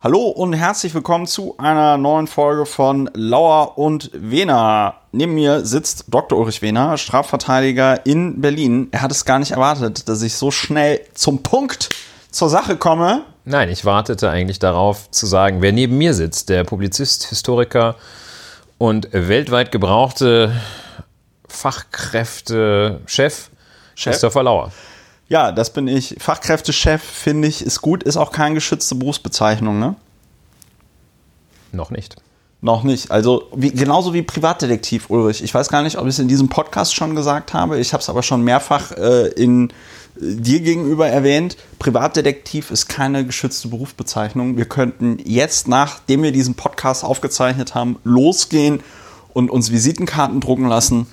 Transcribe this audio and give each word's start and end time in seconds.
Hallo 0.00 0.28
und 0.28 0.52
herzlich 0.52 0.94
willkommen 0.94 1.26
zu 1.26 1.58
einer 1.58 1.98
neuen 1.98 2.28
Folge 2.28 2.66
von 2.66 3.10
Lauer 3.14 3.78
und 3.78 4.12
Wehner. 4.14 4.94
Neben 5.10 5.34
mir 5.34 5.66
sitzt 5.66 6.04
Dr. 6.06 6.38
Ulrich 6.38 6.62
Wehner, 6.62 6.96
Strafverteidiger 6.96 8.06
in 8.06 8.40
Berlin. 8.40 8.86
Er 8.92 9.02
hat 9.02 9.10
es 9.10 9.24
gar 9.24 9.40
nicht 9.40 9.50
erwartet, 9.50 10.08
dass 10.08 10.22
ich 10.22 10.36
so 10.36 10.52
schnell 10.52 11.00
zum 11.14 11.42
Punkt 11.42 11.88
zur 12.30 12.48
Sache 12.48 12.76
komme. 12.76 13.24
Nein, 13.44 13.70
ich 13.70 13.84
wartete 13.84 14.30
eigentlich 14.30 14.60
darauf 14.60 15.10
zu 15.10 15.26
sagen, 15.26 15.62
wer 15.62 15.72
neben 15.72 15.98
mir 15.98 16.14
sitzt. 16.14 16.48
Der 16.48 16.62
Publizist, 16.62 17.24
Historiker 17.24 17.96
und 18.78 19.08
weltweit 19.10 19.72
gebrauchte 19.72 20.52
Fachkräftechef 21.48 23.50
Christopher 23.96 24.44
Lauer. 24.44 24.70
Ja, 25.28 25.52
das 25.52 25.72
bin 25.72 25.88
ich. 25.88 26.16
Fachkräftechef 26.18 27.02
finde 27.02 27.48
ich 27.48 27.62
ist 27.62 27.82
gut, 27.82 28.02
ist 28.02 28.16
auch 28.16 28.32
keine 28.32 28.54
geschützte 28.54 28.94
Berufsbezeichnung, 28.94 29.78
ne? 29.78 29.94
Noch 31.72 31.90
nicht. 31.90 32.16
Noch 32.60 32.82
nicht. 32.82 33.10
Also 33.10 33.44
wie, 33.54 33.70
genauso 33.70 34.14
wie 34.14 34.22
Privatdetektiv 34.22 35.10
Ulrich. 35.10 35.44
Ich 35.44 35.54
weiß 35.54 35.68
gar 35.68 35.82
nicht, 35.82 35.96
ob 35.96 36.04
ich 36.04 36.14
es 36.14 36.18
in 36.18 36.28
diesem 36.28 36.48
Podcast 36.48 36.94
schon 36.94 37.14
gesagt 37.14 37.52
habe. 37.52 37.78
Ich 37.78 37.92
habe 37.92 38.00
es 38.00 38.08
aber 38.08 38.22
schon 38.22 38.42
mehrfach 38.42 38.90
äh, 38.92 39.28
in 39.28 39.68
äh, 39.68 39.72
dir 40.16 40.60
gegenüber 40.60 41.06
erwähnt. 41.08 41.56
Privatdetektiv 41.78 42.70
ist 42.70 42.88
keine 42.88 43.24
geschützte 43.24 43.68
Berufsbezeichnung. 43.68 44.56
Wir 44.56 44.64
könnten 44.64 45.18
jetzt, 45.24 45.68
nachdem 45.68 46.22
wir 46.24 46.32
diesen 46.32 46.54
Podcast 46.54 47.04
aufgezeichnet 47.04 47.76
haben, 47.76 47.98
losgehen 48.02 48.80
und 49.34 49.50
uns 49.50 49.70
Visitenkarten 49.70 50.40
drucken 50.40 50.66
lassen, 50.66 51.06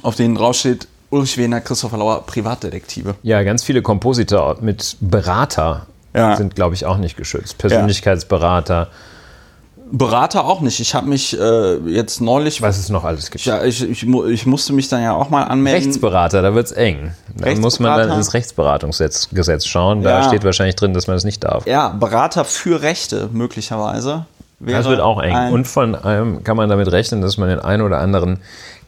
auf 0.00 0.14
denen 0.14 0.36
draufsteht 0.36 0.88
Ulrich 1.16 1.38
Wehner, 1.38 1.60
Christopher 1.60 1.96
Lauer, 1.98 2.22
Privatdetektive. 2.26 3.14
Ja, 3.22 3.42
ganz 3.42 3.62
viele 3.64 3.80
Kompositor 3.82 4.58
mit 4.60 4.96
Berater 5.00 5.86
Ja. 6.14 6.36
sind, 6.36 6.54
glaube 6.54 6.74
ich, 6.74 6.84
auch 6.86 6.98
nicht 6.98 7.16
geschützt. 7.16 7.58
Persönlichkeitsberater, 7.58 8.88
Berater 9.92 10.44
auch 10.44 10.60
nicht. 10.62 10.80
Ich 10.80 10.96
habe 10.96 11.06
mich 11.06 11.38
äh, 11.38 11.76
jetzt 11.88 12.20
neulich. 12.20 12.60
was 12.60 12.76
es 12.76 12.88
noch 12.88 13.04
alles 13.04 13.30
gibt. 13.30 13.44
Ja, 13.44 13.62
ich, 13.62 13.88
ich, 13.88 14.02
ich 14.04 14.44
musste 14.46 14.72
mich 14.72 14.88
dann 14.88 15.00
ja 15.00 15.12
auch 15.14 15.30
mal 15.30 15.44
anmelden. 15.44 15.84
Rechtsberater, 15.84 16.42
da 16.42 16.54
wird 16.54 16.66
es 16.66 16.72
eng. 16.72 17.12
Da 17.36 17.54
muss 17.54 17.78
man 17.78 17.96
dann 17.96 18.18
ins 18.18 18.34
Rechtsberatungsgesetz 18.34 19.28
Gesetz 19.32 19.64
schauen. 19.64 20.02
Da 20.02 20.20
Ja. 20.20 20.22
steht 20.24 20.42
wahrscheinlich 20.44 20.74
drin, 20.74 20.92
dass 20.92 21.06
man 21.06 21.14
das 21.14 21.22
nicht 21.24 21.44
darf. 21.44 21.66
Ja, 21.68 21.90
Berater 21.90 22.44
für 22.44 22.82
Rechte 22.82 23.28
möglicherweise. 23.32 24.26
Das 24.58 24.86
wird 24.86 25.00
auch 25.00 25.20
eng. 25.22 25.52
Und 25.52 25.68
von 25.68 25.94
allem 25.94 26.42
kann 26.42 26.56
man 26.56 26.68
damit 26.68 26.90
rechnen, 26.90 27.20
dass 27.20 27.36
man 27.38 27.48
den 27.50 27.60
einen 27.60 27.82
oder 27.82 27.98
anderen 27.98 28.38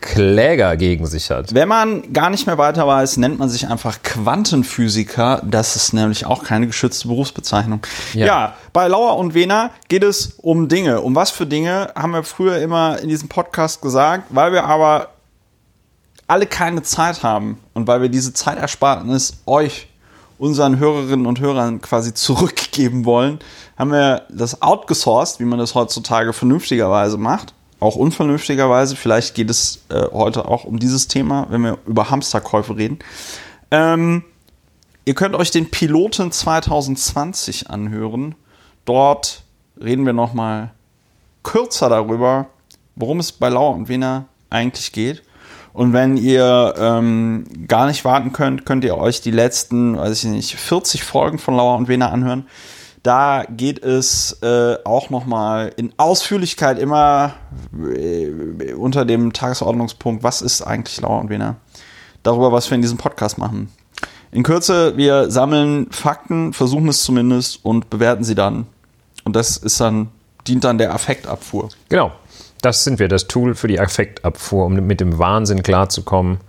Kläger 0.01 0.77
gegen 0.77 1.07
sich 1.07 1.31
hat. 1.31 1.55
wenn 1.55 1.69
man 1.69 2.13
gar 2.13 2.31
nicht 2.31 2.47
mehr 2.47 2.57
weiter 2.59 2.87
weiß, 2.87 3.17
nennt 3.17 3.39
man 3.39 3.49
sich 3.49 3.69
einfach 3.69 4.03
Quantenphysiker. 4.03 5.43
Das 5.45 5.77
ist 5.77 5.93
nämlich 5.93 6.27
auch 6.27 6.45
keine 6.45 6.67
geschützte 6.67 7.09
Berufsbezeichnung. 7.09 7.81
Ja, 8.15 8.27
Ja. 8.27 8.55
bei 8.73 8.87
Lauer 8.89 9.17
und 9.17 9.35
Wehner 9.35 9.71
geht 9.89 10.05
es 10.05 10.35
um 10.41 10.69
Dinge. 10.69 11.01
Um 11.01 11.15
was 11.15 11.31
für 11.31 11.47
Dinge 11.47 11.93
haben 11.95 12.13
wir 12.13 12.23
früher 12.23 12.59
immer 12.59 12.99
in 13.01 13.09
diesem 13.09 13.29
Podcast 13.29 13.83
gesagt, 13.83 14.25
weil 14.31 14.53
wir 14.53 14.65
aber 14.65 15.09
alle 16.27 16.47
keine 16.47 16.83
Zeit 16.83 17.23
haben 17.23 17.59
und 17.75 17.87
weil 17.87 18.03
wir 18.03 18.09
diese 18.09 18.33
Zeitersparnis 18.35 19.39
euch, 19.47 19.89
unseren 20.39 20.79
Hörerinnen 20.79 21.27
und 21.27 21.41
Hörern 21.41 21.81
quasi 21.81 22.15
zurückgeben 22.15 23.05
wollen, 23.05 23.41
haben 23.77 23.91
wir 23.91 24.23
das 24.31 24.63
outgesourced, 24.63 25.41
wie 25.41 25.45
man 25.45 25.59
das 25.59 25.75
heutzutage 25.75 26.33
vernünftigerweise 26.33 27.19
macht. 27.19 27.55
Auch 27.81 27.97
unvernünftigerweise. 27.97 28.97
Vielleicht 28.97 29.35
geht 29.35 29.51
es 29.51 29.85
äh, 29.89 30.03
heute 30.13 30.47
auch 30.47 30.65
um 30.65 30.79
dieses 30.79 31.09
Thema, 31.09 31.47
wenn 31.51 31.63
wir 31.63 31.79
über 31.87 32.11
Hamsterkäufe 32.11 32.77
reden. 32.77 32.99
Ähm, 33.71 34.25
ihr 35.05 35.15
könnt 35.15 35.35
euch 35.35 35.51
den 35.51 35.71
Piloten 35.71 36.33
2020 36.33 37.71
anhören. 37.71 38.35
Dort 38.85 39.43
reden 39.81 40.07
wir 40.07 40.13
noch 40.13 40.35
mal 40.35 40.73
kürzer 41.43 41.89
darüber, 41.89 42.47
worum 42.97 43.21
es 43.21 43.33
bei 43.33 43.49
Lauer 43.49 43.75
und 43.75 43.89
Wiener 43.89 44.27
eigentlich 44.51 44.93
geht. 44.93 45.23
Und 45.73 45.93
wenn 45.93 46.17
ihr 46.17 46.75
ähm, 46.77 47.45
gar 47.69 47.87
nicht 47.87 48.05
warten 48.05 48.33
könnt, 48.33 48.67
könnt 48.67 48.83
ihr 48.83 48.99
euch 48.99 49.21
die 49.21 49.31
letzten, 49.31 49.97
weiß 49.97 50.25
ich 50.25 50.31
nicht, 50.31 50.57
40 50.57 51.05
Folgen 51.05 51.39
von 51.39 51.55
Lauer 51.55 51.77
und 51.77 51.89
Wiener 51.89 52.11
anhören. 52.11 52.49
Da 53.09 53.47
geht 53.49 53.83
es 53.83 54.37
äh, 54.43 54.77
auch 54.85 55.09
nochmal 55.09 55.73
in 55.79 55.95
Ausführlichkeit 55.97 56.79
immer 56.79 57.33
äh, 57.73 58.75
unter 58.75 59.07
dem 59.07 59.33
Tagesordnungspunkt, 59.33 60.23
was 60.23 60.43
ist 60.43 60.61
eigentlich 60.61 61.01
Lauer 61.01 61.19
und 61.19 61.31
Wiener? 61.31 61.57
Darüber, 62.23 62.53
was 62.53 62.69
wir 62.69 62.75
in 62.75 62.83
diesem 62.83 62.99
Podcast 62.99 63.39
machen. 63.39 63.73
In 64.31 64.43
Kürze, 64.43 64.99
wir 64.99 65.31
sammeln 65.31 65.91
Fakten, 65.91 66.53
versuchen 66.53 66.87
es 66.89 67.03
zumindest 67.03 67.65
und 67.65 67.89
bewerten 67.89 68.25
sie 68.25 68.35
dann. 68.35 68.67
Und 69.25 69.35
das 69.37 69.57
ist 69.57 69.81
dann, 69.81 70.11
dient 70.47 70.65
dann 70.65 70.77
der 70.77 70.93
Affektabfuhr. 70.93 71.71
Genau. 71.89 72.13
Das 72.61 72.85
sind 72.85 72.99
wir, 72.99 73.09
das 73.09 73.27
Tool 73.27 73.55
für 73.55 73.69
die 73.69 73.81
Affektabfuhr, 73.81 74.67
um 74.67 74.75
mit 74.75 75.01
dem 75.01 75.19
Wahnsinn 75.19 75.63
klarzukommen, 75.63 76.41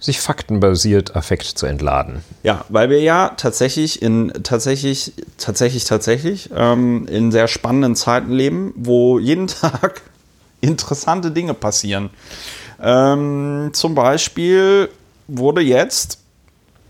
sich 0.00 0.20
faktenbasiert 0.20 1.14
Affekt 1.14 1.46
zu 1.46 1.66
entladen. 1.66 2.24
Ja, 2.42 2.64
weil 2.70 2.88
wir 2.88 3.00
ja 3.00 3.34
tatsächlich 3.36 4.00
in 4.00 4.32
tatsächlich, 4.42 5.12
tatsächlich, 5.36 5.84
tatsächlich 5.84 6.50
ähm, 6.54 7.06
in 7.06 7.30
sehr 7.30 7.48
spannenden 7.48 7.94
Zeiten 7.94 8.32
leben, 8.32 8.72
wo 8.76 9.18
jeden 9.18 9.46
Tag 9.46 10.02
interessante 10.62 11.30
Dinge 11.30 11.54
passieren. 11.54 12.10
Ähm, 12.82 13.70
zum 13.72 13.94
Beispiel 13.94 14.88
wurde 15.28 15.60
jetzt, 15.60 16.18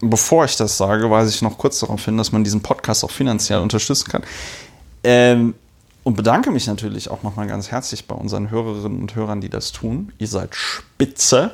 bevor 0.00 0.44
ich 0.44 0.56
das 0.56 0.76
sage, 0.76 1.10
weise 1.10 1.30
ich 1.30 1.42
noch 1.42 1.58
kurz 1.58 1.80
darauf 1.80 2.04
hin, 2.04 2.16
dass 2.16 2.32
man 2.32 2.44
diesen 2.44 2.62
Podcast 2.62 3.04
auch 3.04 3.10
finanziell 3.10 3.58
unterstützen 3.58 4.08
kann. 4.08 4.22
Ähm, 5.02 5.54
und 6.02 6.16
bedanke 6.16 6.50
mich 6.50 6.66
natürlich 6.66 7.10
auch 7.10 7.22
nochmal 7.22 7.46
ganz 7.46 7.70
herzlich 7.70 8.06
bei 8.06 8.14
unseren 8.14 8.50
Hörerinnen 8.50 9.00
und 9.00 9.14
Hörern, 9.14 9.40
die 9.40 9.50
das 9.50 9.72
tun. 9.72 10.12
Ihr 10.18 10.28
seid 10.28 10.54
spitze. 10.54 11.52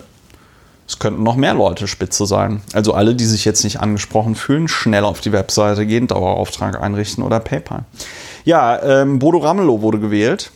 Es 0.88 0.98
könnten 0.98 1.22
noch 1.24 1.36
mehr 1.36 1.54
Leute 1.54 1.88
spitze 1.88 2.26
sein. 2.26 2.62
Also 2.72 2.94
alle, 2.94 3.14
die 3.14 3.24
sich 3.24 3.44
jetzt 3.44 3.64
nicht 3.64 3.80
angesprochen 3.80 4.34
fühlen, 4.36 4.68
schnell 4.68 5.04
auf 5.04 5.20
die 5.20 5.32
Webseite 5.32 5.84
gehen, 5.86 6.06
Dauerauftrag 6.06 6.80
einrichten 6.80 7.24
oder 7.24 7.40
PayPal. 7.40 7.84
Ja, 8.44 8.80
ähm, 8.82 9.18
Bodo 9.18 9.38
Ramelow 9.38 9.82
wurde 9.82 9.98
gewählt 9.98 10.52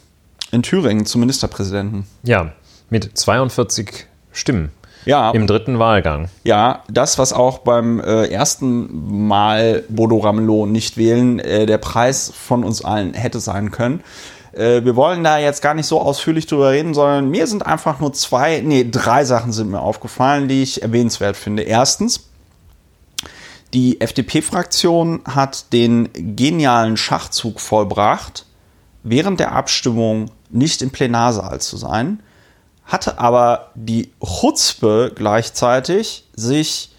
in 0.53 0.63
Thüringen 0.63 1.05
zum 1.07 1.21
Ministerpräsidenten. 1.21 2.07
Ja, 2.23 2.53
mit 2.91 3.17
42 3.19 4.07
Stimmen 4.33 4.71
Ja, 5.05 5.31
im 5.33 5.47
dritten 5.49 5.79
Wahlgang. 5.81 6.29
ja, 6.45 6.83
das, 6.89 7.19
was 7.19 7.33
auch 7.33 7.59
beim 7.59 8.01
äh, 8.01 8.27
ersten 8.27 9.27
Mal 9.27 9.83
Bodo 9.89 10.19
Ramelow 10.19 10.67
nicht 10.67 10.97
wählen, 10.97 11.41
äh, 11.41 11.67
der 11.67 11.79
Preis 11.79 12.33
von 12.35 12.63
uns 12.63 12.85
allen 12.85 13.15
hätte 13.15 13.41
sein 13.41 13.71
können. 13.73 14.01
Äh, 14.53 14.85
wir 14.85 14.97
wollen 14.97 15.25
da 15.25 15.39
jetzt 15.39 15.63
gar 15.63 15.75
nicht 15.75 15.87
so 15.87 16.01
ausführlich 16.01 16.47
drüber 16.47 16.71
reden, 16.71 16.95
sondern 16.95 17.31
mir 17.31 17.47
sind 17.47 17.67
einfach 17.67 18.01
nur 18.01 18.13
zwei, 18.13 18.61
nee, 18.61 18.87
drei 18.91 19.25
Sachen 19.25 19.53
sind 19.53 19.71
mir 19.71 19.81
aufgefallen, 19.81 20.49
die 20.49 20.63
ich 20.63 20.83
erwähnenswert 20.83 21.37
finde. 21.37 21.63
Erstens, 21.63 22.29
die 23.73 24.01
FDP-Fraktion 24.01 25.23
hat 25.25 25.73
den 25.73 26.09
genialen 26.13 26.97
Schachzug 26.97 27.61
vollbracht, 27.61 28.47
während 29.03 29.39
der 29.39 29.53
Abstimmung 29.53 30.31
nicht 30.51 30.83
im 30.83 30.91
Plenarsaal 30.91 31.61
zu 31.61 31.77
sein, 31.77 32.21
hatte 32.85 33.21
aber 33.21 33.71
die 33.77 34.13
Chutzpe 34.21 35.13
gleichzeitig, 35.15 36.25
sich 36.35 36.91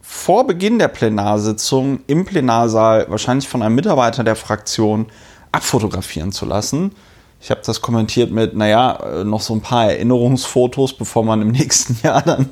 vor 0.00 0.46
Beginn 0.46 0.78
der 0.78 0.88
Plenarsitzung 0.88 2.00
im 2.06 2.24
Plenarsaal 2.24 3.06
wahrscheinlich 3.08 3.48
von 3.48 3.62
einem 3.62 3.74
Mitarbeiter 3.74 4.22
der 4.22 4.36
Fraktion 4.36 5.06
abfotografieren 5.52 6.32
zu 6.32 6.46
lassen. 6.46 6.92
Ich 7.42 7.50
habe 7.50 7.62
das 7.64 7.80
kommentiert 7.80 8.30
mit, 8.30 8.54
naja, 8.54 9.20
äh, 9.20 9.24
noch 9.24 9.40
so 9.40 9.54
ein 9.54 9.62
paar 9.62 9.90
Erinnerungsfotos, 9.90 10.92
bevor 10.92 11.24
man 11.24 11.40
im 11.40 11.50
nächsten 11.52 11.96
Jahr 12.02 12.20
dann 12.22 12.50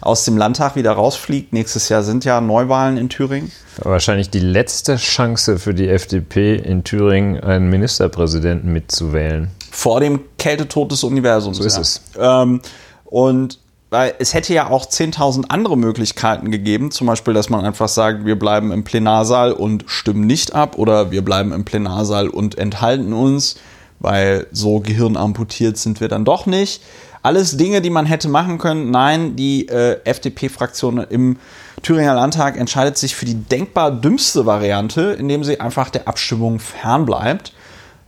aus 0.00 0.24
dem 0.24 0.36
Landtag 0.36 0.76
wieder 0.76 0.92
rausfliegt. 0.92 1.52
Nächstes 1.52 1.88
Jahr 1.88 2.04
sind 2.04 2.24
ja 2.24 2.40
Neuwahlen 2.40 2.98
in 2.98 3.08
Thüringen. 3.08 3.50
Wahrscheinlich 3.78 4.30
die 4.30 4.38
letzte 4.38 4.96
Chance 4.96 5.58
für 5.58 5.74
die 5.74 5.88
FDP 5.88 6.54
in 6.54 6.84
Thüringen, 6.84 7.40
einen 7.40 7.68
Ministerpräsidenten 7.68 8.72
mitzuwählen. 8.72 9.50
vor 9.70 10.00
dem 10.00 10.20
Kältetod 10.38 10.92
des 10.92 11.02
Universums. 11.04 11.58
So 11.58 11.64
ist 11.64 11.74
ja. 11.74 11.80
es. 11.80 12.02
Ähm, 12.18 12.60
und 13.04 13.58
weil 13.90 14.14
es 14.18 14.34
hätte 14.34 14.52
ja 14.52 14.68
auch 14.68 14.86
10.000 14.86 15.46
andere 15.48 15.76
Möglichkeiten 15.76 16.50
gegeben, 16.50 16.90
zum 16.90 17.06
Beispiel, 17.06 17.34
dass 17.34 17.48
man 17.48 17.64
einfach 17.64 17.88
sagt, 17.88 18.26
wir 18.26 18.38
bleiben 18.38 18.70
im 18.70 18.84
Plenarsaal 18.84 19.52
und 19.52 19.84
stimmen 19.86 20.26
nicht 20.26 20.54
ab 20.54 20.76
oder 20.76 21.10
wir 21.10 21.24
bleiben 21.24 21.52
im 21.52 21.64
Plenarsaal 21.64 22.28
und 22.28 22.58
enthalten 22.58 23.12
uns, 23.12 23.56
weil 23.98 24.46
so 24.52 24.80
gehirnamputiert 24.80 25.78
sind 25.78 26.00
wir 26.00 26.08
dann 26.08 26.24
doch 26.24 26.46
nicht. 26.46 26.82
Alles 27.22 27.56
Dinge, 27.56 27.80
die 27.80 27.90
man 27.90 28.06
hätte 28.06 28.28
machen 28.28 28.58
können. 28.58 28.90
Nein, 28.90 29.34
die 29.36 29.68
äh, 29.68 30.00
FDP-Fraktion 30.04 30.98
im 30.98 31.36
Thüringer 31.82 32.14
Landtag 32.14 32.56
entscheidet 32.56 32.96
sich 32.96 33.16
für 33.16 33.24
die 33.24 33.34
denkbar 33.34 33.90
dümmste 33.90 34.46
Variante, 34.46 35.16
indem 35.18 35.44
sie 35.44 35.60
einfach 35.60 35.90
der 35.90 36.06
Abstimmung 36.06 36.60
fernbleibt. 36.60 37.52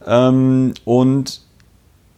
Ähm, 0.06 0.75
und 0.85 1.41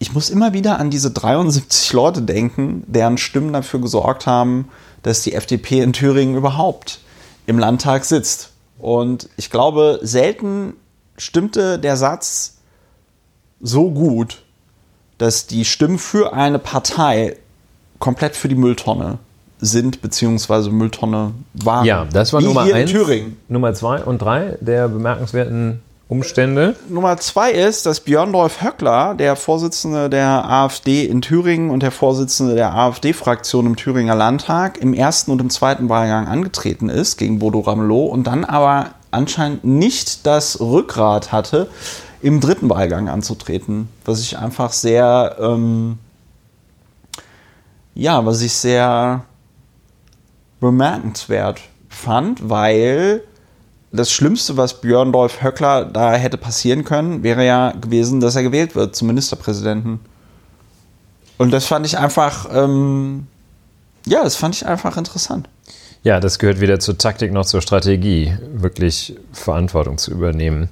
ich 0.02 0.12
muss 0.12 0.30
immer 0.30 0.52
wieder 0.52 0.80
an 0.80 0.90
diese 0.90 1.12
73 1.12 1.92
Leute 1.92 2.22
denken, 2.22 2.82
deren 2.88 3.18
Stimmen 3.18 3.52
dafür 3.52 3.80
gesorgt 3.80 4.26
haben, 4.26 4.68
dass 5.04 5.22
die 5.22 5.32
FDP 5.32 5.80
in 5.80 5.92
Thüringen 5.92 6.34
überhaupt 6.34 6.98
im 7.46 7.56
Landtag 7.56 8.04
sitzt. 8.04 8.50
Und 8.80 9.28
ich 9.36 9.48
glaube, 9.48 10.00
selten 10.02 10.72
stimmte 11.16 11.78
der 11.78 11.96
Satz 11.96 12.56
so 13.60 13.92
gut, 13.92 14.42
dass 15.18 15.46
die 15.46 15.64
Stimmen 15.64 16.00
für 16.00 16.32
eine 16.32 16.58
Partei 16.58 17.36
komplett 18.00 18.34
für 18.34 18.48
die 18.48 18.56
Mülltonne 18.56 19.18
sind, 19.60 20.02
beziehungsweise 20.02 20.70
Mülltonne 20.70 21.30
waren. 21.54 21.86
Ja, 21.86 22.06
das 22.12 22.32
war 22.32 22.40
Wie 22.40 22.46
Nummer 22.46 22.62
eins. 22.62 22.90
in 22.90 22.96
Thüringen. 22.96 23.36
Nummer 23.46 23.72
zwei 23.74 24.02
und 24.02 24.20
drei 24.20 24.58
der 24.60 24.88
bemerkenswerten 24.88 25.80
Umstände. 26.08 26.76
Nummer 26.88 27.16
zwei 27.16 27.52
ist, 27.52 27.86
dass 27.86 28.00
Björndorf 28.00 28.62
Höckler, 28.62 29.14
der 29.14 29.34
Vorsitzende 29.34 30.10
der 30.10 30.48
AfD 30.48 31.06
in 31.06 31.22
Thüringen 31.22 31.70
und 31.70 31.82
der 31.82 31.90
Vorsitzende 31.90 32.54
der 32.54 32.74
AfD-Fraktion 32.74 33.66
im 33.66 33.76
Thüringer 33.76 34.14
Landtag, 34.14 34.78
im 34.78 34.92
ersten 34.92 35.30
und 35.30 35.40
im 35.40 35.48
zweiten 35.48 35.88
Wahlgang 35.88 36.26
angetreten 36.28 36.88
ist 36.90 37.16
gegen 37.16 37.38
Bodo 37.38 37.60
Ramelow 37.60 38.06
und 38.06 38.26
dann 38.26 38.44
aber 38.44 38.90
anscheinend 39.10 39.64
nicht 39.64 40.26
das 40.26 40.60
Rückgrat 40.60 41.32
hatte, 41.32 41.68
im 42.20 42.40
dritten 42.40 42.68
Wahlgang 42.68 43.08
anzutreten. 43.08 43.88
Was 44.04 44.20
ich 44.20 44.38
einfach 44.38 44.72
sehr, 44.72 45.36
ähm, 45.40 45.98
ja, 47.94 48.24
was 48.24 48.42
ich 48.42 48.52
sehr 48.52 49.24
bemerkenswert 50.60 51.60
fand, 51.88 52.48
weil 52.48 53.22
das 53.92 54.10
Schlimmste, 54.10 54.56
was 54.56 54.80
Björndorf 54.80 55.42
Höckler 55.42 55.84
da 55.84 56.14
hätte 56.14 56.38
passieren 56.38 56.84
können, 56.84 57.22
wäre 57.22 57.44
ja 57.44 57.72
gewesen, 57.72 58.20
dass 58.20 58.36
er 58.36 58.42
gewählt 58.42 58.74
wird 58.74 58.96
zum 58.96 59.08
Ministerpräsidenten. 59.08 60.00
Und 61.36 61.50
das 61.50 61.66
fand 61.66 61.84
ich 61.86 61.98
einfach, 61.98 62.48
ähm, 62.52 63.26
ja, 64.06 64.22
das 64.24 64.36
fand 64.36 64.54
ich 64.54 64.66
einfach 64.66 64.96
interessant. 64.96 65.48
Ja, 66.04 66.20
das 66.20 66.38
gehört 66.38 66.60
weder 66.60 66.80
zur 66.80 66.98
Taktik 66.98 67.32
noch 67.32 67.44
zur 67.44 67.62
Strategie, 67.62 68.36
wirklich 68.52 69.14
Verantwortung 69.32 69.98
zu 69.98 70.10
übernehmen. 70.10 70.68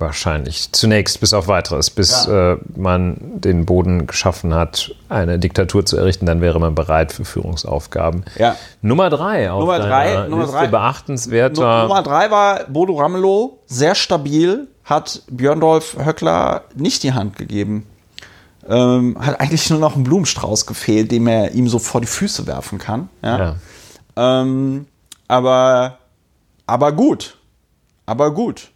Wahrscheinlich. 0.00 0.70
Zunächst 0.72 1.18
bis 1.20 1.32
auf 1.34 1.48
weiteres, 1.48 1.90
bis 1.90 2.26
Ja. 2.26 2.52
äh, 2.52 2.58
man 2.76 3.16
den 3.40 3.66
Boden 3.66 4.06
geschaffen 4.06 4.54
hat, 4.54 4.94
eine 5.08 5.38
Diktatur 5.40 5.84
zu 5.84 5.96
errichten, 5.96 6.24
dann 6.24 6.40
wäre 6.40 6.60
man 6.60 6.74
bereit 6.76 7.12
für 7.12 7.24
Führungsaufgaben. 7.24 8.24
Ja. 8.38 8.54
Nummer 8.80 9.10
drei 9.10 9.50
auf 9.50 9.60
Nummer 9.60 9.80
drei, 9.80 10.28
Nummer 10.28 10.46
drei. 10.46 10.68
beachtenswerter. 10.68 11.82
Nummer 11.82 12.02
drei 12.04 12.30
war 12.30 12.64
Bodo 12.68 12.94
Ramelow, 12.96 13.58
sehr 13.66 13.96
stabil, 13.96 14.68
hat 14.84 15.22
Björndorf 15.28 15.96
Höckler 16.04 16.62
nicht 16.76 17.02
die 17.02 17.12
Hand 17.12 17.36
gegeben. 17.36 17.84
Ähm, 18.68 19.16
hat 19.18 19.40
eigentlich 19.40 19.68
nur 19.70 19.80
noch 19.80 19.94
einen 19.96 20.04
Blumenstrauß 20.04 20.66
gefehlt, 20.66 21.10
den 21.10 21.26
er 21.26 21.52
ihm 21.52 21.68
so 21.68 21.78
vor 21.78 22.00
die 22.00 22.06
Füße 22.06 22.46
werfen 22.46 22.78
kann. 22.78 23.08
Ja. 23.22 23.38
ja. 23.38 24.40
Ähm, 24.42 24.86
aber, 25.26 25.98
aber 26.66 26.92
gut. 26.92 27.36
Aber 28.06 28.30
gut. 28.32 28.70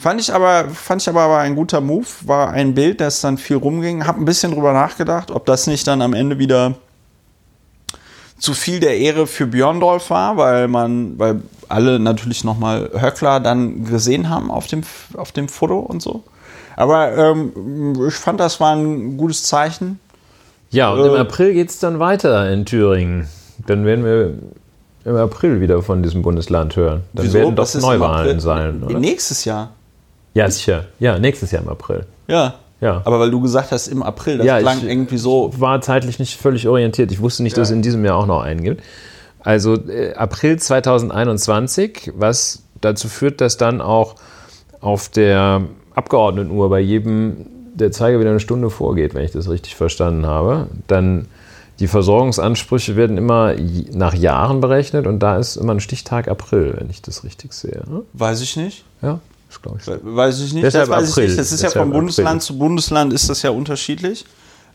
Fand 0.00 0.18
ich 0.18 0.32
aber, 0.32 0.64
fand 0.70 1.02
ich 1.02 1.08
aber, 1.10 1.20
aber 1.20 1.38
ein 1.40 1.54
guter 1.54 1.82
Move, 1.82 2.06
war 2.24 2.50
ein 2.52 2.74
Bild, 2.74 3.02
das 3.02 3.20
dann 3.20 3.36
viel 3.36 3.56
rumging. 3.56 4.06
Hab 4.06 4.16
ein 4.16 4.24
bisschen 4.24 4.52
drüber 4.52 4.72
nachgedacht, 4.72 5.30
ob 5.30 5.44
das 5.44 5.66
nicht 5.66 5.86
dann 5.86 6.00
am 6.00 6.14
Ende 6.14 6.38
wieder 6.38 6.74
zu 8.38 8.54
viel 8.54 8.80
der 8.80 8.96
Ehre 8.96 9.26
für 9.26 9.46
Björndorf 9.46 10.08
war, 10.08 10.38
weil 10.38 10.68
man, 10.68 11.18
weil 11.18 11.42
alle 11.68 11.98
natürlich 11.98 12.44
nochmal 12.44 12.90
Höckler 12.98 13.40
dann 13.40 13.84
gesehen 13.84 14.30
haben 14.30 14.50
auf 14.50 14.66
dem, 14.68 14.80
auf 15.18 15.32
dem 15.32 15.50
Foto 15.50 15.78
und 15.80 16.00
so. 16.00 16.22
Aber 16.76 17.14
ähm, 17.18 17.52
ich 18.08 18.14
fand, 18.14 18.40
das 18.40 18.58
war 18.58 18.74
ein 18.74 19.18
gutes 19.18 19.42
Zeichen. 19.42 20.00
Ja, 20.70 20.92
und 20.92 21.04
im 21.04 21.14
Äh. 21.14 21.18
April 21.18 21.52
geht 21.52 21.68
es 21.68 21.78
dann 21.78 21.98
weiter 21.98 22.50
in 22.50 22.64
Thüringen. 22.64 23.28
Dann 23.66 23.84
werden 23.84 24.04
wir 24.06 24.32
im 25.04 25.16
April 25.16 25.60
wieder 25.60 25.82
von 25.82 26.02
diesem 26.02 26.22
Bundesland 26.22 26.74
hören. 26.76 27.02
Dann 27.12 27.26
Wieso? 27.26 27.34
werden 27.34 27.54
doch 27.54 27.74
im 27.74 27.80
Neuwahlen 27.82 28.40
sein, 28.40 28.82
oder? 28.82 28.98
Nächstes 28.98 29.44
Jahr. 29.44 29.72
Ja, 30.34 30.50
sicher. 30.50 30.86
Ja, 30.98 31.18
nächstes 31.18 31.50
Jahr 31.50 31.62
im 31.62 31.68
April. 31.68 32.06
Ja. 32.28 32.54
Ja. 32.80 33.02
Aber 33.04 33.20
weil 33.20 33.30
du 33.30 33.40
gesagt 33.42 33.72
hast, 33.72 33.88
im 33.88 34.02
April, 34.02 34.38
das 34.38 34.46
Ja, 34.46 34.56
ich- 34.58 34.62
klang 34.64 34.86
irgendwie 34.86 35.18
so. 35.18 35.52
war 35.58 35.80
zeitlich 35.82 36.18
nicht 36.18 36.40
völlig 36.40 36.66
orientiert. 36.66 37.12
Ich 37.12 37.20
wusste 37.20 37.42
nicht, 37.42 37.56
dass 37.58 37.68
es 37.68 37.74
in 37.74 37.82
diesem 37.82 38.04
Jahr 38.04 38.16
auch 38.16 38.26
noch 38.26 38.40
einen 38.40 38.62
gibt. 38.62 38.82
Also 39.40 39.74
äh, 39.74 40.14
April 40.14 40.58
2021, 40.58 42.12
was 42.16 42.62
dazu 42.80 43.08
führt, 43.08 43.40
dass 43.40 43.56
dann 43.56 43.80
auch 43.80 44.14
auf 44.80 45.08
der 45.08 45.62
Abgeordnetenuhr 45.94 46.70
bei 46.70 46.80
jedem 46.80 47.46
der 47.74 47.92
Zeiger 47.92 48.20
wieder 48.20 48.30
eine 48.30 48.40
Stunde 48.40 48.70
vorgeht, 48.70 49.14
wenn 49.14 49.24
ich 49.24 49.32
das 49.32 49.48
richtig 49.50 49.76
verstanden 49.76 50.26
habe. 50.26 50.68
Dann 50.86 51.26
die 51.80 51.86
Versorgungsansprüche 51.86 52.96
werden 52.96 53.16
immer 53.18 53.54
nach 53.92 54.14
Jahren 54.14 54.60
berechnet 54.60 55.06
und 55.06 55.18
da 55.20 55.38
ist 55.38 55.56
immer 55.56 55.72
ein 55.74 55.80
Stichtag 55.80 56.28
April, 56.28 56.74
wenn 56.78 56.90
ich 56.90 57.00
das 57.02 57.24
richtig 57.24 57.52
sehe. 57.52 57.82
ne? 57.88 58.02
Weiß 58.12 58.40
ich 58.42 58.56
nicht. 58.56 58.84
Ja, 59.02 59.20
das 59.50 59.60
glaube 59.60 59.78
ich. 59.78 59.84
so. 59.84 59.98
Weiß 60.02 60.40
ich 60.40 60.52
nicht. 60.54 60.64
Deshalb 60.64 60.88
das 60.88 60.96
weiß 61.02 61.10
April. 61.10 61.24
ich 61.24 61.28
nicht. 61.30 61.38
Das 61.40 61.52
ist 61.52 61.60
ja 61.62 61.68
Deshalb 61.68 61.84
von 61.84 61.92
Bundesland 61.92 62.28
April. 62.28 62.40
zu 62.40 62.58
Bundesland 62.58 63.12
ist 63.12 63.28
das 63.28 63.42
ja 63.42 63.50
unterschiedlich. 63.50 64.24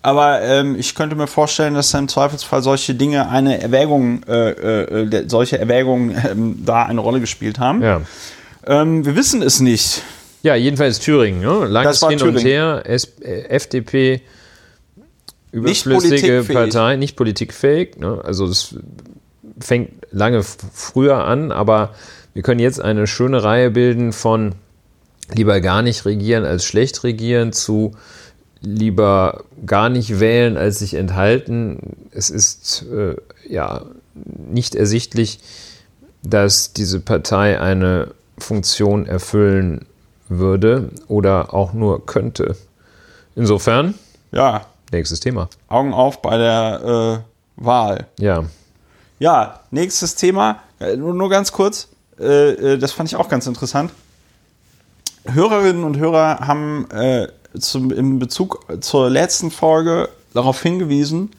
Aber 0.01 0.41
ähm, 0.43 0.75
ich 0.77 0.93
könnte 0.93 1.15
mir 1.15 1.25
vorstellen, 1.25 1.73
dass 1.73 1.89
da 1.89 1.97
im 1.97 2.07
Zweifelsfall 2.07 2.61
solche 2.61 2.93
Dinge 2.93 3.27
eine 3.27 3.59
Erwägung, 3.61 4.21
äh, 4.27 4.49
äh, 4.51 5.07
der- 5.07 5.29
solche 5.29 5.57
Erwägungen 5.57 6.15
ähm, 6.29 6.63
da 6.63 6.83
eine 6.83 6.99
Rolle 7.01 7.19
gespielt 7.19 7.57
haben. 7.57 7.81
Ja. 7.81 8.01
Ähm, 8.67 9.03
wir 9.03 9.15
wissen 9.15 9.41
es 9.41 9.59
nicht. 9.61 10.03
Ja, 10.43 10.53
jedenfalls 10.53 10.99
Thüringen. 10.99 11.41
Ne? 11.41 11.65
Langes 11.65 12.01
Hin 12.01 12.11
und 12.11 12.17
Thüringen. 12.19 12.39
her. 12.45 12.83
S 12.85 13.05
äh, 13.21 13.45
FDP, 13.49 14.21
Nicht 15.51 15.85
überflüssige 15.85 16.43
politikfähig. 16.43 16.55
Partei, 16.55 16.95
nicht 16.97 17.15
politikfähig. 17.15 17.97
Ne? 17.97 18.21
Also 18.23 18.45
es 18.45 18.75
fängt 19.59 19.89
lange 20.11 20.43
früher 20.43 21.23
an, 21.23 21.51
aber 21.51 21.95
wir 22.35 22.43
können 22.43 22.59
jetzt 22.59 22.79
eine 22.79 23.07
schöne 23.07 23.43
Reihe 23.43 23.71
bilden 23.71 24.13
von 24.13 24.53
lieber 25.33 25.59
gar 25.61 25.81
nicht 25.81 26.05
regieren 26.05 26.45
als 26.45 26.65
schlecht 26.65 27.03
regieren 27.03 27.53
zu 27.53 27.93
lieber 28.61 29.43
gar 29.65 29.89
nicht 29.89 30.19
wählen 30.19 30.57
als 30.57 30.79
sich 30.79 30.95
enthalten. 30.95 32.07
Es 32.11 32.29
ist 32.29 32.85
äh, 32.91 33.15
ja 33.47 33.81
nicht 34.13 34.75
ersichtlich, 34.75 35.39
dass 36.23 36.73
diese 36.73 36.99
Partei 36.99 37.59
eine 37.59 38.11
Funktion 38.37 39.05
erfüllen 39.05 39.85
würde 40.27 40.89
oder 41.07 41.53
auch 41.53 41.73
nur 41.73 42.05
könnte. 42.05 42.55
Insofern, 43.35 43.93
Ja, 44.31 44.65
nächstes 44.91 45.19
Thema. 45.19 45.49
Augen 45.67 45.93
auf 45.93 46.21
bei 46.21 46.37
der 46.37 47.23
äh, 47.57 47.63
Wahl. 47.63 48.07
Ja. 48.19 48.45
Ja, 49.19 49.59
nächstes 49.71 50.15
Thema. 50.15 50.61
Äh, 50.79 50.97
Nur, 50.97 51.13
nur 51.13 51.29
ganz 51.29 51.51
kurz. 51.51 51.89
Äh, 52.19 52.51
äh, 52.73 52.77
das 52.77 52.91
fand 52.91 53.09
ich 53.09 53.15
auch 53.15 53.29
ganz 53.29 53.45
interessant. 53.47 53.91
Hörerinnen 55.31 55.83
und 55.83 55.97
Hörer 55.97 56.39
haben 56.47 56.89
äh, 56.91 57.27
zum, 57.59 57.91
in 57.91 58.19
Bezug 58.19 58.65
zur 58.81 59.09
letzten 59.09 59.51
Folge 59.51 60.09
darauf 60.33 60.61
hingewiesen, 60.61 61.31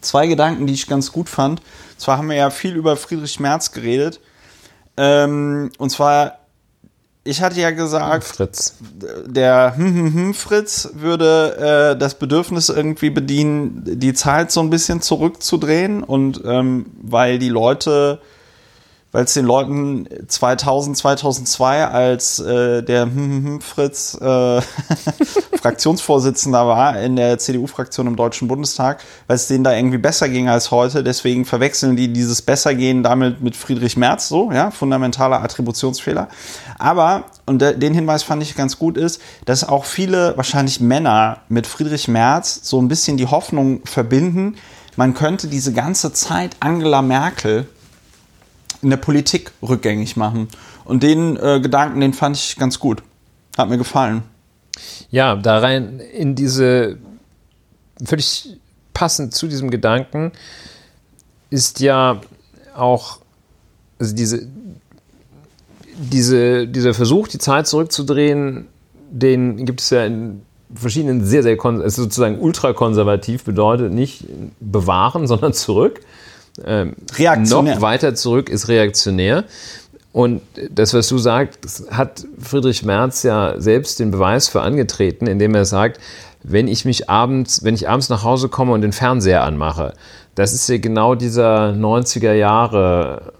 zwei 0.00 0.26
Gedanken, 0.26 0.66
die 0.66 0.74
ich 0.74 0.86
ganz 0.86 1.12
gut 1.12 1.28
fand. 1.28 1.60
Zwar 1.98 2.18
haben 2.18 2.28
wir 2.28 2.36
ja 2.36 2.50
viel 2.50 2.74
über 2.76 2.96
Friedrich 2.96 3.40
Merz 3.40 3.72
geredet. 3.72 4.20
Ähm, 4.96 5.70
und 5.78 5.90
zwar, 5.90 6.38
ich 7.24 7.42
hatte 7.42 7.60
ja 7.60 7.70
gesagt, 7.70 8.24
Fritz. 8.24 8.76
der 9.26 9.74
hm, 9.76 9.94
hm, 9.94 10.14
hm, 10.14 10.34
Fritz 10.34 10.90
würde 10.94 11.94
äh, 11.94 11.98
das 11.98 12.18
Bedürfnis 12.18 12.68
irgendwie 12.68 13.10
bedienen, 13.10 13.82
die 13.84 14.14
Zeit 14.14 14.52
so 14.52 14.60
ein 14.60 14.70
bisschen 14.70 15.02
zurückzudrehen 15.02 16.04
und 16.04 16.42
ähm, 16.44 16.86
weil 17.02 17.38
die 17.38 17.48
Leute, 17.48 18.20
weil 19.14 19.26
es 19.26 19.34
den 19.34 19.44
Leuten 19.44 20.08
2000, 20.26 20.96
2002, 20.96 21.86
als 21.86 22.40
äh, 22.40 22.82
der 22.82 23.02
hm, 23.02 23.14
hm, 23.14 23.44
hm, 23.44 23.60
Fritz 23.60 24.18
äh, 24.20 24.60
Fraktionsvorsitzender 25.62 26.66
war 26.66 27.00
in 27.00 27.14
der 27.14 27.38
CDU-Fraktion 27.38 28.08
im 28.08 28.16
Deutschen 28.16 28.48
Bundestag, 28.48 29.00
weil 29.28 29.36
es 29.36 29.46
denen 29.46 29.62
da 29.62 29.72
irgendwie 29.72 29.98
besser 29.98 30.28
ging 30.28 30.48
als 30.48 30.72
heute. 30.72 31.04
Deswegen 31.04 31.44
verwechseln 31.44 31.94
die 31.94 32.12
dieses 32.12 32.42
Bessergehen 32.42 33.04
damit 33.04 33.40
mit 33.40 33.54
Friedrich 33.54 33.96
Merz, 33.96 34.26
so, 34.26 34.50
ja, 34.50 34.72
fundamentaler 34.72 35.44
Attributionsfehler. 35.44 36.26
Aber, 36.80 37.26
und 37.46 37.62
de- 37.62 37.78
den 37.78 37.94
Hinweis 37.94 38.24
fand 38.24 38.42
ich 38.42 38.56
ganz 38.56 38.80
gut, 38.80 38.96
ist, 38.96 39.20
dass 39.44 39.62
auch 39.62 39.84
viele, 39.84 40.36
wahrscheinlich 40.36 40.80
Männer, 40.80 41.38
mit 41.48 41.68
Friedrich 41.68 42.08
Merz 42.08 42.58
so 42.64 42.82
ein 42.82 42.88
bisschen 42.88 43.16
die 43.16 43.28
Hoffnung 43.28 43.80
verbinden, 43.84 44.56
man 44.96 45.14
könnte 45.14 45.46
diese 45.46 45.72
ganze 45.72 46.12
Zeit 46.12 46.56
Angela 46.58 47.00
Merkel 47.00 47.68
in 48.84 48.90
der 48.90 48.98
Politik 48.98 49.50
rückgängig 49.62 50.16
machen. 50.16 50.48
Und 50.84 51.02
den 51.02 51.36
äh, 51.36 51.58
Gedanken, 51.60 52.00
den 52.00 52.12
fand 52.12 52.36
ich 52.36 52.56
ganz 52.56 52.78
gut. 52.78 53.02
Hat 53.58 53.68
mir 53.68 53.78
gefallen. 53.78 54.22
Ja, 55.10 55.36
da 55.36 55.58
rein 55.58 56.00
in 56.00 56.34
diese, 56.34 56.98
völlig 58.04 58.58
passend 58.92 59.34
zu 59.34 59.46
diesem 59.46 59.70
Gedanken, 59.70 60.32
ist 61.50 61.80
ja 61.80 62.20
auch, 62.76 63.20
also 63.98 64.14
diese, 64.14 64.46
diese, 65.96 66.66
dieser 66.66 66.94
Versuch, 66.94 67.28
die 67.28 67.38
Zeit 67.38 67.66
zurückzudrehen, 67.66 68.66
den 69.10 69.64
gibt 69.64 69.80
es 69.80 69.90
ja 69.90 70.04
in 70.04 70.42
verschiedenen 70.74 71.24
sehr, 71.24 71.44
sehr, 71.44 71.56
kon- 71.56 71.80
also 71.80 72.02
sozusagen 72.02 72.40
ultrakonservativ 72.40 73.44
bedeutet 73.44 73.92
nicht 73.92 74.26
bewahren, 74.58 75.28
sondern 75.28 75.52
zurück. 75.52 76.00
Ähm, 76.64 76.94
Reaktionär. 77.16 77.74
Noch 77.74 77.82
weiter 77.82 78.14
zurück 78.14 78.48
ist 78.48 78.68
reaktionär. 78.68 79.44
Und 80.12 80.42
das, 80.70 80.94
was 80.94 81.08
du 81.08 81.18
sagst, 81.18 81.90
hat 81.90 82.24
Friedrich 82.38 82.84
Merz 82.84 83.24
ja 83.24 83.60
selbst 83.60 83.98
den 83.98 84.12
Beweis 84.12 84.48
für 84.48 84.62
angetreten, 84.62 85.26
indem 85.26 85.56
er 85.56 85.64
sagt, 85.64 85.98
wenn 86.44 86.68
ich 86.68 86.84
mich 86.84 87.10
abends, 87.10 87.64
wenn 87.64 87.74
ich 87.74 87.88
abends 87.88 88.10
nach 88.10 88.22
Hause 88.22 88.48
komme 88.48 88.72
und 88.72 88.82
den 88.82 88.92
Fernseher 88.92 89.42
anmache, 89.42 89.94
das 90.36 90.52
ist 90.52 90.68
ja 90.68 90.78
genau 90.78 91.16
dieser 91.16 91.70
90er 91.70 92.32
Jahre, 92.32 93.32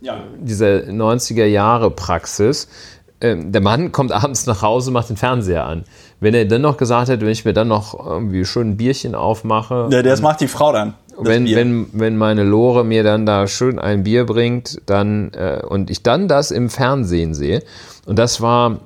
ja. 0.00 0.18
diese 0.38 0.84
90er 0.88 1.46
Jahre 1.46 1.90
Praxis. 1.90 2.68
Ähm, 3.20 3.50
der 3.50 3.60
Mann 3.60 3.90
kommt 3.90 4.12
abends 4.12 4.46
nach 4.46 4.62
Hause, 4.62 4.92
macht 4.92 5.08
den 5.08 5.16
Fernseher 5.16 5.66
an. 5.66 5.84
Wenn 6.20 6.34
er 6.34 6.44
dann 6.44 6.62
noch 6.62 6.76
gesagt 6.76 7.08
hätte, 7.08 7.22
wenn 7.22 7.32
ich 7.32 7.44
mir 7.44 7.52
dann 7.54 7.68
noch 7.68 7.98
irgendwie 8.06 8.44
schön 8.44 8.70
ein 8.70 8.76
Bierchen 8.76 9.14
aufmache. 9.14 9.88
Ja, 9.90 10.02
das 10.02 10.22
macht 10.22 10.40
die 10.40 10.48
Frau 10.48 10.72
dann. 10.72 10.94
Wenn, 11.22 11.46
wenn, 11.46 11.86
wenn 11.92 12.16
meine 12.16 12.44
Lore 12.44 12.84
mir 12.84 13.02
dann 13.02 13.26
da 13.26 13.46
schön 13.46 13.78
ein 13.78 14.04
Bier 14.04 14.26
bringt, 14.26 14.80
dann 14.86 15.32
äh, 15.34 15.62
und 15.66 15.90
ich 15.90 16.02
dann 16.02 16.28
das 16.28 16.50
im 16.50 16.70
Fernsehen 16.70 17.34
sehe. 17.34 17.62
Und 18.06 18.18
das 18.18 18.40
war 18.40 18.80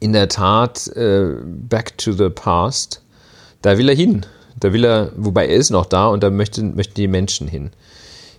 in 0.00 0.12
der 0.12 0.28
Tat 0.28 0.88
äh, 0.88 1.34
Back 1.44 1.98
to 1.98 2.12
the 2.12 2.30
Past. 2.30 3.02
Da 3.62 3.78
will 3.78 3.88
er 3.88 3.94
hin. 3.94 4.26
Da 4.58 4.72
will 4.72 4.84
er, 4.84 5.12
wobei 5.16 5.46
er 5.46 5.56
ist 5.56 5.70
noch 5.70 5.86
da 5.86 6.08
und 6.08 6.22
da 6.22 6.30
möchten, 6.30 6.76
möchten 6.76 6.94
die 6.94 7.08
Menschen 7.08 7.48
hin. 7.48 7.70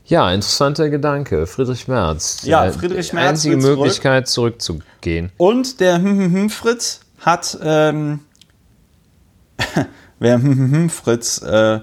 Ja, 0.06 0.32
interessanter 0.32 0.90
Gedanke. 0.90 1.48
Friedrich 1.48 1.88
Merz. 1.88 2.44
Ja, 2.44 2.72
Friedrich 2.72 3.12
Merz. 3.12 3.30
Einzige 3.30 3.58
Möglichkeit, 3.58 4.28
zurück. 4.28 4.62
zurückzugehen. 4.62 5.32
Und 5.38 5.80
der 5.80 5.96
hm, 5.96 6.20
hm, 6.20 6.34
hm 6.34 6.50
Fritz 6.50 7.02
hat, 7.20 7.58
ähm, 7.64 8.20
wer 10.20 10.36
hm, 10.36 10.44
hm, 10.44 10.72
hm 10.72 10.90
Fritz, 10.90 11.42
äh, 11.42 11.80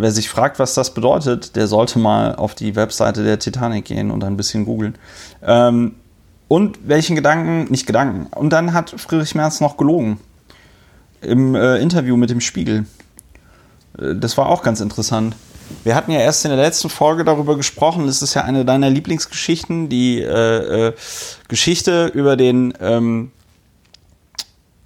wer 0.00 0.10
sich 0.10 0.28
fragt, 0.28 0.58
was 0.58 0.74
das 0.74 0.94
bedeutet, 0.94 1.56
der 1.56 1.66
sollte 1.66 1.98
mal 1.98 2.34
auf 2.34 2.54
die 2.54 2.76
Webseite 2.76 3.24
der 3.24 3.38
Titanic 3.38 3.84
gehen 3.84 4.10
und 4.10 4.24
ein 4.24 4.36
bisschen 4.36 4.64
googeln. 4.64 4.96
Ähm, 5.42 5.96
und 6.46 6.78
welchen 6.88 7.14
Gedanken, 7.14 7.70
nicht 7.70 7.86
Gedanken. 7.86 8.26
Und 8.34 8.50
dann 8.50 8.72
hat 8.72 8.94
Friedrich 8.96 9.34
Merz 9.34 9.60
noch 9.60 9.76
gelogen. 9.76 10.18
Im 11.20 11.54
äh, 11.54 11.76
Interview 11.78 12.16
mit 12.16 12.30
dem 12.30 12.40
Spiegel. 12.40 12.86
Äh, 13.98 14.14
das 14.14 14.38
war 14.38 14.48
auch 14.48 14.62
ganz 14.62 14.80
interessant. 14.80 15.34
Wir 15.84 15.94
hatten 15.94 16.10
ja 16.10 16.20
erst 16.20 16.44
in 16.44 16.50
der 16.50 16.60
letzten 16.60 16.88
Folge 16.88 17.24
darüber 17.24 17.56
gesprochen. 17.56 18.06
Das 18.06 18.22
ist 18.22 18.34
ja 18.34 18.42
eine 18.42 18.64
deiner 18.64 18.88
Lieblingsgeschichten, 18.88 19.88
die 19.88 20.22
äh, 20.22 20.88
äh, 20.88 20.94
Geschichte 21.48 22.06
über 22.06 22.36
den 22.36 22.72
ähm, 22.80 23.32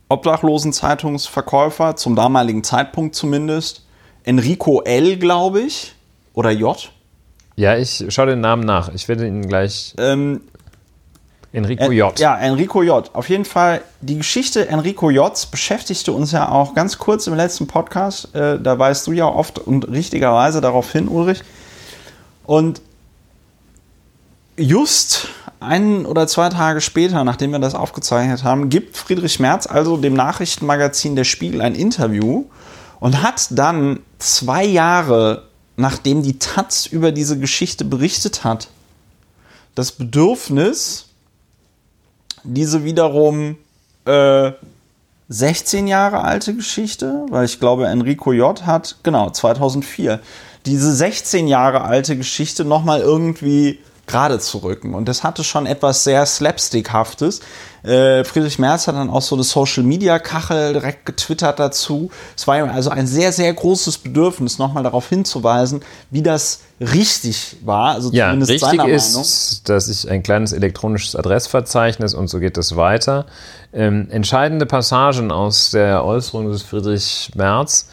Obdachlosen-Zeitungsverkäufer, 0.08 1.96
zum 1.96 2.16
damaligen 2.16 2.64
Zeitpunkt 2.64 3.14
zumindest. 3.14 3.84
Enrico 4.24 4.82
L., 4.82 5.16
glaube 5.16 5.60
ich. 5.60 5.94
Oder 6.34 6.50
J. 6.50 6.90
Ja, 7.56 7.76
ich 7.76 8.04
schaue 8.08 8.26
den 8.26 8.40
Namen 8.40 8.64
nach. 8.64 8.92
Ich 8.94 9.08
werde 9.08 9.26
ihn 9.26 9.46
gleich. 9.46 9.94
Ähm, 9.98 10.40
Enrico 11.52 11.90
J. 11.90 12.18
Ja, 12.18 12.38
Enrico 12.38 12.82
J. 12.82 13.10
Auf 13.14 13.28
jeden 13.28 13.44
Fall, 13.44 13.82
die 14.00 14.16
Geschichte 14.16 14.68
Enrico 14.68 15.10
J. 15.10 15.48
beschäftigte 15.50 16.12
uns 16.12 16.32
ja 16.32 16.48
auch 16.48 16.74
ganz 16.74 16.96
kurz 16.96 17.26
im 17.26 17.34
letzten 17.34 17.66
Podcast. 17.66 18.34
Äh, 18.34 18.58
da 18.58 18.78
weist 18.78 19.06
du 19.06 19.12
ja 19.12 19.26
oft 19.26 19.58
und 19.58 19.88
richtigerweise 19.88 20.62
darauf 20.62 20.90
hin, 20.90 21.08
Ulrich. 21.08 21.42
Und 22.46 22.80
just 24.56 25.28
ein 25.60 26.06
oder 26.06 26.26
zwei 26.26 26.48
Tage 26.48 26.80
später, 26.80 27.22
nachdem 27.22 27.50
wir 27.50 27.58
das 27.58 27.74
aufgezeichnet 27.74 28.44
haben, 28.44 28.70
gibt 28.70 28.96
Friedrich 28.96 29.38
Merz 29.38 29.66
also 29.66 29.98
dem 29.98 30.14
Nachrichtenmagazin 30.14 31.16
Der 31.16 31.24
Spiegel 31.24 31.60
ein 31.60 31.74
Interview 31.74 32.46
und 33.02 33.20
hat 33.20 33.48
dann 33.50 33.98
zwei 34.20 34.64
Jahre, 34.64 35.48
nachdem 35.74 36.22
die 36.22 36.38
Taz 36.38 36.86
über 36.86 37.10
diese 37.10 37.36
Geschichte 37.36 37.84
berichtet 37.84 38.44
hat, 38.44 38.68
das 39.74 39.90
Bedürfnis, 39.90 41.06
diese 42.44 42.84
wiederum 42.84 43.56
äh, 44.04 44.52
16 45.28 45.88
Jahre 45.88 46.22
alte 46.22 46.54
Geschichte, 46.54 47.26
weil 47.28 47.44
ich 47.44 47.58
glaube, 47.58 47.88
Enrico 47.88 48.32
J. 48.32 48.64
hat, 48.66 48.98
genau, 49.02 49.30
2004, 49.30 50.20
diese 50.64 50.94
16 50.94 51.48
Jahre 51.48 51.80
alte 51.80 52.16
Geschichte 52.16 52.64
nochmal 52.64 53.00
irgendwie 53.00 53.80
gerade 54.06 54.38
zu 54.38 54.58
rücken. 54.58 54.94
Und 54.94 55.08
das 55.08 55.22
hatte 55.22 55.44
schon 55.44 55.66
etwas 55.66 56.04
sehr 56.04 56.26
Slapstickhaftes. 56.26 57.40
Äh, 57.82 58.24
Friedrich 58.24 58.58
Merz 58.58 58.86
hat 58.86 58.94
dann 58.94 59.10
auch 59.10 59.22
so 59.22 59.34
eine 59.34 59.44
Social-Media-Kachel 59.44 60.72
direkt 60.74 61.06
getwittert 61.06 61.58
dazu. 61.58 62.10
Es 62.36 62.46
war 62.46 62.56
also 62.72 62.90
ein 62.90 63.06
sehr, 63.06 63.32
sehr 63.32 63.52
großes 63.52 63.98
Bedürfnis, 63.98 64.58
nochmal 64.58 64.82
darauf 64.82 65.08
hinzuweisen, 65.08 65.82
wie 66.10 66.22
das 66.22 66.60
richtig 66.80 67.56
war. 67.64 67.94
Also 67.94 68.10
ja, 68.12 68.26
zumindest 68.26 68.50
richtig 68.52 68.68
seiner 68.68 68.88
ist, 68.88 69.14
Meinung. 69.14 69.28
dass 69.64 69.88
ich 69.88 70.10
ein 70.10 70.22
kleines 70.22 70.52
elektronisches 70.52 71.16
Adressverzeichnis 71.16 72.14
und 72.14 72.28
so 72.28 72.38
geht 72.38 72.56
es 72.56 72.76
weiter. 72.76 73.26
Ähm, 73.72 74.08
entscheidende 74.10 74.66
Passagen 74.66 75.32
aus 75.32 75.70
der 75.70 76.04
Äußerung 76.04 76.50
des 76.50 76.62
Friedrich 76.62 77.30
Merz. 77.34 77.88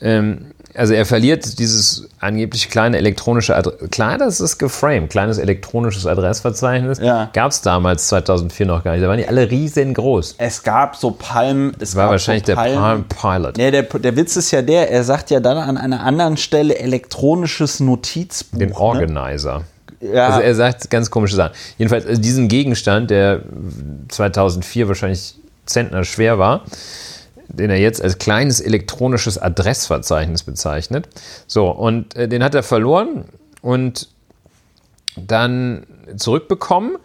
Ähm, 0.00 0.52
also 0.74 0.94
er 0.94 1.04
verliert 1.04 1.58
dieses 1.58 2.08
angeblich 2.18 2.70
kleine 2.70 2.96
elektronische 2.96 3.54
Adress. 3.54 3.90
Klar, 3.90 4.18
das 4.18 4.40
ist 4.40 4.58
geframed, 4.58 5.10
kleines 5.10 5.38
elektronisches 5.38 6.06
Adressverzeichnis. 6.06 6.98
Ja. 6.98 7.30
Gab 7.32 7.50
es 7.50 7.60
damals 7.60 8.08
2004 8.08 8.66
noch 8.66 8.84
gar 8.84 8.92
nicht. 8.92 9.02
Da 9.02 9.08
waren 9.08 9.18
die 9.18 9.28
alle 9.28 9.50
riesengroß. 9.50 10.36
Es 10.38 10.62
gab 10.62 10.96
so 10.96 11.10
Palm. 11.10 11.72
Es 11.78 11.94
war 11.94 12.10
wahrscheinlich 12.10 12.46
so 12.46 12.54
Palm, 12.54 12.72
der 12.72 12.80
Palm 12.80 13.04
Pilot. 13.04 13.56
Nee, 13.58 13.70
der, 13.70 13.82
der 13.82 14.16
Witz 14.16 14.36
ist 14.36 14.50
ja 14.50 14.62
der, 14.62 14.90
er 14.90 15.04
sagt 15.04 15.30
ja 15.30 15.40
dann 15.40 15.58
an 15.58 15.76
einer 15.76 16.02
anderen 16.02 16.36
Stelle 16.36 16.78
elektronisches 16.78 17.80
Notizbuch. 17.80 18.58
Den 18.58 18.70
ne? 18.70 18.76
Organizer. 18.76 19.58
Ne? 20.00 20.14
Ja. 20.14 20.28
Also 20.28 20.40
er 20.40 20.54
sagt 20.54 20.90
ganz 20.90 21.10
komische 21.10 21.36
Sachen. 21.36 21.52
Jedenfalls 21.78 22.06
also 22.06 22.20
diesen 22.20 22.48
Gegenstand, 22.48 23.10
der 23.10 23.42
2004 24.08 24.88
wahrscheinlich 24.88 25.34
Zentner 25.64 26.04
schwer 26.04 26.38
war, 26.38 26.64
den 27.48 27.70
er 27.70 27.78
jetzt 27.78 28.02
als 28.02 28.18
kleines 28.18 28.60
elektronisches 28.60 29.38
Adressverzeichnis 29.38 30.42
bezeichnet. 30.42 31.08
So, 31.46 31.70
und 31.70 32.14
äh, 32.16 32.28
den 32.28 32.42
hat 32.42 32.54
er 32.54 32.62
verloren 32.62 33.24
und 33.60 34.08
dann 35.16 35.86
zurückbekommen 36.16 36.96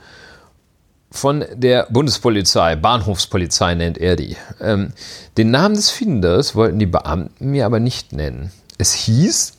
von 1.11 1.45
der 1.53 1.87
Bundespolizei, 1.89 2.75
Bahnhofspolizei 2.75 3.75
nennt 3.75 3.97
er 3.97 4.15
die. 4.15 4.35
Ähm, 4.61 4.93
den 5.37 5.51
Namen 5.51 5.75
des 5.75 5.89
Finders 5.89 6.55
wollten 6.55 6.79
die 6.79 6.85
Beamten 6.85 7.51
mir 7.51 7.65
aber 7.65 7.79
nicht 7.79 8.13
nennen. 8.13 8.51
Es 8.77 8.93
hieß, 8.93 9.56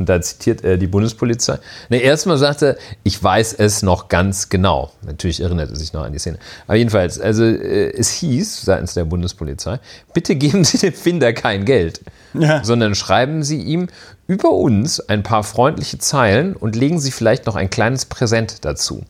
und 0.00 0.08
da 0.08 0.20
zitiert 0.22 0.64
er 0.64 0.78
die 0.78 0.86
Bundespolizei. 0.86 1.58
Ne, 1.90 1.98
erstmal 1.98 2.38
sagt 2.38 2.62
er, 2.62 2.76
ich 3.04 3.22
weiß 3.22 3.52
es 3.52 3.82
noch 3.82 4.08
ganz 4.08 4.48
genau. 4.48 4.92
Natürlich 5.02 5.42
erinnert 5.42 5.68
er 5.68 5.76
sich 5.76 5.92
noch 5.92 6.02
an 6.02 6.12
die 6.14 6.18
Szene. 6.18 6.38
Aber 6.66 6.76
jedenfalls, 6.76 7.20
also 7.20 7.44
äh, 7.44 7.90
es 7.90 8.10
hieß 8.12 8.62
seitens 8.62 8.94
der 8.94 9.04
Bundespolizei, 9.04 9.78
bitte 10.14 10.36
geben 10.36 10.64
Sie 10.64 10.78
dem 10.78 10.94
Finder 10.94 11.34
kein 11.34 11.66
Geld, 11.66 12.00
ja. 12.32 12.64
sondern 12.64 12.94
schreiben 12.94 13.42
Sie 13.42 13.60
ihm 13.60 13.88
über 14.26 14.52
uns 14.52 15.00
ein 15.00 15.22
paar 15.22 15.44
freundliche 15.44 15.98
Zeilen 15.98 16.56
und 16.56 16.76
legen 16.76 16.98
Sie 16.98 17.10
vielleicht 17.10 17.44
noch 17.44 17.54
ein 17.54 17.68
kleines 17.68 18.06
Präsent 18.06 18.64
dazu. 18.64 19.04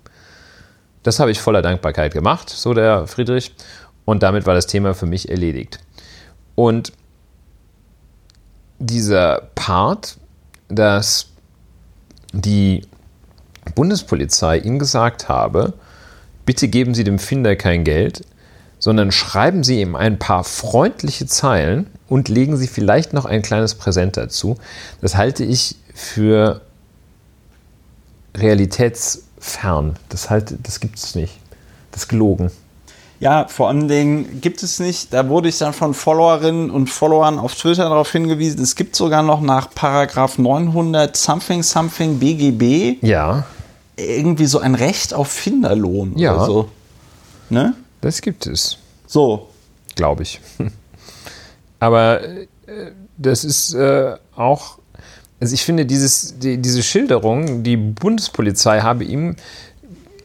Das 1.04 1.20
habe 1.20 1.30
ich 1.30 1.40
voller 1.40 1.62
Dankbarkeit 1.62 2.12
gemacht, 2.12 2.50
so 2.50 2.74
der 2.74 3.06
Friedrich. 3.06 3.54
Und 4.04 4.24
damit 4.24 4.44
war 4.44 4.54
das 4.54 4.66
Thema 4.66 4.92
für 4.92 5.06
mich 5.06 5.30
erledigt. 5.30 5.78
Und 6.56 6.92
dieser 8.80 9.50
Part 9.54 10.16
dass 10.70 11.26
die 12.32 12.86
Bundespolizei 13.74 14.58
ihm 14.58 14.78
gesagt 14.78 15.28
habe, 15.28 15.74
bitte 16.46 16.68
geben 16.68 16.94
Sie 16.94 17.04
dem 17.04 17.18
Finder 17.18 17.56
kein 17.56 17.84
Geld, 17.84 18.24
sondern 18.78 19.12
schreiben 19.12 19.62
Sie 19.62 19.80
ihm 19.80 19.94
ein 19.94 20.18
paar 20.18 20.44
freundliche 20.44 21.26
Zeilen 21.26 21.86
und 22.08 22.28
legen 22.28 22.56
Sie 22.56 22.66
vielleicht 22.66 23.12
noch 23.12 23.26
ein 23.26 23.42
kleines 23.42 23.74
Präsent 23.74 24.16
dazu. 24.16 24.56
Das 25.00 25.16
halte 25.16 25.44
ich 25.44 25.76
für 25.94 26.62
realitätsfern. 28.36 29.96
Das, 30.08 30.30
halt, 30.30 30.54
das 30.62 30.80
gibt 30.80 30.98
es 30.98 31.14
nicht. 31.14 31.38
Das 31.90 32.02
ist 32.02 32.08
gelogen. 32.08 32.50
Ja, 33.20 33.46
vor 33.48 33.68
allen 33.68 33.86
Dingen 33.86 34.40
gibt 34.40 34.62
es 34.62 34.80
nicht, 34.80 35.12
da 35.12 35.28
wurde 35.28 35.50
ich 35.50 35.58
dann 35.58 35.74
von 35.74 35.92
Followerinnen 35.92 36.70
und 36.70 36.88
Followern 36.88 37.38
auf 37.38 37.54
Twitter 37.54 37.84
darauf 37.84 38.10
hingewiesen, 38.10 38.62
es 38.62 38.74
gibt 38.76 38.96
sogar 38.96 39.22
noch 39.22 39.42
nach 39.42 39.70
Paragraph 39.74 40.38
900 40.38 41.14
something 41.14 41.62
something 41.62 42.18
BGB 42.18 43.04
ja. 43.06 43.44
irgendwie 43.96 44.46
so 44.46 44.58
ein 44.58 44.74
Recht 44.74 45.12
auf 45.12 45.28
Finderlohn 45.28 46.16
ja. 46.16 46.34
oder 46.34 46.46
so. 46.46 46.68
Ne? 47.50 47.74
Das 48.00 48.22
gibt 48.22 48.46
es. 48.46 48.78
So. 49.06 49.50
Glaube 49.96 50.22
ich. 50.22 50.40
Aber 51.78 52.22
äh, 52.22 52.46
das 53.18 53.44
ist 53.44 53.74
äh, 53.74 54.16
auch, 54.34 54.78
also 55.40 55.52
ich 55.52 55.62
finde, 55.62 55.84
dieses, 55.84 56.38
die, 56.38 56.56
diese 56.56 56.82
Schilderung, 56.82 57.62
die 57.64 57.76
Bundespolizei 57.76 58.80
habe 58.80 59.04
ihm 59.04 59.36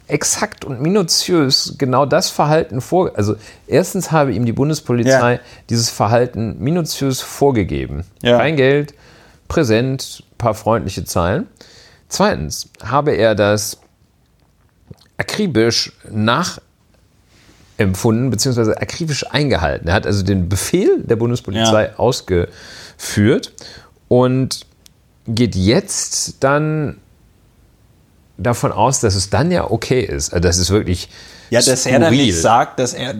exakt 0.07 0.65
und 0.65 0.81
minutiös 0.81 1.75
genau 1.77 2.05
das 2.05 2.29
Verhalten 2.29 2.81
vor. 2.81 3.11
Also 3.15 3.35
erstens 3.67 4.11
habe 4.11 4.33
ihm 4.33 4.45
die 4.45 4.53
Bundespolizei 4.53 5.33
ja. 5.33 5.39
dieses 5.69 5.89
Verhalten 5.89 6.57
minutiös 6.59 7.21
vorgegeben. 7.21 8.03
Ja. 8.21 8.37
Kein 8.37 8.55
Geld, 8.55 8.93
präsent, 9.47 10.23
paar 10.37 10.53
freundliche 10.53 11.05
Zeilen. 11.05 11.47
Zweitens 12.07 12.69
habe 12.83 13.11
er 13.13 13.35
das 13.35 13.79
akribisch 15.17 15.91
nachempfunden 17.77 18.29
bzw. 18.29 18.73
akribisch 18.73 19.25
eingehalten. 19.31 19.87
Er 19.87 19.93
hat 19.95 20.05
also 20.05 20.23
den 20.23 20.49
Befehl 20.49 21.01
der 21.03 21.15
Bundespolizei 21.15 21.85
Ja. 21.85 21.95
ausgeführt 21.97 23.53
und 24.07 24.65
geht 25.27 25.55
jetzt 25.55 26.43
dann 26.43 26.97
davon 28.37 28.71
aus, 28.71 28.99
dass 28.99 29.15
es 29.15 29.29
dann 29.29 29.51
ja 29.51 29.69
okay 29.69 30.01
ist. 30.01 30.33
Also 30.33 30.41
das 30.41 30.57
ist 30.57 30.69
wirklich 30.69 31.09
Ja, 31.49 31.59
dass 31.61 31.85
er 31.85 31.99
dann 31.99 32.09
skurril. 32.09 32.25
nicht 32.25 32.41
sagt, 32.41 32.79
dass 32.79 32.93
er, 32.93 33.13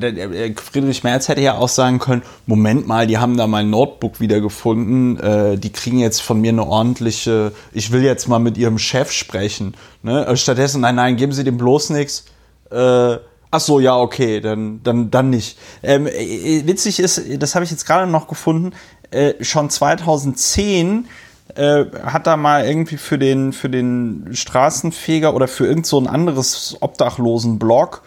Friedrich 0.55 1.03
Merz 1.03 1.27
hätte 1.27 1.41
ja 1.41 1.57
auch 1.57 1.69
sagen 1.69 1.99
können, 1.99 2.21
Moment 2.45 2.87
mal, 2.87 3.07
die 3.07 3.17
haben 3.17 3.37
da 3.37 3.47
mein 3.47 3.69
Notebook 3.69 4.19
wiedergefunden, 4.19 5.19
äh, 5.19 5.57
die 5.57 5.71
kriegen 5.71 5.99
jetzt 5.99 6.21
von 6.21 6.41
mir 6.41 6.49
eine 6.49 6.65
ordentliche, 6.65 7.53
ich 7.71 7.91
will 7.91 8.03
jetzt 8.03 8.27
mal 8.27 8.39
mit 8.39 8.57
ihrem 8.57 8.77
Chef 8.77 9.11
sprechen. 9.11 9.75
Ne? 10.03 10.25
Äh, 10.25 10.35
Stattdessen, 10.35 10.81
nein, 10.81 10.95
nein, 10.95 11.15
geben 11.15 11.31
Sie 11.31 11.43
dem 11.43 11.57
bloß 11.57 11.91
nichts. 11.91 12.25
Äh, 12.71 13.17
ach 13.51 13.59
so, 13.59 13.79
ja, 13.79 13.95
okay, 13.97 14.41
dann, 14.41 14.81
dann, 14.83 15.11
dann 15.11 15.29
nicht. 15.29 15.57
Ähm, 15.81 16.07
äh, 16.07 16.63
witzig 16.65 16.99
ist, 16.99 17.21
das 17.39 17.55
habe 17.55 17.63
ich 17.63 17.71
jetzt 17.71 17.85
gerade 17.85 18.09
noch 18.11 18.27
gefunden, 18.27 18.73
äh, 19.11 19.33
schon 19.41 19.69
2010 19.69 21.07
äh, 21.55 21.85
hat 22.03 22.27
da 22.27 22.37
mal 22.37 22.65
irgendwie 22.65 22.97
für 22.97 23.17
den, 23.17 23.53
für 23.53 23.69
den 23.69 24.29
Straßenfeger 24.31 25.33
oder 25.33 25.47
für 25.47 25.65
irgend 25.65 25.85
so 25.85 25.99
ein 25.99 26.07
anderes 26.07 26.77
Obdachlosenblog 26.81 28.03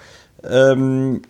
ähm, 0.48 1.22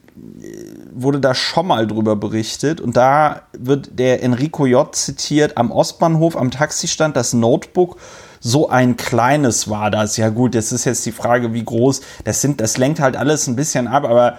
wurde 0.92 1.20
da 1.20 1.34
schon 1.34 1.68
mal 1.68 1.86
drüber 1.86 2.16
berichtet 2.16 2.80
und 2.80 2.96
da 2.96 3.42
wird 3.56 3.98
der 3.98 4.22
Enrico 4.22 4.66
J. 4.66 4.94
zitiert, 4.94 5.56
am 5.56 5.70
Ostbahnhof 5.70 6.36
am 6.36 6.50
Taxistand 6.50 7.16
das 7.16 7.32
Notebook 7.32 7.96
so 8.40 8.68
ein 8.68 8.96
kleines 8.96 9.68
war 9.68 9.90
das. 9.90 10.16
Ja 10.16 10.28
gut, 10.28 10.54
das 10.54 10.72
ist 10.72 10.84
jetzt 10.84 11.04
die 11.06 11.12
Frage, 11.12 11.52
wie 11.54 11.64
groß. 11.64 12.00
Das 12.24 12.40
sind, 12.40 12.60
das 12.60 12.78
lenkt 12.78 13.00
halt 13.00 13.16
alles 13.16 13.46
ein 13.46 13.56
bisschen 13.56 13.88
ab, 13.88 14.04
aber 14.04 14.38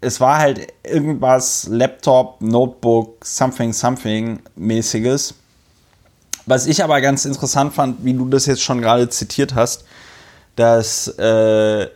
es 0.00 0.20
war 0.20 0.38
halt 0.38 0.72
irgendwas 0.82 1.66
Laptop, 1.70 2.40
Notebook, 2.40 3.24
something, 3.24 3.72
something 3.72 4.40
mäßiges. 4.56 5.34
Was 6.46 6.66
ich 6.66 6.84
aber 6.84 7.00
ganz 7.00 7.24
interessant 7.24 7.72
fand, 7.72 8.04
wie 8.04 8.14
du 8.14 8.28
das 8.28 8.46
jetzt 8.46 8.62
schon 8.62 8.80
gerade 8.80 9.08
zitiert 9.08 9.54
hast, 9.54 9.84
dass 10.56 11.08
äh, 11.18 11.86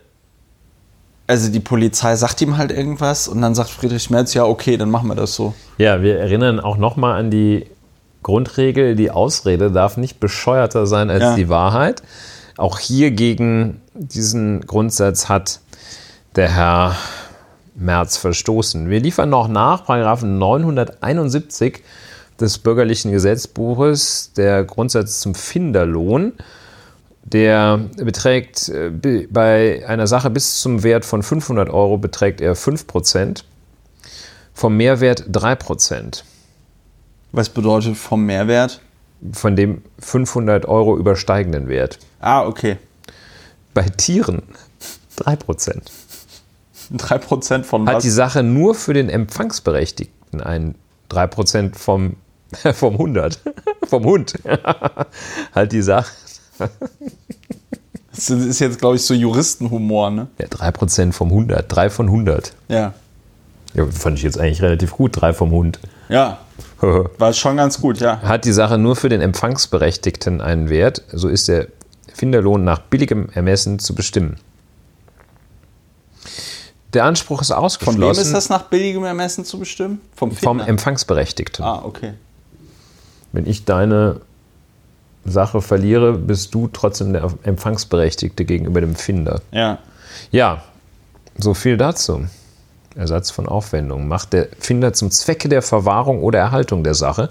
also 1.27 1.51
die 1.51 1.59
Polizei 1.59 2.15
sagt 2.15 2.41
ihm 2.41 2.57
halt 2.57 2.71
irgendwas 2.71 3.27
und 3.27 3.41
dann 3.41 3.53
sagt 3.53 3.69
Friedrich 3.69 4.09
Merz, 4.09 4.33
ja, 4.33 4.45
okay, 4.45 4.77
dann 4.77 4.89
machen 4.89 5.07
wir 5.07 5.15
das 5.15 5.35
so. 5.35 5.53
Ja, 5.77 6.01
wir 6.01 6.17
erinnern 6.17 6.59
auch 6.59 6.77
nochmal 6.77 7.19
an 7.19 7.29
die 7.29 7.67
Grundregel, 8.23 8.95
die 8.95 9.11
Ausrede 9.11 9.69
darf 9.71 9.95
nicht 9.95 10.19
bescheuerter 10.19 10.87
sein 10.87 11.09
als 11.11 11.21
Ja. 11.21 11.35
die 11.35 11.47
Wahrheit. 11.47 12.01
Auch 12.57 12.79
hier 12.79 13.11
gegen 13.11 13.79
diesen 13.93 14.61
Grundsatz 14.65 15.29
hat 15.29 15.59
der 16.35 16.49
Herr 16.49 16.95
Merz 17.75 18.17
verstoßen. 18.17 18.89
Wir 18.89 18.99
liefern 18.99 19.29
noch 19.29 19.47
nach, 19.47 19.85
Paragraphen 19.85 20.37
971 20.39 21.81
des 22.39 22.57
bürgerlichen 22.57 23.11
Gesetzbuches, 23.11 24.31
der 24.35 24.63
Grundsatz 24.63 25.19
zum 25.19 25.35
Finderlohn. 25.35 26.33
Der 27.23 27.77
beträgt 27.97 28.69
äh, 28.69 28.89
bei 29.29 29.85
einer 29.87 30.07
Sache 30.07 30.29
bis 30.29 30.61
zum 30.61 30.81
Wert 30.83 31.05
von 31.05 31.21
500 31.21 31.69
Euro 31.69 31.97
beträgt 31.97 32.41
er 32.41 32.55
5%, 32.55 33.43
vom 34.53 34.75
Mehrwert 34.77 35.25
3%, 35.31 36.23
Was 37.31 37.49
bedeutet 37.49 37.97
vom 37.97 38.25
Mehrwert? 38.25 38.81
von 39.33 39.55
dem 39.57 39.81
500 39.99 40.65
Euro 40.65 40.97
übersteigenden 40.97 41.67
Wert. 41.67 41.99
Ah, 42.21 42.45
okay. 42.47 42.77
Bei 43.73 43.83
Tieren 43.83 44.41
3%. 45.17 45.81
3% 46.97 47.63
von 47.63 47.85
Hat 47.87 47.95
was? 47.97 48.03
die 48.03 48.09
Sache 48.09 48.41
nur 48.43 48.73
für 48.75 48.93
den 48.93 49.09
Empfangsberechtigten 49.09 50.41
ein 50.41 50.75
3% 51.11 51.75
vom, 51.75 52.15
vom 52.73 52.93
100, 52.93 53.39
vom 53.87 54.03
Hund. 54.05 54.33
halt 55.55 55.71
die 55.71 55.81
Sache. 55.81 56.11
Das 58.13 58.29
ist 58.29 58.59
jetzt, 58.59 58.79
glaube 58.79 58.97
ich, 58.97 59.03
so 59.03 59.13
Juristenhumor, 59.13 60.09
ne? 60.09 60.27
Ja, 60.39 60.47
3% 60.47 61.13
vom 61.13 61.29
100, 61.29 61.65
3 61.67 61.89
von 61.89 62.07
100. 62.07 62.53
Ja. 62.67 62.93
Ja, 63.73 63.85
fand 63.85 64.17
ich 64.17 64.23
jetzt 64.23 64.39
eigentlich 64.39 64.61
relativ 64.61 64.91
gut, 64.91 65.21
3 65.21 65.33
vom 65.33 65.51
Hund. 65.51 65.79
Ja, 66.09 66.39
war 66.81 67.33
schon 67.33 67.57
ganz 67.57 67.79
gut, 67.79 67.99
ja. 67.99 68.21
Hat 68.21 68.45
die 68.45 68.51
Sache 68.51 68.77
nur 68.77 68.95
für 68.95 69.09
den 69.09 69.21
Empfangsberechtigten 69.21 70.41
einen 70.41 70.69
Wert, 70.69 71.03
so 71.11 71.27
ist 71.27 71.47
der 71.47 71.67
Finderlohn 72.13 72.63
nach 72.63 72.79
billigem 72.79 73.29
Ermessen 73.29 73.79
zu 73.79 73.95
bestimmen. 73.95 74.37
Der 76.93 77.05
Anspruch 77.05 77.41
ist 77.41 77.49
Von 77.49 77.57
ausgeschlossen. 77.57 78.01
wem 78.01 78.11
ist 78.11 78.33
das 78.33 78.49
nach 78.49 78.63
billigem 78.63 79.03
Ermessen 79.03 79.45
zu 79.45 79.59
bestimmen? 79.59 80.01
Vom 80.15 80.31
Vom? 80.31 80.59
Empfangsberechtigten. 80.59 81.63
Ah, 81.63 81.81
okay. 81.83 82.13
Wenn 83.31 83.45
ich 83.45 83.65
deine 83.65 84.21
Sache 85.25 85.61
verliere, 85.61 86.13
bist 86.13 86.53
du 86.53 86.67
trotzdem 86.71 87.13
der 87.13 87.31
Empfangsberechtigte 87.43 88.45
gegenüber 88.45 88.81
dem 88.81 88.95
Finder. 88.95 89.41
Ja. 89.51 89.79
Ja, 90.31 90.63
so 91.37 91.53
viel 91.53 91.77
dazu. 91.77 92.25
Ersatz 92.95 93.31
von 93.31 93.47
Aufwendungen. 93.47 94.07
Macht 94.07 94.33
der 94.33 94.47
Finder 94.59 94.93
zum 94.93 95.11
Zwecke 95.11 95.47
der 95.47 95.61
Verwahrung 95.61 96.23
oder 96.23 96.39
Erhaltung 96.39 96.83
der 96.83 96.95
Sache. 96.95 97.29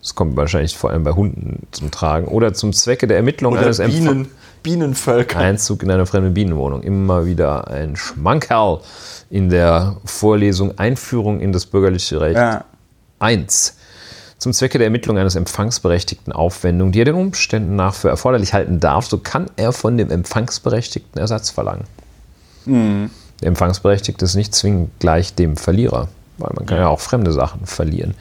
Das 0.00 0.14
kommt 0.14 0.36
wahrscheinlich 0.36 0.76
vor 0.76 0.90
allem 0.90 1.04
bei 1.04 1.12
Hunden 1.12 1.66
zum 1.72 1.90
Tragen. 1.90 2.28
Oder 2.28 2.54
zum 2.54 2.72
Zwecke 2.72 3.06
der 3.06 3.18
Ermittlung 3.18 3.52
Oder 3.52 3.62
eines 3.62 3.78
Bienen, 3.78 4.28
Bienenvölker. 4.62 5.38
Einzug 5.38 5.82
in 5.82 5.90
eine 5.90 6.06
fremde 6.06 6.30
Bienenwohnung. 6.30 6.82
Immer 6.82 7.26
wieder 7.26 7.68
ein 7.68 7.96
Schmankerl 7.96 8.80
in 9.28 9.50
der 9.50 9.96
Vorlesung 10.04 10.78
Einführung 10.78 11.40
in 11.40 11.52
das 11.52 11.66
bürgerliche 11.66 12.20
Recht. 12.20 12.36
Ja. 12.36 12.64
1. 13.18 13.76
Zum 14.40 14.54
Zwecke 14.54 14.78
der 14.78 14.86
Ermittlung 14.86 15.18
eines 15.18 15.36
Empfangsberechtigten 15.36 16.32
Aufwendung, 16.32 16.92
die 16.92 17.02
er 17.02 17.04
den 17.04 17.14
Umständen 17.14 17.76
nach 17.76 17.94
für 17.94 18.08
erforderlich 18.08 18.54
halten 18.54 18.80
darf, 18.80 19.06
so 19.06 19.18
kann 19.18 19.50
er 19.56 19.72
von 19.72 19.98
dem 19.98 20.10
Empfangsberechtigten 20.10 21.20
Ersatz 21.20 21.50
verlangen. 21.50 21.84
Der 23.42 23.48
Empfangsberechtigte 23.48 24.24
ist 24.24 24.36
nicht 24.36 24.54
zwingend 24.54 24.98
gleich 24.98 25.34
dem 25.34 25.58
Verlierer, 25.58 26.08
weil 26.38 26.52
man 26.56 26.64
kann 26.64 26.78
ja 26.78 26.88
auch 26.88 27.00
fremde 27.00 27.32
Sachen 27.32 27.66
verlieren. 27.66 28.14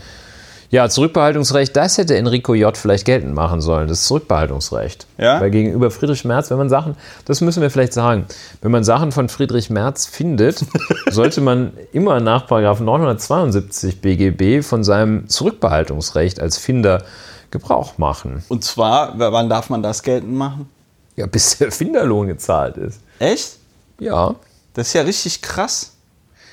Ja, 0.72 0.88
Zurückbehaltungsrecht, 0.88 1.76
das 1.76 1.98
hätte 1.98 2.16
Enrico 2.16 2.54
J. 2.54 2.78
vielleicht 2.78 3.06
geltend 3.06 3.34
machen 3.34 3.60
sollen, 3.60 3.88
das 3.88 4.04
Zurückbehaltungsrecht. 4.04 5.08
Ja? 5.18 5.42
Weil 5.42 5.50
gegenüber 5.50 5.90
Friedrich 5.90 6.26
Merz, 6.26 6.52
wenn 6.52 6.60
man 6.60 6.70
Sachen, 6.70 6.96
das 7.26 7.42
müssen 7.42 7.62
wir 7.62 7.72
vielleicht 7.72 7.94
sagen, 7.94 8.26
wenn 8.62 8.72
man 8.72 8.84
Sachen 8.84 9.12
von 9.12 9.30
Friedrich 9.30 9.72
Merz 9.72 10.06
findet, 10.06 10.64
sollte 11.10 11.42
man 11.42 11.74
immer 11.92 12.20
nach 12.20 12.46
Paragraph 12.46 12.82
972 12.82 14.00
BGB 14.00 14.64
von 14.64 14.84
seinem 14.84 15.28
Zurückbehaltungsrecht 15.28 16.40
als 16.40 16.60
Finder 16.60 17.04
Gebrauch 17.52 17.98
machen. 17.98 18.44
Und 18.48 18.64
zwar, 18.64 19.18
wann 19.18 19.50
darf 19.50 19.72
man 19.72 19.82
das 19.82 20.04
geltend 20.04 20.34
machen? 20.34 20.70
Ja, 21.16 21.26
bis 21.26 21.58
der 21.58 21.72
Finderlohn 21.72 22.28
gezahlt 22.28 22.78
ist. 22.78 23.02
Echt? 23.18 23.58
Ja. 24.00 24.36
Das 24.74 24.88
ist 24.88 24.94
ja 24.94 25.02
richtig 25.02 25.42
krass. 25.42 25.94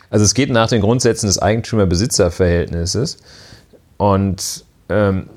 Also 0.09 0.25
es 0.25 0.35
geht 0.35 0.51
nach 0.51 0.69
den 0.69 0.81
Grundsätzen 0.81 1.27
des 1.27 1.39
Eigentümer-Besitzer-Verhältnisses. 1.39 3.19
Und 3.97 4.65
ähm, 4.89 5.29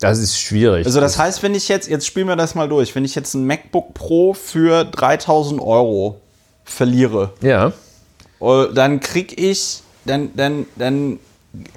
das 0.00 0.18
ist 0.18 0.38
schwierig. 0.38 0.86
Also 0.86 1.00
das 1.00 1.18
heißt, 1.18 1.42
wenn 1.42 1.54
ich 1.54 1.68
jetzt, 1.68 1.88
jetzt 1.88 2.06
spielen 2.06 2.28
wir 2.28 2.36
das 2.36 2.54
mal 2.54 2.68
durch, 2.68 2.94
wenn 2.94 3.04
ich 3.04 3.14
jetzt 3.14 3.34
ein 3.34 3.46
MacBook 3.46 3.94
Pro 3.94 4.32
für 4.32 4.84
3000 4.84 5.60
Euro 5.60 6.20
verliere, 6.64 7.32
ja. 7.40 7.72
äh, 8.40 8.72
dann 8.72 9.00
krieg 9.00 9.40
ich, 9.40 9.82
dann, 10.04 10.30
dann, 10.34 10.66
dann, 10.76 11.18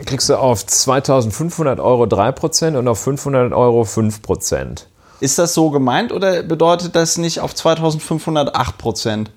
Kriegst 0.06 0.30
du 0.30 0.36
auf 0.36 0.66
2500 0.66 1.80
Euro 1.80 2.04
3% 2.04 2.78
und 2.78 2.88
auf 2.88 3.00
500 3.00 3.54
Euro 3.54 3.84
5%. 3.84 4.84
ist 5.22 5.40
das 5.40 5.54
so 5.54 5.70
gemeint 5.72 6.12
oder 6.12 6.44
bedeutet 6.44 6.96
das 6.96 7.18
nicht 7.18 7.40
auf 7.40 7.56
2500 7.56 8.54
8 8.54 8.78
Prozent? 8.78 9.32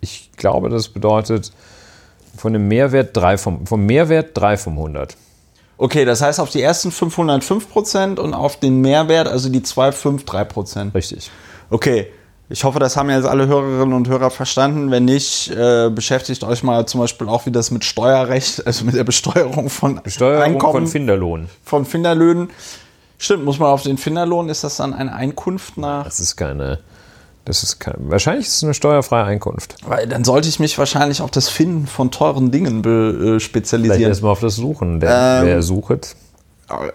Ich 0.00 0.30
glaube, 0.36 0.68
das 0.68 0.88
bedeutet 0.88 1.52
von 2.42 2.52
dem 2.52 2.66
Mehrwert 2.66 3.16
3 3.16 3.38
vom, 3.38 3.66
vom 3.68 3.86
Mehrwert 3.86 4.30
3 4.34 4.56
vom 4.56 4.72
100. 4.72 5.16
Okay, 5.78 6.04
das 6.04 6.22
heißt 6.22 6.40
auf 6.40 6.50
die 6.50 6.60
ersten 6.60 6.90
505 6.90 7.70
Prozent 7.70 8.18
und 8.18 8.34
auf 8.34 8.58
den 8.58 8.80
Mehrwert, 8.80 9.28
also 9.28 9.48
die 9.48 9.60
2,5, 9.60 10.26
3 10.26 10.44
Prozent. 10.44 10.94
Richtig. 10.94 11.30
Okay, 11.70 12.08
ich 12.48 12.64
hoffe, 12.64 12.80
das 12.80 12.96
haben 12.96 13.10
jetzt 13.10 13.26
alle 13.26 13.46
Hörerinnen 13.46 13.94
und 13.94 14.08
Hörer 14.08 14.30
verstanden. 14.30 14.90
Wenn 14.90 15.04
nicht, 15.04 15.50
äh, 15.52 15.88
beschäftigt 15.88 16.42
euch 16.42 16.64
mal 16.64 16.84
zum 16.86 17.00
Beispiel 17.00 17.28
auch, 17.28 17.46
wie 17.46 17.52
das 17.52 17.70
mit 17.70 17.84
Steuerrecht, 17.84 18.66
also 18.66 18.84
mit 18.84 18.96
der 18.96 19.04
Besteuerung 19.04 19.70
von 19.70 20.00
Steuerung 20.06 20.42
Einkommen 20.42 20.72
von 20.72 20.86
Finderlohn. 20.88 21.48
von 21.64 21.84
Finderlöhnen. 21.84 22.50
Stimmt, 23.18 23.44
muss 23.44 23.60
man 23.60 23.68
auf 23.68 23.84
den 23.84 23.98
Finderlohn, 23.98 24.48
ist 24.48 24.64
das 24.64 24.78
dann 24.78 24.94
eine 24.94 25.14
Einkunft 25.14 25.78
nach? 25.78 26.06
Das 26.06 26.18
ist 26.18 26.34
keine. 26.34 26.80
Das 27.44 27.64
ist 27.64 27.80
kein, 27.80 27.94
wahrscheinlich 27.98 28.46
ist 28.46 28.56
es 28.58 28.62
eine 28.64 28.74
steuerfreie 28.74 29.24
Einkunft. 29.24 29.74
Weil 29.84 30.06
dann 30.06 30.22
sollte 30.22 30.48
ich 30.48 30.60
mich 30.60 30.78
wahrscheinlich 30.78 31.20
auf 31.22 31.30
das 31.30 31.48
Finden 31.48 31.86
von 31.88 32.10
teuren 32.12 32.50
Dingen 32.52 32.82
be, 32.82 32.90
äh, 32.90 33.20
Vielleicht 33.22 33.42
spezialisieren. 33.46 34.02
erstmal 34.02 34.32
auf 34.32 34.40
das 34.40 34.54
Suchen. 34.54 35.00
Der, 35.00 35.40
Ähm, 35.40 35.46
wer 35.46 35.62
sucht, 35.62 36.14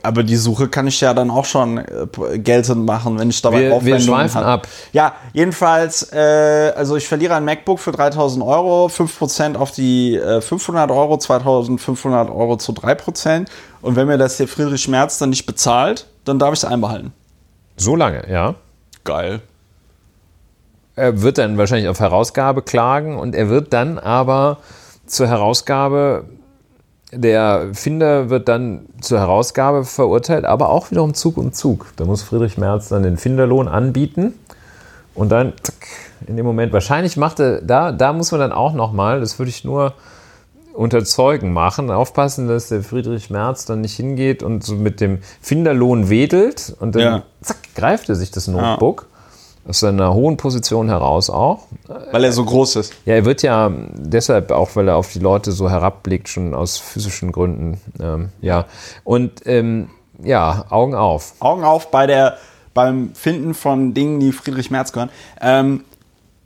Aber 0.01 0.23
die 0.23 0.37
Suche 0.37 0.69
kann 0.69 0.87
ich 0.87 1.01
ja 1.01 1.13
dann 1.13 1.29
auch 1.29 1.45
schon 1.45 1.77
äh, 1.77 2.39
geltend 2.39 2.85
machen, 2.85 3.19
wenn 3.19 3.29
ich 3.29 3.41
dabei 3.41 3.61
Wir, 3.69 3.85
wir 3.85 3.99
schweifen 3.99 4.41
hab. 4.41 4.61
ab. 4.61 4.67
Ja, 4.93 5.13
jedenfalls, 5.33 6.11
äh, 6.13 6.71
also 6.75 6.95
ich 6.95 7.07
verliere 7.07 7.35
ein 7.35 7.43
MacBook 7.45 7.79
für 7.79 7.91
3000 7.91 8.43
Euro, 8.43 8.87
5% 8.87 9.55
auf 9.55 9.71
die 9.71 10.15
äh, 10.15 10.39
500 10.41 10.89
Euro, 10.89 11.17
2500 11.17 12.29
Euro 12.29 12.57
zu 12.57 12.71
3%. 12.71 13.45
Und 13.81 13.95
wenn 13.95 14.07
mir 14.07 14.17
das 14.17 14.37
der 14.37 14.47
Friedrich 14.47 14.87
Merz 14.87 15.17
dann 15.19 15.29
nicht 15.29 15.45
bezahlt, 15.45 16.07
dann 16.23 16.39
darf 16.39 16.53
ich 16.53 16.59
es 16.59 16.65
einbehalten. 16.65 17.13
So 17.75 17.95
lange, 17.95 18.23
ja. 18.31 18.55
Geil. 19.03 19.41
Er 20.97 21.21
wird 21.21 21.37
dann 21.37 21.59
wahrscheinlich 21.59 21.89
auf 21.89 21.99
Herausgabe 21.99 22.63
klagen 22.63 23.19
und 23.19 23.35
er 23.35 23.49
wird 23.49 23.71
dann 23.71 23.99
aber 23.99 24.57
zur 25.05 25.27
Herausgabe, 25.27 26.25
der 27.11 27.67
Finder 27.73 28.31
wird 28.31 28.49
dann 28.49 28.87
zur 28.99 29.19
Herausgabe 29.19 29.85
verurteilt, 29.85 30.43
aber 30.43 30.69
auch 30.69 30.89
wiederum 30.89 31.13
Zug 31.13 31.37
um 31.37 31.53
Zug. 31.53 31.85
Da 31.97 32.05
muss 32.05 32.23
Friedrich 32.23 32.57
Merz 32.57 32.89
dann 32.89 33.03
den 33.03 33.17
Finderlohn 33.17 33.67
anbieten 33.67 34.33
und 35.13 35.29
dann 35.29 35.53
zack, 35.61 35.75
in 36.25 36.35
dem 36.35 36.47
Moment, 36.47 36.73
wahrscheinlich 36.73 37.15
macht 37.15 37.39
er, 37.39 37.61
da, 37.61 37.91
da 37.91 38.11
muss 38.11 38.31
man 38.31 38.41
dann 38.41 38.51
auch 38.51 38.73
nochmal, 38.73 39.19
das 39.19 39.37
würde 39.37 39.49
ich 39.49 39.63
nur 39.63 39.93
unter 40.73 41.05
Zeugen 41.05 41.53
machen, 41.53 41.91
aufpassen, 41.91 42.47
dass 42.47 42.69
der 42.69 42.81
Friedrich 42.81 43.29
Merz 43.29 43.65
dann 43.65 43.81
nicht 43.81 43.95
hingeht 43.95 44.41
und 44.41 44.63
so 44.63 44.73
mit 44.73 44.99
dem 44.99 45.19
Finderlohn 45.41 46.09
wedelt 46.09 46.75
und 46.79 46.95
dann 46.95 47.01
Ja. 47.03 47.23
zack, 47.41 47.57
greift 47.75 48.09
er 48.09 48.15
sich 48.15 48.31
das 48.31 48.47
Notebook 48.47 49.05
aus 49.67 49.81
seiner 49.81 50.13
hohen 50.13 50.37
Position 50.37 50.89
heraus 50.89 51.29
auch. 51.29 51.63
Weil 52.11 52.23
er 52.23 52.31
so 52.31 52.45
groß 52.45 52.77
ist. 52.77 52.93
Ja, 53.05 53.15
er 53.15 53.25
wird 53.25 53.41
ja 53.41 53.71
deshalb 53.93 54.51
auch, 54.51 54.75
weil 54.75 54.87
er 54.87 54.95
auf 54.95 55.11
die 55.11 55.19
Leute 55.19 55.51
so 55.51 55.69
herabblickt, 55.69 56.29
schon 56.29 56.53
aus 56.53 56.77
physischen 56.77 57.31
Gründen. 57.31 57.81
Ähm, 57.99 58.29
ja, 58.41 58.65
und 59.03 59.45
ähm, 59.45 59.89
ja, 60.23 60.65
Augen 60.69 60.95
auf. 60.95 61.33
Augen 61.39 61.63
auf 61.63 61.91
bei 61.91 62.07
der, 62.07 62.37
beim 62.73 63.13
Finden 63.13 63.53
von 63.53 63.93
Dingen, 63.93 64.19
die 64.19 64.31
Friedrich 64.31 64.71
Merz 64.71 64.93
gehören. 64.93 65.11
Ähm, 65.41 65.83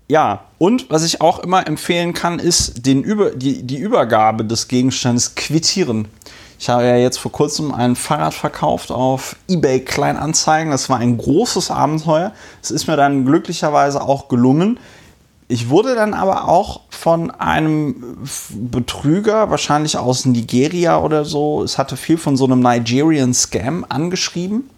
ja, 0.08 0.42
und 0.58 0.90
was 0.90 1.06
ich 1.06 1.22
auch 1.22 1.40
immer 1.40 1.66
empfehlen 1.68 2.14
kann, 2.14 2.40
ist 2.40 2.86
den 2.86 3.02
Über, 3.04 3.32
die, 3.32 3.64
die 3.64 3.78
Übergabe 3.78 4.44
des 4.44 4.68
Gegenstandes 4.68 5.36
quittieren. 5.36 6.08
Ich 6.62 6.70
habe 6.70 6.84
ja 6.84 6.96
jetzt 6.96 7.18
vor 7.18 7.32
kurzem 7.32 7.74
ein 7.74 7.96
Fahrrad 7.96 8.36
verkauft 8.36 8.92
auf 8.92 9.36
eBay 9.48 9.80
Kleinanzeigen. 9.80 10.70
Das 10.70 10.90
war 10.90 11.00
ein 11.00 11.18
großes 11.18 11.72
Abenteuer. 11.72 12.34
Es 12.62 12.70
ist 12.70 12.86
mir 12.86 12.96
dann 12.96 13.26
glücklicherweise 13.26 14.00
auch 14.00 14.28
gelungen. 14.28 14.80
Ich 15.48 15.70
wurde 15.70 15.96
dann 15.96 16.14
aber 16.14 16.48
auch 16.48 16.82
von 16.92 17.32
einem 17.32 18.20
Betrüger, 18.54 19.50
wahrscheinlich 19.50 19.98
aus 19.98 20.26
Nigeria 20.26 21.00
oder 21.00 21.26
so, 21.26 21.64
es 21.64 21.80
hatte 21.80 21.98
viel 21.98 22.20
von 22.20 22.38
so 22.38 22.46
einem 22.46 22.60
Nigerian 22.60 23.34
Scam 23.34 23.84
angeschrieben. 23.90 24.70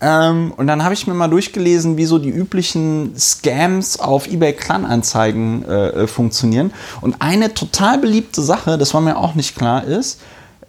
Ähm, 0.00 0.54
und 0.56 0.66
dann 0.66 0.82
habe 0.82 0.94
ich 0.94 1.06
mir 1.06 1.12
mal 1.12 1.28
durchgelesen, 1.28 1.98
wie 1.98 2.06
so 2.06 2.18
die 2.18 2.30
üblichen 2.30 3.12
Scams 3.18 4.00
auf 4.00 4.28
eBay 4.28 4.54
Kleinanzeigen 4.54 5.68
äh, 5.68 5.88
äh, 5.88 6.06
funktionieren. 6.06 6.72
Und 7.02 7.20
eine 7.20 7.52
total 7.52 7.98
beliebte 7.98 8.40
Sache, 8.40 8.78
das 8.78 8.94
war 8.94 9.02
mir 9.02 9.18
auch 9.18 9.34
nicht 9.34 9.56
klar, 9.56 9.84
ist, 9.84 10.20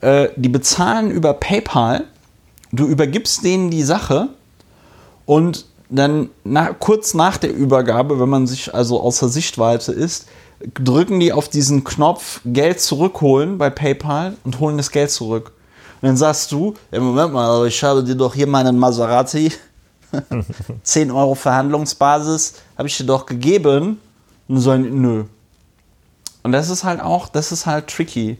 äh, 0.02 0.30
die 0.36 0.50
bezahlen 0.50 1.12
über 1.12 1.34
PayPal. 1.34 2.06
Du 2.72 2.86
übergibst 2.86 3.44
denen 3.44 3.72
die 3.72 3.84
Sache 3.84 4.30
und 5.26 5.66
dann 5.90 6.30
na, 6.44 6.74
kurz 6.74 7.14
nach 7.14 7.38
der 7.38 7.54
Übergabe, 7.54 8.20
wenn 8.20 8.30
man 8.30 8.48
sich 8.48 8.74
also 8.74 9.02
außer 9.02 9.28
Sichtweite 9.28 9.92
ist, 9.92 10.28
drücken 10.74 11.20
die 11.20 11.34
auf 11.34 11.50
diesen 11.50 11.84
Knopf 11.84 12.42
Geld 12.46 12.80
zurückholen 12.80 13.58
bei 13.58 13.70
PayPal 13.70 14.36
und 14.44 14.60
holen 14.60 14.78
das 14.78 14.92
Geld 14.92 15.10
zurück. 15.10 15.52
Und 16.02 16.08
dann 16.08 16.18
sagst 16.18 16.52
du, 16.52 16.76
ja, 16.92 17.00
Moment 17.00 17.34
mal, 17.34 17.68
ich 17.68 17.84
habe 17.84 18.04
dir 18.04 18.16
doch 18.16 18.34
hier 18.34 18.48
meinen 18.48 18.78
Maserati, 18.78 19.52
10 20.84 21.12
Euro 21.12 21.36
Verhandlungsbasis, 21.36 22.56
habe 22.78 22.88
ich 22.88 22.98
dir 22.98 23.06
doch 23.06 23.26
gegeben. 23.26 24.00
Und 24.48 24.60
sagen, 24.62 24.84
die, 24.84 24.90
nö. 24.90 25.26
Und 26.42 26.52
das 26.54 26.70
ist 26.70 26.84
halt 26.84 27.02
auch, 27.02 27.30
das 27.30 27.52
ist 27.52 27.66
halt 27.66 27.88
tricky. 27.88 28.38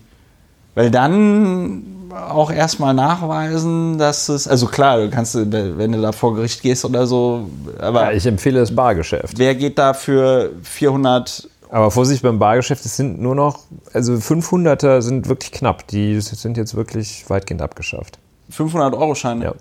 Weil 0.80 0.92
dann 0.92 1.84
auch 2.10 2.50
erstmal 2.50 2.94
nachweisen, 2.94 3.98
dass 3.98 4.30
es, 4.30 4.48
also 4.48 4.68
klar, 4.68 4.98
du 5.00 5.10
kannst, 5.10 5.36
wenn 5.36 5.92
du 5.92 6.02
da 6.02 6.14
vor 6.14 6.36
Gericht 6.36 6.62
gehst 6.62 6.86
oder 6.86 7.06
so, 7.06 7.50
aber 7.80 8.04
Ja, 8.04 8.12
ich 8.14 8.26
empfehle 8.26 8.62
das 8.62 8.74
Bargeschäft. 8.74 9.38
wer 9.38 9.56
geht 9.56 9.78
da 9.78 9.94
für 9.94 10.52
400 10.64 11.50
Aber 11.70 11.92
Vorsicht 11.92 12.24
beim 12.24 12.40
Bargeschäft, 12.40 12.86
es 12.86 12.96
sind 12.96 13.20
nur 13.20 13.36
noch, 13.36 13.60
also 13.92 14.14
500er 14.14 15.02
sind 15.02 15.28
wirklich 15.28 15.52
knapp. 15.52 15.86
Die 15.88 16.22
sind 16.22 16.56
jetzt 16.56 16.76
wirklich 16.76 17.30
weitgehend 17.30 17.62
abgeschafft. 17.62 18.18
500 18.50 18.94
Euro 18.94 19.16
Scheine? 19.16 19.44
Ja. 19.44 19.54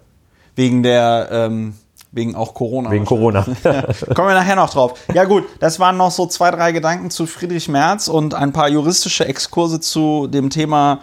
Wegen 0.54 0.84
der, 0.84 1.30
ähm, 1.32 1.74
wegen 2.12 2.34
auch 2.34 2.54
Corona. 2.54 2.90
Wegen 2.90 3.04
Corona. 3.04 3.42
Kommen 4.14 4.28
wir 4.28 4.34
nachher 4.34 4.56
noch 4.56 4.70
drauf. 4.70 4.98
Ja 5.14 5.24
gut, 5.24 5.44
das 5.60 5.78
waren 5.78 5.96
noch 5.96 6.10
so 6.10 6.26
zwei, 6.26 6.50
drei 6.50 6.72
Gedanken 6.72 7.10
zu 7.10 7.26
Friedrich 7.26 7.68
Merz 7.68 8.08
und 8.08 8.34
ein 8.34 8.52
paar 8.52 8.68
juristische 8.68 9.26
Exkurse 9.26 9.80
zu 9.80 10.26
dem 10.26 10.50
Thema, 10.50 11.00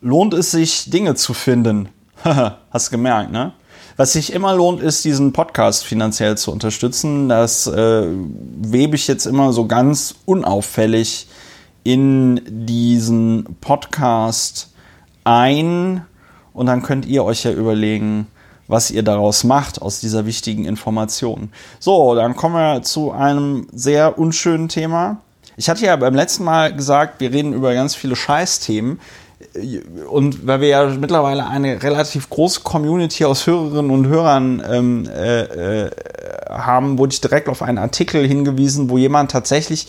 lohnt 0.00 0.34
es 0.34 0.50
sich, 0.50 0.90
Dinge 0.90 1.14
zu 1.14 1.34
finden? 1.34 1.88
Hast 2.70 2.90
gemerkt, 2.90 3.30
ne? 3.30 3.52
Was 3.96 4.14
sich 4.14 4.32
immer 4.32 4.54
lohnt, 4.54 4.80
ist, 4.80 5.04
diesen 5.04 5.34
Podcast 5.34 5.84
finanziell 5.84 6.38
zu 6.38 6.50
unterstützen. 6.50 7.28
Das 7.28 7.66
äh, 7.66 8.06
webe 8.06 8.96
ich 8.96 9.06
jetzt 9.06 9.26
immer 9.26 9.52
so 9.52 9.66
ganz 9.66 10.14
unauffällig 10.24 11.28
in 11.84 12.40
diesen 12.46 13.56
Podcast 13.60 14.72
ein. 15.24 16.06
Und 16.54 16.66
dann 16.66 16.82
könnt 16.82 17.04
ihr 17.04 17.22
euch 17.22 17.44
ja 17.44 17.52
überlegen, 17.52 18.28
was 18.68 18.90
ihr 18.90 19.02
daraus 19.02 19.44
macht 19.44 19.82
aus 19.82 20.00
dieser 20.00 20.26
wichtigen 20.26 20.64
Information. 20.64 21.50
So, 21.78 22.14
dann 22.14 22.36
kommen 22.36 22.54
wir 22.54 22.82
zu 22.82 23.12
einem 23.12 23.66
sehr 23.72 24.18
unschönen 24.18 24.68
Thema. 24.68 25.18
Ich 25.56 25.68
hatte 25.68 25.84
ja 25.84 25.96
beim 25.96 26.14
letzten 26.14 26.44
Mal 26.44 26.74
gesagt, 26.74 27.20
wir 27.20 27.32
reden 27.32 27.52
über 27.52 27.74
ganz 27.74 27.94
viele 27.94 28.16
Scheißthemen. 28.16 29.00
Und 30.08 30.46
weil 30.46 30.60
wir 30.60 30.68
ja 30.68 30.86
mittlerweile 30.86 31.46
eine 31.46 31.82
relativ 31.82 32.30
große 32.30 32.60
Community 32.60 33.24
aus 33.24 33.46
Hörerinnen 33.46 33.90
und 33.90 34.06
Hörern 34.06 34.62
ähm, 34.70 35.08
äh, 35.08 35.42
äh, 35.42 35.90
haben, 36.48 36.96
wurde 36.96 37.12
ich 37.12 37.20
direkt 37.20 37.48
auf 37.48 37.60
einen 37.60 37.78
Artikel 37.78 38.26
hingewiesen, 38.26 38.88
wo 38.88 38.98
jemand 38.98 39.30
tatsächlich 39.30 39.88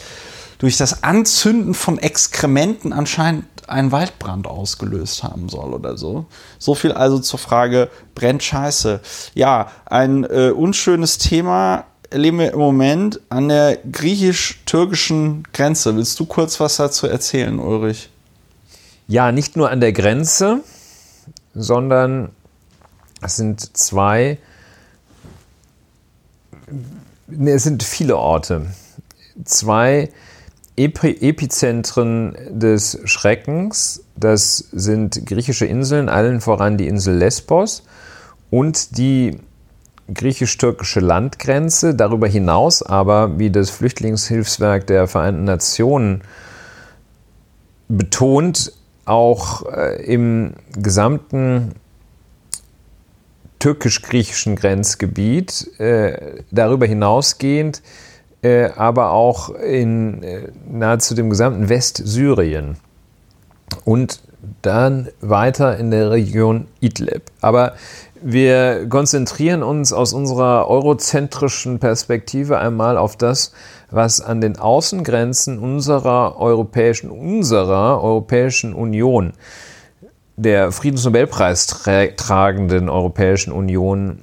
durch 0.63 0.77
das 0.77 1.03
Anzünden 1.03 1.73
von 1.73 1.97
Exkrementen 1.97 2.93
anscheinend 2.93 3.43
einen 3.67 3.91
Waldbrand 3.91 4.47
ausgelöst 4.47 5.21
haben 5.21 5.49
soll 5.49 5.73
oder 5.73 5.97
so. 5.97 6.25
So 6.57 6.73
viel 6.73 6.93
also 6.93 7.19
zur 7.19 7.37
Frage, 7.37 7.89
brennt 8.15 8.43
Scheiße. 8.43 9.01
Ja, 9.33 9.69
ein 9.85 10.23
äh, 10.23 10.51
unschönes 10.55 11.17
Thema 11.17 11.83
erleben 12.09 12.39
wir 12.39 12.53
im 12.53 12.59
Moment 12.59 13.19
an 13.27 13.49
der 13.49 13.77
griechisch-türkischen 13.91 15.43
Grenze. 15.51 15.97
Willst 15.97 16.17
du 16.21 16.25
kurz 16.25 16.61
was 16.61 16.77
dazu 16.77 17.07
erzählen, 17.07 17.59
Ulrich? 17.59 18.09
Ja, 19.09 19.33
nicht 19.33 19.57
nur 19.57 19.69
an 19.69 19.81
der 19.81 19.91
Grenze, 19.91 20.61
sondern 21.53 22.29
es 23.21 23.35
sind 23.35 23.75
zwei, 23.75 24.37
es 27.27 27.63
sind 27.63 27.83
viele 27.83 28.15
Orte. 28.15 28.67
Zwei 29.43 30.09
Epizentren 30.75 32.35
des 32.49 32.99
Schreckens. 33.05 34.03
Das 34.15 34.57
sind 34.71 35.25
griechische 35.25 35.65
Inseln, 35.65 36.09
allen 36.09 36.41
voran 36.41 36.77
die 36.77 36.87
Insel 36.87 37.15
Lesbos 37.15 37.83
und 38.49 38.97
die 38.97 39.37
griechisch-türkische 40.13 40.99
Landgrenze. 40.99 41.95
Darüber 41.95 42.27
hinaus 42.27 42.81
aber, 42.81 43.37
wie 43.39 43.51
das 43.51 43.69
Flüchtlingshilfswerk 43.69 44.87
der 44.87 45.07
Vereinten 45.07 45.43
Nationen 45.43 46.21
betont, 47.87 48.73
auch 49.05 49.65
äh, 49.71 50.01
im 50.03 50.53
gesamten 50.75 51.73
türkisch-griechischen 53.59 54.55
Grenzgebiet, 54.55 55.79
äh, 55.79 56.41
darüber 56.51 56.85
hinausgehend, 56.85 57.81
äh, 58.43 58.69
aber 58.75 59.11
auch 59.11 59.49
in 59.49 60.21
äh, 60.21 60.49
nahezu 60.69 61.15
dem 61.15 61.29
gesamten 61.29 61.69
Westsyrien 61.69 62.77
und 63.85 64.21
dann 64.61 65.09
weiter 65.21 65.77
in 65.77 65.89
der 65.89 66.11
Region 66.11 66.67
Idlib. 66.81 67.23
Aber 67.41 67.73
wir 68.21 68.87
konzentrieren 68.89 69.63
uns 69.63 69.91
aus 69.93 70.13
unserer 70.13 70.69
eurozentrischen 70.69 71.79
Perspektive 71.79 72.59
einmal 72.59 72.97
auf 72.97 73.15
das, 73.15 73.53
was 73.89 74.21
an 74.21 74.41
den 74.41 74.57
Außengrenzen 74.57 75.59
unserer 75.59 76.39
europäischen, 76.39 77.11
unserer 77.11 78.01
Europäischen 78.03 78.73
Union, 78.73 79.33
der 80.35 80.71
Friedensnobelpreis 80.71 81.67
tragenden 81.67 82.89
Europäischen 82.89 83.53
Union, 83.53 84.22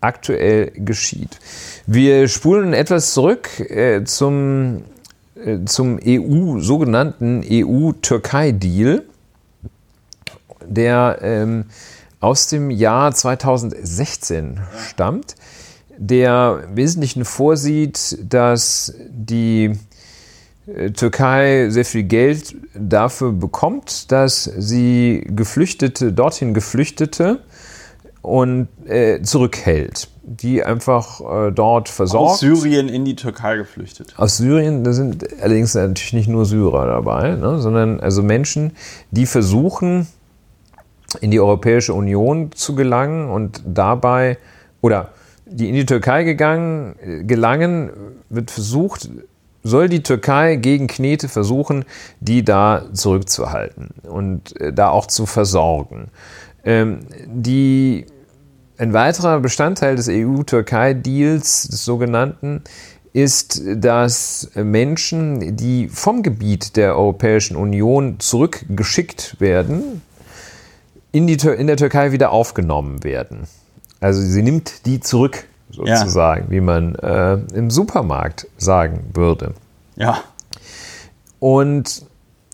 aktuell 0.00 0.72
geschieht. 0.74 1.38
Wir 1.86 2.28
spulen 2.28 2.72
etwas 2.72 3.14
zurück 3.14 3.60
äh, 3.60 4.04
zum, 4.04 4.84
äh, 5.34 5.64
zum 5.64 5.98
EU, 6.04 6.60
sogenannten 6.60 7.44
EU-Türkei-Deal, 7.48 9.04
der 10.64 11.18
ähm, 11.22 11.64
aus 12.20 12.48
dem 12.48 12.70
Jahr 12.70 13.12
2016 13.12 14.60
stammt, 14.88 15.36
der 15.96 16.64
im 16.68 16.76
Wesentlichen 16.76 17.24
vorsieht, 17.24 18.18
dass 18.22 18.94
die 19.08 19.72
äh, 20.66 20.90
Türkei 20.90 21.70
sehr 21.70 21.84
viel 21.84 22.04
Geld 22.04 22.54
dafür 22.74 23.32
bekommt, 23.32 24.12
dass 24.12 24.44
sie 24.44 25.24
Geflüchtete, 25.28 26.12
dorthin 26.12 26.54
Geflüchtete 26.54 27.40
und 28.28 28.68
äh, 28.86 29.22
zurückhält, 29.22 30.08
die 30.22 30.62
einfach 30.62 31.20
äh, 31.20 31.50
dort 31.50 31.88
versorgt. 31.88 32.32
Aus 32.32 32.40
Syrien 32.40 32.88
in 32.88 33.04
die 33.04 33.16
Türkei 33.16 33.56
geflüchtet. 33.56 34.14
Aus 34.16 34.36
Syrien, 34.36 34.84
da 34.84 34.92
sind 34.92 35.26
allerdings 35.42 35.74
natürlich 35.74 36.12
nicht 36.12 36.28
nur 36.28 36.44
Syrer 36.44 36.86
dabei, 36.86 37.36
ne, 37.36 37.58
sondern 37.58 38.00
also 38.00 38.22
Menschen, 38.22 38.72
die 39.10 39.26
versuchen, 39.26 40.06
in 41.20 41.30
die 41.30 41.40
Europäische 41.40 41.94
Union 41.94 42.52
zu 42.52 42.74
gelangen 42.74 43.30
und 43.30 43.62
dabei, 43.64 44.36
oder 44.82 45.08
die 45.46 45.68
in 45.68 45.74
die 45.74 45.86
Türkei 45.86 46.24
gegangen, 46.24 46.94
gelangen, 47.26 47.90
wird 48.28 48.50
versucht, 48.50 49.08
soll 49.62 49.88
die 49.88 50.02
Türkei 50.02 50.56
gegen 50.56 50.86
Knete 50.86 51.28
versuchen, 51.28 51.84
die 52.20 52.44
da 52.44 52.82
zurückzuhalten 52.92 53.88
und 54.02 54.58
äh, 54.60 54.72
da 54.72 54.90
auch 54.90 55.06
zu 55.06 55.26
versorgen. 55.26 56.08
Ähm, 56.64 57.00
die, 57.26 58.06
ein 58.78 58.92
weiterer 58.92 59.40
Bestandteil 59.40 59.96
des 59.96 60.08
EU-Türkei-Deals, 60.08 61.68
des 61.68 61.84
sogenannten, 61.84 62.62
ist, 63.12 63.62
dass 63.76 64.50
Menschen, 64.54 65.56
die 65.56 65.88
vom 65.88 66.22
Gebiet 66.22 66.76
der 66.76 66.96
Europäischen 66.96 67.56
Union 67.56 68.20
zurückgeschickt 68.20 69.40
werden, 69.40 70.02
in, 71.10 71.26
die, 71.26 71.34
in 71.34 71.66
der 71.66 71.76
Türkei 71.76 72.12
wieder 72.12 72.30
aufgenommen 72.30 73.02
werden. 73.02 73.48
Also 74.00 74.20
sie 74.20 74.42
nimmt 74.42 74.86
die 74.86 75.00
zurück, 75.00 75.44
sozusagen, 75.70 76.44
ja. 76.44 76.50
wie 76.50 76.60
man 76.60 76.94
äh, 76.96 77.34
im 77.54 77.70
Supermarkt 77.70 78.46
sagen 78.56 79.10
würde. 79.14 79.54
Ja. 79.96 80.22
Und 81.40 82.04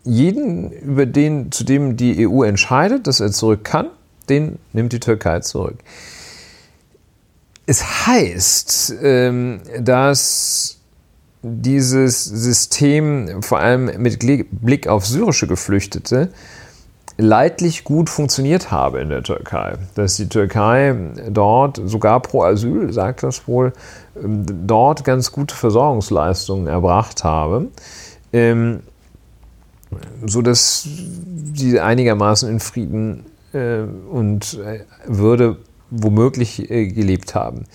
jeden, 0.03 0.71
über 0.71 1.05
den, 1.05 1.51
zu 1.51 1.63
dem 1.63 1.97
die 1.97 2.27
EU 2.27 2.43
entscheidet, 2.43 3.07
dass 3.07 3.19
er 3.19 3.31
zurück 3.31 3.63
kann, 3.63 3.87
den 4.29 4.57
nimmt 4.73 4.93
die 4.93 4.99
Türkei 4.99 5.41
zurück. 5.41 5.77
Es 7.65 8.07
heißt, 8.07 8.95
ähm, 9.01 9.61
dass 9.79 10.77
dieses 11.41 12.23
System 12.25 13.41
vor 13.41 13.59
allem 13.59 13.85
mit 14.01 14.19
Blick 14.19 14.87
auf 14.87 15.05
syrische 15.05 15.47
Geflüchtete 15.47 16.29
leidlich 17.17 17.83
gut 17.83 18.09
funktioniert 18.09 18.71
habe 18.71 18.99
in 18.99 19.09
der 19.09 19.23
Türkei. 19.23 19.77
Dass 19.95 20.15
die 20.15 20.27
Türkei 20.27 20.95
dort 21.29 21.79
sogar 21.85 22.19
pro 22.19 22.43
Asyl, 22.43 22.91
sagt 22.91 23.23
das 23.23 23.47
wohl, 23.47 23.73
ähm, 24.21 24.45
dort 24.67 25.03
ganz 25.03 25.31
gute 25.31 25.55
Versorgungsleistungen 25.55 26.67
erbracht 26.67 27.23
habe. 27.23 27.67
Ähm, 28.33 28.81
so 30.25 30.41
dass 30.41 30.87
sie 31.53 31.79
einigermaßen 31.79 32.49
in 32.49 32.59
Frieden 32.59 33.25
äh, 33.53 33.83
und 34.11 34.59
äh, 34.59 34.81
Würde 35.05 35.57
womöglich 36.01 36.69
äh, 36.69 36.87
gelebt 36.87 37.35
haben. 37.35 37.65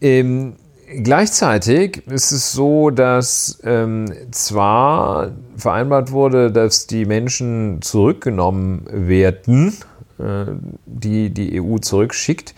Ähm, 0.00 0.54
Gleichzeitig 0.90 2.02
ist 2.06 2.32
es 2.32 2.52
so, 2.52 2.88
dass 2.88 3.58
ähm, 3.62 4.10
zwar 4.30 5.32
vereinbart 5.54 6.12
wurde, 6.12 6.50
dass 6.50 6.86
die 6.86 7.04
Menschen 7.04 7.82
zurückgenommen 7.82 8.86
werden, 8.90 9.74
äh, 10.18 10.46
die 10.86 11.28
die 11.28 11.60
EU 11.60 11.76
zurückschickt, 11.76 12.54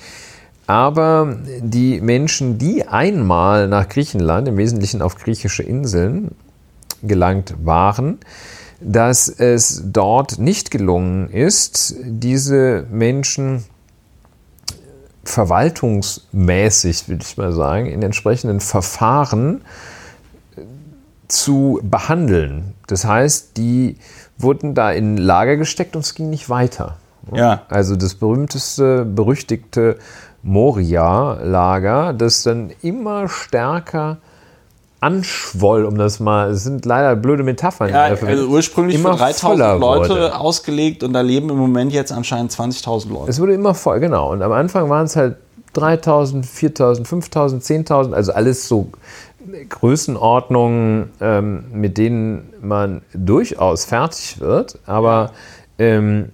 aber 0.69 1.39
die 1.61 2.01
Menschen, 2.01 2.57
die 2.57 2.87
einmal 2.87 3.67
nach 3.67 3.89
Griechenland, 3.89 4.47
im 4.47 4.57
Wesentlichen 4.59 5.03
auf 5.03 5.17
griechische 5.17 5.65
Inseln 5.65 6.31
gelangt 7.03 7.55
waren, 7.65 8.19
dass 8.81 9.29
es 9.29 9.83
dort 9.87 10.39
nicht 10.39 10.71
gelungen 10.71 11.31
ist, 11.31 11.97
diese 12.05 12.87
Menschen 12.93 13.65
verwaltungsmäßig, 15.25 17.09
würde 17.09 17.25
ich 17.27 17.37
mal 17.37 17.53
sagen, 17.53 17.87
in 17.87 18.03
entsprechenden 18.03 18.61
Verfahren 18.61 19.63
äh, 20.57 20.63
zu 21.29 21.81
behandeln. 21.83 22.75
Das 22.87 23.05
heißt, 23.05 23.57
die 23.57 23.97
wurden 24.39 24.75
da 24.75 24.91
in 24.91 25.17
Lager 25.17 25.57
gesteckt 25.57 25.95
und 25.97 26.05
es 26.05 26.15
ging 26.15 26.31
nicht 26.31 26.49
weiter. 26.49 26.97
Ja. 27.35 27.63
Also 27.69 27.97
das 27.97 28.15
berühmteste, 28.15 29.05
berüchtigte 29.05 29.99
Moria-Lager, 30.43 32.15
das 32.15 32.43
dann 32.43 32.73
immer 32.83 33.29
stärker 33.29 34.19
anschwoll, 35.01 35.85
um 35.87 35.97
das 35.97 36.21
mal, 36.21 36.51
es 36.51 36.63
sind 36.63 36.85
leider 36.85 37.17
blöde 37.17 37.43
Metaphern. 37.43 37.89
Ja, 37.89 38.03
also 38.05 38.47
ursprünglich 38.47 38.97
immer 38.97 39.13
für 39.13 39.25
3000 39.25 39.81
Leute 39.81 40.11
wurde. 40.11 40.39
ausgelegt 40.39 41.03
und 41.03 41.15
da 41.15 41.23
leben 41.23 41.49
im 41.49 41.57
Moment 41.57 41.93
jetzt 41.93 42.13
anscheinend 42.13 42.53
20.000 42.53 43.11
Leute. 43.11 43.31
Es 43.31 43.41
wurde 43.41 43.55
immer 43.55 43.75
voll, 43.75 44.01
genau. 44.01 44.31
Und 44.31 44.43
am 44.43 44.53
Anfang 44.53 44.91
waren 44.91 45.07
es 45.07 45.17
halt 45.17 45.37
3000, 45.73 46.45
4000, 46.45 47.09
5000, 47.09 47.63
10.000, 47.63 48.13
also 48.13 48.33
alles 48.33 48.69
so 48.69 48.89
Größenordnungen, 49.69 51.11
ähm, 51.21 51.65
mit 51.73 51.97
denen 51.97 52.53
man 52.61 53.03
durchaus 53.15 53.87
fertig 53.87 54.41
wird. 54.41 54.79
Aber 54.85 55.33
ähm, 55.79 56.31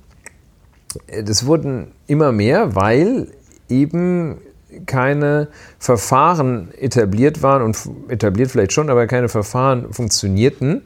das 1.25 1.47
wurden 1.47 1.93
immer 2.07 2.33
mehr, 2.33 2.75
weil 2.75 3.29
eben 3.69 4.39
keine 4.85 5.49
Verfahren 5.79 6.69
etabliert 6.79 7.43
waren 7.43 7.63
und 7.63 7.79
etabliert 8.09 8.51
vielleicht 8.51 8.73
schon, 8.73 8.91
aber 8.91 9.07
keine 9.07 9.29
Verfahren 9.29 9.93
funktionierten, 9.93 10.83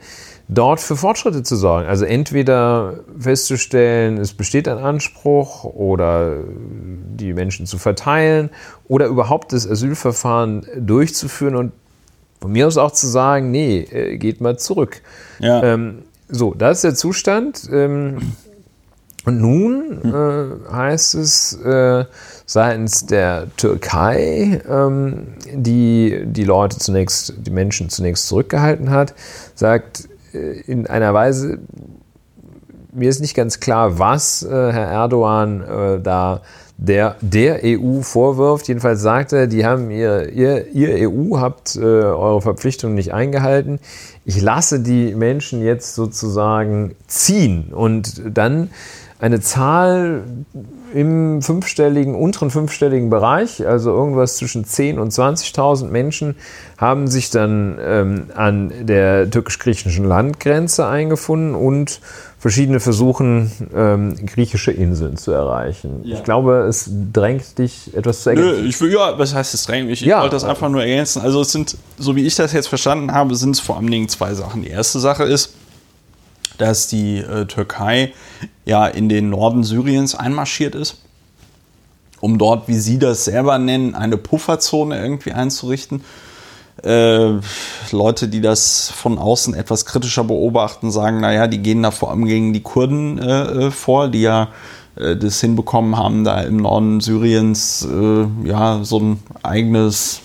dort 0.48 0.80
für 0.80 0.96
Fortschritte 0.96 1.42
zu 1.42 1.56
sorgen. 1.56 1.88
Also 1.88 2.04
entweder 2.04 3.00
festzustellen, 3.18 4.18
es 4.18 4.34
besteht 4.34 4.68
ein 4.68 4.78
Anspruch 4.78 5.64
oder 5.64 6.38
die 6.44 7.32
Menschen 7.32 7.66
zu 7.66 7.78
verteilen 7.78 8.50
oder 8.88 9.06
überhaupt 9.06 9.52
das 9.52 9.68
Asylverfahren 9.68 10.66
durchzuführen 10.76 11.56
und 11.56 11.72
von 12.40 12.52
mir 12.52 12.66
aus 12.66 12.78
auch 12.78 12.92
zu 12.92 13.06
sagen, 13.06 13.50
nee, 13.50 13.80
äh, 13.80 14.16
geht 14.16 14.40
mal 14.40 14.58
zurück. 14.58 15.02
Ja. 15.38 15.62
Ähm, 15.62 16.02
so, 16.28 16.54
das 16.54 16.78
ist 16.78 16.84
der 16.84 16.94
Zustand. 16.94 17.68
Ähm, 17.72 18.18
und 19.26 19.40
nun 19.40 20.00
äh, 20.04 20.72
heißt 20.72 21.14
es 21.14 21.52
äh, 21.62 22.04
seitens 22.46 23.06
der 23.06 23.48
Türkei, 23.56 24.62
ähm, 24.68 25.34
die 25.52 26.22
die 26.24 26.44
Leute 26.44 26.78
zunächst, 26.78 27.34
die 27.36 27.50
Menschen 27.50 27.90
zunächst 27.90 28.26
zurückgehalten 28.28 28.90
hat, 28.90 29.14
sagt 29.54 30.08
äh, 30.32 30.60
in 30.60 30.86
einer 30.86 31.12
Weise, 31.12 31.58
mir 32.92 33.08
ist 33.08 33.20
nicht 33.20 33.36
ganz 33.36 33.60
klar, 33.60 33.98
was 33.98 34.42
äh, 34.42 34.48
Herr 34.48 34.88
Erdogan 34.88 35.62
äh, 35.62 36.00
da 36.00 36.40
der, 36.80 37.16
der 37.20 37.60
EU 37.62 38.00
vorwirft. 38.00 38.68
Jedenfalls 38.68 39.02
sagt 39.02 39.34
er, 39.34 39.46
die 39.46 39.66
haben 39.66 39.90
ihr, 39.90 40.30
ihr, 40.30 40.66
ihr 40.72 41.10
EU 41.10 41.38
habt 41.38 41.76
äh, 41.76 41.80
eure 41.80 42.40
Verpflichtungen 42.40 42.94
nicht 42.94 43.12
eingehalten. 43.12 43.80
Ich 44.24 44.40
lasse 44.40 44.80
die 44.80 45.14
Menschen 45.14 45.62
jetzt 45.62 45.94
sozusagen 45.94 46.96
ziehen 47.06 47.72
und 47.72 48.22
dann 48.26 48.70
eine 49.20 49.40
Zahl 49.40 50.22
im 50.92 51.42
fünfstelligen, 51.42 52.14
unteren 52.14 52.50
fünfstelligen 52.50 53.10
Bereich, 53.10 53.66
also 53.66 53.90
irgendwas 53.90 54.36
zwischen 54.36 54.64
10.000 54.64 54.98
und 54.98 55.12
20.000 55.12 55.88
Menschen, 55.88 56.36
haben 56.78 57.06
sich 57.06 57.30
dann 57.30 57.78
ähm, 57.80 58.26
an 58.34 58.72
der 58.80 59.30
türkisch-griechischen 59.30 60.04
Landgrenze 60.04 60.86
eingefunden 60.86 61.54
und 61.54 62.00
verschiedene 62.38 62.80
versuchen, 62.80 63.52
ähm, 63.74 64.16
griechische 64.26 64.72
Inseln 64.72 65.18
zu 65.18 65.30
erreichen. 65.30 66.00
Ja. 66.04 66.16
Ich 66.16 66.24
glaube, 66.24 66.64
es 66.68 66.90
drängt 67.12 67.58
dich 67.58 67.94
etwas 67.94 68.22
zu 68.22 68.30
ergänzen. 68.30 68.62
Nö, 68.62 68.68
ich 68.68 68.80
will, 68.80 68.92
ja, 68.92 69.18
was 69.18 69.34
heißt 69.34 69.52
es 69.52 69.64
drängt 69.66 69.88
mich? 69.88 70.00
Ich 70.00 70.08
ja. 70.08 70.22
wollte 70.22 70.36
das 70.36 70.44
einfach 70.44 70.70
nur 70.70 70.80
ergänzen. 70.80 71.20
Also 71.20 71.42
es 71.42 71.52
sind, 71.52 71.76
so 71.98 72.16
wie 72.16 72.26
ich 72.26 72.34
das 72.36 72.52
jetzt 72.52 72.68
verstanden 72.68 73.12
habe, 73.12 73.34
sind 73.36 73.56
es 73.56 73.60
vor 73.60 73.76
allen 73.76 73.90
Dingen 73.90 74.08
zwei 74.08 74.32
Sachen. 74.32 74.62
Die 74.62 74.70
erste 74.70 74.98
Sache 74.98 75.24
ist, 75.24 75.54
dass 76.60 76.88
die 76.88 77.18
äh, 77.18 77.46
Türkei 77.46 78.12
ja 78.64 78.86
in 78.86 79.08
den 79.08 79.30
Norden 79.30 79.64
Syriens 79.64 80.14
einmarschiert 80.14 80.74
ist, 80.74 80.98
um 82.20 82.38
dort, 82.38 82.68
wie 82.68 82.78
sie 82.78 82.98
das 82.98 83.24
selber 83.24 83.58
nennen, 83.58 83.94
eine 83.94 84.16
Pufferzone 84.16 85.00
irgendwie 85.00 85.32
einzurichten. 85.32 86.02
Äh, 86.82 87.38
Leute, 87.92 88.28
die 88.28 88.40
das 88.40 88.90
von 88.90 89.18
außen 89.18 89.54
etwas 89.54 89.84
kritischer 89.84 90.24
beobachten, 90.24 90.90
sagen, 90.90 91.20
naja, 91.20 91.46
die 91.46 91.58
gehen 91.58 91.82
da 91.82 91.90
vor 91.90 92.10
allem 92.10 92.24
gegen 92.24 92.52
die 92.52 92.62
Kurden 92.62 93.18
äh, 93.18 93.66
äh 93.66 93.70
vor, 93.70 94.08
die 94.08 94.22
ja 94.22 94.48
äh, 94.96 95.16
das 95.16 95.40
hinbekommen 95.40 95.96
haben, 95.96 96.24
da 96.24 96.40
im 96.40 96.58
Norden 96.58 97.00
Syriens 97.00 97.86
äh, 97.90 98.26
ja 98.48 98.80
so 98.82 98.98
ein 98.98 99.22
eigenes 99.42 100.20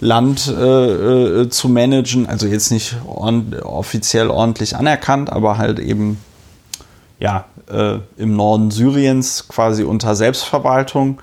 Land 0.00 0.48
äh, 0.48 1.42
äh, 1.42 1.48
zu 1.48 1.68
managen. 1.68 2.26
Also 2.26 2.46
jetzt 2.46 2.70
nicht 2.70 2.96
ordn 3.06 3.54
offiziell 3.62 4.28
ordentlich 4.28 4.76
anerkannt, 4.76 5.30
aber 5.30 5.58
halt 5.58 5.78
eben 5.78 6.18
ja, 7.18 7.46
äh, 7.70 7.98
im 8.16 8.36
Norden 8.36 8.70
Syriens 8.70 9.48
quasi 9.48 9.84
unter 9.84 10.14
Selbstverwaltung. 10.14 11.20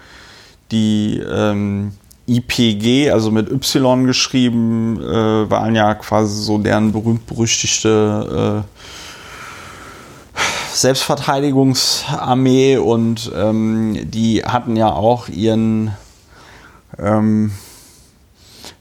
Die 0.72 1.20
ähm, 1.20 1.92
IPG, 2.28 3.12
also 3.12 3.30
mit 3.30 3.52
Y 3.52 4.06
geschrieben, 4.06 5.02
äh, 5.02 5.50
waren 5.50 5.76
ja 5.76 5.94
quasi 5.96 6.42
so 6.42 6.58
deren 6.58 6.94
berühmt-berüchtigte 6.94 8.64
äh, 8.64 8.68
Selbstverteidigungsarmee 10.74 12.78
und 12.78 13.30
ähm, 13.36 14.10
die 14.10 14.46
hatten 14.46 14.78
ja 14.78 14.92
auch 14.92 15.28
ihren 15.28 15.92
ähm, 16.98 17.52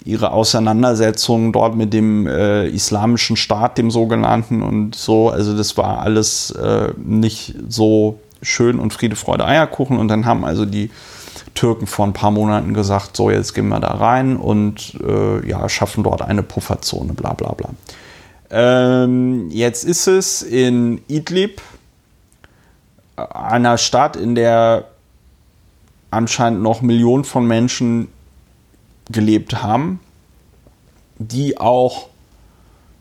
ihre 0.05 0.33
Auseinandersetzungen 0.33 1.53
dort 1.53 1.77
mit 1.77 1.93
dem 1.93 2.27
äh, 2.27 2.67
islamischen 2.69 3.37
Staat, 3.37 3.79
dem 3.79 3.91
sogenannten 3.91 4.63
und 4.63 4.95
so. 4.95 5.29
Also 5.29 5.57
das 5.57 5.77
war 5.77 6.01
alles 6.01 6.51
äh, 6.53 6.93
nicht 6.97 7.55
so 7.69 8.19
schön 8.43 8.79
und 8.79 8.93
Friede, 8.93 9.17
Freude, 9.17 9.45
Eierkuchen. 9.45 9.99
Und 9.99 10.09
dann 10.09 10.25
haben 10.25 10.45
also 10.45 10.65
die 10.65 10.91
Türken 11.55 11.87
vor 11.87 12.07
ein 12.07 12.13
paar 12.13 12.31
Monaten 12.31 12.73
gesagt, 12.73 13.17
so 13.17 13.31
jetzt 13.31 13.55
gehen 13.55 13.69
wir 13.69 13.81
da 13.81 13.89
rein 13.89 14.37
und 14.37 14.95
äh, 15.07 15.47
ja, 15.47 15.69
schaffen 15.69 16.05
dort 16.05 16.23
eine 16.23 16.43
Pufferzone, 16.43 17.13
bla 17.13 17.35
bla 17.35 17.53
bla. 17.53 17.71
Ähm, 18.51 19.51
jetzt 19.51 19.85
ist 19.85 20.07
es 20.07 20.43
in 20.43 21.03
Idlib, 21.09 21.61
einer 23.17 23.77
Stadt, 23.77 24.17
in 24.17 24.35
der 24.35 24.87
anscheinend 26.11 26.63
noch 26.63 26.81
Millionen 26.81 27.25
von 27.25 27.47
Menschen 27.47 28.09
gelebt 29.11 29.63
haben, 29.63 30.01
die 31.19 31.59
auch 31.59 32.09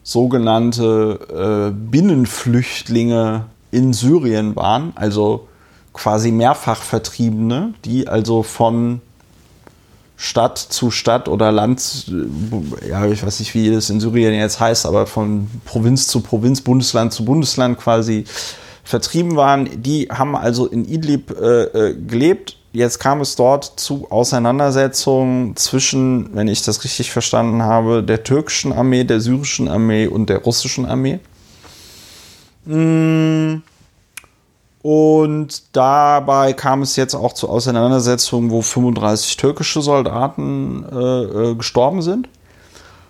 sogenannte 0.04 1.72
äh, 1.72 1.72
Binnenflüchtlinge 1.72 3.45
in 3.72 3.93
Syrien 3.93 4.56
waren, 4.56 4.93
also 4.95 5.48
quasi 5.93 6.32
mehrfach 6.32 6.82
Vertriebene, 6.82 7.74
die 7.86 8.08
also 8.08 8.43
von 8.43 9.02
Stadt 10.17 10.58
zu 10.58 10.91
Stadt 10.91 11.30
oder 11.30 11.52
Land, 11.52 12.12
ja, 12.88 13.06
ich 13.06 13.26
weiß 13.26 13.39
nicht, 13.39 13.54
wie 13.54 13.72
das 13.72 13.89
in 13.89 14.02
Syrien 14.02 14.34
jetzt 14.34 14.60
heißt, 14.60 14.86
aber 14.86 15.08
von 15.08 15.50
Provinz 15.63 16.08
zu 16.08 16.19
Provinz, 16.19 16.62
Bundesland 16.62 17.13
zu 17.13 17.24
Bundesland 17.24 17.78
quasi 17.78 18.26
vertrieben 18.84 19.38
waren. 19.38 19.82
Die 19.82 20.10
haben 20.10 20.36
also 20.36 20.65
in 20.65 20.84
Idlib 20.84 21.32
äh, 21.39 21.63
äh 21.63 21.95
gelebt 21.95 22.58
jetzt 22.71 22.99
kam 22.99 23.21
es 23.21 23.36
dort 23.36 23.79
zu 23.79 24.08
Auseinandersetzungen 24.10 25.55
zwischen, 25.55 26.36
wenn 26.36 26.47
ich 26.47 26.63
das 26.63 26.84
richtig 26.84 27.12
verstanden 27.12 27.63
habe, 27.63 28.03
der 28.03 28.23
türkischen 28.23 28.73
Armee, 28.73 29.03
der 29.03 29.19
syrischen 29.19 29.67
Armee 29.67 30.08
und 30.08 30.29
der 30.29 30.39
russischen 30.39 30.86
Armee. 30.86 31.19
Mm. 32.65 33.62
Und 34.82 35.75
dabei 35.75 36.53
kam 36.53 36.84
es 36.84 36.95
jetzt 36.95 37.13
auch 37.13 37.34
zu 37.34 37.49
Auseinandersetzungen, 37.49 38.49
wo 38.49 38.62
35 38.62 39.36
türkische 39.36 39.82
Soldaten 39.82 40.86
äh, 40.89 40.95
äh, 40.95 41.55
gestorben 41.55 42.01
sind. 42.01 42.29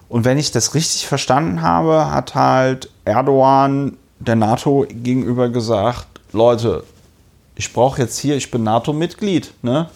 Und 0.07 0.25
wenn 0.25 0.39
ich 0.39 0.51
das 0.51 0.73
richtig 0.73 1.05
verstanden 1.05 1.61
habe, 1.61 2.09
hat 2.09 2.33
halt 2.33 2.89
Erdogan 3.05 3.97
der 4.17 4.35
NATO 4.35 4.87
gegenüber 4.89 5.49
gesagt, 5.49 6.07
Leute, 6.33 6.83
ich 7.59 7.73
brauche 7.73 8.01
jetzt 8.01 8.17
hier, 8.17 8.37
ich 8.37 8.49
bin 8.49 8.63
NATO-Mitglied, 8.63 9.53
ne? 9.61 9.89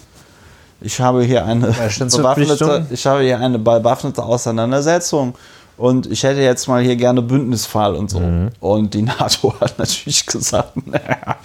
Ich 0.82 1.00
habe 1.00 1.24
hier 1.24 1.46
eine 1.46 1.68
bewaffnete, 1.68 2.88
ich 2.90 3.06
habe 3.06 3.22
hier 3.22 3.40
eine 3.40 3.58
bewaffnete 3.58 4.22
Auseinandersetzung 4.22 5.34
und 5.78 6.12
ich 6.12 6.24
hätte 6.24 6.42
jetzt 6.42 6.68
mal 6.68 6.84
hier 6.84 6.98
gerne 6.98 7.22
Bündnisfall 7.22 7.96
und 7.96 8.10
so. 8.10 8.20
Mhm. 8.20 8.50
Und 8.60 8.94
die 8.94 9.02
NATO 9.04 9.58
hat 9.62 9.80
natürlich 9.80 10.26
gesagt, 10.26 10.74
naja, 10.86 11.38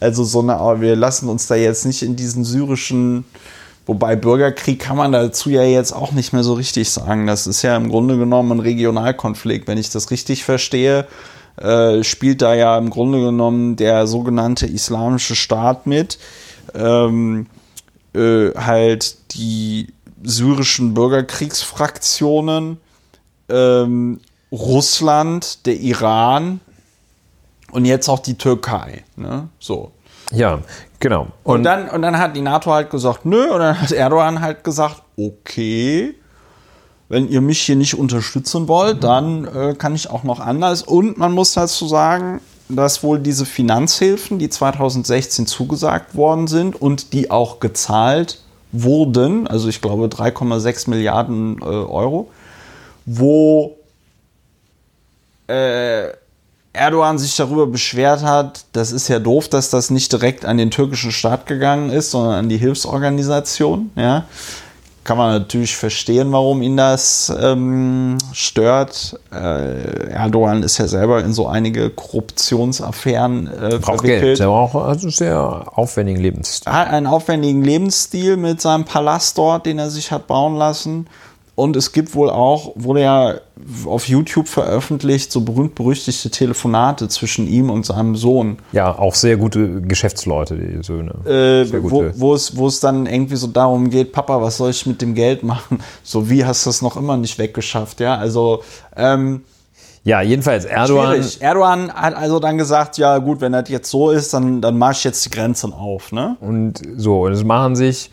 also 0.00 0.24
so 0.24 0.40
eine, 0.40 0.56
aber 0.56 0.80
wir 0.80 0.96
lassen 0.96 1.28
uns 1.28 1.46
da 1.48 1.54
jetzt 1.54 1.84
nicht 1.84 2.02
in 2.02 2.16
diesen 2.16 2.44
syrischen, 2.44 3.26
wobei 3.84 4.16
Bürgerkrieg 4.16 4.80
kann 4.80 4.96
man 4.96 5.12
dazu 5.12 5.50
ja 5.50 5.64
jetzt 5.64 5.92
auch 5.92 6.12
nicht 6.12 6.32
mehr 6.32 6.44
so 6.44 6.54
richtig 6.54 6.88
sagen. 6.88 7.26
Das 7.26 7.46
ist 7.46 7.60
ja 7.60 7.76
im 7.76 7.90
Grunde 7.90 8.16
genommen 8.16 8.52
ein 8.52 8.60
Regionalkonflikt, 8.60 9.68
wenn 9.68 9.76
ich 9.76 9.90
das 9.90 10.10
richtig 10.10 10.44
verstehe 10.44 11.06
äh, 11.60 12.04
spielt 12.04 12.42
da 12.42 12.54
ja 12.54 12.78
im 12.78 12.90
Grunde 12.90 13.20
genommen 13.20 13.76
der 13.76 14.06
sogenannte 14.06 14.66
Islamische 14.66 15.34
Staat 15.34 15.86
mit. 15.86 16.18
Ähm, 16.74 17.46
äh, 18.14 18.52
halt 18.54 19.34
die 19.34 19.88
syrischen 20.22 20.94
Bürgerkriegsfraktionen, 20.94 22.78
ähm, 23.48 24.20
Russland, 24.50 25.66
der 25.66 25.76
Iran 25.76 26.60
und 27.70 27.84
jetzt 27.84 28.08
auch 28.08 28.18
die 28.18 28.36
Türkei. 28.36 29.04
Ne? 29.16 29.48
So. 29.58 29.92
Ja, 30.32 30.60
genau. 31.00 31.28
Und, 31.44 31.56
und, 31.56 31.62
dann, 31.64 31.88
und 31.88 32.02
dann 32.02 32.18
hat 32.18 32.36
die 32.36 32.40
NATO 32.40 32.72
halt 32.72 32.90
gesagt, 32.90 33.24
nö, 33.24 33.50
und 33.50 33.60
dann 33.60 33.80
hat 33.80 33.92
Erdogan 33.92 34.40
halt 34.40 34.64
gesagt, 34.64 35.02
okay, 35.16 36.14
wenn 37.08 37.28
ihr 37.28 37.40
mich 37.40 37.60
hier 37.60 37.76
nicht 37.76 37.98
unterstützen 37.98 38.68
wollt, 38.68 39.02
dann 39.02 39.44
äh, 39.46 39.74
kann 39.74 39.94
ich 39.94 40.10
auch 40.10 40.24
noch 40.24 40.40
anders. 40.40 40.82
Und 40.82 41.16
man 41.16 41.32
muss 41.32 41.54
dazu 41.54 41.86
sagen, 41.86 42.40
dass 42.68 43.02
wohl 43.02 43.18
diese 43.18 43.46
Finanzhilfen, 43.46 44.38
die 44.38 44.50
2016 44.50 45.46
zugesagt 45.46 46.14
worden 46.14 46.46
sind 46.48 46.80
und 46.80 47.14
die 47.14 47.30
auch 47.30 47.60
gezahlt 47.60 48.42
wurden, 48.72 49.46
also 49.46 49.68
ich 49.68 49.80
glaube 49.80 50.06
3,6 50.06 50.90
Milliarden 50.90 51.58
äh, 51.62 51.64
Euro, 51.64 52.28
wo 53.06 53.76
äh, 55.46 56.08
Erdogan 56.74 57.16
sich 57.16 57.34
darüber 57.34 57.66
beschwert 57.66 58.22
hat, 58.22 58.66
das 58.72 58.92
ist 58.92 59.08
ja 59.08 59.18
doof, 59.18 59.48
dass 59.48 59.70
das 59.70 59.88
nicht 59.88 60.12
direkt 60.12 60.44
an 60.44 60.58
den 60.58 60.70
türkischen 60.70 61.10
Staat 61.10 61.46
gegangen 61.46 61.88
ist, 61.88 62.10
sondern 62.10 62.34
an 62.34 62.48
die 62.50 62.58
Hilfsorganisation. 62.58 63.90
Ja 63.96 64.26
kann 65.08 65.16
man 65.16 65.32
natürlich 65.32 65.74
verstehen, 65.74 66.32
warum 66.32 66.60
ihn 66.60 66.76
das 66.76 67.32
ähm, 67.40 68.18
stört. 68.34 69.18
Äh, 69.32 70.10
Erdogan 70.10 70.62
ist 70.62 70.76
ja 70.76 70.86
selber 70.86 71.24
in 71.24 71.32
so 71.32 71.46
einige 71.46 71.88
Korruptionsaffären 71.88 73.46
äh, 73.46 73.78
Braucht 73.78 74.02
Geld. 74.02 74.38
Der 74.38 74.48
braucht 74.48 74.76
also 74.76 75.08
sehr 75.08 75.64
aufwendigen 75.78 76.20
Lebensstil. 76.20 76.70
Er 76.70 76.78
hat 76.78 76.88
einen 76.88 77.06
aufwendigen 77.06 77.64
Lebensstil 77.64 78.36
mit 78.36 78.60
seinem 78.60 78.84
Palast 78.84 79.38
dort, 79.38 79.64
den 79.64 79.78
er 79.78 79.88
sich 79.88 80.12
hat 80.12 80.26
bauen 80.26 80.56
lassen. 80.56 81.06
Und 81.58 81.74
es 81.74 81.90
gibt 81.90 82.14
wohl 82.14 82.30
auch, 82.30 82.70
wurde 82.76 83.02
ja 83.02 83.34
auf 83.84 84.08
YouTube 84.08 84.46
veröffentlicht, 84.46 85.32
so 85.32 85.40
berühmt-berüchtigte 85.40 86.30
Telefonate 86.30 87.08
zwischen 87.08 87.48
ihm 87.48 87.68
und 87.68 87.84
seinem 87.84 88.14
Sohn. 88.14 88.58
Ja, 88.70 88.96
auch 88.96 89.16
sehr 89.16 89.36
gute 89.36 89.80
Geschäftsleute, 89.80 90.54
die 90.54 90.84
Söhne. 90.84 91.14
Äh, 91.26 91.82
wo, 91.82 92.04
wo, 92.14 92.34
es, 92.34 92.56
wo 92.56 92.68
es 92.68 92.78
dann 92.78 93.06
irgendwie 93.06 93.34
so 93.34 93.48
darum 93.48 93.90
geht, 93.90 94.12
Papa, 94.12 94.40
was 94.40 94.58
soll 94.58 94.70
ich 94.70 94.86
mit 94.86 95.02
dem 95.02 95.16
Geld 95.16 95.42
machen? 95.42 95.80
So, 96.04 96.30
wie 96.30 96.44
hast 96.44 96.64
du 96.64 96.70
es 96.70 96.80
noch 96.80 96.96
immer 96.96 97.16
nicht 97.16 97.38
weggeschafft? 97.38 97.98
Ja, 97.98 98.14
also. 98.16 98.62
Ähm, 98.96 99.42
ja, 100.04 100.22
jedenfalls 100.22 100.64
Erdogan. 100.64 101.16
Schwierig. 101.16 101.42
Erdogan 101.42 101.92
hat 101.92 102.14
also 102.14 102.38
dann 102.38 102.56
gesagt, 102.56 102.98
ja 102.98 103.18
gut, 103.18 103.40
wenn 103.40 103.50
das 103.50 103.68
jetzt 103.68 103.90
so 103.90 104.10
ist, 104.10 104.32
dann, 104.32 104.60
dann 104.60 104.78
mache 104.78 104.92
ich 104.92 105.04
jetzt 105.04 105.24
die 105.26 105.30
Grenzen 105.30 105.72
auf. 105.72 106.12
Ne? 106.12 106.36
Und 106.40 106.82
so, 106.96 107.22
und 107.22 107.32
es 107.32 107.42
machen 107.42 107.74
sich 107.74 108.12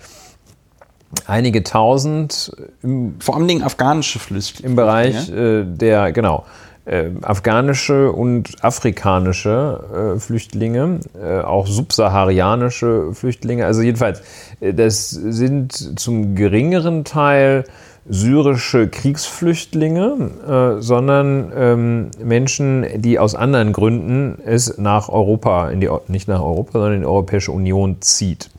einige 1.28 1.64
tausend. 1.64 2.52
Im, 2.82 3.16
Vor 3.20 3.36
allem 3.36 3.64
afghanische 3.64 4.20
Flüchtlinge. 4.20 4.70
Im 4.70 4.76
Bereich 4.76 5.30
äh, 5.30 5.64
der, 5.64 6.12
genau, 6.12 6.46
äh, 6.86 7.10
afghanische 7.22 8.12
und 8.12 8.64
afrikanische 8.64 10.16
äh, 10.16 10.20
Flüchtlinge, 10.20 11.00
äh, 11.20 11.40
auch 11.40 11.68
subsaharianische 11.68 13.14
Flüchtlinge. 13.14 13.66
Also 13.66 13.82
jedenfalls, 13.82 14.22
äh, 14.60 14.74
das 14.74 15.10
sind 15.10 16.00
zum 16.00 16.36
geringeren 16.36 17.04
Teil 17.04 17.66
syrische 18.08 18.88
Kriegsflüchtlinge, 18.88 20.78
äh, 20.78 20.82
sondern 20.82 21.52
ähm, 21.56 22.12
Menschen, 22.24 22.86
die 22.98 23.18
aus 23.18 23.34
anderen 23.34 23.74
Gründen 23.74 24.38
es 24.46 24.78
nach 24.78 25.10
Europa, 25.10 25.70
in 25.72 25.82
die, 25.82 25.90
nicht 26.08 26.28
nach 26.28 26.42
Europa, 26.42 26.74
sondern 26.74 26.94
in 26.94 27.02
die 27.02 27.08
Europäische 27.08 27.52
Union 27.52 27.98
zieht. 28.02 28.52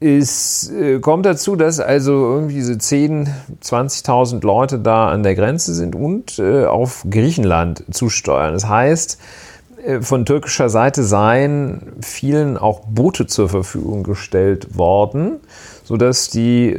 Es 0.00 0.70
äh, 0.70 1.00
kommt 1.00 1.26
dazu, 1.26 1.56
dass 1.56 1.80
also 1.80 2.12
irgendwie 2.12 2.54
diese 2.54 2.74
10.000, 2.74 3.28
20.000 3.64 4.44
Leute 4.46 4.78
da 4.78 5.08
an 5.08 5.24
der 5.24 5.34
Grenze 5.34 5.74
sind 5.74 5.96
und 5.96 6.38
äh, 6.38 6.66
auf 6.66 7.04
Griechenland 7.10 7.82
zusteuern. 7.90 8.52
Das 8.52 8.68
heißt, 8.68 9.18
äh, 9.84 10.00
von 10.00 10.24
türkischer 10.24 10.68
Seite 10.68 11.02
seien 11.02 11.82
vielen 12.00 12.56
auch 12.56 12.82
Boote 12.86 13.26
zur 13.26 13.48
Verfügung 13.48 14.04
gestellt 14.04 14.78
worden, 14.78 15.40
sodass 15.82 16.28
die 16.28 16.76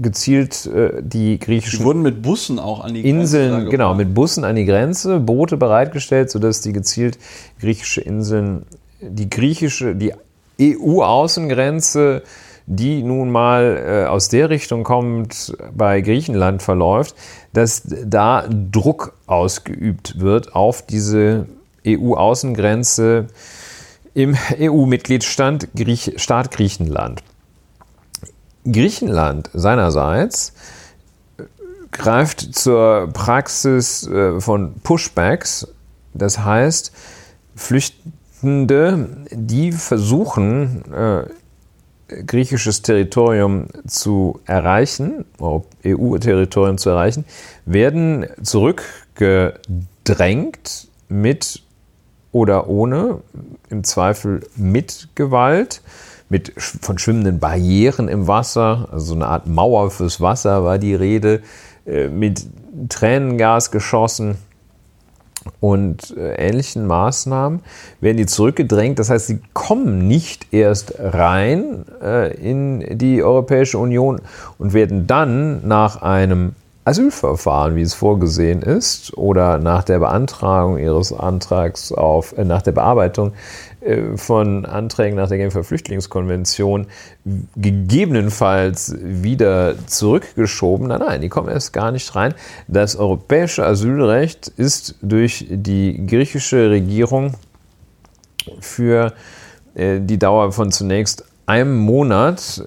gezielt 0.00 0.70
die 1.00 1.38
griechischen. 1.38 1.80
Die 1.80 1.84
wurden 1.84 2.02
mit 2.02 2.22
Bussen 2.22 2.58
auch 2.58 2.82
an 2.82 2.94
die 2.94 3.06
Inseln, 3.06 3.52
Grenze. 3.52 3.70
Genau, 3.70 3.94
mit 3.94 4.14
Bussen 4.14 4.44
an 4.44 4.56
die 4.56 4.64
Grenze, 4.64 5.20
Boote 5.20 5.58
bereitgestellt, 5.58 6.30
sodass 6.30 6.62
die 6.62 6.72
gezielt 6.72 7.18
griechische 7.60 8.00
Inseln, 8.00 8.62
die 9.00 9.28
griechische, 9.28 9.94
die 9.94 10.14
EU-Außengrenze 10.60 12.22
die 12.66 13.02
nun 13.02 13.30
mal 13.30 14.04
äh, 14.04 14.08
aus 14.08 14.28
der 14.28 14.50
Richtung 14.50 14.82
kommt, 14.82 15.56
bei 15.74 16.00
Griechenland 16.00 16.62
verläuft, 16.62 17.14
dass 17.52 17.82
da 17.84 18.46
Druck 18.48 19.14
ausgeübt 19.26 20.18
wird 20.18 20.54
auf 20.54 20.82
diese 20.82 21.46
EU-Außengrenze 21.86 23.28
im 24.14 24.36
EU-Mitgliedsstaat 24.58 25.68
Griech 25.76 26.14
Staat 26.16 26.50
Griechenland. 26.50 27.22
Griechenland 28.64 29.48
seinerseits 29.52 30.52
greift 31.92 32.54
zur 32.54 33.08
Praxis 33.12 34.06
äh, 34.06 34.40
von 34.40 34.74
Pushbacks, 34.82 35.68
das 36.14 36.40
heißt, 36.40 36.92
Flüchtende, 37.54 39.08
die 39.30 39.72
versuchen, 39.72 40.92
äh, 40.92 41.24
griechisches 42.08 42.82
Territorium 42.82 43.68
zu 43.86 44.40
erreichen, 44.44 45.24
EU-Territorium 45.40 46.76
zu 46.78 46.90
erreichen, 46.90 47.24
werden 47.64 48.26
zurückgedrängt 48.42 50.88
mit 51.08 51.62
oder 52.32 52.68
ohne, 52.68 53.20
im 53.70 53.84
Zweifel 53.84 54.46
mit 54.56 55.08
Gewalt, 55.14 55.80
mit 56.28 56.52
von 56.56 56.98
schwimmenden 56.98 57.38
Barrieren 57.38 58.08
im 58.08 58.26
Wasser, 58.26 58.88
also 58.92 59.06
so 59.06 59.14
eine 59.14 59.26
Art 59.26 59.46
Mauer 59.46 59.90
fürs 59.90 60.20
Wasser 60.20 60.64
war 60.64 60.78
die 60.78 60.94
Rede, 60.94 61.40
äh, 61.86 62.08
mit 62.08 62.44
Tränengas 62.88 63.70
geschossen 63.70 64.36
und 65.60 66.16
äh, 66.16 66.34
ähnlichen 66.34 66.86
Maßnahmen 66.86 67.60
werden 68.00 68.16
die 68.16 68.26
zurückgedrängt. 68.26 68.98
Das 68.98 69.10
heißt, 69.10 69.26
sie 69.26 69.40
kommen 69.52 70.06
nicht 70.06 70.52
erst 70.52 70.94
rein 70.98 71.84
äh, 72.02 72.34
in 72.36 72.98
die 72.98 73.22
Europäische 73.22 73.78
Union 73.78 74.20
und 74.58 74.72
werden 74.74 75.06
dann 75.06 75.66
nach 75.66 76.02
einem 76.02 76.54
Asylverfahren, 76.86 77.74
wie 77.74 77.82
es 77.82 77.94
vorgesehen 77.94 78.62
ist, 78.62 79.18
oder 79.18 79.58
nach 79.58 79.82
der 79.82 79.98
Beantragung 79.98 80.78
ihres 80.78 81.12
Antrags 81.12 81.90
auf, 81.90 82.38
äh, 82.38 82.44
nach 82.44 82.62
der 82.62 82.72
Bearbeitung 82.72 83.32
von 84.16 84.64
Anträgen 84.64 85.16
nach 85.16 85.28
der 85.28 85.38
Genfer 85.38 85.64
Flüchtlingskonvention 85.64 86.86
gegebenenfalls 87.56 88.96
wieder 89.00 89.74
zurückgeschoben. 89.86 90.88
Nein, 90.88 91.00
nein, 91.00 91.20
die 91.20 91.28
kommen 91.28 91.48
erst 91.48 91.72
gar 91.72 91.92
nicht 91.92 92.14
rein. 92.14 92.34
Das 92.68 92.96
europäische 92.96 93.64
Asylrecht 93.64 94.48
ist 94.48 94.96
durch 95.02 95.46
die 95.50 96.06
griechische 96.06 96.70
Regierung 96.70 97.34
für 98.60 99.12
äh, 99.74 100.00
die 100.00 100.18
Dauer 100.18 100.52
von 100.52 100.72
zunächst 100.72 101.24
einem 101.46 101.76
Monat 101.76 102.64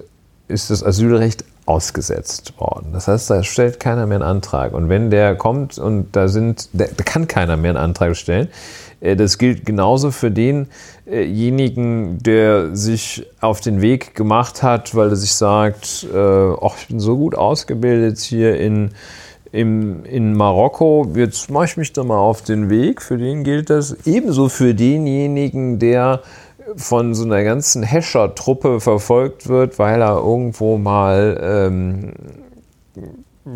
ist 0.48 0.70
das 0.70 0.82
Asylrecht 0.82 1.44
ausgesetzt 1.66 2.54
worden. 2.58 2.92
Das 2.92 3.06
heißt, 3.06 3.30
da 3.30 3.44
stellt 3.44 3.78
keiner 3.78 4.06
mehr 4.06 4.16
einen 4.16 4.28
Antrag. 4.28 4.72
Und 4.72 4.88
wenn 4.88 5.10
der 5.10 5.36
kommt 5.36 5.78
und 5.78 6.16
da 6.16 6.26
sind, 6.26 6.68
da 6.72 6.86
kann 7.04 7.28
keiner 7.28 7.56
mehr 7.56 7.70
einen 7.70 7.78
Antrag 7.78 8.16
stellen. 8.16 8.48
Äh, 9.00 9.16
das 9.16 9.38
gilt 9.38 9.66
genauso 9.66 10.10
für 10.10 10.30
denjenigen, 10.30 12.18
der 12.18 12.74
sich 12.76 13.26
auf 13.40 13.60
den 13.60 13.80
Weg 13.80 14.14
gemacht 14.14 14.62
hat, 14.62 14.94
weil 14.94 15.08
er 15.08 15.16
sich 15.16 15.32
sagt, 15.32 16.06
äh, 16.12 16.18
ach, 16.60 16.76
ich 16.80 16.88
bin 16.88 17.00
so 17.00 17.16
gut 17.16 17.34
ausgebildet 17.34 18.18
hier 18.18 18.58
in, 18.58 18.90
im, 19.52 20.04
in 20.04 20.34
Marokko, 20.34 21.10
jetzt 21.14 21.50
mache 21.50 21.64
ich 21.64 21.76
mich 21.76 21.92
da 21.92 22.04
mal 22.04 22.18
auf 22.18 22.42
den 22.42 22.70
Weg. 22.70 23.02
Für 23.02 23.18
den 23.18 23.44
gilt 23.44 23.70
das. 23.70 23.96
Ebenso 24.06 24.48
für 24.48 24.74
denjenigen, 24.74 25.78
der 25.78 26.22
von 26.76 27.14
so 27.14 27.24
einer 27.24 27.42
ganzen 27.42 27.82
Hescher-Truppe 27.82 28.80
verfolgt 28.80 29.48
wird, 29.48 29.78
weil 29.78 30.00
er 30.00 30.18
irgendwo 30.18 30.78
mal 30.78 31.40
ähm, 31.42 32.12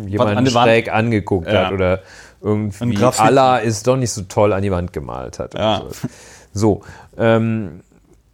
jemanden 0.05 0.37
an 0.37 0.47
schräg 0.47 0.87
Wand. 0.87 0.97
angeguckt 0.97 1.47
ja. 1.47 1.65
hat 1.65 1.71
oder 1.73 2.01
irgendwie 2.45 3.03
Allah 3.03 3.57
ist 3.57 3.87
doch 3.87 3.97
nicht 3.97 4.11
so 4.11 4.21
toll 4.21 4.53
an 4.53 4.61
die 4.61 4.71
Wand 4.71 4.93
gemalt 4.93 5.39
hat. 5.39 5.55
Ja. 5.55 5.83
So, 5.89 6.07
so 6.53 6.81
ähm, 7.17 7.81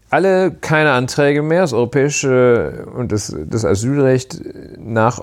alle 0.10 0.52
keine 0.52 0.92
Anträge 0.92 1.42
mehr. 1.42 1.62
Das 1.62 1.72
europäische 1.72 2.86
und 2.94 3.14
das, 3.14 3.34
das, 3.46 3.64
Asylrecht 3.64 4.42
nach 4.78 5.22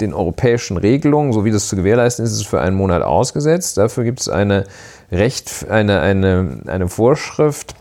den 0.00 0.14
europäischen 0.14 0.76
Regelungen, 0.76 1.32
so 1.32 1.44
wie 1.44 1.50
das 1.50 1.66
zu 1.66 1.74
gewährleisten 1.74 2.24
ist, 2.24 2.32
ist 2.32 2.46
für 2.46 2.60
einen 2.60 2.76
Monat 2.76 3.02
ausgesetzt. 3.02 3.76
Dafür 3.76 4.04
gibt 4.04 4.20
es 4.20 4.28
eine 4.28 4.64
Recht, 5.10 5.66
eine, 5.68 6.00
eine, 6.00 6.60
eine 6.66 6.88
Vorschrift, 6.88 7.74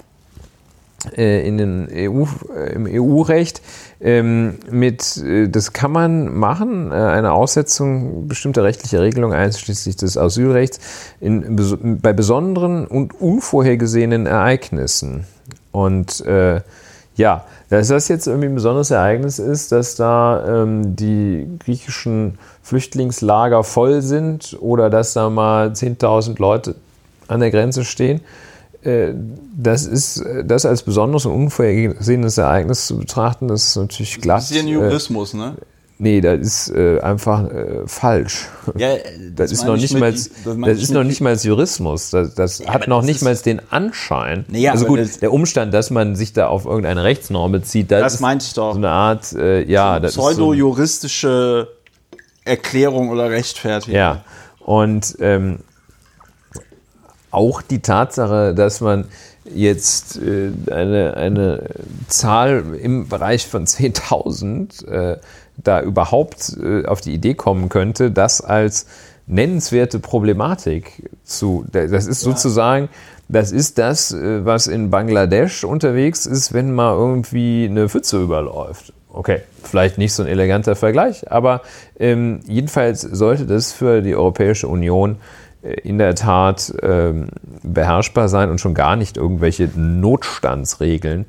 in 1.16 1.58
den 1.58 1.88
EU, 1.91 2.26
äh, 2.56 2.74
im 2.74 2.86
EU-Recht. 2.86 3.62
Ähm, 4.02 4.56
mit, 4.70 5.18
äh, 5.18 5.47
das 5.47 5.74
kann 5.74 5.91
man 5.91 6.36
machen, 6.36 6.91
eine 6.91 7.32
Aussetzung 7.32 8.28
bestimmter 8.28 8.64
rechtlicher 8.64 9.02
Regelungen, 9.02 9.38
einschließlich 9.38 9.95
des 9.95 10.18
Asylrechts, 10.18 10.80
in, 11.20 12.00
bei 12.02 12.14
besonderen 12.14 12.86
und 12.86 13.20
unvorhergesehenen 13.20 14.26
Ereignissen. 14.26 15.26
Und 15.72 16.22
äh, 16.26 16.62
ja, 17.16 17.45
dass 17.70 17.89
das 17.89 18.08
jetzt 18.08 18.28
irgendwie 18.28 18.47
ein 18.47 18.56
besonderes 18.56 18.91
Ereignis 18.91 19.39
ist, 19.39 19.72
dass 19.72 19.95
da 19.95 20.64
ähm, 20.64 20.95
die 20.95 21.47
griechischen 21.60 22.39
Flüchtlingslager 22.64 23.64
voll 23.64 24.02
sind 24.02 24.58
oder 24.60 24.89
dass 24.89 25.14
da 25.14 25.30
mal 25.30 25.70
10.000 25.70 26.39
Leute 26.39 26.76
an 27.28 27.41
der 27.41 27.52
Grenze 27.52 27.86
stehen, 27.86 28.20
äh, 28.20 28.49
das 28.82 29.86
ist 29.86 30.23
das 30.45 30.65
als 30.65 30.84
besonderes 30.84 31.25
und 31.25 31.34
unvorhergesehenes 31.34 32.38
Ereignis 32.38 32.88
zu 32.88 32.97
betrachten, 32.97 33.47
das 33.47 33.65
ist 33.65 33.75
natürlich 33.75 34.21
glatt. 34.21 34.38
Das 34.38 34.51
ist 34.51 34.55
ja 34.55 34.61
ein 34.61 34.67
Jurismus, 34.69 35.34
äh, 35.34 35.38
ne? 35.38 35.55
Nee, 36.01 36.21
das 36.21 36.39
ist 36.39 36.69
äh, 36.69 37.01
einfach 37.01 37.43
äh, 37.51 37.82
falsch. 37.86 38.47
Ja, 38.77 38.95
das, 38.95 39.01
das 39.36 39.51
ist 39.51 39.65
noch 39.65 39.75
nicht 39.75 39.99
mal, 39.99 40.13
das, 40.13 40.30
das 40.45 40.82
ist 40.82 40.91
noch 40.91 41.03
nicht 41.03 41.19
mal 41.19 41.36
Jurismus. 41.36 42.11
Das, 42.11 42.34
das 42.36 42.59
ja, 42.59 42.73
hat 42.73 42.88
noch 42.88 43.01
nicht 43.01 43.21
mal 43.21 43.36
den 43.36 43.61
Anschein. 43.69 44.45
Nee, 44.47 44.69
also 44.69 44.86
gut, 44.86 45.21
der 45.21 45.34
Umstand, 45.34 45.73
dass 45.73 45.89
man 45.89 46.15
sich 46.15 46.32
da 46.32 46.47
auf 46.47 46.65
irgendeine 46.65 47.03
Rechtsnorm 47.03 47.51
bezieht, 47.51 47.91
das, 47.91 48.13
das 48.13 48.19
meinte 48.21 48.45
ich 48.45 48.53
doch. 48.53 48.71
So 48.71 48.77
eine 48.77 48.91
Art, 48.91 49.34
äh, 49.34 49.63
ja, 49.69 49.99
so 50.03 50.21
pseudo-juristische 50.21 51.67
Erklärung 52.45 53.09
oder 53.09 53.30
Rechtfertigung. 53.30 53.93
Ja, 53.93 54.23
und 54.59 55.17
ähm, 55.19 55.59
auch 57.32 57.61
die 57.61 57.80
Tatsache, 57.80 58.53
dass 58.53 58.82
man 58.82 59.05
jetzt 59.53 60.19
äh, 60.21 60.51
eine, 60.71 61.15
eine 61.15 61.63
Zahl 62.07 62.63
im 62.82 63.07
Bereich 63.07 63.47
von 63.47 63.65
10.000 63.65 64.88
äh, 64.88 65.17
da 65.57 65.82
überhaupt 65.82 66.57
äh, 66.61 66.86
auf 66.86 67.01
die 67.01 67.13
Idee 67.13 67.34
kommen 67.34 67.69
könnte, 67.69 68.11
das 68.11 68.41
als 68.41 68.86
nennenswerte 69.27 69.99
Problematik 69.99 71.09
zu. 71.23 71.65
Das 71.71 72.07
ist 72.07 72.21
sozusagen, 72.21 72.89
das 73.27 73.51
ist 73.51 73.77
das, 73.77 74.11
was 74.11 74.65
in 74.65 74.89
Bangladesch 74.89 75.63
unterwegs 75.63 76.25
ist, 76.25 76.51
wenn 76.51 76.73
mal 76.73 76.95
irgendwie 76.95 77.67
eine 77.69 77.88
Pfütze 77.89 78.19
überläuft. 78.23 78.91
Okay, 79.11 79.41
vielleicht 79.63 79.99
nicht 79.99 80.13
so 80.13 80.23
ein 80.23 80.30
eleganter 80.30 80.75
Vergleich, 80.75 81.32
aber 81.32 81.61
ähm, 81.99 82.39
jedenfalls 82.47 83.01
sollte 83.01 83.45
das 83.45 83.71
für 83.71 84.01
die 84.01 84.15
Europäische 84.15 84.67
Union 84.67 85.17
in 85.62 85.97
der 85.97 86.16
Tat 86.16 86.74
ähm, 86.82 87.30
beherrschbar 87.64 88.30
sein 88.30 88.49
und 88.49 88.60
schon 88.60 88.74
gar 88.74 88.95
nicht 88.95 89.18
irgendwelche 89.18 89.70
Notstandsregeln 89.76 91.26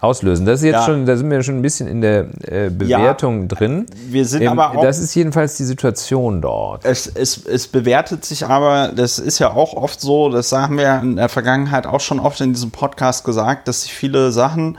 auslösen. 0.00 0.46
Das 0.46 0.60
ist 0.60 0.66
jetzt 0.66 0.74
ja. 0.74 0.84
schon, 0.84 1.06
da 1.06 1.16
sind 1.16 1.30
wir 1.30 1.42
schon 1.42 1.56
ein 1.56 1.62
bisschen 1.62 1.88
in 1.88 2.00
der 2.00 2.26
äh, 2.42 2.70
Bewertung 2.70 3.42
ja, 3.42 3.48
drin. 3.48 3.86
Wir 4.08 4.24
sind 4.24 4.42
ähm, 4.42 4.58
aber 4.58 4.78
auch, 4.78 4.82
Das 4.82 4.98
ist 4.98 5.14
jedenfalls 5.14 5.56
die 5.56 5.64
Situation 5.64 6.40
dort. 6.40 6.84
Es, 6.84 7.06
es, 7.06 7.44
es 7.44 7.66
bewertet 7.66 8.24
sich 8.24 8.46
aber, 8.46 8.92
das 8.94 9.18
ist 9.18 9.38
ja 9.38 9.52
auch 9.52 9.74
oft 9.74 10.00
so, 10.00 10.28
das 10.28 10.52
haben 10.52 10.78
wir 10.78 11.00
in 11.02 11.16
der 11.16 11.28
Vergangenheit 11.28 11.86
auch 11.86 12.00
schon 12.00 12.20
oft 12.20 12.40
in 12.40 12.52
diesem 12.52 12.70
Podcast 12.70 13.24
gesagt, 13.24 13.68
dass 13.68 13.82
sich 13.82 13.94
viele 13.94 14.30
Sachen 14.30 14.78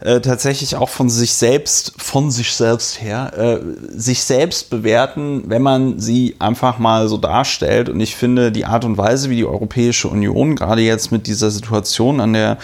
äh, 0.00 0.20
tatsächlich 0.20 0.76
auch 0.76 0.90
von 0.90 1.08
sich 1.08 1.34
selbst, 1.34 1.94
von 1.96 2.30
sich 2.30 2.52
selbst 2.52 3.00
her, 3.00 3.32
äh, 3.36 3.60
sich 3.88 4.22
selbst 4.24 4.68
bewerten, 4.68 5.44
wenn 5.46 5.62
man 5.62 5.98
sie 5.98 6.36
einfach 6.38 6.78
mal 6.78 7.08
so 7.08 7.16
darstellt. 7.16 7.88
Und 7.88 8.00
ich 8.00 8.14
finde, 8.14 8.52
die 8.52 8.66
Art 8.66 8.84
und 8.84 8.98
Weise, 8.98 9.30
wie 9.30 9.36
die 9.36 9.46
Europäische 9.46 10.08
Union 10.08 10.54
gerade 10.54 10.82
jetzt 10.82 11.12
mit 11.12 11.26
dieser 11.26 11.50
Situation 11.50 12.20
an 12.20 12.34
der 12.34 12.58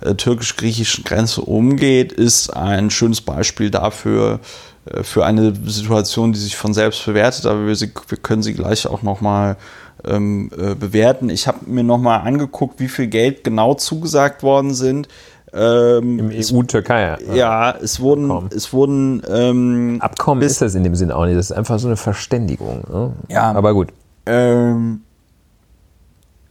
äh, 0.00 0.14
türkisch-griechischen 0.14 1.02
Grenze 1.02 1.40
umgeht, 1.40 2.12
ist 2.12 2.50
ein 2.50 2.90
schönes 2.90 3.20
Beispiel 3.20 3.70
dafür, 3.70 4.38
äh, 4.86 5.02
für 5.02 5.26
eine 5.26 5.54
Situation, 5.66 6.32
die 6.32 6.38
sich 6.38 6.56
von 6.56 6.72
selbst 6.72 7.04
bewertet, 7.04 7.46
aber 7.46 7.66
wir, 7.66 7.74
sie, 7.74 7.90
wir 8.08 8.18
können 8.18 8.42
sie 8.42 8.54
gleich 8.54 8.86
auch 8.86 9.02
nochmal 9.02 9.56
ähm, 10.04 10.50
äh, 10.56 10.74
bewerten. 10.74 11.30
Ich 11.30 11.46
habe 11.48 11.58
mir 11.66 11.82
nochmal 11.82 12.20
angeguckt, 12.20 12.80
wie 12.80 12.88
viel 12.88 13.08
Geld 13.08 13.44
genau 13.44 13.74
zugesagt 13.74 14.42
worden 14.42 14.74
sind. 14.74 15.08
Ähm, 15.56 16.18
Im 16.18 16.30
EU-Türkei. 16.30 17.16
Ja, 17.28 17.34
ja, 17.34 17.74
es 17.80 18.00
wurden, 18.00 18.30
Abkommen. 18.30 18.50
es 18.54 18.72
wurden 18.72 19.22
ähm, 19.28 19.96
Abkommen 20.00 20.42
ist 20.42 20.60
das 20.60 20.74
in 20.74 20.84
dem 20.84 20.94
Sinn 20.94 21.10
auch 21.10 21.24
nicht. 21.24 21.36
Das 21.36 21.50
ist 21.50 21.56
einfach 21.56 21.78
so 21.78 21.88
eine 21.88 21.96
Verständigung. 21.96 22.82
Ne? 22.90 23.12
Ja, 23.28 23.52
aber 23.52 23.72
gut. 23.72 23.88
Ähm, 24.26 25.00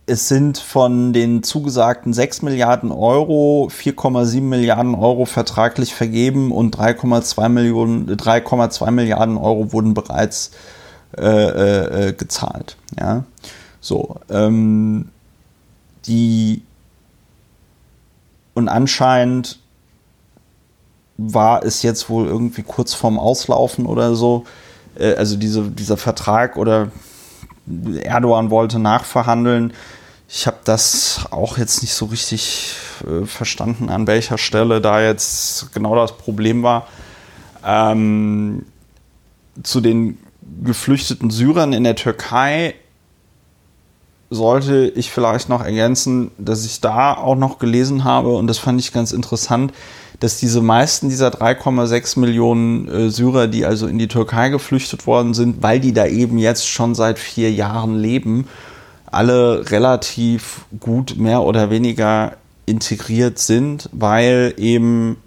es 0.08 0.28
sind 0.28 0.58
von 0.58 1.14
den 1.14 1.44
zugesagten 1.44 2.14
6 2.14 2.42
Milliarden 2.44 2.92
Euro 2.92 3.70
4,7 3.72 4.42
Milliarden 4.42 4.96
Euro 4.96 5.26
vertraglich 5.26 5.94
vergeben 5.94 6.52
und 6.52 6.78
3,2 6.78 7.50
Millionen, 7.50 8.08
3,2 8.08 8.92
Milliarden 8.92 9.38
Euro 9.38 9.72
wurden 9.74 9.94
bereits 9.94 10.52
äh, 11.18 12.10
äh, 12.10 12.14
gezahlt. 12.14 12.78
Ja, 13.00 13.24
so. 13.80 14.18
Ähm, 14.30 15.10
die 16.08 16.62
und 18.56 18.68
anscheinend 18.70 19.60
war 21.18 21.64
es 21.64 21.84
jetzt 21.84 22.10
wohl 22.10 22.26
irgendwie 22.26 22.64
kurz 22.64 22.94
vorm 22.94 23.20
Auslaufen 23.20 23.86
oder 23.86 24.16
so. 24.16 24.46
Äh, 24.98 25.14
also 25.16 25.38
diese, 25.38 25.70
dieser 25.70 25.98
Vertrag 25.98 26.58
oder 26.58 26.90
Erdogan 28.02 28.50
wollte 28.50 28.80
nachverhandeln. 28.80 29.74
Ich 30.28 30.48
habe 30.48 30.58
das 30.64 31.28
auch 31.32 31.58
jetzt 31.58 31.82
nicht 31.82 31.94
so 31.94 32.06
richtig 32.06 32.76
äh, 33.06 33.26
verstanden, 33.26 33.90
an 33.90 34.08
welcher 34.08 34.38
Stelle 34.38 34.82
da 34.82 35.02
jetzt 35.02 35.72
genau 35.74 35.96
das 35.96 36.18
Problem 36.18 36.64
war. 36.64 36.88
Ähm, 37.64 38.66
zu 39.64 39.82
den 39.82 40.18
geflüchteten 40.64 41.30
Syrern 41.30 41.74
in 41.74 41.84
der 41.84 41.96
Türkei 41.96 42.76
sollte 44.30 44.88
ich 44.96 45.12
vielleicht 45.12 45.50
noch 45.50 45.64
ergänzen, 45.64 46.32
dass 46.38 46.66
ich 46.66 46.82
da 46.82 47.14
auch 47.14 47.36
noch 47.36 47.60
gelesen 47.60 48.04
habe, 48.04 48.36
und 48.36 48.48
das 48.48 48.58
fand 48.58 48.80
ich 48.80 48.92
ganz 48.92 49.12
interessant, 49.12 49.74
dass 50.20 50.38
diese 50.38 50.62
meisten 50.62 51.10
dieser 51.10 51.30
3,6 51.30 52.20
Millionen 52.20 52.88
äh, 52.88 53.10
Syrer, 53.10 53.48
die 53.48 53.66
also 53.66 53.88
in 53.88 54.00
die 54.00 54.08
Türkei 54.08 54.50
geflüchtet 54.50 55.08
worden 55.08 55.34
sind, 55.34 55.62
weil 55.62 55.80
die 55.80 55.94
da 55.94 56.06
eben 56.06 56.38
jetzt 56.38 56.68
schon 56.68 56.96
seit 56.96 57.20
vier 57.20 57.52
Jahren 57.52 57.98
leben, 57.98 58.48
alle 59.12 59.70
relativ 59.70 60.66
gut 60.80 61.18
mehr 61.18 61.42
oder 61.42 61.70
weniger 61.70 62.34
integriert 62.66 63.40
sind, 63.40 63.90
weil 63.92 64.54
eben 64.58 65.18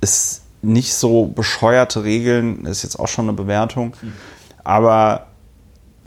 es 0.00 0.42
nicht 0.62 0.94
so 0.94 1.26
bescheuerte 1.26 2.04
Regeln, 2.04 2.64
das 2.64 2.78
ist 2.78 2.82
jetzt 2.84 2.98
auch 2.98 3.08
schon 3.08 3.26
eine 3.26 3.36
Bewertung, 3.36 3.94
aber 4.64 5.25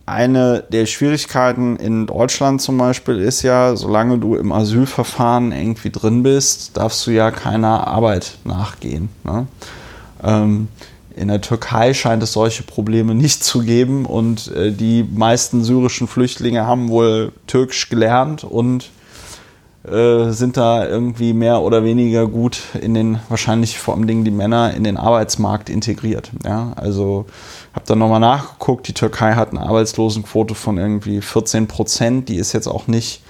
eine 0.10 0.64
der 0.72 0.86
Schwierigkeiten 0.86 1.76
in 1.78 2.08
Deutschland 2.08 2.62
zum 2.62 2.78
Beispiel 2.78 3.20
ist 3.20 3.44
ja, 3.44 3.76
solange 3.76 4.18
du 4.18 4.36
im 4.36 4.52
Asylverfahren 4.52 5.52
irgendwie 5.52 5.90
drin 5.90 6.24
bist, 6.24 6.76
darfst 6.78 7.06
du 7.08 7.12
ja 7.12 7.32
keiner 7.32 7.88
Arbeit 7.88 8.38
nachgehen. 8.44 9.10
Ne? 9.24 9.48
Ähm, 10.24 10.68
in 11.16 11.28
der 11.28 11.42
Türkei 11.42 11.94
scheint 11.94 12.24
es 12.24 12.34
solche 12.34 12.64
Probleme 12.64 13.14
nicht 13.14 13.44
zu 13.44 13.60
geben 13.60 14.06
und 14.06 14.52
äh, 14.52 14.72
die 14.72 15.04
meisten 15.04 15.64
syrischen 15.64 16.08
Flüchtlinge 16.08 16.66
haben 16.66 16.90
wohl 16.90 17.32
Türkisch 17.48 17.90
gelernt 17.90 18.44
und 18.44 18.90
äh, 19.84 20.32
sind 20.32 20.58
da 20.58 20.88
irgendwie 20.88 21.34
mehr 21.34 21.62
oder 21.62 21.84
weniger 21.84 22.28
gut 22.28 22.62
in 22.82 22.94
den, 22.94 23.20
wahrscheinlich 23.30 23.80
vor 23.80 23.96
allem 23.96 24.24
die 24.24 24.32
Männer, 24.32 24.74
in 24.74 24.84
den 24.84 24.98
Arbeitsmarkt 24.98 25.70
integriert. 25.70 26.32
Ja? 26.44 26.74
Also 26.76 27.26
habe 27.74 27.86
dann 27.86 28.00
nochmal 28.00 28.20
nachgeguckt, 28.20 28.88
die 28.88 28.94
Türkei 28.94 29.34
hat 29.34 29.52
eine 29.52 29.62
Arbeitslosenquote 29.62 30.56
von 30.56 30.78
irgendwie 30.78 31.22
14 31.22 31.68
Prozent, 31.68 32.30
die 32.30 32.38
ist 32.38 32.54
jetzt 32.54 32.68
auch 32.68 32.88
nicht 32.88 33.22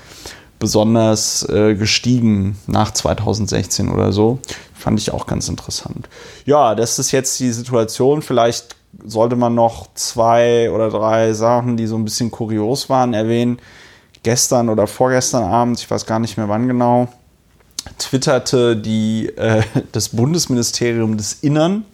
besonders 0.60 1.48
äh, 1.50 1.76
gestiegen 1.76 2.58
nach 2.68 2.92
2016 2.92 3.90
oder 3.90 4.12
so. 4.12 4.40
Fand 4.74 5.00
ich 5.00 5.12
auch 5.12 5.26
ganz 5.26 5.48
interessant. 5.50 6.10
Ja, 6.46 6.76
das 6.76 7.00
ist 7.00 7.12
jetzt 7.12 7.40
die 7.40 7.52
Situation. 7.52 8.22
Vielleicht 8.22 8.76
sollte 9.06 9.36
man 9.36 9.56
noch 9.56 9.88
zwei 9.94 10.70
oder 10.72 10.90
drei 10.90 11.34
Sachen, 11.34 11.78
die 11.78 11.88
so 11.88 11.96
ein 11.96 12.04
bisschen 12.04 12.32
kurios 12.32 12.90
waren, 12.90 13.14
erwähnen 13.14 13.60
gestern 14.24 14.70
oder 14.70 14.88
vorgestern 14.88 15.44
Abend, 15.44 15.80
ich 15.80 15.90
weiß 15.90 16.06
gar 16.06 16.20
nicht 16.20 16.38
mehr 16.38 16.50
wann 16.50 16.68
genau, 16.68 17.08
twitterte 17.98 18.76
die, 18.76 19.28
äh, 19.38 19.64
das 19.92 20.10
Bundesministerium 20.10 21.18
des 21.18 21.34
Innern 21.42 21.86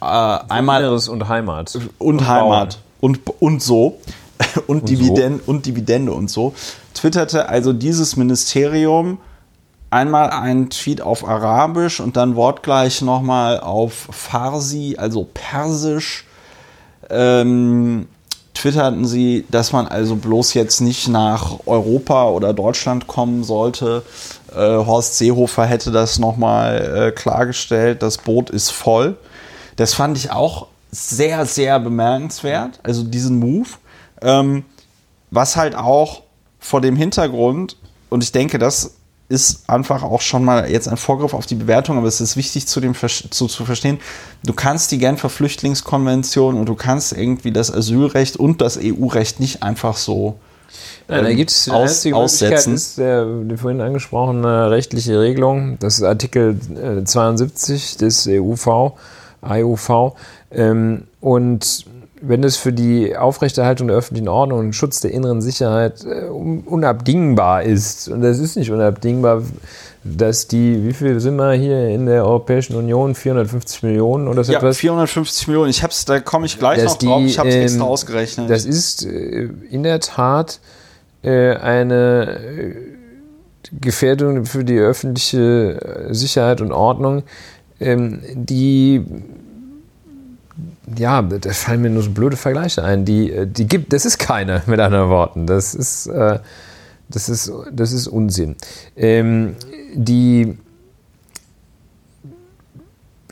äh, 0.00 0.04
einmal 0.04 0.82
Inneres 0.82 1.08
und 1.08 1.28
Heimat 1.28 1.74
und, 1.74 1.90
und 1.98 2.28
Heimat 2.28 2.78
und, 3.00 3.20
und 3.40 3.62
so 3.62 3.98
und, 4.66 4.80
und, 4.80 4.88
Dividend, 4.88 5.44
so. 5.44 5.50
und 5.50 5.66
Dividende 5.66 6.12
und 6.12 6.30
so 6.30 6.54
twitterte 6.94 7.48
also 7.48 7.72
dieses 7.72 8.16
Ministerium 8.16 9.18
einmal 9.90 10.30
einen 10.30 10.70
Tweet 10.70 11.00
auf 11.00 11.26
Arabisch 11.26 12.00
und 12.00 12.16
dann 12.16 12.36
wortgleich 12.36 13.02
nochmal 13.02 13.60
auf 13.60 14.08
Farsi, 14.10 14.96
also 14.98 15.26
Persisch. 15.32 16.24
Ähm, 17.08 18.08
twitterten 18.54 19.06
sie, 19.06 19.44
dass 19.50 19.72
man 19.72 19.86
also 19.86 20.16
bloß 20.16 20.54
jetzt 20.54 20.80
nicht 20.80 21.08
nach 21.08 21.58
Europa 21.66 22.30
oder 22.30 22.52
Deutschland 22.52 23.06
kommen 23.06 23.44
sollte. 23.44 24.02
Äh, 24.52 24.56
Horst 24.56 25.18
Seehofer 25.18 25.66
hätte 25.66 25.92
das 25.92 26.18
nochmal 26.18 27.08
äh, 27.08 27.12
klargestellt, 27.12 28.02
das 28.02 28.18
Boot 28.18 28.50
ist 28.50 28.70
voll. 28.70 29.16
Das 29.76 29.94
fand 29.94 30.16
ich 30.16 30.30
auch 30.30 30.68
sehr, 30.90 31.46
sehr 31.46 31.78
bemerkenswert, 31.78 32.80
also 32.82 33.02
diesen 33.02 33.38
Move. 33.38 33.68
Ähm, 34.22 34.64
was 35.30 35.56
halt 35.56 35.74
auch 35.74 36.22
vor 36.58 36.80
dem 36.80 36.96
Hintergrund, 36.96 37.76
und 38.08 38.24
ich 38.24 38.32
denke, 38.32 38.58
das 38.58 38.94
ist 39.28 39.68
einfach 39.68 40.02
auch 40.02 40.20
schon 40.20 40.44
mal 40.44 40.70
jetzt 40.70 40.88
ein 40.88 40.96
Vorgriff 40.96 41.34
auf 41.34 41.46
die 41.46 41.56
Bewertung, 41.56 41.98
aber 41.98 42.06
es 42.06 42.20
ist 42.20 42.36
wichtig 42.36 42.68
zu, 42.68 42.80
dem, 42.80 42.94
zu, 42.94 43.46
zu 43.46 43.64
verstehen, 43.64 43.98
du 44.44 44.52
kannst 44.52 44.92
die 44.92 44.98
Genfer 44.98 45.28
Flüchtlingskonvention 45.28 46.56
und 46.56 46.66
du 46.66 46.76
kannst 46.76 47.12
irgendwie 47.12 47.50
das 47.50 47.72
Asylrecht 47.72 48.36
und 48.36 48.60
das 48.60 48.78
EU-Recht 48.80 49.40
nicht 49.40 49.62
einfach 49.62 49.96
so 49.96 50.38
Nein, 51.08 51.24
da 51.24 51.30
ähm, 51.30 51.36
gibt 51.36 51.50
es 51.50 51.68
aus, 51.68 52.06
aussetzen. 52.06 52.74
Ist 52.74 52.98
der, 52.98 53.24
die 53.24 53.56
vorhin 53.56 53.80
angesprochene 53.80 54.70
rechtliche 54.70 55.20
Regelung, 55.20 55.78
das 55.78 55.98
ist 55.98 56.04
Artikel 56.04 56.58
72 57.04 57.94
äh, 57.94 57.98
des 57.98 58.26
EUV, 58.26 58.92
AEUV. 59.42 60.14
Ähm, 60.52 61.04
und 61.20 61.86
wenn 62.20 62.44
es 62.44 62.56
für 62.56 62.72
die 62.72 63.16
Aufrechterhaltung 63.16 63.88
der 63.88 63.96
öffentlichen 63.96 64.28
Ordnung 64.28 64.58
und 64.60 64.72
Schutz 64.74 65.00
der 65.00 65.12
inneren 65.12 65.42
Sicherheit 65.42 66.04
äh, 66.04 66.26
unabdingbar 66.26 67.62
ist, 67.62 68.08
und 68.08 68.22
das 68.22 68.38
ist 68.38 68.56
nicht 68.56 68.70
unabdingbar, 68.70 69.42
dass 70.04 70.46
die, 70.46 70.84
wie 70.84 70.92
viel 70.92 71.18
sind 71.20 71.36
wir 71.36 71.52
hier 71.52 71.88
in 71.88 72.06
der 72.06 72.24
Europäischen 72.24 72.76
Union? 72.76 73.14
450 73.14 73.82
Millionen 73.82 74.28
oder 74.28 74.44
so 74.44 74.52
ja, 74.52 74.58
etwas? 74.58 74.78
450 74.78 75.48
Millionen. 75.48 75.70
Ich 75.70 75.82
hab's, 75.82 76.04
da 76.04 76.20
komme 76.20 76.46
ich 76.46 76.58
gleich 76.58 76.82
dass 76.82 76.92
noch 76.92 76.98
drauf. 76.98 77.22
ich 77.24 77.38
habe 77.38 77.48
es 77.48 77.54
ähm, 77.56 77.62
extra 77.62 77.84
ausgerechnet. 77.84 78.50
Das 78.50 78.64
ist 78.64 79.04
äh, 79.04 79.48
in 79.70 79.82
der 79.82 80.00
Tat 80.00 80.60
äh, 81.22 81.56
eine 81.56 82.38
äh, 82.38 82.74
Gefährdung 83.80 84.44
für 84.44 84.64
die 84.64 84.78
öffentliche 84.78 86.06
Sicherheit 86.10 86.60
und 86.60 86.70
Ordnung, 86.70 87.24
ähm, 87.80 88.20
die 88.34 89.04
ja, 90.96 91.20
da 91.22 91.50
fallen 91.50 91.82
mir 91.82 91.90
nur 91.90 92.02
so 92.02 92.10
blöde 92.10 92.36
Vergleiche 92.36 92.82
ein. 92.84 93.04
Die, 93.04 93.30
äh, 93.30 93.46
die 93.46 93.66
gibt, 93.66 93.92
das 93.92 94.04
ist 94.04 94.18
keine, 94.18 94.62
mit 94.66 94.80
anderen 94.80 95.10
Worten. 95.10 95.46
Das 95.46 95.74
ist, 95.74 96.06
äh, 96.06 96.38
das 97.08 97.28
ist, 97.28 97.52
das 97.72 97.92
ist 97.92 98.08
Unsinn. 98.08 98.56
Ähm, 98.96 99.56
die 99.94 100.56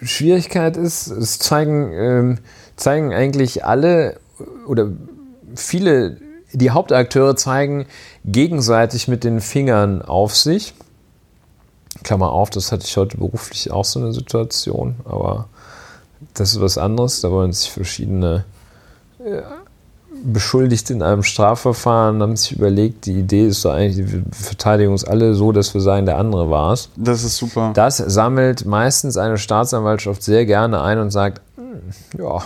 Schwierigkeit 0.02 0.76
ist, 0.76 1.06
es 1.06 1.38
zeigen, 1.38 1.92
ähm, 1.92 2.38
zeigen 2.76 3.12
eigentlich 3.12 3.64
alle 3.64 4.18
oder 4.66 4.90
viele, 5.54 6.18
die 6.52 6.70
Hauptakteure 6.70 7.36
zeigen 7.36 7.86
gegenseitig 8.24 9.08
mit 9.08 9.24
den 9.24 9.40
Fingern 9.40 10.02
auf 10.02 10.36
sich. 10.36 10.74
Klammer 12.04 12.30
auf, 12.30 12.50
das 12.50 12.70
hatte 12.70 12.84
ich 12.84 12.96
heute 12.96 13.16
beruflich 13.16 13.72
auch 13.72 13.84
so 13.84 13.98
eine 13.98 14.12
Situation, 14.12 14.96
aber 15.04 15.48
das 16.34 16.52
ist 16.52 16.60
was 16.60 16.78
anderes. 16.78 17.20
Da 17.20 17.30
wollen 17.30 17.52
sich 17.52 17.70
verschiedene 17.72 18.44
Beschuldigte 20.24 20.92
in 20.92 21.02
einem 21.02 21.22
Strafverfahren 21.22 22.22
haben 22.22 22.36
sich 22.36 22.52
überlegt, 22.52 23.06
die 23.06 23.18
Idee 23.18 23.46
ist 23.46 23.64
doch 23.64 23.74
eigentlich, 23.74 24.10
wir 24.12 24.22
verteidigen 24.32 24.92
uns 24.92 25.04
alle 25.04 25.34
so, 25.34 25.52
dass 25.52 25.74
wir 25.74 25.80
sagen, 25.80 26.06
der 26.06 26.18
andere 26.18 26.50
war 26.50 26.72
es. 26.72 26.88
Das 26.96 27.22
ist 27.22 27.36
super. 27.36 27.72
Das 27.74 27.98
sammelt 27.98 28.64
meistens 28.64 29.16
eine 29.16 29.38
Staatsanwaltschaft 29.38 30.22
sehr 30.22 30.46
gerne 30.46 30.82
ein 30.82 30.98
und 30.98 31.10
sagt, 31.10 31.42
hm, 31.56 32.18
ja, 32.18 32.42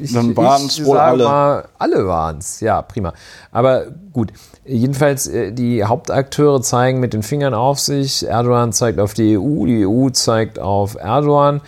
ich, 0.00 0.12
Dann 0.12 0.36
waren 0.36 0.66
es 0.66 0.84
wohl 0.84 0.98
alle. 0.98 1.24
Mal, 1.24 1.64
alle 1.78 2.06
waren 2.06 2.38
es, 2.38 2.60
ja, 2.60 2.82
prima. 2.82 3.12
Aber 3.52 3.86
gut, 4.12 4.32
jedenfalls 4.64 5.26
äh, 5.26 5.52
die 5.52 5.84
Hauptakteure 5.84 6.62
zeigen 6.62 7.00
mit 7.00 7.12
den 7.12 7.22
Fingern 7.22 7.54
auf 7.54 7.78
sich. 7.78 8.26
Erdogan 8.26 8.72
zeigt 8.72 8.98
auf 9.00 9.14
die 9.14 9.38
EU, 9.38 9.66
die 9.66 9.86
EU 9.86 10.10
zeigt 10.10 10.58
auf 10.58 10.96
Erdogan. 10.96 11.60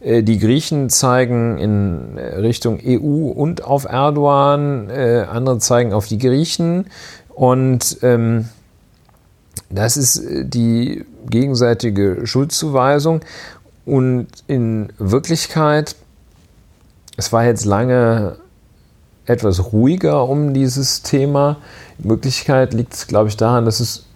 Äh, 0.00 0.22
die 0.22 0.38
Griechen 0.38 0.90
zeigen 0.90 1.58
in 1.58 2.16
äh, 2.16 2.36
Richtung 2.36 2.80
EU 2.84 3.30
und 3.30 3.64
auf 3.64 3.84
Erdogan, 3.84 4.90
äh, 4.90 5.26
andere 5.30 5.58
zeigen 5.58 5.92
auf 5.92 6.06
die 6.06 6.18
Griechen. 6.18 6.86
Und 7.28 7.98
ähm, 8.02 8.48
das 9.70 9.96
ist 9.96 10.22
die 10.24 11.04
gegenseitige 11.28 12.26
Schuldzuweisung. 12.26 13.20
Und 13.84 14.28
in 14.46 14.92
Wirklichkeit, 14.98 15.96
es 17.16 17.32
war 17.32 17.44
jetzt 17.44 17.64
lange 17.64 18.36
etwas 19.26 19.72
ruhiger 19.72 20.28
um 20.28 20.54
dieses 20.54 21.02
Thema. 21.02 21.58
In 21.98 22.10
Wirklichkeit 22.10 22.72
liegt 22.72 22.94
es, 22.94 23.06
glaube 23.06 23.28
ich, 23.28 23.36
daran, 23.36 23.64
dass 23.64 23.80
es 23.80 24.06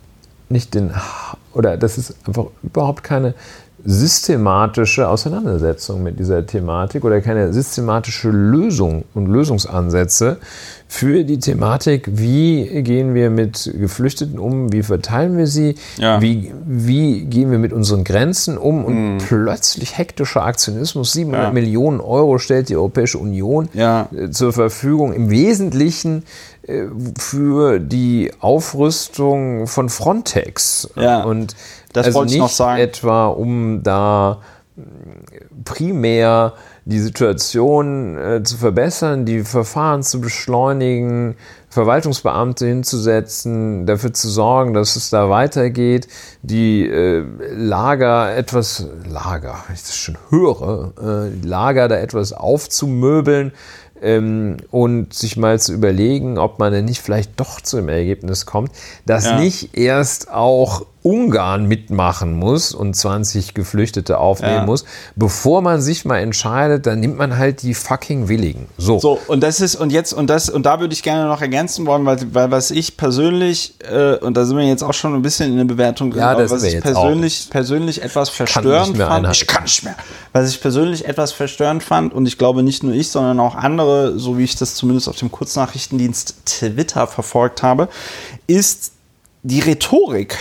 nicht 0.49 0.75
den 0.75 0.93
oder 1.55 1.77
dass 1.77 1.99
es 1.99 2.15
einfach 2.27 2.47
überhaupt 2.63 3.05
keine 3.05 3.35
systematische 3.85 5.09
Auseinandersetzung 5.09 6.03
mit 6.03 6.19
dieser 6.19 6.47
Thematik 6.47 7.05
oder 7.05 7.21
keine 7.21 7.53
systematische 7.53 8.31
Lösung 8.31 9.05
und 9.15 9.27
Lösungsansätze 9.27 10.39
für 10.93 11.25
die 11.25 11.39
Thematik, 11.39 12.07
wie 12.13 12.83
gehen 12.83 13.15
wir 13.15 13.31
mit 13.31 13.73
Geflüchteten 13.75 14.39
um, 14.39 14.73
wie 14.73 14.83
verteilen 14.83 15.39
wir 15.39 15.47
sie, 15.47 15.77
ja. 15.97 16.21
wie, 16.21 16.53
wie 16.67 17.25
gehen 17.25 17.51
wir 17.51 17.59
mit 17.59 17.73
unseren 17.73 18.05
Grenzen 18.05 18.59
um 18.59 18.85
und 18.85 19.15
mhm. 19.15 19.19
plötzlich 19.19 19.97
hektischer 19.97 20.45
Aktionismus, 20.45 21.13
700 21.13 21.45
ja. 21.45 21.51
Millionen 21.51 22.01
Euro 22.01 22.37
stellt 22.39 22.69
die 22.69 22.77
Europäische 22.77 23.17
Union 23.17 23.71
ja. 23.73 24.09
Äh, 24.15 24.31
zur 24.31 24.53
Verfügung, 24.53 25.15
im 25.15 25.31
Wesentlichen 25.31 26.25
für 27.19 27.81
die 27.81 28.33
Aufrüstung 28.41 29.67
von 29.67 29.89
Frontex. 29.89 30.89
Ja. 30.97 31.25
Und 31.25 31.57
das 31.93 32.07
also 32.07 32.21
wollte 32.21 32.35
ich 32.35 32.39
noch 32.39 32.49
sagen. 32.49 32.81
Etwa 32.81 33.27
um 33.27 33.83
da 33.83 34.41
primär 35.65 36.55
die 36.85 36.99
Situation 36.99 38.19
äh, 38.19 38.43
zu 38.43 38.57
verbessern, 38.57 39.25
die 39.25 39.45
Verfahren 39.45 40.03
zu 40.03 40.21
beschleunigen, 40.21 41.37
Verwaltungsbeamte 41.69 42.67
hinzusetzen, 42.67 43.87
dafür 43.87 44.13
zu 44.13 44.29
sorgen, 44.29 44.75
dass 44.75 44.97
es 44.97 45.11
da 45.11 45.31
weitergeht, 45.31 46.09
die 46.43 46.87
äh, 46.87 47.25
Lager 47.55 48.35
etwas, 48.35 48.87
Lager, 49.09 49.57
ich 49.73 49.81
das 49.83 49.97
schon 49.97 50.19
höre, 50.31 50.93
äh, 51.01 51.47
Lager 51.47 51.89
da 51.89 51.97
etwas 51.97 52.33
aufzumöbeln, 52.33 53.53
ähm, 54.03 54.57
und 54.71 55.15
sich 55.15 55.37
mal 55.37 55.59
zu 55.61 55.73
überlegen, 55.73 56.39
ob 56.39 56.59
man 56.59 56.73
denn 56.73 56.85
nicht 56.85 57.01
vielleicht 57.01 57.39
doch 57.39 57.61
zu 57.61 57.77
dem 57.77 57.89
Ergebnis 57.89 58.47
kommt, 58.47 58.73
dass 59.07 59.25
ja. 59.25 59.39
nicht 59.39 59.77
erst 59.77 60.31
auch 60.31 60.87
Ungarn 61.03 61.67
mitmachen 61.67 62.35
muss 62.39 62.73
und 62.73 62.95
20 62.95 63.55
Geflüchtete 63.55 64.19
aufnehmen 64.19 64.55
ja. 64.55 64.67
muss, 64.67 64.85
bevor 65.17 65.61
man 65.61 65.83
sich 65.83 66.05
mal 66.05 66.19
entscheidet, 66.19 66.87
dann 66.87 67.01
nimmt 67.01 67.19
man 67.19 67.37
halt 67.37 67.63
die 67.63 67.75
fucking 67.75 68.29
Willigen. 68.29 68.69
So. 68.79 69.01
So, 69.01 69.19
und 69.27 69.43
das 69.43 69.61
ist, 69.61 69.75
und 69.75 69.91
jetzt, 69.91 70.13
und 70.13 70.29
das, 70.31 70.49
und 70.49 70.65
da 70.65 70.79
würde 70.79 70.95
ich 70.95 71.03
gerne 71.03 71.27
noch 71.27 71.41
ergänzen 71.41 71.87
wollen, 71.87 72.07
weil, 72.07 72.19
weil 72.33 72.51
was 72.53 72.71
ich 72.71 72.97
persönlich, 72.97 73.75
äh, 73.81 74.17
und 74.17 74.37
da 74.37 74.45
sind 74.45 74.57
wir 74.57 74.65
jetzt 74.65 74.85
auch 74.85 74.95
schon 74.95 75.15
ein 75.15 75.23
bisschen 75.23 75.51
in 75.51 75.57
der 75.57 75.65
Bewertung 75.65 76.13
drin, 76.13 76.21
ja, 76.21 76.35
das 76.37 76.53
was 76.53 76.63
ich 76.63 76.81
persönlich, 76.81 77.49
persönlich 77.51 78.03
etwas 78.03 78.29
verstörend 78.29 78.97
fand. 78.97 79.29
Ich 79.33 79.47
kann 79.47 79.65
nicht 79.65 79.83
mehr. 79.83 79.97
Was 80.33 80.51
ich 80.51 80.61
persönlich 80.61 81.07
etwas 81.07 81.33
verstörend 81.33 81.83
fand, 81.83 82.15
und 82.15 82.27
ich 82.27 82.39
glaube 82.39 82.63
nicht 82.63 82.85
nur 82.85 82.95
ich, 82.95 83.09
sondern 83.09 83.41
auch 83.41 83.57
andere, 83.57 84.19
so 84.19 84.39
wie 84.39 84.45
ich 84.45 84.55
das 84.55 84.77
zumindest 84.77 85.09
auf 85.09 85.17
dem 85.17 85.33
Kurznachrichtendienst 85.33 86.47
Twitter 86.47 87.09
verfolgt 87.09 87.65
habe, 87.65 87.89
ist 88.47 88.93
die 89.43 89.61
Rhetorik 89.61 90.39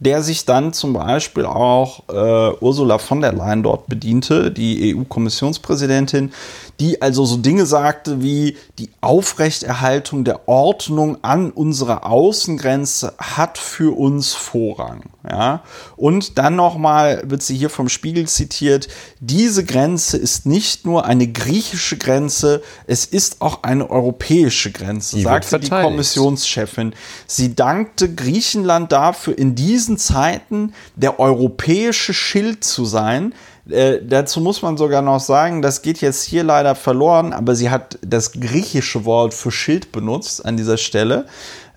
der 0.00 0.22
sich 0.22 0.44
dann 0.44 0.72
zum 0.72 0.92
Beispiel 0.92 1.46
auch 1.46 2.02
äh, 2.08 2.56
Ursula 2.60 2.98
von 2.98 3.20
der 3.20 3.32
Leyen 3.32 3.62
dort 3.62 3.86
bediente, 3.86 4.50
die 4.50 4.94
EU-Kommissionspräsidentin, 4.94 6.32
die 6.80 7.00
also 7.02 7.24
so 7.24 7.36
Dinge 7.36 7.66
sagte 7.66 8.22
wie 8.22 8.56
die 8.78 8.90
Aufrechterhaltung 9.00 10.24
der 10.24 10.48
Ordnung 10.48 11.18
an 11.22 11.50
unserer 11.50 12.06
Außengrenze 12.06 13.14
hat 13.18 13.58
für 13.58 13.96
uns 13.96 14.34
Vorrang. 14.34 15.02
Ja? 15.28 15.62
Und 15.96 16.38
dann 16.38 16.56
nochmal 16.56 17.22
wird 17.26 17.42
sie 17.42 17.56
hier 17.56 17.70
vom 17.70 17.88
Spiegel 17.88 18.26
zitiert, 18.26 18.88
diese 19.20 19.64
Grenze 19.64 20.16
ist 20.16 20.46
nicht 20.46 20.84
nur 20.84 21.04
eine 21.04 21.28
griechische 21.28 21.96
Grenze, 21.96 22.62
es 22.86 23.04
ist 23.04 23.40
auch 23.40 23.62
eine 23.62 23.90
europäische 23.90 24.72
Grenze, 24.72 25.16
die 25.16 25.22
sagte 25.22 25.60
die 25.60 25.70
Kommissionschefin. 25.70 26.94
Sie 27.26 27.54
dankte 27.54 28.12
Griechenland 28.12 28.92
dafür, 28.92 29.38
in 29.38 29.54
diesen 29.54 29.98
Zeiten 29.98 30.74
der 30.96 31.20
europäische 31.20 32.14
Schild 32.14 32.64
zu 32.64 32.84
sein, 32.84 33.34
äh, 33.68 34.00
dazu 34.02 34.40
muss 34.40 34.62
man 34.62 34.76
sogar 34.76 35.02
noch 35.02 35.20
sagen, 35.20 35.62
das 35.62 35.82
geht 35.82 36.00
jetzt 36.00 36.24
hier 36.24 36.44
leider 36.44 36.74
verloren, 36.74 37.32
aber 37.32 37.54
sie 37.54 37.70
hat 37.70 37.98
das 38.02 38.32
griechische 38.32 39.04
Wort 39.04 39.32
für 39.32 39.50
Schild 39.50 39.92
benutzt 39.92 40.44
an 40.44 40.56
dieser 40.56 40.76
Stelle. 40.76 41.26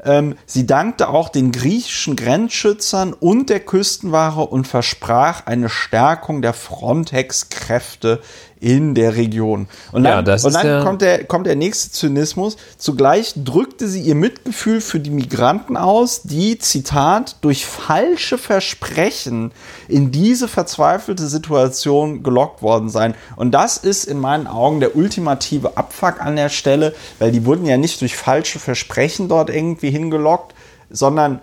Ähm, 0.03 0.35
sie 0.45 0.67
dankte 0.67 1.09
auch 1.09 1.29
den 1.29 1.51
griechischen 1.51 2.15
Grenzschützern 2.15 3.13
und 3.13 3.49
der 3.49 3.61
Küstenwache 3.61 4.41
und 4.41 4.67
versprach 4.67 5.45
eine 5.45 5.69
Stärkung 5.69 6.41
der 6.41 6.53
Frontex-Kräfte 6.53 8.21
in 8.60 8.95
der 8.95 9.16
Region. 9.16 9.68
Und 9.91 10.03
dann, 10.03 10.26
ja, 10.26 10.36
und 10.36 10.53
dann 10.53 10.84
kommt, 10.84 11.01
der, 11.01 11.24
kommt 11.26 11.47
der 11.47 11.55
nächste 11.55 11.91
Zynismus. 11.91 12.58
Zugleich 12.78 13.34
drückte 13.36 13.88
sie 13.88 14.01
ihr 14.01 14.16
Mitgefühl 14.16 14.82
für 14.82 14.99
die 14.99 15.10
Migranten 15.10 15.78
aus, 15.78 16.24
die, 16.24 16.58
Zitat, 16.58 17.38
durch 17.41 17.66
falsche 17.66 18.38
Versprechen 18.38 19.51
in 19.88 20.12
diese 20.12 20.47
verzweifelte 20.47 21.28
Situation 21.28 22.24
gelockt 22.24 22.62
worden 22.62 22.89
seien. 22.89 23.16
Und 23.36 23.51
das 23.51 23.78
ist 23.78 24.05
in 24.05 24.20
meinen 24.20 24.47
Augen 24.47 24.80
der 24.80 24.95
ultimative 24.95 25.78
Abfuck 25.78 26.22
an 26.22 26.36
der 26.36 26.49
Stelle, 26.49 26.95
weil 27.20 27.32
die 27.32 27.45
wurden 27.45 27.66
ja 27.66 27.78
nicht 27.78 28.01
durch 28.01 28.16
falsche 28.16 28.60
Versprechen 28.60 29.30
dort 29.30 29.49
irgendwie 29.49 29.91
hingelockt, 29.91 30.53
sondern 30.89 31.41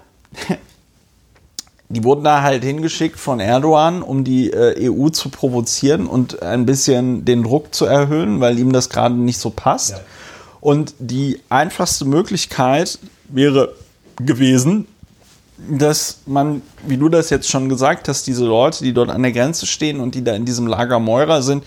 die 1.89 2.03
wurden 2.03 2.25
da 2.25 2.43
halt 2.43 2.65
hingeschickt 2.65 3.19
von 3.19 3.41
Erdogan, 3.41 4.03
um 4.03 4.25
die 4.25 4.51
äh, 4.51 4.91
EU 4.91 5.11
zu 5.11 5.29
provozieren 5.29 6.07
und 6.07 6.43
ein 6.43 6.67
bisschen 6.67 7.25
den 7.25 7.43
Druck 7.43 7.75
zu 7.75 7.85
erhöhen, 7.85 8.41
weil 8.41 8.59
ihm 8.59 8.73
das 8.73 8.89
gerade 8.89 9.15
nicht 9.15 9.39
so 9.39 9.51
passt. 9.51 9.91
Ja. 9.91 10.01
Und 10.61 10.95
die 10.99 11.41
einfachste 11.51 12.07
Möglichkeit 12.07 12.99
wäre 13.29 13.75
gewesen, 14.17 14.87
dass 15.59 16.21
man, 16.27 16.63
wie 16.87 16.97
du 16.97 17.09
das 17.09 17.31
jetzt 17.31 17.49
schon 17.49 17.69
gesagt 17.69 18.09
hast, 18.09 18.27
diese 18.27 18.45
Leute, 18.45 18.83
die 18.83 18.93
dort 18.93 19.11
an 19.11 19.23
der 19.23 19.33
Grenze 19.33 19.67
stehen 19.67 20.01
und 20.01 20.15
die 20.15 20.25
da 20.25 20.35
in 20.35 20.45
diesem 20.45 20.67
Lager 20.67 20.99
Meurer 20.99 21.43
sind, 21.43 21.65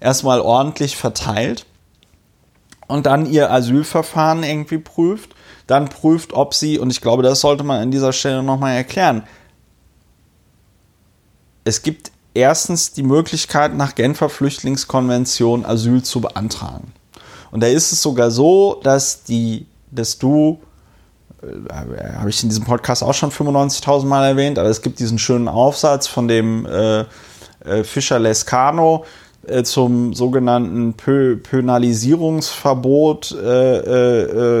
erstmal 0.00 0.40
ordentlich 0.40 0.96
verteilt 0.96 1.66
und 2.86 3.06
dann 3.06 3.26
ihr 3.26 3.52
Asylverfahren 3.52 4.42
irgendwie 4.42 4.78
prüft, 4.78 5.34
dann 5.66 5.88
prüft, 5.88 6.32
ob 6.32 6.54
sie, 6.54 6.78
und 6.78 6.90
ich 6.90 7.00
glaube, 7.00 7.22
das 7.22 7.40
sollte 7.40 7.62
man 7.62 7.80
an 7.80 7.90
dieser 7.90 8.12
Stelle 8.12 8.42
nochmal 8.42 8.74
erklären, 8.74 9.24
es 11.68 11.82
gibt 11.82 12.10
erstens 12.32 12.92
die 12.92 13.02
Möglichkeit, 13.02 13.76
nach 13.76 13.94
Genfer 13.94 14.30
Flüchtlingskonvention 14.30 15.66
Asyl 15.66 16.02
zu 16.02 16.22
beantragen. 16.22 16.92
Und 17.50 17.62
da 17.62 17.66
ist 17.66 17.92
es 17.92 18.02
sogar 18.02 18.30
so, 18.30 18.80
dass 18.82 19.24
die, 19.24 19.66
dass 19.90 20.18
du, 20.18 20.58
äh, 21.42 21.46
habe 22.14 22.30
ich 22.30 22.42
in 22.42 22.48
diesem 22.48 22.64
Podcast 22.64 23.02
auch 23.02 23.12
schon 23.12 23.30
95.000 23.30 24.06
Mal 24.06 24.26
erwähnt, 24.26 24.58
aber 24.58 24.70
es 24.70 24.80
gibt 24.80 24.98
diesen 24.98 25.18
schönen 25.18 25.48
Aufsatz 25.48 26.06
von 26.06 26.26
dem 26.26 26.64
äh, 26.64 27.00
äh, 27.64 27.84
Fischer 27.84 28.18
Lescano 28.18 29.04
äh, 29.46 29.62
zum 29.62 30.14
sogenannten 30.14 30.94
Pö 30.94 31.36
Pönalisierungsverbot 31.36 33.32
äh, 33.32 33.76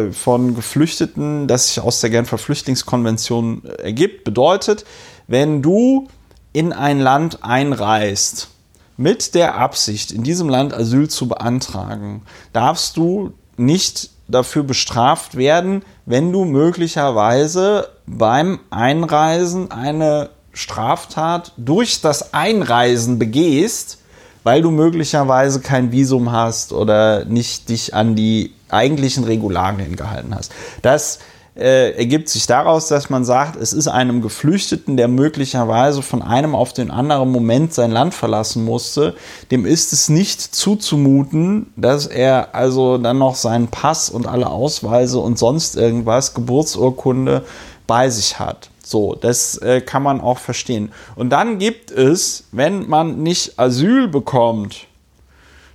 äh, 0.06 0.12
von 0.12 0.54
Geflüchteten, 0.54 1.46
das 1.46 1.68
sich 1.68 1.80
aus 1.80 2.02
der 2.02 2.10
Genfer 2.10 2.36
Flüchtlingskonvention 2.36 3.64
ergibt. 3.82 4.24
Bedeutet, 4.24 4.84
wenn 5.26 5.62
du 5.62 6.08
in 6.52 6.72
ein 6.72 7.00
Land 7.00 7.42
einreist, 7.42 8.48
mit 8.96 9.34
der 9.34 9.54
Absicht, 9.54 10.10
in 10.10 10.24
diesem 10.24 10.48
Land 10.48 10.74
Asyl 10.74 11.08
zu 11.08 11.28
beantragen, 11.28 12.22
darfst 12.52 12.96
du 12.96 13.32
nicht 13.56 14.10
dafür 14.26 14.62
bestraft 14.62 15.36
werden, 15.36 15.82
wenn 16.04 16.32
du 16.32 16.44
möglicherweise 16.44 17.88
beim 18.06 18.60
Einreisen 18.70 19.70
eine 19.70 20.30
Straftat 20.52 21.52
durch 21.56 22.00
das 22.00 22.34
Einreisen 22.34 23.18
begehst, 23.18 23.98
weil 24.42 24.62
du 24.62 24.70
möglicherweise 24.70 25.60
kein 25.60 25.92
Visum 25.92 26.32
hast 26.32 26.72
oder 26.72 27.24
nicht 27.24 27.68
dich 27.68 27.94
an 27.94 28.16
die 28.16 28.54
eigentlichen 28.68 29.24
Regularien 29.24 29.96
gehalten 29.96 30.34
hast. 30.34 30.52
Das 30.82 31.20
äh, 31.58 31.90
ergibt 31.90 32.28
sich 32.28 32.46
daraus, 32.46 32.88
dass 32.88 33.10
man 33.10 33.24
sagt, 33.24 33.56
es 33.56 33.72
ist 33.72 33.88
einem 33.88 34.22
Geflüchteten, 34.22 34.96
der 34.96 35.08
möglicherweise 35.08 36.02
von 36.02 36.22
einem 36.22 36.54
auf 36.54 36.72
den 36.72 36.90
anderen 36.90 37.30
Moment 37.30 37.74
sein 37.74 37.90
Land 37.90 38.14
verlassen 38.14 38.64
musste, 38.64 39.16
dem 39.50 39.66
ist 39.66 39.92
es 39.92 40.08
nicht 40.08 40.40
zuzumuten, 40.40 41.72
dass 41.76 42.06
er 42.06 42.54
also 42.54 42.98
dann 42.98 43.18
noch 43.18 43.34
seinen 43.34 43.68
Pass 43.68 44.08
und 44.08 44.26
alle 44.26 44.48
Ausweise 44.48 45.18
und 45.18 45.38
sonst 45.38 45.76
irgendwas, 45.76 46.34
Geburtsurkunde 46.34 47.44
bei 47.86 48.08
sich 48.08 48.38
hat. 48.38 48.70
So, 48.84 49.14
das 49.14 49.58
äh, 49.58 49.80
kann 49.80 50.02
man 50.02 50.20
auch 50.20 50.38
verstehen. 50.38 50.92
Und 51.16 51.30
dann 51.30 51.58
gibt 51.58 51.90
es, 51.90 52.44
wenn 52.52 52.88
man 52.88 53.22
nicht 53.22 53.58
Asyl 53.58 54.08
bekommt, 54.08 54.86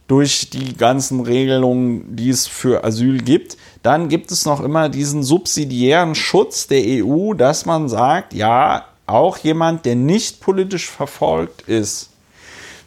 durch 0.08 0.50
die 0.50 0.76
ganzen 0.76 1.22
Regelungen, 1.22 2.16
die 2.16 2.30
es 2.30 2.48
für 2.48 2.84
Asyl 2.84 3.20
gibt, 3.20 3.58
dann 3.84 4.08
gibt 4.08 4.32
es 4.32 4.46
noch 4.46 4.62
immer 4.62 4.90
diesen 4.90 5.24
subsidiären 5.24 6.16
Schutz 6.16 6.68
der 6.68 6.82
EU, 6.84 7.34
dass 7.34 7.66
man 7.66 7.90
sagt, 7.90 8.34
ja, 8.34 8.86
auch 9.06 9.38
jemand, 9.38 9.86
der 9.86 9.96
nicht 9.96 10.40
politisch 10.40 10.90
verfolgt 10.90 11.64
ist, 11.64 12.10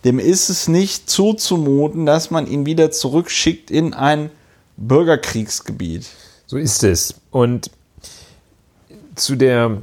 dem 0.05 0.19
ist 0.19 0.49
es 0.49 0.69
nicht 0.69 1.11
zuzumuten, 1.11 2.07
dass 2.07 2.31
man 2.31 2.47
ihn 2.47 2.65
wieder 2.65 2.91
zurückschickt 2.91 3.71
in 3.71 3.93
ein 3.93 4.31
Bürgerkriegsgebiet. 4.79 6.07
So 6.47 6.57
ist 6.57 6.83
es. 6.83 7.15
Und 7.31 7.71
zu 9.17 9.37
der 9.37 9.83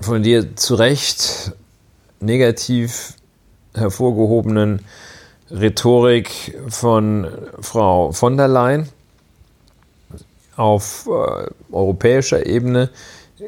von 0.00 0.22
dir 0.22 0.56
zu 0.56 0.74
Recht 0.74 1.52
negativ 2.20 3.14
hervorgehobenen 3.74 4.80
Rhetorik 5.50 6.58
von 6.68 7.26
Frau 7.60 8.12
von 8.12 8.36
der 8.36 8.48
Leyen 8.48 8.88
auf 10.56 11.08
äh, 11.08 11.50
europäischer 11.72 12.46
Ebene 12.46 12.90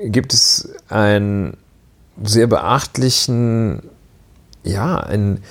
gibt 0.04 0.32
es 0.34 0.74
einen 0.88 1.56
sehr 2.22 2.46
beachtlichen, 2.46 3.82
ja, 4.62 4.98
einen 5.00 5.42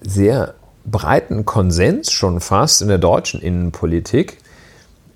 sehr 0.00 0.54
breiten 0.84 1.44
Konsens 1.44 2.12
schon 2.12 2.40
fast 2.40 2.82
in 2.82 2.88
der 2.88 2.98
deutschen 2.98 3.40
Innenpolitik, 3.40 4.38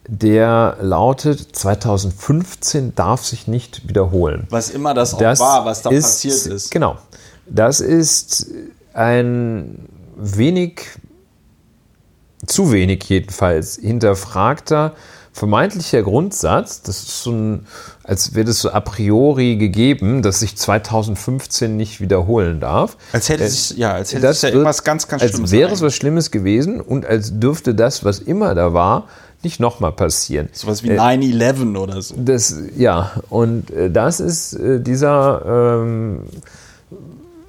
der 0.07 0.77
lautet, 0.81 1.55
2015 1.55 2.95
darf 2.97 3.25
sich 3.25 3.47
nicht 3.47 3.89
wiederholen. 3.89 4.47
Was 4.51 4.71
immer 4.71 4.93
das 4.93 5.15
auch 5.15 5.19
das 5.19 5.39
war, 5.39 5.65
was 5.65 5.83
da 5.83 5.91
ist, 5.91 6.05
passiert 6.05 6.47
ist. 6.47 6.71
Genau. 6.71 6.99
Das 7.47 7.81
ist 7.81 8.47
ein 8.93 9.89
wenig, 10.17 10.83
zu 12.47 12.73
wenig 12.73 13.05
jedenfalls, 13.05 13.77
hinterfragter, 13.77 14.95
vermeintlicher 15.41 16.03
Grundsatz. 16.03 16.83
Das 16.83 16.99
ist 16.99 17.23
so 17.23 17.33
ein, 17.33 17.67
als 18.05 18.35
wäre 18.35 18.45
das 18.45 18.61
so 18.61 18.71
a 18.71 18.81
priori 18.81 19.57
gegeben, 19.57 20.21
dass 20.21 20.41
sich 20.41 20.55
2015 20.55 21.79
nicht 21.79 22.01
wiederholen 22.01 22.61
darf. 22.61 22.99
Als 23.13 23.31
hätte 23.31 23.45
es, 23.45 23.75
ja, 23.75 23.93
als 23.93 24.13
hätte 24.13 24.27
es 24.27 24.43
ja 24.43 24.51
irgendwas 24.51 24.85
ganz, 24.85 25.09
ganz 25.09 25.23
Schlimmes 25.23 25.41
Als 25.41 25.51
wäre 25.51 25.73
es 25.73 25.81
was 25.81 25.95
Schlimmes 25.95 26.31
gewesen 26.31 26.79
und 26.81 27.07
als 27.07 27.41
dürfte 27.41 27.75
das, 27.75 28.05
was 28.05 28.19
immer 28.19 28.55
da 28.55 28.75
war, 28.75 29.09
nicht 29.43 29.61
nochmal 29.61 29.93
passieren. 29.93 30.51
Sowas 30.53 30.83
wie 30.83 30.91
9-11 30.91 31.75
äh, 31.75 31.79
oder 31.79 32.03
so. 32.03 32.15
Das, 32.19 32.55
ja, 32.77 33.13
und 33.31 33.71
äh, 33.71 33.91
das 33.91 34.21
ist 34.21 34.53
äh, 34.53 34.79
dieser 34.83 35.81
ähm, 35.81 36.25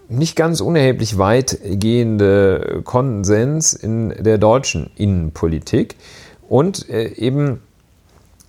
nicht 0.07 0.37
ganz 0.37 0.61
unerheblich 0.61 1.17
weitgehende 1.17 2.81
Konsens 2.85 3.73
in 3.73 4.13
der 4.17 4.37
deutschen 4.37 4.91
Innenpolitik 4.95 5.97
und 6.47 6.87
äh, 6.89 7.07
eben 7.15 7.59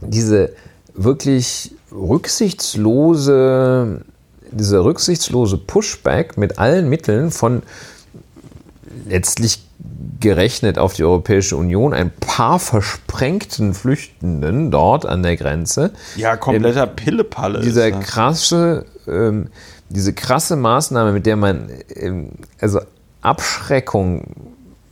diese 0.06 0.52
wirklich 0.94 1.74
rücksichtslose, 1.90 4.02
dieser 4.50 4.84
rücksichtslose 4.84 5.58
Pushback 5.58 6.36
mit 6.36 6.58
allen 6.58 6.88
Mitteln 6.88 7.30
von 7.30 7.62
letztlich 9.08 9.62
gerechnet 10.20 10.78
auf 10.78 10.94
die 10.94 11.04
Europäische 11.04 11.56
Union, 11.56 11.92
ein 11.92 12.10
paar 12.10 12.58
versprengten 12.58 13.74
Flüchtenden 13.74 14.70
dort 14.70 15.04
an 15.04 15.22
der 15.22 15.36
Grenze. 15.36 15.92
Ja, 16.16 16.36
kompletter 16.36 16.84
ähm, 16.84 16.96
Pillepalle. 16.96 17.60
Dieser 17.60 17.90
krasse, 17.90 18.86
ähm, 19.08 19.48
diese 19.88 20.12
krasse 20.12 20.56
Maßnahme, 20.56 21.12
mit 21.12 21.26
der 21.26 21.36
man, 21.36 21.70
ähm, 21.94 22.30
also 22.60 22.80
Abschreckung 23.20 24.24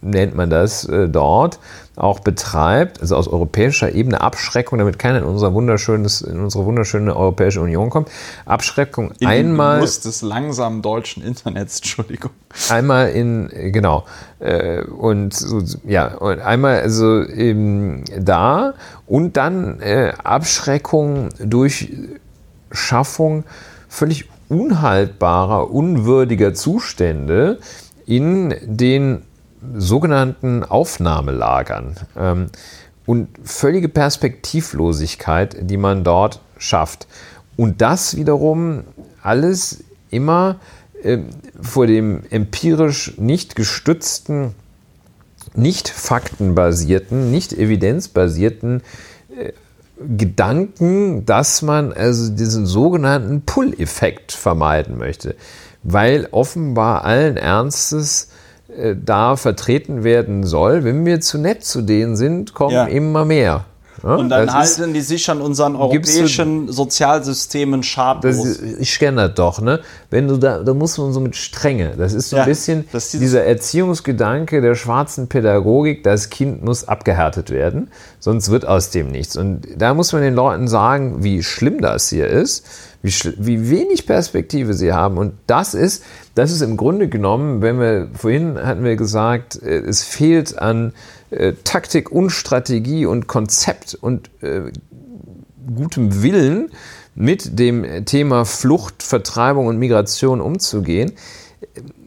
nennt 0.01 0.35
man 0.35 0.51
das 0.51 0.85
äh, 0.85 1.09
dort, 1.09 1.59
auch 2.01 2.21
betreibt, 2.21 3.01
also 3.01 3.17
aus 3.17 3.29
europäischer 3.29 3.95
Ebene 3.95 4.21
Abschreckung, 4.21 4.79
damit 4.79 4.99
keiner 4.99 5.19
in, 5.19 5.25
unser 5.25 5.53
wunderschönes, 5.53 6.23
in 6.23 6.41
unsere 6.41 6.65
wunderschöne 6.65 7.15
Europäische 7.15 7.61
Union 7.61 7.91
kommt. 7.91 8.11
Abschreckung 8.47 9.13
in 9.19 9.29
einmal. 9.29 9.81
Muss 9.81 10.01
des 10.01 10.23
langsamen 10.23 10.83
deutschen 10.83 11.23
Internets, 11.23 11.77
Entschuldigung. 11.81 12.31
Einmal 12.71 13.11
in, 13.11 13.49
genau. 13.73 14.05
Äh, 14.39 14.83
und 14.83 15.35
so, 15.35 15.63
ja, 15.85 16.15
und 16.15 16.41
einmal 16.41 16.81
also 16.81 17.25
eben 17.25 18.05
da 18.19 18.75
und 19.07 19.37
dann 19.37 19.81
äh, 19.81 20.13
Abschreckung 20.25 21.29
durch 21.39 21.93
Schaffung 22.73 23.45
völlig 23.89 24.29
unhaltbarer, 24.49 25.71
unwürdiger 25.71 26.55
Zustände 26.55 27.59
in 28.07 28.55
den 28.63 29.23
sogenannten 29.75 30.65
Aufnahmelagern 30.65 31.97
ähm, 32.17 32.47
und 33.07 33.29
völlige 33.45 33.89
Perspektivlosigkeit, 33.89 35.57
die 35.61 35.77
man 35.77 36.05
dort 36.05 36.41
schafft. 36.59 37.07
Und 37.57 37.81
das 37.81 38.17
wiederum 38.17 38.85
alles 39.23 39.85
immer 40.11 40.57
äh, 41.03 41.19
vor 41.61 41.87
dem 41.87 42.23
empirisch 42.31 43.15
nicht 43.19 43.57
gestützten, 43.57 44.55
nicht 45.55 45.89
faktenbasierten, 45.89 47.31
nicht 47.31 47.53
evidenzbasierten 47.53 48.83
äh, 49.37 49.53
Gedanken, 50.17 51.27
dass 51.27 51.61
man 51.61 51.93
also 51.93 52.31
diesen 52.31 52.65
sogenannten 52.65 53.43
Pull-Effekt 53.43 54.33
vermeiden 54.33 54.97
möchte, 54.97 55.37
weil 55.83 56.29
offenbar 56.31 57.05
allen 57.05 57.37
Ernstes 57.37 58.29
da 58.97 59.37
vertreten 59.37 60.05
werden 60.05 60.45
soll. 60.45 60.85
Wenn 60.85 61.05
wir 61.05 61.21
zu 61.21 61.39
nett 61.39 61.65
zu 61.65 61.83
denen 61.83 62.17
sind, 62.17 62.55
kommen 62.55 62.75
ja. 62.75 62.87
immer 62.87 63.25
mehr. 63.25 63.65
Ja, 64.03 64.15
und 64.15 64.29
dann 64.31 64.53
halten 64.53 64.95
die 64.95 65.01
sich 65.01 65.29
an 65.31 65.41
unseren 65.41 65.77
europäischen 65.77 66.67
du, 66.67 66.73
Sozialsystemen 66.73 67.83
schadlos. 67.83 68.59
ich 68.79 68.99
kenne 68.99 69.29
das 69.29 69.35
doch, 69.35 69.61
ne? 69.61 69.81
Wenn 70.11 70.29
du 70.29 70.37
da, 70.37 70.63
da 70.63 70.75
muss 70.75 70.97
man 70.99 71.13
so 71.13 71.21
mit 71.21 71.37
Strenge. 71.37 71.95
Das 71.97 72.13
ist 72.13 72.31
so 72.31 72.37
ja, 72.37 72.43
ein 72.43 72.49
bisschen 72.49 72.85
dieser 73.13 73.45
Erziehungsgedanke 73.45 74.61
der 74.61 74.75
schwarzen 74.75 75.29
Pädagogik, 75.29 76.03
das 76.03 76.31
Kind 76.31 76.65
muss 76.65 76.89
abgehärtet 76.89 77.51
werden, 77.51 77.91
sonst 78.19 78.51
wird 78.51 78.67
aus 78.67 78.91
dem 78.91 79.09
nichts. 79.09 79.37
Und 79.37 79.67
da 79.77 79.95
muss 79.95 80.13
man 80.13 80.23
den 80.23 80.35
Leuten 80.35 80.69
sagen, 80.69 81.23
wie 81.23 81.43
schlimm 81.43 81.81
das 81.81 82.09
hier 82.09 82.27
ist 82.27 82.65
wie, 83.03 83.13
wie 83.39 83.71
wenig 83.71 84.07
Perspektive 84.07 84.75
sie 84.75 84.93
haben. 84.93 85.17
Und 85.17 85.33
das 85.47 85.75
ist, 85.75 86.05
das 86.35 86.53
ist 86.53 86.61
im 86.61 86.77
Grunde 86.77 87.09
genommen, 87.09 87.63
wenn 87.63 87.81
wir, 87.81 88.09
vorhin 88.15 88.59
hatten 88.63 88.85
wir 88.85 88.97
gesagt, 88.97 89.61
äh, 89.63 89.79
es 89.79 90.03
fehlt 90.03 90.59
an 90.59 90.93
äh, 91.31 91.55
Taktik 91.65 92.11
und 92.11 92.31
Strategie 92.31 93.07
und 93.07 93.27
Konzept 93.27 93.95
und 93.95 94.31
äh, 94.43 94.73
gutem 95.75 96.23
Willen, 96.23 96.71
mit 97.15 97.59
dem 97.59 98.05
Thema 98.07 98.45
Flucht, 98.45 99.03
Vertreibung 99.03 99.67
und 99.67 99.79
Migration 99.79 100.41
umzugehen. 100.41 101.13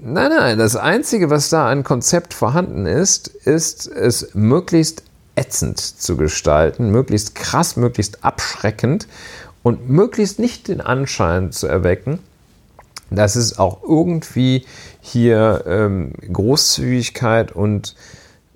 Nein, 0.01 0.31
nein, 0.35 0.57
das 0.57 0.75
Einzige, 0.75 1.29
was 1.29 1.49
da 1.49 1.69
an 1.69 1.83
Konzept 1.83 2.33
vorhanden 2.33 2.85
ist, 2.85 3.27
ist 3.27 3.87
es 3.87 4.33
möglichst 4.33 5.03
ätzend 5.35 5.79
zu 5.79 6.17
gestalten, 6.17 6.91
möglichst 6.91 7.35
krass, 7.35 7.75
möglichst 7.75 8.23
abschreckend 8.23 9.07
und 9.61 9.89
möglichst 9.89 10.39
nicht 10.39 10.67
den 10.67 10.81
Anschein 10.81 11.51
zu 11.51 11.67
erwecken, 11.67 12.19
dass 13.09 13.35
es 13.35 13.59
auch 13.59 13.83
irgendwie 13.83 14.65
hier 15.01 15.63
ähm, 15.67 16.13
Großzügigkeit 16.31 17.51
und 17.51 17.95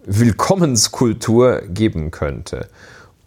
Willkommenskultur 0.07 1.61
geben 1.67 2.09
könnte. 2.09 2.67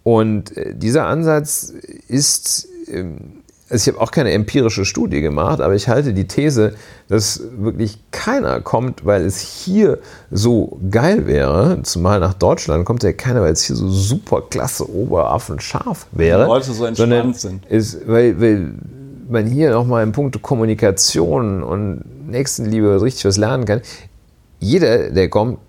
Und 0.03 0.57
äh, 0.57 0.75
dieser 0.75 1.05
Ansatz 1.05 1.73
ist 2.07 2.67
ähm, 2.87 3.41
also 3.71 3.89
ich 3.89 3.95
habe 3.95 4.03
auch 4.03 4.11
keine 4.11 4.31
empirische 4.31 4.83
Studie 4.83 5.21
gemacht, 5.21 5.61
aber 5.61 5.75
ich 5.75 5.87
halte 5.87 6.13
die 6.13 6.27
These, 6.27 6.73
dass 7.07 7.41
wirklich 7.57 7.99
keiner 8.11 8.59
kommt, 8.59 9.05
weil 9.05 9.23
es 9.23 9.39
hier 9.39 9.99
so 10.29 10.77
geil 10.91 11.25
wäre, 11.25 11.79
zumal 11.83 12.19
nach 12.19 12.33
Deutschland 12.33 12.83
kommt 12.83 13.03
ja 13.03 13.13
keiner, 13.13 13.41
weil 13.41 13.53
es 13.53 13.63
hier 13.63 13.77
so 13.77 13.87
super 13.87 14.43
klasse 14.49 14.89
Oberaffen 14.93 15.61
scharf 15.61 16.07
wäre. 16.11 16.43
Die 16.43 16.49
Leute 16.49 16.73
so 16.73 16.85
entspannt 16.85 17.39
sind. 17.39 17.65
Ist, 17.67 18.05
weil, 18.07 18.41
weil 18.41 18.73
man 19.29 19.47
hier 19.47 19.71
nochmal 19.71 20.03
in 20.03 20.11
puncto 20.11 20.39
Kommunikation 20.39 21.63
und 21.63 22.29
Nächstenliebe 22.29 23.01
richtig 23.01 23.23
was 23.23 23.37
lernen 23.37 23.63
kann. 23.63 23.81
Jeder, 24.59 25.11
der 25.11 25.29
kommt, 25.29 25.59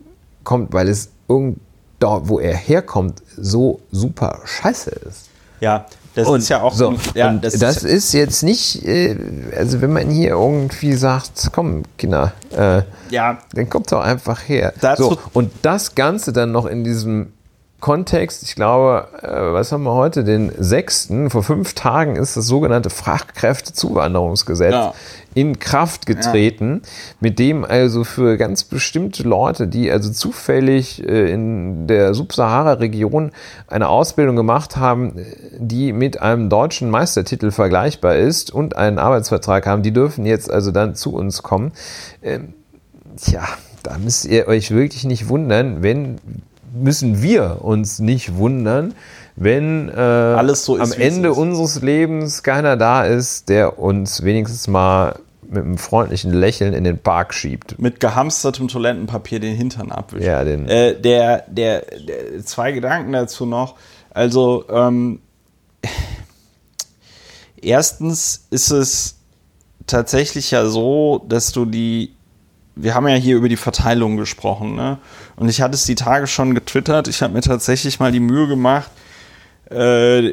kommt, 0.45 0.73
weil 0.73 0.89
es 0.89 1.11
irgend 1.29 1.59
dort, 1.99 2.29
wo 2.29 2.41
er 2.41 2.55
herkommt, 2.55 3.23
so 3.37 3.81
super 3.91 4.41
scheiße 4.45 4.91
ist. 4.91 5.29
Ja, 5.61 5.87
das 6.15 6.29
und, 6.29 6.41
ist 6.41 6.49
ja 6.49 6.61
auch. 6.63 6.75
So, 6.75 6.91
ein, 6.91 6.99
ja, 7.15 7.33
das, 7.33 7.59
das 7.59 7.79
ist, 7.79 7.85
ist, 7.85 8.13
jetzt 8.13 8.43
nicht, 8.43 8.85
äh, 8.87 9.17
also 9.57 9.81
wenn 9.81 9.93
man 9.93 10.11
hier 10.11 10.31
irgendwie 10.31 10.95
sagt, 10.95 11.51
komm, 11.53 11.85
Kinder, 11.97 12.33
äh, 12.51 12.83
ja. 13.11 13.39
dann 13.55 13.71
kommt 13.71 13.91
doch 13.93 14.03
einfach 14.03 14.41
her. 14.49 14.75
So, 14.97 15.17
und 15.33 15.51
das 15.63 15.95
Ganze 15.95 16.33
dann 16.33 16.53
noch 16.53 16.67
in 16.67 16.85
diesem 16.85 17.33
Kontext, 17.81 18.43
ich 18.43 18.55
glaube, 18.55 19.09
äh, 19.23 19.53
was 19.53 19.73
haben 19.73 19.85
wir 19.85 19.95
heute, 19.95 20.23
den 20.23 20.53
6. 20.57 21.09
Vor 21.29 21.43
fünf 21.43 21.75
Tagen 21.75 22.17
ist 22.17 22.37
das 22.37 22.47
sogenannte 22.47 22.91
Fachkräftezuwanderungsgesetz 22.91 24.73
ja. 24.73 24.95
In 25.35 25.59
Kraft 25.59 26.07
getreten, 26.07 26.83
ja. 26.83 26.91
mit 27.21 27.39
dem 27.39 27.65
also 27.65 28.05
für 28.05 28.37
ganz 28.37 28.65
bestimmte 28.65 29.23
Leute, 29.23 29.67
die 29.67 29.91
also 29.91 30.11
zufällig 30.11 31.07
äh, 31.07 31.33
in 31.33 31.87
der 31.87 32.15
Subsahara-Region 32.15 33.33
eine 33.67 33.89
Ausbildung 33.89 34.37
gemacht 34.37 34.77
haben, 34.77 35.17
die 35.59 35.93
mit 35.93 36.21
einem 36.21 36.49
deutschen 36.49 36.91
Meistertitel 36.91 37.51
vergleichbar 37.51 38.17
ist 38.17 38.51
und 38.51 38.77
einen 38.77 38.99
Arbeitsvertrag 38.99 39.67
haben, 39.67 39.83
die 39.83 39.93
dürfen 39.93 40.27
jetzt 40.27 40.51
also 40.51 40.71
dann 40.71 40.95
zu 40.95 41.15
uns 41.15 41.43
kommen. 41.43 41.73
Ähm, 42.23 42.55
tja, 43.17 43.45
da 43.83 43.99
müsst 43.99 44.27
ihr 44.27 44.47
euch 44.49 44.71
wirklich 44.71 45.05
nicht 45.05 45.29
wundern, 45.29 45.83
wenn 45.83 46.19
müssen 46.73 47.23
wir 47.23 47.59
uns 47.63 47.99
nicht 47.99 48.37
wundern, 48.37 48.95
wenn 49.37 49.89
äh, 49.89 50.55
so 50.55 50.79
am 50.79 50.93
Ende 50.93 51.33
unseres 51.33 51.83
Lebens 51.83 52.43
keiner 52.43 52.77
da 52.77 53.05
ist, 53.05 53.49
der 53.49 53.79
uns 53.79 54.25
wenigstens 54.25 54.69
mal 54.69 55.17
mit 55.53 55.65
einem 55.65 55.79
freundlichen 55.79 56.33
Lächeln 56.33 56.73
in 56.73 56.85
den 56.85 56.99
Park 56.99 57.35
schiebt. 57.35 57.79
Mit 57.79 58.01
gehamstertem 58.01 58.69
Toilettenpapier 58.69 59.39
den 59.39 59.55
Hintern 59.55 59.93
abwischt. 59.93 60.25
Ja, 60.25 60.45
den. 60.45 60.69
Äh, 60.69 60.99
der, 61.01 61.45
der, 61.49 61.83
der, 61.83 62.45
zwei 62.45 62.73
Gedanken 62.73 63.13
dazu 63.13 63.45
noch. 63.45 63.77
Also, 64.11 64.65
ähm, 64.71 65.21
erstens 67.61 68.47
ist 68.51 68.71
es 68.71 69.17
tatsächlich 69.87 70.51
ja 70.51 70.67
so, 70.67 71.25
dass 71.29 71.53
du 71.53 71.67
die, 71.67 72.15
wir 72.75 72.95
haben 72.95 73.07
ja 73.09 73.15
hier 73.15 73.37
über 73.37 73.49
die 73.49 73.57
Verteilung 73.57 74.17
gesprochen, 74.17 74.75
ne? 74.75 74.99
Und 75.37 75.49
ich 75.49 75.61
hatte 75.61 75.75
es 75.75 75.85
die 75.85 75.95
Tage 75.95 76.27
schon 76.27 76.55
getwittert. 76.55 77.09
Ich 77.09 77.23
habe 77.23 77.35
mir 77.35 77.43
tatsächlich 77.43 78.01
mal 78.01 78.13
die 78.13 78.21
Mühe 78.21 78.49
gemacht, 78.49 78.91
äh, 79.71 80.33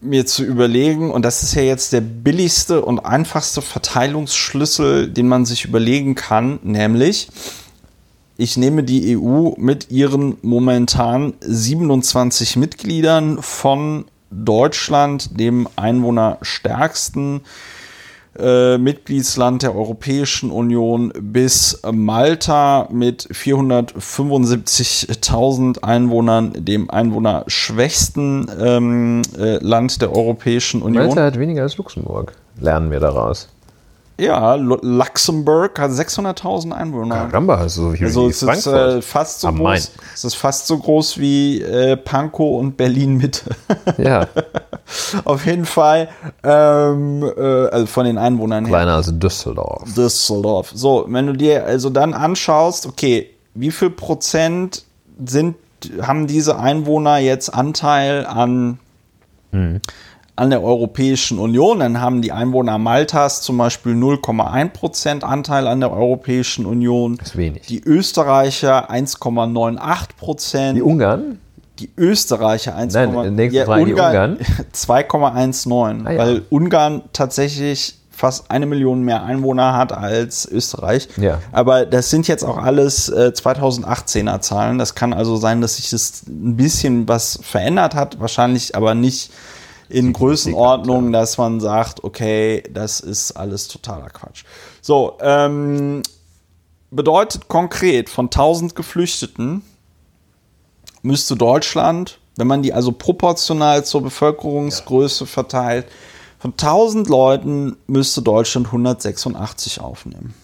mir 0.00 0.26
zu 0.26 0.44
überlegen, 0.44 1.10
und 1.10 1.24
das 1.24 1.42
ist 1.42 1.54
ja 1.54 1.62
jetzt 1.62 1.92
der 1.92 2.00
billigste 2.00 2.84
und 2.84 3.00
einfachste 3.00 3.62
Verteilungsschlüssel, 3.62 5.08
den 5.08 5.28
man 5.28 5.46
sich 5.46 5.64
überlegen 5.64 6.14
kann, 6.16 6.58
nämlich 6.62 7.28
ich 8.36 8.56
nehme 8.56 8.82
die 8.82 9.16
EU 9.16 9.50
mit 9.56 9.90
ihren 9.90 10.36
momentan 10.42 11.34
27 11.40 12.56
Mitgliedern 12.56 13.40
von 13.40 14.06
Deutschland, 14.30 15.38
dem 15.38 15.68
einwohnerstärksten 15.76 17.42
äh, 18.38 18.78
Mitgliedsland 18.78 19.62
der 19.62 19.74
Europäischen 19.74 20.50
Union, 20.50 21.12
bis 21.20 21.82
Malta 21.90 22.88
mit 22.90 23.28
475.000 23.30 25.82
Einwohnern, 25.82 26.52
dem 26.56 26.90
einwohnerschwächsten 26.90 28.50
ähm, 28.58 29.22
äh, 29.38 29.58
Land 29.58 30.02
der 30.02 30.14
Europäischen 30.14 30.82
Union. 30.82 31.06
Malta 31.06 31.24
hat 31.24 31.38
weniger 31.38 31.62
als 31.62 31.76
Luxemburg, 31.76 32.34
lernen 32.60 32.90
wir 32.90 32.98
daraus. 33.00 33.48
Ja, 34.18 34.54
Lu- 34.54 34.78
Luxemburg 34.82 35.78
hat 35.80 35.90
600.000 35.90 36.72
Einwohner. 36.72 37.26
Caramba, 37.30 37.58
hast 37.58 37.76
du 37.78 37.82
so 37.82 37.90
viel 37.92 38.06
Also 38.06 38.28
es 38.28 38.42
ist 38.42 38.66
äh, 38.66 39.02
fast 39.02 39.40
so 39.40 39.48
Am 39.48 39.56
groß. 39.56 39.64
Main. 39.64 39.82
Es 40.14 40.24
ist 40.24 40.34
fast 40.34 40.66
so 40.66 40.78
groß 40.78 41.18
wie 41.18 41.60
äh, 41.62 41.96
Pankow 41.96 42.60
und 42.60 42.76
Berlin 42.76 43.16
Mitte. 43.16 43.50
Ja, 43.98 44.26
Auf 45.24 45.46
jeden 45.46 45.64
Fall, 45.64 46.08
ähm, 46.44 47.22
äh, 47.36 47.40
also 47.68 47.86
von 47.86 48.04
den 48.04 48.18
Einwohnern 48.18 48.64
her. 48.66 48.70
kleiner 48.72 48.94
als 48.96 49.10
Düsseldorf. 49.18 49.82
Düsseldorf. 49.94 50.70
So, 50.74 51.06
wenn 51.08 51.26
du 51.26 51.32
dir 51.32 51.64
also 51.64 51.88
dann 51.88 52.12
anschaust, 52.12 52.86
okay, 52.86 53.30
wie 53.54 53.70
viel 53.70 53.90
Prozent 53.90 54.84
sind, 55.24 55.56
haben 56.02 56.26
diese 56.26 56.58
Einwohner 56.58 57.18
jetzt 57.18 57.48
Anteil 57.48 58.26
an, 58.26 58.78
an 60.36 60.50
der 60.50 60.62
Europäischen 60.62 61.38
Union? 61.38 61.80
Dann 61.80 62.00
haben 62.00 62.22
die 62.22 62.32
Einwohner 62.32 62.78
Maltas 62.78 63.42
zum 63.42 63.58
Beispiel 63.58 63.92
0,1 63.94 64.68
Prozent 64.70 65.24
Anteil 65.24 65.66
an 65.66 65.80
der 65.80 65.92
Europäischen 65.92 66.66
Union. 66.66 67.16
Das 67.18 67.28
ist 67.28 67.36
wenig. 67.36 67.66
Die 67.66 67.82
Österreicher 67.82 68.90
1,98 68.90 70.08
Prozent. 70.18 70.76
Die 70.76 70.82
Ungarn? 70.82 71.38
Die 71.78 71.90
Österreicher 71.96 72.76
1, 72.76 72.94
Nein, 72.94 73.34
nächste 73.34 73.64
Frage, 73.64 73.86
die 73.86 73.92
Ungarn. 73.92 74.38
2,19, 74.74 76.02
Ah, 76.06 76.10
ja. 76.12 76.18
weil 76.18 76.42
Ungarn 76.50 77.02
tatsächlich 77.12 77.96
fast 78.22 78.50
eine 78.52 78.66
Million 78.66 79.02
mehr 79.02 79.24
Einwohner 79.24 79.76
hat 79.76 79.92
als 79.92 80.46
Österreich. 80.46 81.08
Ja. 81.16 81.40
Aber 81.50 81.86
das 81.86 82.10
sind 82.10 82.28
jetzt 82.28 82.44
auch 82.44 82.56
alles 82.56 83.08
äh, 83.08 83.32
2018er 83.34 84.40
Zahlen. 84.40 84.78
Das 84.78 84.94
kann 84.94 85.12
also 85.12 85.36
sein, 85.36 85.60
dass 85.60 85.76
sich 85.76 85.90
das 85.90 86.22
ein 86.28 86.56
bisschen 86.56 87.08
was 87.08 87.40
verändert 87.42 87.96
hat, 87.96 88.20
wahrscheinlich 88.20 88.76
aber 88.76 88.94
nicht 88.94 89.32
in 89.92 90.12
Größenordnung, 90.12 91.12
dass 91.12 91.36
man 91.36 91.60
sagt, 91.60 92.02
okay, 92.02 92.62
das 92.72 93.00
ist 93.00 93.32
alles 93.32 93.68
totaler 93.68 94.08
Quatsch. 94.08 94.44
So, 94.80 95.18
ähm, 95.20 96.02
bedeutet 96.90 97.48
konkret 97.48 98.08
von 98.08 98.26
1000 98.26 98.74
Geflüchteten 98.74 99.62
müsste 101.02 101.36
Deutschland, 101.36 102.18
wenn 102.36 102.46
man 102.46 102.62
die 102.62 102.72
also 102.72 102.92
proportional 102.92 103.84
zur 103.84 104.02
Bevölkerungsgröße 104.02 105.26
verteilt, 105.26 105.86
von 106.38 106.52
1000 106.52 107.08
Leuten 107.08 107.76
müsste 107.86 108.22
Deutschland 108.22 108.68
186 108.68 109.80
aufnehmen. 109.80 110.34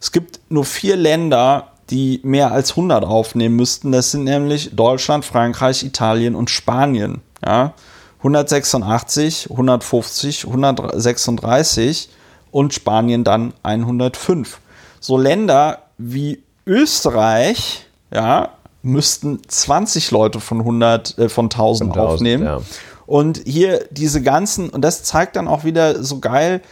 Es 0.00 0.10
gibt 0.10 0.40
nur 0.48 0.64
vier 0.64 0.96
Länder, 0.96 1.72
die 1.90 2.20
mehr 2.24 2.50
als 2.50 2.70
100 2.70 3.04
aufnehmen 3.04 3.54
müssten. 3.54 3.92
Das 3.92 4.10
sind 4.10 4.24
nämlich 4.24 4.74
Deutschland, 4.74 5.24
Frankreich, 5.24 5.84
Italien 5.84 6.34
und 6.34 6.50
Spanien. 6.50 7.22
Ja? 7.44 7.74
186, 8.22 9.50
150, 9.50 10.46
136 10.46 12.08
und 12.52 12.72
Spanien 12.72 13.24
dann 13.24 13.52
105. 13.64 14.60
So 15.00 15.18
Länder 15.18 15.80
wie 15.98 16.40
Österreich, 16.64 17.86
ja, 18.14 18.50
müssten 18.82 19.40
20 19.46 20.10
Leute 20.12 20.40
von 20.40 20.60
100, 20.60 21.18
äh, 21.18 21.28
von 21.28 21.46
1000 21.46 21.92
Von 21.92 22.00
1000, 22.00 22.14
aufnehmen. 22.14 22.44
ja. 22.44 22.60
Und 23.06 23.42
hier 23.44 23.84
diese 23.90 24.22
ganzen, 24.22 24.70
und 24.70 24.82
das 24.82 25.02
zeigt 25.02 25.34
dann 25.36 25.48
auch 25.48 25.64
wieder 25.64 26.04
so 26.04 26.20
geil, 26.20 26.62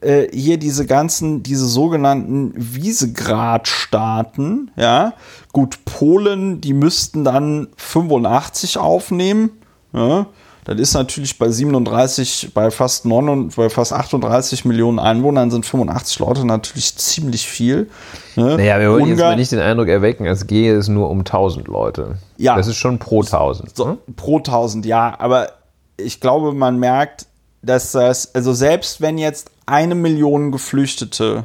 äh, 0.00 0.28
hier 0.32 0.56
diese 0.58 0.86
ganzen, 0.86 1.42
diese 1.42 1.66
sogenannten 1.66 2.54
Visegrad-Staaten, 2.56 4.70
ja. 4.76 5.14
Gut, 5.52 5.84
Polen, 5.84 6.60
die 6.60 6.74
müssten 6.74 7.24
dann 7.24 7.66
85 7.76 8.78
aufnehmen, 8.78 9.50
ja. 9.92 10.26
Das 10.64 10.78
ist 10.78 10.92
natürlich 10.94 11.38
bei 11.38 11.48
37, 11.48 12.50
bei 12.52 12.70
fast 12.70 13.06
9, 13.06 13.48
bei 13.56 13.70
fast 13.70 13.92
38 13.92 14.64
Millionen 14.64 14.98
Einwohnern 14.98 15.50
sind 15.50 15.64
85 15.64 16.18
Leute 16.18 16.44
natürlich 16.46 16.96
ziemlich 16.96 17.46
viel. 17.48 17.88
Ne? 18.36 18.56
Naja, 18.56 18.78
wir 18.78 18.90
wollen 18.90 19.06
jetzt 19.06 19.12
Ungarn- 19.18 19.32
mal 19.32 19.36
nicht 19.36 19.52
den 19.52 19.60
Eindruck 19.60 19.88
erwecken, 19.88 20.26
als 20.28 20.46
gehe 20.46 20.76
es 20.76 20.88
nur 20.88 21.08
um 21.10 21.20
1000 21.20 21.68
Leute. 21.68 22.18
Ja. 22.36 22.56
Das 22.56 22.66
ist 22.66 22.76
schon 22.76 22.98
pro 22.98 23.22
1000. 23.22 23.74
So, 23.76 23.86
ne? 23.86 23.98
pro 24.16 24.36
1000, 24.38 24.84
ja, 24.84 25.14
aber 25.18 25.52
ich 25.96 26.20
glaube, 26.20 26.52
man 26.52 26.78
merkt, 26.78 27.26
dass 27.62 27.92
das, 27.92 28.34
also 28.34 28.52
selbst 28.52 29.00
wenn 29.00 29.16
jetzt 29.18 29.50
eine 29.66 29.94
Million 29.94 30.50
Geflüchtete 30.52 31.44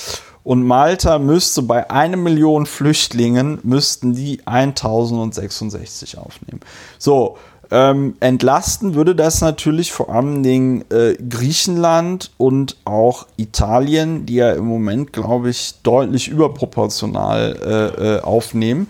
Und 0.43 0.63
Malta 0.63 1.17
müsste 1.17 1.61
bei 1.63 1.89
einer 1.89 2.17
Million 2.17 2.65
Flüchtlingen, 2.67 3.57
müssten 3.63 4.13
die 4.13 4.45
1066 4.45 6.19
aufnehmen. 6.19 6.59
So, 6.99 7.38
ähm, 7.71 8.15
entlasten 8.19 8.93
würde 8.93 9.15
das 9.15 9.41
natürlich 9.41 9.91
vor 9.91 10.09
allen 10.09 10.43
Dingen 10.43 10.86
äh, 10.91 11.15
Griechenland 11.15 12.30
und 12.38 12.78
auch 12.86 13.26
Italien, 13.38 14.28
die 14.28 14.36
ja 14.36 14.51
im 14.51 14.65
Moment, 14.65 15.13
glaube 15.13 15.49
ich, 15.49 15.73
deutlich 15.82 16.28
überproportional 16.28 17.57
äh, 17.65 18.17
äh, 18.17 18.21
aufnehmen. 18.21 18.88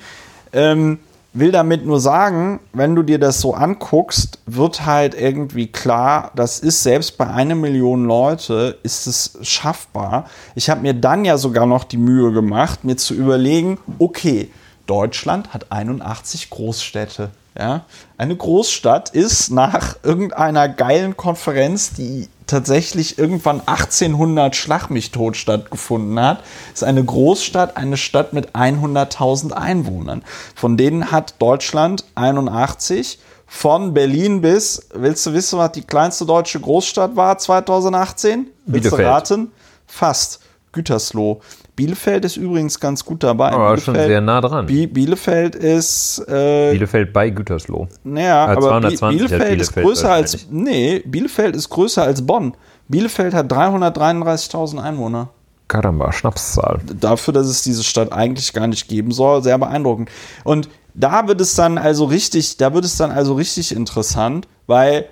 Ähm, 0.55 0.99
will 1.35 1.51
damit 1.51 1.85
nur 1.85 1.99
sagen, 1.99 2.61
wenn 2.73 2.95
du 2.95 3.03
dir 3.03 3.19
das 3.19 3.41
so 3.41 3.53
anguckst, 3.53 4.39
wird 4.45 4.85
halt 4.85 5.13
irgendwie 5.13 5.67
klar, 5.67 6.31
das 6.35 6.59
ist 6.59 6.81
selbst 6.81 7.17
bei 7.17 7.27
einer 7.27 7.55
Million 7.55 8.05
Leute, 8.05 8.77
ist 8.83 9.05
es 9.05 9.37
schaffbar. 9.41 10.29
Ich 10.55 10.69
habe 10.69 10.81
mir 10.81 10.93
dann 10.93 11.25
ja 11.25 11.37
sogar 11.37 11.65
noch 11.65 11.83
die 11.83 11.97
Mühe 11.97 12.31
gemacht, 12.31 12.85
mir 12.85 12.95
zu 12.95 13.13
überlegen, 13.13 13.77
okay, 13.99 14.49
Deutschland 14.87 15.53
hat 15.53 15.71
81 15.71 16.49
Großstädte. 16.49 17.31
Ja? 17.57 17.83
Eine 18.17 18.35
Großstadt 18.35 19.09
ist 19.09 19.51
nach 19.51 19.97
irgendeiner 20.03 20.69
geilen 20.69 21.17
Konferenz, 21.17 21.91
die 21.93 22.29
tatsächlich 22.47 23.17
irgendwann 23.17 23.61
1800 23.65 24.55
Schlag 24.55 24.89
mich 24.89 25.11
tot 25.11 25.37
stattgefunden 25.37 26.19
hat, 26.19 26.43
ist 26.73 26.83
eine 26.83 27.03
Großstadt 27.03 27.77
eine 27.77 27.97
Stadt 27.97 28.33
mit 28.33 28.51
100.000 28.51 29.51
Einwohnern. 29.51 30.23
Von 30.55 30.77
denen 30.77 31.11
hat 31.11 31.35
Deutschland 31.39 32.05
81. 32.15 33.19
Von 33.47 33.93
Berlin 33.93 34.41
bis, 34.41 34.89
willst 34.93 35.25
du 35.25 35.33
wissen, 35.33 35.59
was 35.59 35.71
die 35.71 35.83
kleinste 35.83 36.25
deutsche 36.25 36.59
Großstadt 36.59 37.15
war 37.15 37.37
2018? 37.37 38.47
Willst 38.65 38.91
du 38.91 38.95
raten? 38.95 39.51
Fast. 39.87 40.41
Gütersloh. 40.71 41.41
Bielefeld 41.75 42.23
ist 42.25 42.37
übrigens 42.37 42.79
ganz 42.79 43.03
gut 43.03 43.23
dabei. 43.23 43.51
Aber 43.51 43.77
schon 43.77 43.93
Bielefeld- 43.95 44.07
sehr 44.07 44.21
nah 44.21 44.41
dran. 44.41 44.65
Bi 44.65 44.87
Bielefeld 44.87 45.55
ist 45.55 46.19
äh, 46.27 46.71
Bielefeld 46.71 47.11
bei 47.13 47.29
Gütersloh. 47.29 47.87
naja, 48.03 48.45
Ah, 48.45 48.51
aber 48.53 48.61
220 48.61 48.99
Bi 48.99 49.03
hat 49.03 49.09
Bielefeld 49.29 49.61
ist 49.61 49.67
Bielefeld 49.75 49.85
größer 49.85 50.11
als. 50.11 50.47
Nee, 50.49 50.99
Bielefeld 51.05 51.55
ist 51.55 51.69
größer 51.69 52.03
als 52.03 52.25
Bonn. 52.25 52.55
Bielefeld 52.87 53.33
hat 53.33 53.51
333.000 53.51 54.79
Einwohner. 54.81 55.29
Karamba, 55.67 56.11
Schnapszahl. 56.11 56.79
Dafür, 56.99 57.33
dass 57.33 57.47
es 57.47 57.63
diese 57.63 57.83
Stadt 57.83 58.11
eigentlich 58.13 58.53
gar 58.53 58.67
nicht 58.67 58.87
geben 58.87 59.11
soll, 59.11 59.41
sehr 59.41 59.57
beeindruckend. 59.57 60.09
Und 60.43 60.69
da 60.93 61.27
wird 61.27 61.41
es 61.41 61.55
dann 61.55 61.77
also 61.79 62.05
richtig, 62.05 62.57
da 62.57 62.73
wird 62.73 62.85
es 62.85 62.97
dann 62.97 63.09
also 63.11 63.33
richtig 63.33 63.75
interessant, 63.75 64.47
weil 64.67 65.05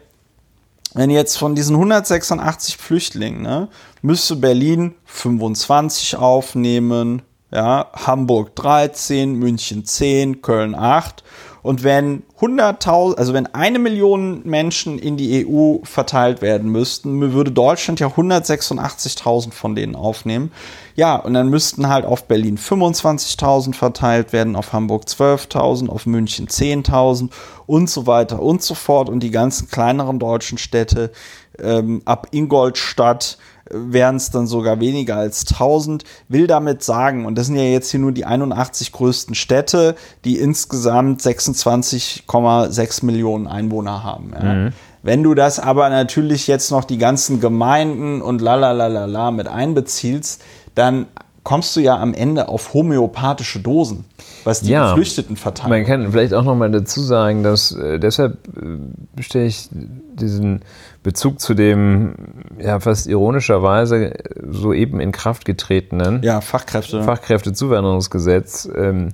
wenn 0.94 1.10
jetzt 1.10 1.38
von 1.38 1.56
diesen 1.56 1.76
186 1.76 2.78
Flüchtlingen, 2.78 3.42
ne, 3.42 3.70
müsste 4.02 4.36
Berlin 4.36 4.96
25 5.06 6.18
aufnehmen, 6.18 7.22
ja, 7.52 7.88
Hamburg 7.94 8.56
13, 8.56 9.36
München 9.36 9.86
10, 9.86 10.42
Köln 10.42 10.76
8 10.76 11.24
und 11.62 11.84
wenn 11.84 12.24
100.000, 12.42 13.16
also 13.16 13.34
wenn 13.34 13.48
eine 13.48 13.80
Million 13.80 14.42
Menschen 14.44 15.00
in 15.00 15.16
die 15.16 15.48
EU 15.48 15.78
verteilt 15.84 16.42
werden 16.42 16.70
müssten, 16.70 17.34
würde 17.34 17.52
Deutschland 17.52 18.02
ja 18.02 18.08
186.000 18.08 19.54
von 19.54 19.74
denen 19.74 19.96
aufnehmen. 19.96 20.52
Ja, 20.96 21.16
und 21.16 21.34
dann 21.34 21.50
müssten 21.50 21.90
halt 21.90 22.06
auf 22.06 22.28
Berlin 22.28 22.58
25.000 22.58 23.74
verteilt 23.74 24.34
werden, 24.34 24.56
auf 24.56 24.74
Hamburg 24.74 25.06
12.000, 25.06 25.90
auf 25.90 26.06
München 26.06 26.48
10.000 26.48 27.30
und 27.66 27.90
so 27.90 28.06
weiter 28.06 28.42
und 28.42 28.62
so 28.62 28.76
fort. 28.76 29.10
Und 29.10 29.22
die 29.22 29.32
ganzen 29.32 29.70
kleineren 29.70 30.20
deutschen 30.20 30.58
Städte 30.58 31.12
ähm, 31.60 32.02
ab 32.06 32.28
Ingolstadt 32.32 33.38
wären 33.70 34.18
es 34.18 34.30
dann 34.30 34.46
sogar 34.46 34.80
weniger 34.80 35.16
als 35.16 35.46
1000. 35.52 36.04
Will 36.28 36.48
damit 36.48 36.84
sagen, 36.84 37.26
und 37.26 37.36
das 37.38 37.48
sind 37.48 37.56
ja 37.56 37.64
jetzt 37.64 37.92
hier 37.92 38.00
nur 38.00 38.12
die 38.12 38.26
81 38.26 38.92
größten 38.92 39.36
Städte, 39.36 39.96
die 40.26 40.38
insgesamt 40.38 41.22
26,6 41.22 43.06
Millionen 43.06 43.48
Einwohner 43.48 44.04
haben. 44.04 44.34
Ja. 44.34 44.54
Mhm. 44.54 44.74
Wenn 45.06 45.22
du 45.22 45.34
das 45.34 45.60
aber 45.60 45.90
natürlich 45.90 46.48
jetzt 46.48 46.72
noch 46.72 46.86
die 46.86 46.98
ganzen 46.98 47.42
Gemeinden 47.42 48.22
und 48.22 48.40
lalalala 48.40 49.32
mit 49.32 49.50
einbeziehst, 49.50 50.42
dann 50.76 51.08
kommst 51.44 51.76
du 51.76 51.82
ja 51.82 51.98
am 52.00 52.14
Ende 52.14 52.48
auf 52.48 52.74
homöopathische 52.74 53.60
Dosen, 53.60 54.06
was 54.46 54.62
die 54.62 54.72
ja, 54.72 54.90
Geflüchteten 54.90 55.36
verteilen. 55.36 55.70
Man 55.70 55.86
kann 55.86 56.12
vielleicht 56.12 56.34
auch 56.34 56.44
noch 56.44 56.56
mal 56.56 56.72
dazu 56.72 57.02
sagen, 57.02 57.44
dass 57.44 57.74
äh, 57.74 58.00
deshalb 58.00 58.38
äh, 58.58 59.22
stelle 59.22 59.46
ich 59.46 59.70
diesen 59.72 60.62
Bezug 61.04 61.42
zu 61.42 61.54
dem 61.54 62.16
ja 62.60 62.80
fast 62.80 63.08
ironischerweise 63.08 64.14
soeben 64.50 65.00
in 65.02 65.12
Kraft 65.12 65.44
getretenen 65.44 66.24
ja, 66.24 66.40
Fachkräfte. 66.40 67.04
Fachkräftezuwanderungsgesetz 67.04 68.70
ähm, 68.76 69.10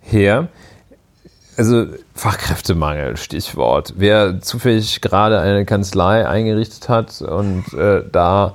her. 0.00 0.48
Also 1.58 1.86
Fachkräftemangel, 2.14 3.16
Stichwort. 3.16 3.94
Wer 3.96 4.40
zufällig 4.40 5.00
gerade 5.00 5.40
eine 5.40 5.64
Kanzlei 5.64 6.26
eingerichtet 6.26 6.88
hat 6.88 7.22
und 7.22 7.72
äh, 7.72 8.02
da 8.10 8.54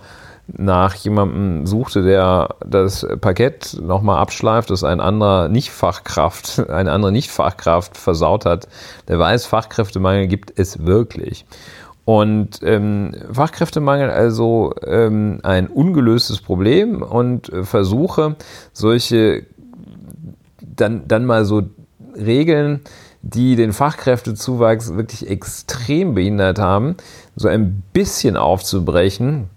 nach 0.57 0.95
jemandem 0.95 1.65
suchte, 1.65 2.03
der 2.03 2.55
das 2.65 3.05
Parkett 3.21 3.77
nochmal 3.81 4.19
abschleift, 4.19 4.69
das 4.69 4.83
ein 4.83 4.99
anderer 4.99 5.49
Nicht-Fachkraft, 5.49 6.69
eine 6.69 6.91
andere 6.91 7.11
Nicht-Fachkraft 7.11 7.97
versaut 7.97 8.45
hat, 8.45 8.67
der 9.07 9.19
weiß, 9.19 9.45
Fachkräftemangel 9.45 10.27
gibt 10.27 10.53
es 10.57 10.85
wirklich. 10.85 11.45
Und 12.03 12.59
ähm, 12.63 13.15
Fachkräftemangel 13.31 14.09
also 14.09 14.73
ähm, 14.85 15.39
ein 15.43 15.67
ungelöstes 15.67 16.41
Problem 16.41 17.01
und 17.01 17.49
äh, 17.49 17.63
Versuche, 17.63 18.35
solche 18.73 19.45
dann, 20.61 21.07
dann 21.07 21.25
mal 21.25 21.45
so 21.45 21.63
Regeln, 22.15 22.81
die 23.21 23.55
den 23.55 23.71
Fachkräftezuwachs 23.71 24.95
wirklich 24.95 25.29
extrem 25.29 26.15
behindert 26.15 26.57
haben, 26.57 26.97
so 27.35 27.47
ein 27.47 27.83
bisschen 27.93 28.35
aufzubrechen 28.35 29.49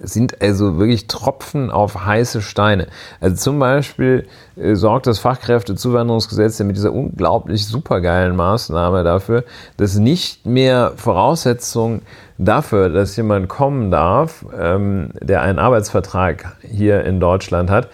sind 0.00 0.40
also 0.40 0.78
wirklich 0.78 1.06
Tropfen 1.06 1.70
auf 1.70 2.04
heiße 2.04 2.42
Steine. 2.42 2.86
Also 3.20 3.36
zum 3.36 3.58
Beispiel 3.58 4.26
äh, 4.56 4.74
sorgt 4.74 5.06
das 5.06 5.18
Fachkräftezuwanderungsgesetz 5.18 6.58
ja 6.58 6.64
mit 6.64 6.76
dieser 6.76 6.92
unglaublich 6.92 7.66
supergeilen 7.66 8.36
Maßnahme 8.36 9.04
dafür, 9.04 9.44
dass 9.76 9.96
nicht 9.96 10.46
mehr 10.46 10.92
Voraussetzung 10.96 12.02
dafür, 12.38 12.90
dass 12.90 13.16
jemand 13.16 13.48
kommen 13.48 13.90
darf, 13.90 14.44
ähm, 14.58 15.10
der 15.20 15.42
einen 15.42 15.58
Arbeitsvertrag 15.58 16.56
hier 16.62 17.04
in 17.04 17.20
Deutschland 17.20 17.70
hat, 17.70 17.88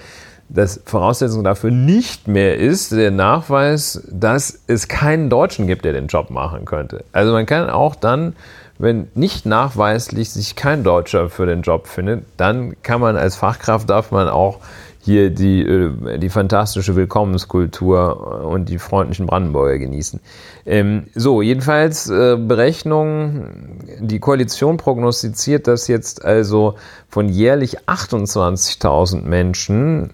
dass 0.48 0.80
Voraussetzung 0.84 1.44
dafür 1.44 1.70
nicht 1.70 2.26
mehr 2.26 2.56
ist 2.58 2.92
der 2.92 3.10
Nachweis, 3.10 4.06
dass 4.10 4.62
es 4.66 4.88
keinen 4.88 5.30
Deutschen 5.30 5.66
gibt, 5.66 5.84
der 5.84 5.92
den 5.92 6.08
Job 6.08 6.30
machen 6.30 6.64
könnte. 6.64 7.04
Also 7.12 7.32
man 7.32 7.46
kann 7.46 7.70
auch 7.70 7.94
dann 7.94 8.34
wenn 8.80 9.08
nicht 9.14 9.46
nachweislich 9.46 10.30
sich 10.30 10.56
kein 10.56 10.82
Deutscher 10.84 11.28
für 11.28 11.46
den 11.46 11.62
Job 11.62 11.86
findet, 11.86 12.24
dann 12.36 12.80
kann 12.82 13.00
man 13.00 13.16
als 13.16 13.36
Fachkraft, 13.36 13.90
darf 13.90 14.10
man 14.10 14.28
auch 14.28 14.58
hier 15.02 15.30
die, 15.30 15.62
äh, 15.62 16.18
die 16.18 16.28
fantastische 16.28 16.96
Willkommenskultur 16.96 18.44
und 18.44 18.68
die 18.68 18.78
freundlichen 18.78 19.26
Brandenburger 19.26 19.78
genießen. 19.78 20.20
Ähm, 20.66 21.06
so, 21.14 21.42
jedenfalls 21.42 22.08
äh, 22.08 22.36
Berechnungen, 22.36 23.78
die 24.00 24.18
Koalition 24.18 24.76
prognostiziert, 24.76 25.66
dass 25.66 25.88
jetzt 25.88 26.24
also 26.24 26.74
von 27.08 27.28
jährlich 27.28 27.80
28.000 27.80 29.22
Menschen 29.22 30.10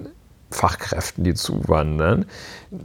Fachkräften, 0.51 1.25
die 1.25 1.35
zuwandern, 1.35 2.27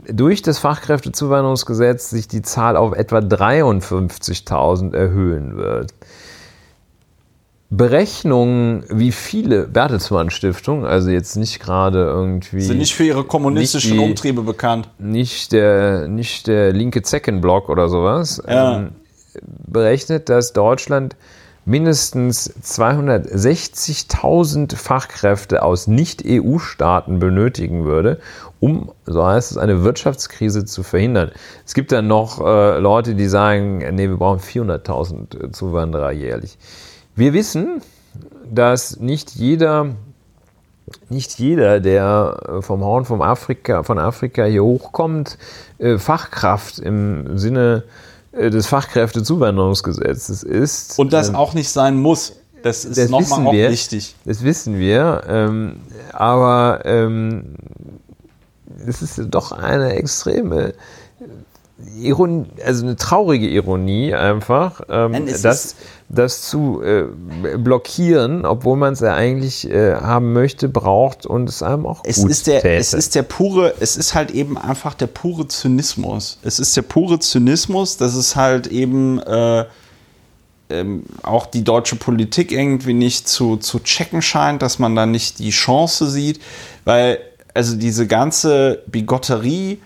durch 0.06 0.42
das 0.42 0.58
Fachkräftezuwanderungsgesetz 0.58 2.10
sich 2.10 2.28
die 2.28 2.42
Zahl 2.42 2.76
auf 2.76 2.92
etwa 2.92 3.18
53.000 3.18 4.94
erhöhen 4.94 5.56
wird. 5.56 5.94
Berechnungen, 7.70 8.84
wie 8.90 9.12
viele 9.12 9.66
Bertelsmann 9.66 10.28
Stiftung, 10.28 10.84
also 10.84 11.08
jetzt 11.08 11.36
nicht 11.36 11.58
gerade 11.58 12.04
irgendwie. 12.04 12.60
Sind 12.60 12.78
nicht 12.78 12.94
für 12.94 13.04
ihre 13.04 13.24
kommunistischen 13.24 13.94
die, 13.94 13.98
Umtriebe 13.98 14.42
bekannt. 14.42 14.90
Nicht 14.98 15.52
der, 15.52 16.06
nicht 16.06 16.48
der 16.48 16.74
linke 16.74 17.00
Zeckenblock 17.00 17.70
oder 17.70 17.88
sowas, 17.88 18.42
ja. 18.46 18.76
ähm, 18.76 18.88
berechnet, 19.66 20.28
dass 20.28 20.52
Deutschland 20.52 21.16
mindestens 21.64 22.52
260.000 22.62 24.76
Fachkräfte 24.76 25.62
aus 25.62 25.86
Nicht-EU-Staaten 25.86 27.20
benötigen 27.20 27.84
würde, 27.84 28.18
um, 28.58 28.90
so 29.06 29.24
heißt 29.24 29.52
es, 29.52 29.58
eine 29.58 29.84
Wirtschaftskrise 29.84 30.64
zu 30.64 30.82
verhindern. 30.82 31.30
Es 31.64 31.74
gibt 31.74 31.92
dann 31.92 32.08
noch 32.08 32.40
äh, 32.40 32.78
Leute, 32.78 33.14
die 33.14 33.28
sagen, 33.28 33.78
nee, 33.94 34.08
wir 34.08 34.16
brauchen 34.16 34.40
400.000 34.40 35.52
Zuwanderer 35.52 36.10
jährlich. 36.12 36.58
Wir 37.14 37.32
wissen, 37.32 37.80
dass 38.50 38.98
nicht 38.98 39.36
jeder, 39.36 39.94
nicht 41.08 41.38
jeder, 41.38 41.78
der 41.80 42.58
vom 42.60 42.82
Horn 42.82 43.04
vom 43.04 43.22
Afrika, 43.22 43.84
von 43.84 44.00
Afrika 44.00 44.44
hier 44.44 44.64
hochkommt, 44.64 45.38
äh, 45.78 45.98
Fachkraft 45.98 46.80
im 46.80 47.38
Sinne 47.38 47.84
äh, 47.86 47.90
des 48.32 48.66
Fachkräftezuwanderungsgesetzes 48.66 50.42
ist. 50.42 50.98
Und 50.98 51.12
das 51.12 51.28
ähm, 51.28 51.36
auch 51.36 51.54
nicht 51.54 51.68
sein 51.68 51.96
muss. 51.96 52.34
Das 52.62 52.84
ist 52.84 53.10
nochmal 53.10 53.46
auch 53.46 53.52
wichtig. 53.52 54.14
Das 54.24 54.44
wissen 54.44 54.78
wir. 54.78 55.22
Ähm, 55.28 55.80
aber 56.12 56.82
ähm, 56.84 57.56
es 58.86 59.02
ist 59.02 59.20
doch 59.30 59.52
eine 59.52 59.94
extreme 59.94 60.74
Ironie, 61.98 62.46
also 62.64 62.84
eine 62.84 62.96
traurige 62.96 63.48
Ironie 63.48 64.14
einfach, 64.14 64.82
ähm, 64.88 65.12
Nein, 65.12 65.26
das, 65.42 65.74
das 66.12 66.42
zu 66.42 66.82
äh, 66.82 67.04
blockieren, 67.56 68.44
obwohl 68.44 68.76
man 68.76 68.92
es 68.92 69.00
ja 69.00 69.14
eigentlich 69.14 69.68
äh, 69.68 69.94
haben 69.94 70.34
möchte, 70.34 70.68
braucht 70.68 71.24
und 71.24 71.48
es 71.48 71.62
einem 71.62 71.86
auch 71.86 72.02
es 72.04 72.18
gut 72.18 72.30
ist 72.30 72.46
der, 72.46 72.60
täte. 72.60 72.74
Es 72.76 72.92
ist 72.92 73.14
der 73.14 73.22
pure, 73.22 73.74
es 73.80 73.96
ist 73.96 74.14
halt 74.14 74.30
eben 74.30 74.58
einfach 74.58 74.92
der 74.92 75.06
pure 75.06 75.48
Zynismus. 75.48 76.38
Es 76.42 76.58
ist 76.58 76.76
der 76.76 76.82
pure 76.82 77.18
Zynismus, 77.18 77.96
dass 77.96 78.14
es 78.14 78.36
halt 78.36 78.66
eben 78.66 79.20
äh, 79.20 79.64
ähm, 80.68 81.04
auch 81.22 81.46
die 81.46 81.64
deutsche 81.64 81.96
Politik 81.96 82.52
irgendwie 82.52 82.94
nicht 82.94 83.26
zu, 83.26 83.56
zu 83.56 83.78
checken 83.80 84.20
scheint, 84.20 84.60
dass 84.60 84.78
man 84.78 84.94
da 84.94 85.06
nicht 85.06 85.38
die 85.38 85.50
Chance 85.50 86.10
sieht, 86.10 86.40
weil 86.84 87.18
also 87.54 87.76
diese 87.76 88.06
ganze 88.06 88.82
Bigotterie, 88.86 89.80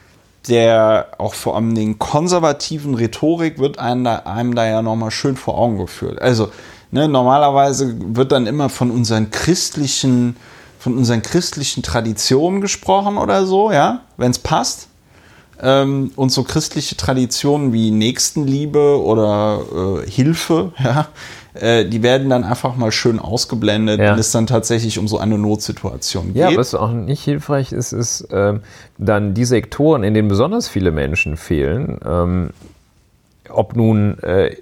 der 0.49 1.09
auch 1.19 1.35
vor 1.35 1.57
allem 1.57 1.75
den 1.75 1.99
konservativen 1.99 2.95
Rhetorik 2.95 3.59
wird 3.59 3.79
einem 3.79 4.05
da, 4.05 4.17
einem 4.21 4.55
da 4.55 4.67
ja 4.67 4.83
nochmal 4.83 5.11
schön 5.11 5.37
vor 5.37 5.59
Augen 5.59 5.79
geführt. 5.79 6.21
Also 6.21 6.51
ne, 6.91 7.09
normalerweise 7.09 7.95
wird 8.17 8.33
dann 8.33 8.47
immer 8.47 8.69
von 8.69 8.91
unseren 8.91 9.31
christlichen, 9.31 10.37
von 10.79 10.97
unseren 10.97 11.23
christlichen 11.23 11.83
Traditionen 11.83 12.61
gesprochen 12.61 13.19
oder 13.19 13.47
so, 13.47 13.73
ja, 13.73 14.03
wenn 14.17 14.31
es 14.31 14.39
passt. 14.39 14.89
Ähm, 15.61 16.13
und 16.17 16.31
so 16.31 16.43
christliche 16.43 16.97
Traditionen 16.97 17.73
wie 17.73 17.91
Nächstenliebe 17.91 19.03
oder 19.03 19.61
äh, 20.05 20.11
Hilfe, 20.11 20.73
ja, 20.85 21.09
äh, 21.63 21.89
die 21.89 22.03
werden 22.03 22.31
dann 22.31 22.45
einfach 22.45 22.77
mal 22.77 22.93
schön 22.93 23.19
ausgeblendet, 23.19 23.99
ja. 23.99 24.13
wenn 24.13 24.19
es 24.19 24.33
dann 24.33 24.47
tatsächlich 24.47 24.99
um 24.99 25.09
so 25.09 25.19
eine 25.19 25.39
Notsituation 25.39 26.35
geht. 26.35 26.37
Ja, 26.37 26.57
was 26.57 26.75
auch 26.75 26.93
nicht 26.93 27.23
hilfreich 27.23 27.73
ist, 27.73 27.93
ist 27.93 28.29
ähm, 28.31 28.61
dann 28.99 29.35
die 29.35 29.45
Sektoren, 29.45 30.03
in 30.03 30.15
denen 30.15 30.29
besonders 30.29 30.69
viele 30.69 30.91
Menschen 30.91 31.37
fehlen, 31.37 31.99
ähm, 32.05 32.51
ob 33.49 33.77
nun 33.77 34.19
äh, 34.21 34.57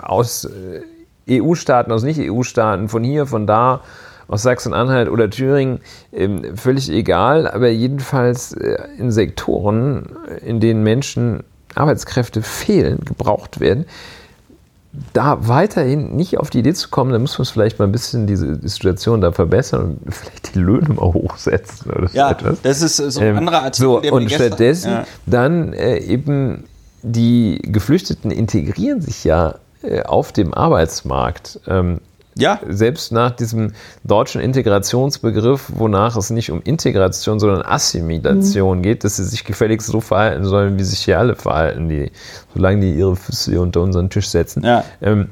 aus 0.00 0.44
äh, 0.44 1.40
EU-Staaten, 1.40 1.92
aus 1.92 2.02
Nicht-EU-Staaten, 2.02 2.88
von 2.88 3.04
hier, 3.04 3.26
von 3.26 3.46
da, 3.46 3.80
aus 4.28 4.42
Sachsen-Anhalt 4.42 5.08
oder 5.08 5.28
Thüringen, 5.30 5.80
ähm, 6.12 6.56
völlig 6.56 6.90
egal, 6.90 7.48
aber 7.48 7.68
jedenfalls 7.68 8.52
äh, 8.52 8.78
in 8.98 9.10
Sektoren, 9.10 10.16
in 10.44 10.60
denen 10.60 10.82
Menschen, 10.82 11.44
Arbeitskräfte 11.74 12.42
fehlen, 12.42 13.00
gebraucht 13.04 13.60
werden, 13.60 13.86
da 15.14 15.48
weiterhin 15.48 16.14
nicht 16.16 16.38
auf 16.38 16.50
die 16.50 16.58
Idee 16.58 16.74
zu 16.74 16.90
kommen, 16.90 17.12
dann 17.12 17.22
muss 17.22 17.38
man 17.38 17.46
vielleicht 17.46 17.78
mal 17.78 17.86
ein 17.86 17.92
bisschen 17.92 18.26
diese 18.26 18.58
die 18.58 18.68
Situation 18.68 19.20
da 19.22 19.32
verbessern 19.32 19.98
und 20.04 20.14
vielleicht 20.14 20.54
die 20.54 20.58
Löhne 20.58 20.88
mal 20.90 21.12
hochsetzen 21.14 21.90
oder 21.90 22.08
so 22.08 22.16
Ja, 22.16 22.30
etwas. 22.32 22.60
das 22.62 22.82
ist 22.82 22.96
so 22.96 23.20
ein 23.20 23.26
Ähm, 23.28 23.38
anderer 23.38 23.62
Artikel. 23.62 24.02
so, 24.04 24.14
und 24.14 24.30
stattdessen 24.30 24.90
Ja. 24.90 25.04
dann 25.26 25.72
äh, 25.72 25.96
eben 25.98 26.64
die 27.02 27.58
Geflüchteten 27.64 28.30
integrieren 28.30 29.00
sich 29.00 29.24
ja 29.24 29.54
äh, 29.82 30.02
auf 30.02 30.32
dem 30.32 30.52
Arbeitsmarkt. 30.54 31.58
Ähm, 31.66 31.98
Ja, 32.34 32.60
selbst 32.66 33.12
nach 33.12 33.30
diesem 33.30 33.72
deutschen 34.04 34.40
Integrationsbegriff, 34.40 35.70
wonach 35.74 36.16
es 36.16 36.30
nicht 36.30 36.50
um 36.50 36.62
Integration, 36.62 37.38
sondern 37.38 37.62
Assimilation 37.62 38.80
geht, 38.82 39.04
dass 39.04 39.16
sie 39.16 39.24
sich 39.24 39.44
gefälligst 39.44 39.88
so 39.88 40.00
verhalten 40.00 40.44
sollen, 40.44 40.78
wie 40.78 40.84
sich 40.84 41.00
hier 41.00 41.18
alle 41.18 41.34
verhalten, 41.34 41.90
die, 41.90 42.10
solange 42.54 42.80
die 42.80 42.94
ihre 42.94 43.16
Füße 43.16 43.50
hier 43.50 43.60
unter 43.60 43.82
unseren 43.82 44.08
Tisch 44.08 44.28
setzen. 44.28 44.64
Ja. 44.64 44.82
Ähm, 45.02 45.28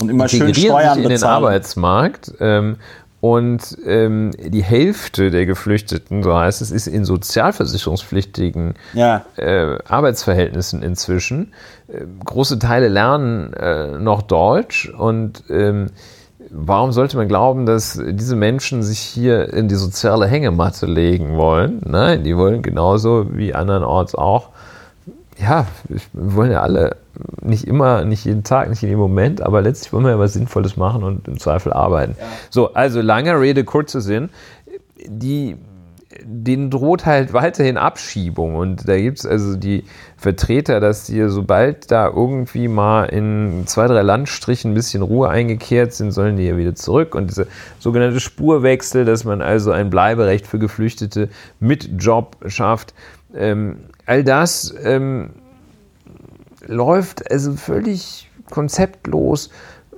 und 0.00 0.10
immer 0.10 0.28
schön 0.28 0.54
Steuern 0.54 0.94
sich 0.94 1.04
in 1.04 1.08
den 1.08 1.16
bezahlen. 1.16 1.44
Arbeitsmarkt 1.44 2.32
ähm, 2.40 2.76
und 3.20 3.78
ähm, 3.86 4.30
die 4.38 4.62
Hälfte 4.62 5.30
der 5.30 5.46
Geflüchteten, 5.46 6.22
so 6.22 6.36
heißt 6.36 6.60
es, 6.62 6.70
ist 6.70 6.86
in 6.86 7.04
sozialversicherungspflichtigen 7.04 8.74
Ja. 8.92 9.24
äh, 9.36 9.78
Arbeitsverhältnissen 9.88 10.82
inzwischen. 10.82 11.52
Äh, 11.88 12.04
große 12.24 12.58
Teile 12.58 12.88
lernen 12.88 13.52
äh, 13.54 13.98
noch 13.98 14.22
Deutsch 14.22 14.88
und 14.88 15.44
ähm, 15.50 15.86
warum 16.50 16.92
sollte 16.92 17.16
man 17.16 17.28
glauben, 17.28 17.66
dass 17.66 18.00
diese 18.10 18.36
Menschen 18.36 18.82
sich 18.82 18.98
hier 19.00 19.52
in 19.52 19.68
die 19.68 19.74
soziale 19.74 20.26
Hängematte 20.26 20.86
legen 20.86 21.36
wollen? 21.36 21.80
Nein, 21.84 22.22
die 22.22 22.36
wollen 22.36 22.62
genauso 22.62 23.26
wie 23.36 23.54
andernorts 23.54 24.14
auch. 24.14 24.50
Ja, 25.38 25.66
wir 25.88 26.00
wollen 26.14 26.50
ja 26.50 26.62
alle 26.62 26.96
nicht 27.42 27.64
immer, 27.64 28.04
nicht 28.04 28.24
jeden 28.24 28.44
Tag, 28.44 28.68
nicht 28.70 28.82
jeden 28.82 28.96
Moment, 28.96 29.42
aber 29.42 29.62
letztlich 29.62 29.92
wollen 29.92 30.04
wir 30.04 30.12
ja 30.12 30.18
was 30.18 30.32
Sinnvolles 30.32 30.76
machen 30.76 31.02
und 31.02 31.28
im 31.28 31.38
Zweifel 31.38 31.72
arbeiten. 31.72 32.16
So, 32.50 32.74
also 32.74 33.00
lange 33.00 33.38
Rede, 33.38 33.64
kurzer 33.64 34.00
Sinn. 34.00 34.30
Die 35.06 35.56
denen 36.22 36.70
droht 36.70 37.06
halt 37.06 37.32
weiterhin 37.32 37.76
Abschiebung. 37.76 38.54
Und 38.54 38.88
da 38.88 38.96
gibt 38.96 39.18
es 39.18 39.26
also 39.26 39.56
die 39.56 39.84
Vertreter, 40.16 40.80
dass 40.80 41.04
die, 41.04 41.28
sobald 41.28 41.90
da 41.90 42.06
irgendwie 42.08 42.68
mal 42.68 43.04
in 43.06 43.64
zwei, 43.66 43.86
drei 43.86 44.02
Landstrichen 44.02 44.72
ein 44.72 44.74
bisschen 44.74 45.02
Ruhe 45.02 45.28
eingekehrt 45.28 45.92
sind, 45.92 46.12
sollen 46.12 46.36
die 46.36 46.44
ja 46.44 46.56
wieder 46.56 46.74
zurück. 46.74 47.14
Und 47.14 47.30
diese 47.30 47.46
sogenannte 47.78 48.20
Spurwechsel, 48.20 49.04
dass 49.04 49.24
man 49.24 49.42
also 49.42 49.72
ein 49.72 49.90
Bleiberecht 49.90 50.46
für 50.46 50.58
Geflüchtete 50.58 51.28
mit 51.60 51.90
Job 52.02 52.36
schafft, 52.46 52.94
ähm, 53.36 53.78
all 54.06 54.24
das 54.24 54.74
ähm, 54.82 55.30
läuft 56.66 57.30
also 57.30 57.52
völlig 57.54 58.30
konzeptlos 58.50 59.50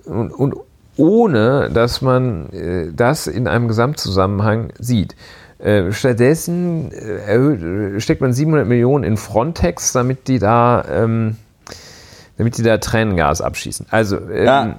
und, 0.05 0.31
und 0.31 0.55
ohne, 0.97 1.71
dass 1.73 2.03
man 2.03 2.51
äh, 2.51 2.93
das 2.93 3.27
in 3.27 3.47
einem 3.47 3.69
Gesamtzusammenhang 3.69 4.73
sieht. 4.79 5.15
Äh, 5.59 5.93
stattdessen 5.93 6.93
äh, 6.93 7.19
erhöht, 7.27 8.03
steckt 8.03 8.21
man 8.21 8.33
700 8.33 8.67
Millionen 8.67 9.05
in 9.05 9.17
Frontex, 9.17 9.93
damit 9.93 10.29
die 10.29 10.39
da, 10.39 10.85
ähm, 10.91 11.37
damit 12.37 12.59
die 12.59 12.63
da 12.63 12.79
Tränengas 12.79 13.41
abschießen. 13.41 13.87
Also, 13.91 14.19
ähm, 14.31 14.45
Ja. 14.45 14.77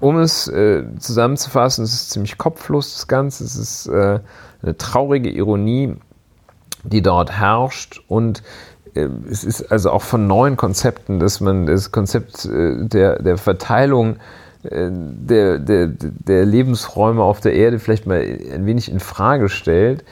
um 0.00 0.18
es 0.18 0.48
äh, 0.48 0.84
zusammenzufassen, 0.98 1.84
es 1.84 1.92
ist 1.94 2.10
ziemlich 2.10 2.36
kopflos 2.38 2.94
das 2.94 3.08
Ganze. 3.08 3.44
Es 3.44 3.56
ist 3.56 3.86
äh, 3.86 4.20
eine 4.62 4.76
traurige 4.76 5.30
Ironie, 5.30 5.96
die 6.84 7.02
dort 7.02 7.32
herrscht 7.32 8.00
und 8.08 8.42
äh, 8.94 9.08
es 9.30 9.44
ist 9.44 9.70
also 9.72 9.90
auch 9.90 10.02
von 10.02 10.26
neuen 10.26 10.56
Konzepten, 10.56 11.20
dass 11.20 11.40
man 11.40 11.66
das 11.66 11.92
Konzept 11.92 12.44
äh, 12.44 12.86
der, 12.86 13.22
der 13.22 13.38
Verteilung 13.38 14.16
äh, 14.64 14.90
der, 14.90 15.58
der, 15.58 15.88
der 15.88 16.44
Lebensräume 16.44 17.22
auf 17.22 17.40
der 17.40 17.54
Erde 17.54 17.78
vielleicht 17.78 18.06
mal 18.06 18.20
ein 18.20 18.66
wenig 18.66 18.90
in 18.90 19.00
Frage 19.00 19.48
stellt. 19.48 20.04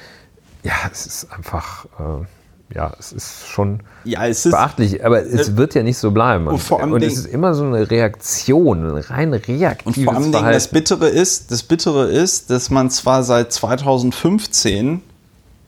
Ja, 0.63 0.75
es 0.91 1.07
ist 1.07 1.33
einfach, 1.33 1.87
äh, 1.99 2.75
ja, 2.75 2.93
es 2.99 3.13
ist 3.13 3.47
schon 3.49 3.81
Ja, 4.05 4.27
es 4.27 4.45
ist. 4.45 4.53
beachtlich, 4.53 5.05
aber 5.05 5.25
es 5.25 5.57
wird 5.57 5.75
ja 5.75 5.83
nicht 5.83 5.99
so 5.99 6.11
bleiben. 6.11 6.47
Und 6.47 6.59
vor 6.59 6.81
allem 6.81 6.93
und 6.93 7.03
es 7.03 7.17
ist 7.17 7.27
immer 7.27 7.55
so 7.55 7.65
eine 7.65 7.91
Reaktion, 7.91 8.91
ein 8.91 8.97
rein 8.97 9.33
reaktives 9.33 9.97
Und 9.97 10.05
vor 10.05 10.15
allem 10.15 10.33
das 10.33 10.69
Bittere 10.69 11.09
ist, 11.09 11.51
das 11.51 11.63
Bittere 11.63 12.09
ist, 12.09 12.51
dass 12.51 12.71
man 12.71 12.91
zwar 12.91 13.23
seit 13.23 13.53
2015 13.53 15.03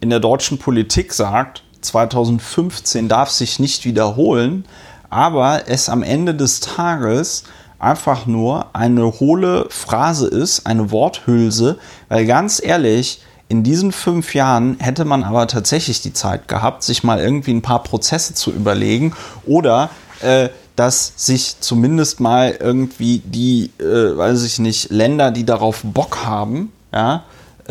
in 0.03 0.11
der 0.11 0.21
deutschen 0.21 0.59
Politik 0.59 1.13
sagt, 1.15 1.63
2015 1.81 3.09
darf 3.09 3.31
sich 3.31 3.61
nicht 3.61 3.85
wiederholen, 3.85 4.65
aber 5.11 5.69
es 5.69 5.89
am 5.89 6.03
Ende 6.03 6.35
des 6.35 6.59
Tages 6.59 7.45
einfach 7.79 8.27
nur 8.27 8.67
eine 8.75 9.21
hohle 9.21 9.67
Phrase 9.71 10.27
ist, 10.27 10.67
eine 10.67 10.91
Worthülse, 10.91 11.79
weil 12.09 12.27
ganz 12.27 12.61
ehrlich, 12.63 13.23
in 13.49 13.63
diesen 13.63 13.93
fünf 13.93 14.35
Jahren 14.35 14.77
hätte 14.81 15.05
man 15.05 15.23
aber 15.23 15.47
tatsächlich 15.47 16.01
die 16.01 16.13
Zeit 16.13 16.49
gehabt, 16.49 16.83
sich 16.83 17.05
mal 17.05 17.21
irgendwie 17.21 17.53
ein 17.53 17.63
paar 17.63 17.85
Prozesse 17.85 18.35
zu 18.35 18.51
überlegen 18.51 19.15
oder 19.47 19.91
äh, 20.21 20.49
dass 20.75 21.13
sich 21.17 21.61
zumindest 21.61 22.19
mal 22.19 22.57
irgendwie 22.59 23.23
die, 23.25 23.71
äh, 23.79 24.17
weiß 24.17 24.43
ich 24.43 24.59
nicht, 24.59 24.91
Länder, 24.91 25.31
die 25.31 25.45
darauf 25.45 25.83
Bock 25.85 26.25
haben, 26.25 26.73
ja, 26.93 27.23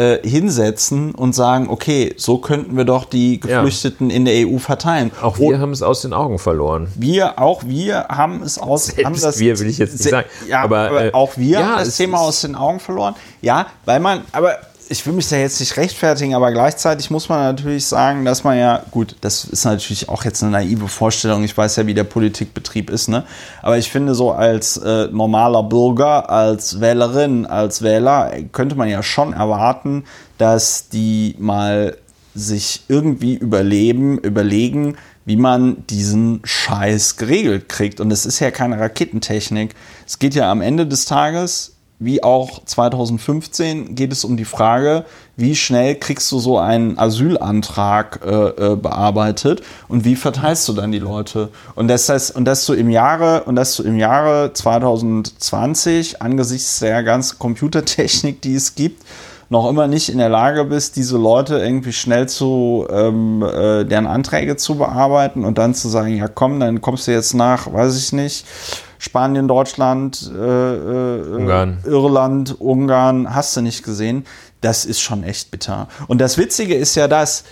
äh, 0.01 0.27
hinsetzen 0.27 1.13
und 1.13 1.33
sagen, 1.33 1.67
okay, 1.69 2.15
so 2.17 2.39
könnten 2.39 2.75
wir 2.75 2.85
doch 2.85 3.05
die 3.05 3.39
Geflüchteten 3.39 4.09
in 4.09 4.25
der 4.25 4.47
EU 4.47 4.57
verteilen. 4.57 5.11
auch 5.21 5.37
wir 5.37 5.59
haben 5.59 5.71
es 5.71 5.83
aus 5.83 6.01
den 6.01 6.13
Augen 6.13 6.39
verloren. 6.39 6.87
Wir, 6.95 7.39
auch 7.39 7.63
wir 7.65 8.07
haben 8.09 8.41
es 8.41 8.57
aus. 8.57 8.87
Selbst 8.87 9.05
haben 9.05 9.21
das, 9.21 9.39
wir 9.39 9.59
will 9.59 9.67
ich 9.67 9.77
jetzt 9.77 9.99
nicht 9.99 10.09
sagen. 10.09 10.27
Ja, 10.47 10.63
aber, 10.63 10.89
Aber, 10.89 11.05
äh, 11.05 11.13
auch 11.13 11.37
wir 11.37 11.59
ja, 11.59 11.65
haben 11.67 11.85
das 11.85 11.97
Thema 11.97 12.19
aus 12.19 12.41
den 12.41 12.55
Augen 12.55 12.79
verloren. 12.79 13.13
Ja, 13.41 13.67
weil 13.85 13.99
man, 13.99 14.21
aber 14.31 14.57
ich 14.91 15.05
will 15.05 15.13
mich 15.13 15.29
da 15.29 15.37
jetzt 15.37 15.61
nicht 15.61 15.77
rechtfertigen, 15.77 16.35
aber 16.35 16.51
gleichzeitig 16.51 17.09
muss 17.09 17.29
man 17.29 17.39
natürlich 17.39 17.85
sagen, 17.85 18.25
dass 18.25 18.43
man 18.43 18.57
ja, 18.57 18.83
gut, 18.91 19.15
das 19.21 19.45
ist 19.45 19.63
natürlich 19.63 20.09
auch 20.09 20.25
jetzt 20.25 20.43
eine 20.43 20.51
naive 20.51 20.89
Vorstellung. 20.89 21.45
Ich 21.45 21.57
weiß 21.57 21.77
ja, 21.77 21.87
wie 21.87 21.93
der 21.93 22.03
Politikbetrieb 22.03 22.89
ist, 22.89 23.07
ne? 23.07 23.23
Aber 23.61 23.77
ich 23.77 23.89
finde, 23.89 24.15
so 24.15 24.31
als 24.31 24.75
äh, 24.75 25.07
normaler 25.07 25.63
Bürger, 25.63 26.29
als 26.29 26.81
Wählerin, 26.81 27.45
als 27.45 27.81
Wähler, 27.81 28.33
äh, 28.33 28.43
könnte 28.43 28.75
man 28.75 28.89
ja 28.89 29.01
schon 29.01 29.31
erwarten, 29.31 30.03
dass 30.37 30.89
die 30.89 31.35
mal 31.39 31.95
sich 32.35 32.83
irgendwie 32.89 33.35
überleben, 33.35 34.17
überlegen, 34.17 34.97
wie 35.23 35.37
man 35.37 35.87
diesen 35.87 36.41
Scheiß 36.43 37.15
geregelt 37.15 37.69
kriegt. 37.69 38.01
Und 38.01 38.11
es 38.11 38.25
ist 38.25 38.39
ja 38.39 38.51
keine 38.51 38.77
Raketentechnik. 38.77 39.73
Es 40.05 40.19
geht 40.19 40.35
ja 40.35 40.51
am 40.51 40.61
Ende 40.61 40.85
des 40.85 41.05
Tages, 41.05 41.75
wie 42.01 42.23
auch 42.23 42.65
2015, 42.65 43.93
geht 43.93 44.11
es 44.11 44.25
um 44.25 44.35
die 44.35 44.45
Frage, 44.45 45.05
wie 45.37 45.55
schnell 45.55 45.95
kriegst 45.95 46.31
du 46.31 46.39
so 46.39 46.57
einen 46.57 46.97
Asylantrag 46.97 48.21
äh, 48.25 48.71
äh, 48.71 48.75
bearbeitet 48.75 49.61
und 49.87 50.03
wie 50.03 50.15
verteilst 50.15 50.67
du 50.67 50.73
dann 50.73 50.91
die 50.91 50.99
Leute? 50.99 51.49
Und 51.75 51.87
das 51.87 52.09
heißt, 52.09 52.35
und 52.35 52.45
dass 52.45 52.65
du 52.65 52.73
im 52.73 52.89
Jahre, 52.89 53.43
und 53.43 53.55
dass 53.55 53.75
du 53.75 53.83
im 53.83 53.99
Jahre 53.99 54.51
2020 54.51 56.23
angesichts 56.23 56.79
der 56.79 57.03
ganzen 57.03 57.37
Computertechnik, 57.37 58.41
die 58.41 58.55
es 58.55 58.73
gibt, 58.73 59.03
noch 59.49 59.69
immer 59.69 59.87
nicht 59.87 60.09
in 60.09 60.17
der 60.17 60.29
Lage 60.29 60.63
bist, 60.63 60.95
diese 60.95 61.17
Leute 61.17 61.59
irgendwie 61.59 61.93
schnell 61.93 62.27
zu, 62.27 62.87
ähm, 62.89 63.43
äh, 63.43 63.83
deren 63.83 64.07
Anträge 64.07 64.55
zu 64.55 64.75
bearbeiten 64.75 65.45
und 65.45 65.57
dann 65.57 65.75
zu 65.75 65.87
sagen, 65.87 66.15
ja 66.15 66.29
komm, 66.29 66.59
dann 66.59 66.81
kommst 66.81 67.07
du 67.07 67.11
jetzt 67.11 67.33
nach, 67.33 67.71
weiß 67.71 67.97
ich 67.97 68.13
nicht, 68.13 68.45
Spanien, 69.01 69.47
Deutschland, 69.47 70.31
äh, 70.31 70.37
äh, 70.37 71.35
Ungarn. 71.35 71.79
Irland, 71.85 72.61
Ungarn, 72.61 73.33
hast 73.33 73.57
du 73.57 73.61
nicht 73.61 73.81
gesehen. 73.81 74.27
Das 74.61 74.85
ist 74.85 75.01
schon 75.01 75.23
echt 75.23 75.49
bitter. 75.49 75.87
Und 76.07 76.21
das 76.21 76.37
Witzige 76.37 76.75
ist 76.75 76.93
ja 76.93 77.07
das, 77.07 77.43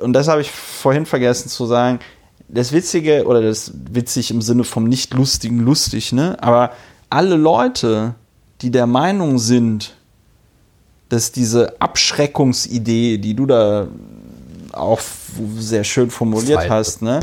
und 0.00 0.12
das 0.12 0.28
habe 0.28 0.42
ich 0.42 0.50
vorhin 0.50 1.06
vergessen 1.06 1.48
zu 1.48 1.64
sagen, 1.64 2.00
das 2.46 2.72
Witzige, 2.72 3.24
oder 3.24 3.40
das 3.40 3.72
witzig 3.90 4.30
im 4.30 4.42
Sinne 4.42 4.64
vom 4.64 4.84
nicht 4.84 5.14
lustigen 5.14 5.60
lustig, 5.60 6.12
ne? 6.12 6.36
Aber 6.42 6.72
alle 7.08 7.36
Leute, 7.36 8.14
die 8.60 8.70
der 8.70 8.86
Meinung 8.86 9.38
sind, 9.38 9.96
dass 11.08 11.32
diese 11.32 11.80
Abschreckungsidee, 11.80 13.16
die 13.16 13.32
du 13.32 13.46
da 13.46 13.88
auch 14.74 15.00
sehr 15.58 15.84
schön 15.84 16.10
formuliert 16.10 16.68
hast, 16.68 17.02
ne? 17.02 17.20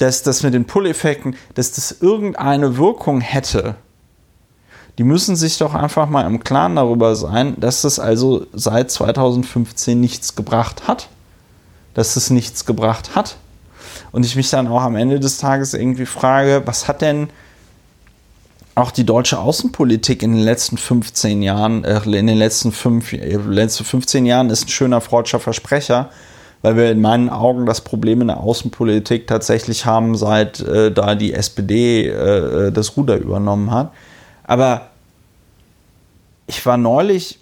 Dass 0.00 0.22
das 0.22 0.42
mit 0.42 0.54
den 0.54 0.64
Pull-Effekten, 0.64 1.36
dass 1.54 1.72
das 1.72 1.92
irgendeine 2.00 2.76
Wirkung 2.76 3.20
hätte, 3.20 3.76
die 4.98 5.04
müssen 5.04 5.36
sich 5.36 5.58
doch 5.58 5.74
einfach 5.74 6.08
mal 6.08 6.26
im 6.26 6.44
Klaren 6.44 6.76
darüber 6.76 7.16
sein, 7.16 7.54
dass 7.58 7.82
das 7.82 7.98
also 7.98 8.46
seit 8.52 8.90
2015 8.90 9.98
nichts 9.98 10.36
gebracht 10.36 10.86
hat. 10.86 11.08
Dass 11.94 12.16
es 12.16 12.30
nichts 12.30 12.64
gebracht 12.64 13.14
hat. 13.14 13.36
Und 14.12 14.24
ich 14.26 14.36
mich 14.36 14.50
dann 14.50 14.66
auch 14.66 14.82
am 14.82 14.96
Ende 14.96 15.20
des 15.20 15.38
Tages 15.38 15.74
irgendwie 15.74 16.06
frage, 16.06 16.62
was 16.66 16.88
hat 16.88 17.02
denn 17.02 17.28
auch 18.74 18.90
die 18.90 19.04
deutsche 19.04 19.38
Außenpolitik 19.38 20.22
in 20.22 20.32
den 20.32 20.42
letzten 20.42 20.78
15 20.78 21.42
Jahren, 21.42 21.84
äh, 21.84 22.00
in 22.04 22.26
den 22.26 22.38
letzten, 22.38 22.72
fünf, 22.72 23.12
äh, 23.12 23.36
letzten 23.36 23.84
15 23.84 24.24
Jahren 24.24 24.50
ist 24.50 24.66
ein 24.66 24.68
schöner 24.68 25.00
freudscher 25.00 25.40
Versprecher. 25.40 26.10
Weil 26.62 26.76
wir 26.76 26.90
in 26.90 27.00
meinen 27.00 27.28
Augen 27.28 27.66
das 27.66 27.80
Problem 27.80 28.20
in 28.20 28.28
der 28.28 28.40
Außenpolitik 28.40 29.26
tatsächlich 29.26 29.84
haben, 29.84 30.16
seit 30.16 30.60
äh, 30.60 30.92
da 30.92 31.14
die 31.14 31.34
SPD 31.34 32.08
äh, 32.08 32.72
das 32.72 32.96
Ruder 32.96 33.16
übernommen 33.16 33.70
hat. 33.70 33.92
Aber 34.44 34.88
ich 36.46 36.64
war 36.64 36.76
neulich 36.76 37.38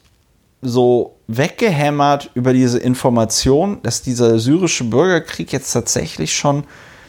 so 0.63 1.17
weggehämmert 1.27 2.31
über 2.35 2.53
diese 2.53 2.79
Information, 2.79 3.79
dass 3.83 4.03
dieser 4.03 4.39
syrische 4.39 4.85
Bürgerkrieg 4.85 5.53
jetzt 5.53 5.73
tatsächlich 5.73 6.35
schon 6.35 6.65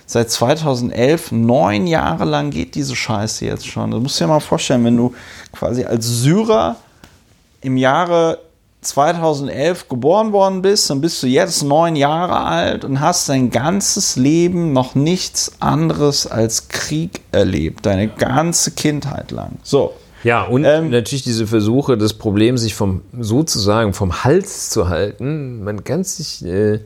seit 0.05 0.29
2011, 0.29 1.31
neun 1.31 1.87
Jahre 1.87 2.25
lang 2.25 2.51
geht 2.51 2.75
diese 2.75 2.95
Scheiße 2.95 3.45
jetzt 3.45 3.67
schon. 3.67 3.91
Das 3.91 4.01
musst 4.01 4.19
du 4.19 4.25
dir 4.25 4.29
mal 4.29 4.39
vorstellen, 4.39 4.83
wenn 4.83 4.97
du 4.97 5.13
quasi 5.53 5.85
als 5.85 6.05
Syrer 6.05 6.75
im 7.61 7.77
Jahre 7.77 8.39
2011 8.81 9.89
geboren 9.89 10.31
worden 10.31 10.61
bist, 10.61 10.89
dann 10.89 11.01
bist 11.01 11.21
du 11.21 11.27
jetzt 11.27 11.63
neun 11.63 11.95
Jahre 11.95 12.41
alt 12.41 12.83
und 12.83 12.99
hast 12.99 13.29
dein 13.29 13.51
ganzes 13.51 14.15
Leben 14.15 14.73
noch 14.73 14.95
nichts 14.95 15.53
anderes 15.59 16.25
als 16.25 16.67
Krieg 16.67 17.21
erlebt, 17.31 17.85
deine 17.85 18.07
ganze 18.07 18.71
Kindheit 18.71 19.31
lang. 19.31 19.57
So. 19.63 19.93
Ja, 20.23 20.43
und 20.43 20.65
ähm, 20.65 20.91
natürlich 20.91 21.23
diese 21.23 21.47
Versuche, 21.47 21.97
das 21.97 22.13
Problem 22.13 22.57
sich 22.57 22.75
vom 22.75 23.01
sozusagen 23.19 23.93
vom 23.93 24.23
Hals 24.23 24.69
zu 24.69 24.87
halten. 24.87 25.63
Man 25.63 25.83
kann 25.83 26.03
sich 26.03 26.45
äh, 26.45 26.79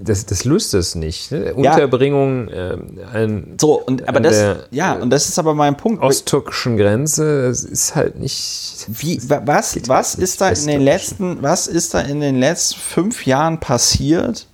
das, 0.00 0.26
das 0.26 0.44
löst 0.44 0.74
es 0.74 0.94
nicht. 0.94 1.32
Ne? 1.32 1.46
Ja. 1.46 1.72
Unterbringung 1.72 2.48
äh, 2.48 2.76
an, 3.12 3.54
so 3.60 3.80
und 3.80 4.08
aber 4.08 4.20
das 4.20 4.68
ja 4.70 4.94
und 4.94 5.10
das 5.10 5.28
ist 5.28 5.38
aber 5.38 5.54
mein 5.54 5.76
Punkt. 5.76 6.02
Osttürkischen 6.02 6.76
Grenze 6.76 7.48
das 7.48 7.64
ist 7.64 7.94
halt 7.94 8.18
nicht. 8.18 8.86
Wie 8.88 9.20
was 9.28 9.76
was 9.88 10.14
ist 10.14 10.40
da 10.40 10.50
in 10.50 10.66
den 10.66 10.80
letzten 10.80 11.42
was 11.42 11.66
ist 11.66 11.94
da 11.94 12.00
in 12.00 12.20
den 12.20 12.38
letzten 12.38 12.78
fünf 12.78 13.26
Jahren 13.26 13.58
passiert, 13.58 14.46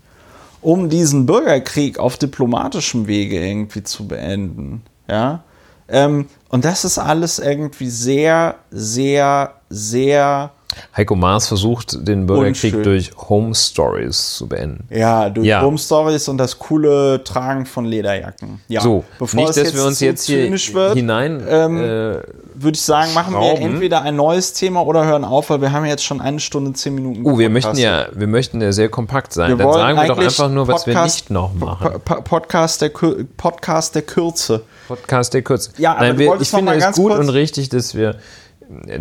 um 0.63 0.89
diesen 0.89 1.27
Bürgerkrieg 1.27 1.99
auf 1.99 2.17
diplomatischem 2.17 3.07
Wege 3.07 3.39
irgendwie 3.39 3.83
zu 3.83 4.09
beenden? 4.09 4.83
Ja. 5.09 5.45
Ähm, 5.89 6.27
und 6.49 6.65
das 6.65 6.85
ist 6.85 6.99
alles 6.99 7.39
irgendwie 7.39 7.91
sehr, 7.91 8.57
sehr, 8.71 9.55
sehr 9.69 10.53
Heiko 10.97 11.15
Maas 11.15 11.49
versucht, 11.49 12.07
den 12.07 12.27
Bürgerkrieg 12.27 12.75
Unschön. 12.75 12.83
durch 12.83 13.11
Home 13.29 13.55
Stories 13.55 14.35
zu 14.35 14.47
beenden. 14.47 14.85
Ja, 14.91 15.31
durch 15.31 15.47
ja. 15.47 15.63
Home 15.63 15.79
Stories 15.79 16.29
und 16.29 16.39
das 16.39 16.59
coole 16.59 17.23
Tragen 17.25 17.67
von 17.67 17.85
Lederjacken. 17.85 18.61
Ja, 18.69 18.81
so, 18.81 19.05
bevor 19.19 19.41
nicht, 19.41 19.57
dass 19.57 19.75
wir 19.75 19.85
uns 19.85 19.99
so 19.99 20.05
jetzt 20.05 20.27
hier 20.27 20.51
wird, 20.51 20.95
hinein. 20.95 21.43
Ähm, 21.49 21.77
äh, 21.79 22.23
würde 22.61 22.75
ich 22.75 22.83
sagen, 22.83 23.15
machen 23.15 23.35
wir 23.35 23.61
entweder 23.61 24.03
ein 24.03 24.17
neues 24.17 24.53
Thema 24.53 24.85
oder 24.85 25.05
hören 25.05 25.25
auf, 25.25 25.51
weil 25.51 25.61
wir 25.61 25.73
haben 25.73 25.85
jetzt 25.85 26.05
schon 26.05 26.21
eine 26.21 26.41
Stunde, 26.41 26.73
zehn 26.73 26.95
Minuten. 26.95 27.25
Oh, 27.25 27.39
wir 27.39 27.51
möchten 27.51 27.77
ja, 27.77 28.07
wir 28.13 28.27
möchten 28.27 28.61
ja 28.61 28.73
sehr 28.73 28.89
kompakt 28.89 29.33
sein. 29.33 29.51
Wir 29.51 29.57
Dann 29.57 29.73
sagen 29.73 29.99
wir 29.99 30.09
doch 30.09 30.19
einfach 30.19 30.51
nur, 30.51 30.67
was 30.67 30.85
Podcast, 30.85 30.97
wir 30.97 31.03
nicht 31.05 31.31
noch 31.31 31.55
machen. 31.55 32.01
Podcast 32.05 32.83
der, 32.83 32.91
Podcast 33.37 33.95
der 33.95 34.03
Kürze. 34.03 34.63
Podcast 34.89 35.35
der 35.35 35.43
Kürze. 35.43 35.71
Ja, 35.79 35.93
aber 35.93 36.09
Nein, 36.09 36.19
wir, 36.19 36.41
ich 36.41 36.49
finde 36.49 36.75
es 36.75 36.97
gut 36.97 37.13
und 37.13 37.29
richtig, 37.29 37.69
dass 37.69 37.95
wir 37.95 38.17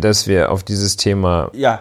dass 0.00 0.26
wir 0.26 0.50
auf 0.50 0.62
dieses 0.62 0.96
Thema 0.96 1.50
ja. 1.52 1.80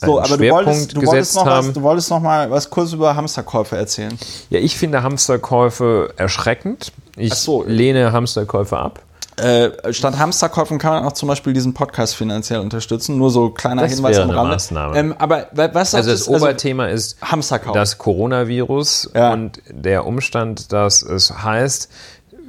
So, 0.00 0.20
aber 0.20 0.36
du 0.36 0.48
wolltest, 0.50 0.96
du, 0.96 1.04
wolltest 1.04 1.34
noch 1.34 1.46
was, 1.46 1.72
du 1.72 1.82
wolltest 1.82 2.10
noch 2.10 2.20
mal 2.20 2.48
was 2.52 2.70
kurz 2.70 2.92
über 2.92 3.16
Hamsterkäufe 3.16 3.76
erzählen. 3.76 4.16
Ja, 4.48 4.60
ich 4.60 4.76
finde 4.76 5.02
Hamsterkäufe 5.02 6.14
erschreckend. 6.16 6.92
Ich 7.16 7.34
so. 7.34 7.64
lehne 7.64 8.12
Hamsterkäufe 8.12 8.78
ab. 8.78 9.02
Äh, 9.38 9.92
statt 9.92 10.18
Hamsterkäufen 10.18 10.78
kann 10.78 10.92
man 10.92 11.04
auch 11.04 11.12
zum 11.12 11.28
Beispiel 11.28 11.52
diesen 11.52 11.74
Podcast 11.74 12.16
finanziell 12.16 12.60
unterstützen. 12.60 13.18
Nur 13.18 13.30
so 13.30 13.50
kleiner 13.50 13.82
das 13.82 13.94
Hinweis 13.94 14.18
am 14.18 14.30
Rande. 14.30 14.58
Ähm, 14.94 15.14
aber 15.18 15.48
was 15.52 15.94
also 15.94 16.10
das, 16.10 16.20
das 16.20 16.28
also 16.28 16.44
Oberthema 16.44 16.84
also 16.84 16.94
ist 16.94 17.22
Hamsterkauf. 17.22 17.72
das 17.72 17.98
Coronavirus 17.98 19.10
ja. 19.14 19.32
und 19.32 19.62
der 19.68 20.06
Umstand, 20.06 20.72
dass 20.72 21.02
es 21.02 21.42
heißt, 21.42 21.88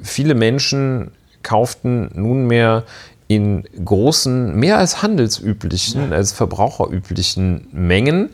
viele 0.02 0.34
Menschen 0.34 1.12
kauften 1.42 2.10
nunmehr 2.14 2.84
in 3.30 3.62
großen, 3.84 4.56
mehr 4.56 4.78
als 4.78 5.02
handelsüblichen, 5.02 6.12
als 6.12 6.32
verbraucherüblichen 6.32 7.68
Mengen 7.70 8.30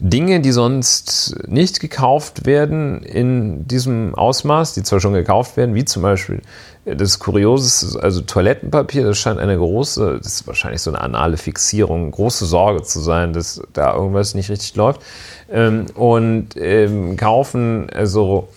Dinge, 0.00 0.40
die 0.40 0.50
sonst 0.50 1.36
nicht 1.46 1.78
gekauft 1.78 2.46
werden 2.46 3.00
in 3.04 3.68
diesem 3.68 4.12
Ausmaß, 4.16 4.74
die 4.74 4.82
zwar 4.82 4.98
schon 4.98 5.12
gekauft 5.12 5.56
werden, 5.56 5.76
wie 5.76 5.84
zum 5.84 6.02
Beispiel 6.02 6.42
das 6.84 7.20
Kuriose, 7.20 8.02
also 8.02 8.22
Toilettenpapier, 8.22 9.04
das 9.04 9.18
scheint 9.18 9.38
eine 9.38 9.56
große, 9.56 10.18
das 10.20 10.40
ist 10.40 10.46
wahrscheinlich 10.48 10.82
so 10.82 10.90
eine 10.90 11.00
anale 11.00 11.36
Fixierung, 11.36 12.10
große 12.10 12.44
Sorge 12.44 12.82
zu 12.82 12.98
sein, 12.98 13.32
dass 13.32 13.62
da 13.72 13.94
irgendwas 13.94 14.34
nicht 14.34 14.50
richtig 14.50 14.74
läuft. 14.74 15.00
Ähm, 15.48 15.86
und 15.94 16.56
ähm, 16.56 17.16
kaufen 17.16 17.88
also 17.94 18.48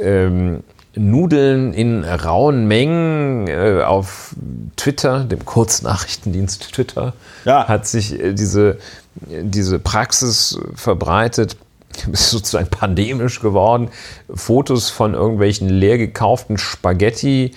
ähm, 0.00 0.62
Nudeln 0.94 1.72
in 1.72 2.04
rauen 2.04 2.66
Mengen 2.66 3.48
äh, 3.48 3.82
auf 3.84 4.34
Twitter, 4.76 5.24
dem 5.24 5.44
Kurznachrichtendienst 5.44 6.72
Twitter, 6.72 7.14
ja. 7.44 7.66
hat 7.66 7.86
sich 7.86 8.18
äh, 8.20 8.34
diese, 8.34 8.78
diese 9.16 9.78
Praxis 9.78 10.58
verbreitet. 10.74 11.56
Ist 12.12 12.30
sozusagen 12.30 12.68
pandemisch 12.68 13.40
geworden. 13.40 13.90
Fotos 14.34 14.88
von 14.88 15.12
irgendwelchen 15.12 15.68
leer 15.68 15.98
gekauften 15.98 16.56
Spaghetti. 16.56 17.52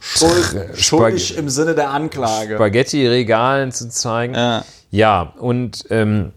Schuld, 0.00 0.54
schuldig 0.74 1.28
Spag 1.28 1.38
im 1.38 1.48
Sinne 1.48 1.74
der 1.74 1.90
Anklage. 1.90 2.54
Spaghetti-Regalen 2.54 3.72
zu 3.72 3.88
zeigen. 3.88 4.34
Ja, 4.34 4.64
ja 4.90 5.32
und 5.38 5.86
ähm, 5.90 6.32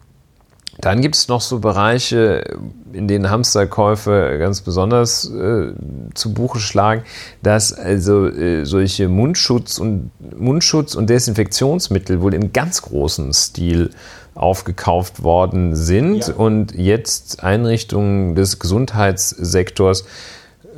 dann 0.82 1.02
gibt 1.02 1.16
es 1.16 1.28
noch 1.28 1.42
so 1.42 1.60
Bereiche, 1.60 2.44
in 2.92 3.08
denen 3.08 3.30
Hamsterkäufe 3.30 4.38
ganz 4.40 4.62
besonders 4.62 5.30
äh, 5.30 5.74
zu 6.14 6.34
Buche 6.34 6.60
schlagen, 6.60 7.04
dass 7.44 7.72
also 7.74 8.28
äh, 8.28 8.66
solche 8.66 9.08
Mundschutz 9.08 9.78
und, 9.78 10.12
Mundschutz 10.38 10.96
und 10.96 11.10
Desinfektionsmittel 11.10 12.22
wohl 12.22 12.34
im 12.34 12.52
ganz 12.52 12.82
großen 12.82 13.34
Stil 13.34 13.92
aufgekauft 14.34 15.24
worden 15.24 15.76
sind 15.76 16.28
ja. 16.28 16.34
und 16.34 16.74
jetzt 16.74 17.44
Einrichtungen 17.44 18.36
des 18.36 18.60
Gesundheitssektors 18.60 20.02
äh, 20.02 20.06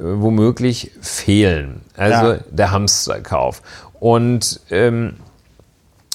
womöglich 0.01 0.91
fehlen. 1.01 1.81
Also 1.95 2.33
ja. 2.33 2.39
der 2.49 2.71
Hamsterkauf. 2.71 3.61
Und 3.99 4.59
ähm, 4.69 5.15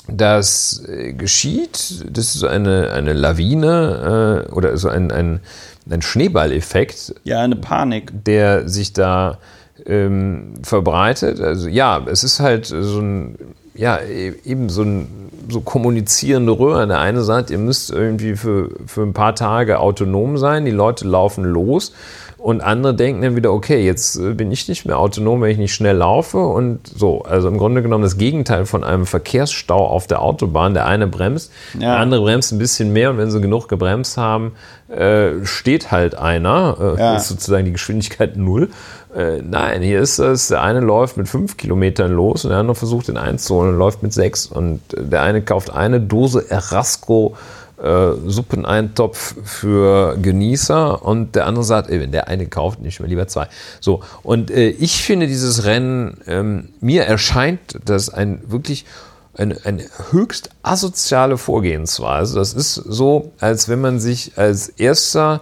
das 0.09 0.83
äh, 0.89 1.13
geschieht, 1.13 2.05
das 2.11 2.35
ist 2.35 2.45
eine, 2.45 2.93
eine 2.93 3.13
Lawine 3.13 4.47
äh, 4.49 4.53
oder 4.53 4.77
so 4.77 4.89
ein, 4.89 5.11
ein, 5.11 5.41
ein 5.89 6.03
Schneeballeffekt. 6.03 7.15
Ja, 7.25 7.41
eine 7.43 7.57
Panik. 7.57 8.13
Der 8.25 8.69
sich 8.69 8.93
da 8.93 9.39
ähm, 9.87 10.55
verbreitet. 10.63 11.41
Also 11.41 11.69
ja, 11.69 12.05
es 12.07 12.25
ist 12.25 12.41
halt 12.41 12.67
so 12.67 13.01
ein, 13.01 13.37
ja, 13.75 13.99
e-, 13.99 14.35
eben 14.45 14.69
so 14.69 14.83
ein 14.83 15.29
so 15.51 15.61
kommunizierende 15.61 16.59
Röhren. 16.59 16.89
Der 16.89 17.01
eine 17.01 17.23
sagt, 17.23 17.51
ihr 17.51 17.59
müsst 17.59 17.91
irgendwie 17.91 18.37
für, 18.37 18.71
für 18.87 19.03
ein 19.03 19.13
paar 19.13 19.35
Tage 19.35 19.79
autonom 19.79 20.37
sein, 20.37 20.65
die 20.65 20.71
Leute 20.71 21.07
laufen 21.07 21.45
los 21.45 21.93
und 22.39 22.61
andere 22.61 22.95
denken 22.95 23.21
dann 23.21 23.35
wieder, 23.35 23.53
okay, 23.53 23.85
jetzt 23.85 24.17
äh, 24.17 24.33
bin 24.33 24.53
ich 24.53 24.69
nicht 24.69 24.87
mehr 24.87 24.99
autonom, 24.99 25.43
wenn 25.43 25.51
ich 25.51 25.59
nicht 25.59 25.75
schnell 25.75 25.97
laufe. 25.97 26.39
Und 26.39 26.87
so, 26.87 27.23
also 27.23 27.49
im 27.49 27.59
Grunde 27.59 27.83
genommen 27.83 28.05
das 28.05 28.17
Gegenteil 28.17 28.65
von 28.65 28.85
einem 28.85 29.07
Verkehrsstau 29.07 29.85
auf 29.85 30.07
der 30.07 30.23
Autobahn. 30.23 30.73
Der 30.73 30.87
eine 30.87 31.09
bremst, 31.09 31.51
ja. 31.75 31.81
der 31.81 31.97
andere 31.99 32.23
bremst 32.23 32.53
ein 32.53 32.59
bisschen 32.59 32.93
mehr 32.93 33.11
und 33.11 33.19
wenn 33.19 33.31
sie 33.31 33.41
genug 33.41 33.69
gebremst 33.69 34.17
haben, 34.17 34.53
äh, 34.89 35.45
steht 35.45 35.91
halt 35.91 36.15
einer. 36.15 36.77
Äh, 36.97 37.01
ja. 37.01 37.17
Ist 37.17 37.29
sozusagen 37.29 37.65
die 37.65 37.73
Geschwindigkeit 37.73 38.37
null. 38.37 38.71
Äh, 39.17 39.43
nein, 39.43 39.83
hier 39.83 40.01
ist 40.01 40.21
es, 40.21 40.49
der 40.49 40.63
eine 40.63 40.79
läuft 40.79 41.17
mit 41.17 41.29
fünf 41.29 41.57
Kilometern 41.57 42.13
los 42.13 42.45
und 42.45 42.51
der 42.51 42.61
andere 42.61 42.77
versucht 42.77 43.09
den 43.09 43.17
einzuholen 43.17 43.73
und 43.73 43.79
läuft 43.79 44.05
mit 44.05 44.13
sechs. 44.13 44.47
Und 44.47 44.81
der 44.97 45.23
eine 45.23 45.43
kauft 45.43 45.71
eine 45.71 46.01
Dose 46.01 46.49
Erasco 46.49 47.37
äh, 47.83 48.13
Suppeneintopf 48.27 49.37
für 49.45 50.17
Genießer 50.17 51.05
und 51.05 51.35
der 51.35 51.47
andere 51.47 51.65
sagt, 51.65 51.91
ey, 51.91 52.01
wenn 52.01 52.13
der 52.13 52.29
eine 52.29 52.47
kauft, 52.47 52.81
nicht 52.81 53.01
mehr 53.01 53.09
lieber 53.09 53.29
zwei. 53.29 53.49
So, 53.81 54.03
und 54.23 54.51
äh, 54.51 54.71
ich 54.71 55.03
finde 55.03 55.27
dieses 55.27 55.65
Rennen, 55.65 56.19
ähm, 56.27 56.71
mir 56.81 57.05
erscheint 57.05 57.79
das 57.85 58.11
ein 58.11 58.41
wirklich 58.47 58.85
eine, 59.35 59.57
eine 59.65 59.85
höchst 60.11 60.51
asoziale 60.63 61.39
Vorgehensweise. 61.39 62.35
Das 62.35 62.53
ist 62.53 62.75
so, 62.75 63.33
als 63.39 63.69
wenn 63.69 63.81
man 63.81 64.01
sich 64.01 64.33
als 64.37 64.69
erster 64.69 65.41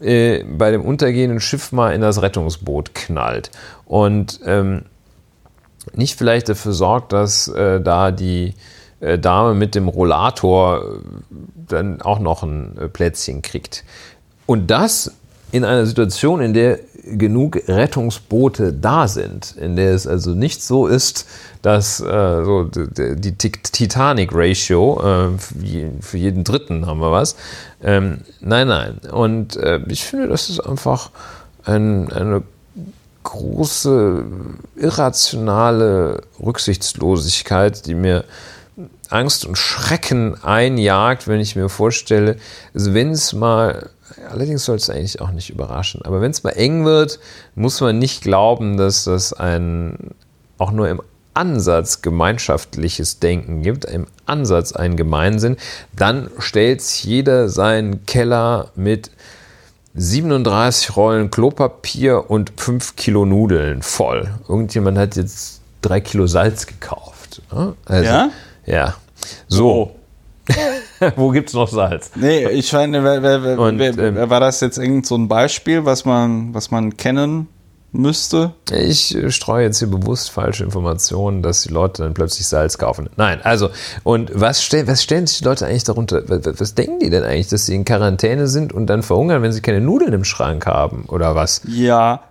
äh, 0.00 0.44
bei 0.44 0.70
dem 0.70 0.82
untergehenden 0.82 1.40
Schiff 1.40 1.72
mal 1.72 1.94
in 1.94 2.00
das 2.00 2.20
Rettungsboot 2.22 2.94
knallt 2.94 3.50
und 3.86 4.40
ähm, 4.44 4.82
nicht 5.94 6.18
vielleicht 6.18 6.48
dafür 6.48 6.72
sorgt, 6.72 7.12
dass 7.12 7.48
äh, 7.48 7.80
da 7.80 8.10
die 8.10 8.54
Dame 9.18 9.54
mit 9.54 9.74
dem 9.74 9.88
Rollator 9.88 10.78
äh, 10.78 10.82
dann 11.68 12.02
auch 12.02 12.18
noch 12.18 12.42
ein 12.42 12.76
äh, 12.78 12.88
Plätzchen 12.88 13.42
kriegt. 13.42 13.84
Und 14.46 14.70
das 14.70 15.12
in 15.52 15.64
einer 15.64 15.86
Situation, 15.86 16.40
in 16.40 16.52
der 16.52 16.78
genug 17.04 17.56
Rettungsboote 17.68 18.72
da 18.72 19.08
sind, 19.08 19.56
in 19.56 19.76
der 19.76 19.94
es 19.94 20.06
also 20.06 20.32
nicht 20.32 20.62
so 20.62 20.86
ist, 20.86 21.26
dass 21.62 22.00
äh, 22.00 22.44
so 22.44 22.64
die, 22.64 23.32
Titanic-Ratio, 23.32 25.00
äh, 25.00 25.38
für, 26.00 26.16
jeden 26.16 26.44
Dritten 26.44 26.86
haben 26.86 27.00
wir 27.00 27.10
was. 27.10 27.36
Ähm, 27.82 28.18
nein, 28.40 28.68
nein. 28.68 28.98
Und 29.10 29.56
äh, 29.56 29.80
ich 29.88 30.04
finde, 30.04 30.28
das 30.28 30.50
ist 30.50 30.60
einfach 30.60 31.10
ein, 31.64 32.12
eine 32.12 32.42
große, 33.22 34.24
irrationale 34.76 36.22
Rücksichtslosigkeit, 36.40 37.86
die 37.86 37.94
mir 37.94 38.24
Angst 39.10 39.44
und 39.44 39.56
Schrecken 39.56 40.42
einjagt, 40.42 41.28
wenn 41.28 41.40
ich 41.40 41.56
mir 41.56 41.68
vorstelle, 41.68 42.36
also 42.74 42.94
wenn 42.94 43.10
es 43.10 43.32
mal, 43.32 43.90
allerdings 44.30 44.64
soll 44.64 44.76
es 44.76 44.90
eigentlich 44.90 45.20
auch 45.20 45.30
nicht 45.30 45.50
überraschen, 45.50 46.02
aber 46.02 46.20
wenn 46.20 46.30
es 46.30 46.42
mal 46.42 46.50
eng 46.50 46.84
wird, 46.84 47.18
muss 47.54 47.80
man 47.80 47.98
nicht 47.98 48.22
glauben, 48.22 48.76
dass 48.76 49.04
das 49.04 49.32
ein 49.32 50.14
auch 50.58 50.72
nur 50.72 50.88
im 50.88 51.00
Ansatz 51.34 52.02
gemeinschaftliches 52.02 53.20
Denken 53.20 53.62
gibt, 53.62 53.84
im 53.84 54.08
Ansatz 54.26 54.72
ein 54.72 54.96
Gemeinsinn, 54.96 55.56
dann 55.94 56.30
stellt 56.38 56.82
jeder 56.82 57.48
seinen 57.48 58.04
Keller 58.06 58.72
mit 58.74 59.12
37 59.94 60.96
Rollen 60.96 61.30
Klopapier 61.30 62.28
und 62.28 62.52
5 62.56 62.96
Kilo 62.96 63.24
Nudeln 63.24 63.82
voll. 63.82 64.30
Irgendjemand 64.48 64.98
hat 64.98 65.16
jetzt 65.16 65.60
3 65.82 66.00
Kilo 66.00 66.26
Salz 66.26 66.66
gekauft. 66.66 67.42
Ne? 67.52 67.74
Also, 67.84 68.04
ja? 68.04 68.30
Ja. 68.68 68.94
So. 69.48 69.70
Oh. 69.70 69.90
Wo 71.16 71.30
gibt 71.30 71.48
es 71.48 71.54
noch 71.54 71.68
Salz? 71.68 72.12
Nee, 72.14 72.48
ich 72.48 72.72
meine, 72.72 73.04
wer, 73.04 73.22
wer, 73.22 73.58
und, 73.58 73.78
wer, 73.78 73.98
ähm, 73.98 74.30
war 74.30 74.40
das 74.40 74.60
jetzt 74.60 74.78
irgend 74.78 75.06
so 75.06 75.14
ein 75.14 75.28
Beispiel, 75.28 75.84
was 75.84 76.04
man, 76.04 76.54
was 76.54 76.70
man 76.70 76.96
kennen 76.96 77.48
müsste? 77.92 78.52
Ich 78.70 79.16
streue 79.28 79.64
jetzt 79.64 79.78
hier 79.78 79.88
bewusst 79.88 80.30
falsche 80.30 80.64
Informationen, 80.64 81.42
dass 81.42 81.62
die 81.62 81.72
Leute 81.72 82.02
dann 82.02 82.14
plötzlich 82.14 82.46
Salz 82.46 82.78
kaufen. 82.78 83.10
Nein, 83.16 83.40
also, 83.42 83.70
und 84.04 84.30
was, 84.34 84.62
stell, 84.62 84.86
was 84.86 85.02
stellen 85.02 85.26
sich 85.26 85.38
die 85.38 85.44
Leute 85.44 85.66
eigentlich 85.66 85.84
darunter? 85.84 86.22
Was, 86.28 86.60
was, 86.60 86.74
denken 86.74 86.98
die 87.00 87.10
denn 87.10 87.24
eigentlich, 87.24 87.48
dass 87.48 87.66
sie 87.66 87.74
in 87.74 87.84
Quarantäne 87.84 88.46
sind 88.46 88.72
und 88.72 88.86
dann 88.86 89.02
verhungern, 89.02 89.42
wenn 89.42 89.52
sie 89.52 89.60
keine 89.60 89.80
Nudeln 89.80 90.12
im 90.12 90.24
Schrank 90.24 90.66
haben 90.66 91.04
oder 91.08 91.34
was? 91.34 91.62
Ja, 91.66 92.22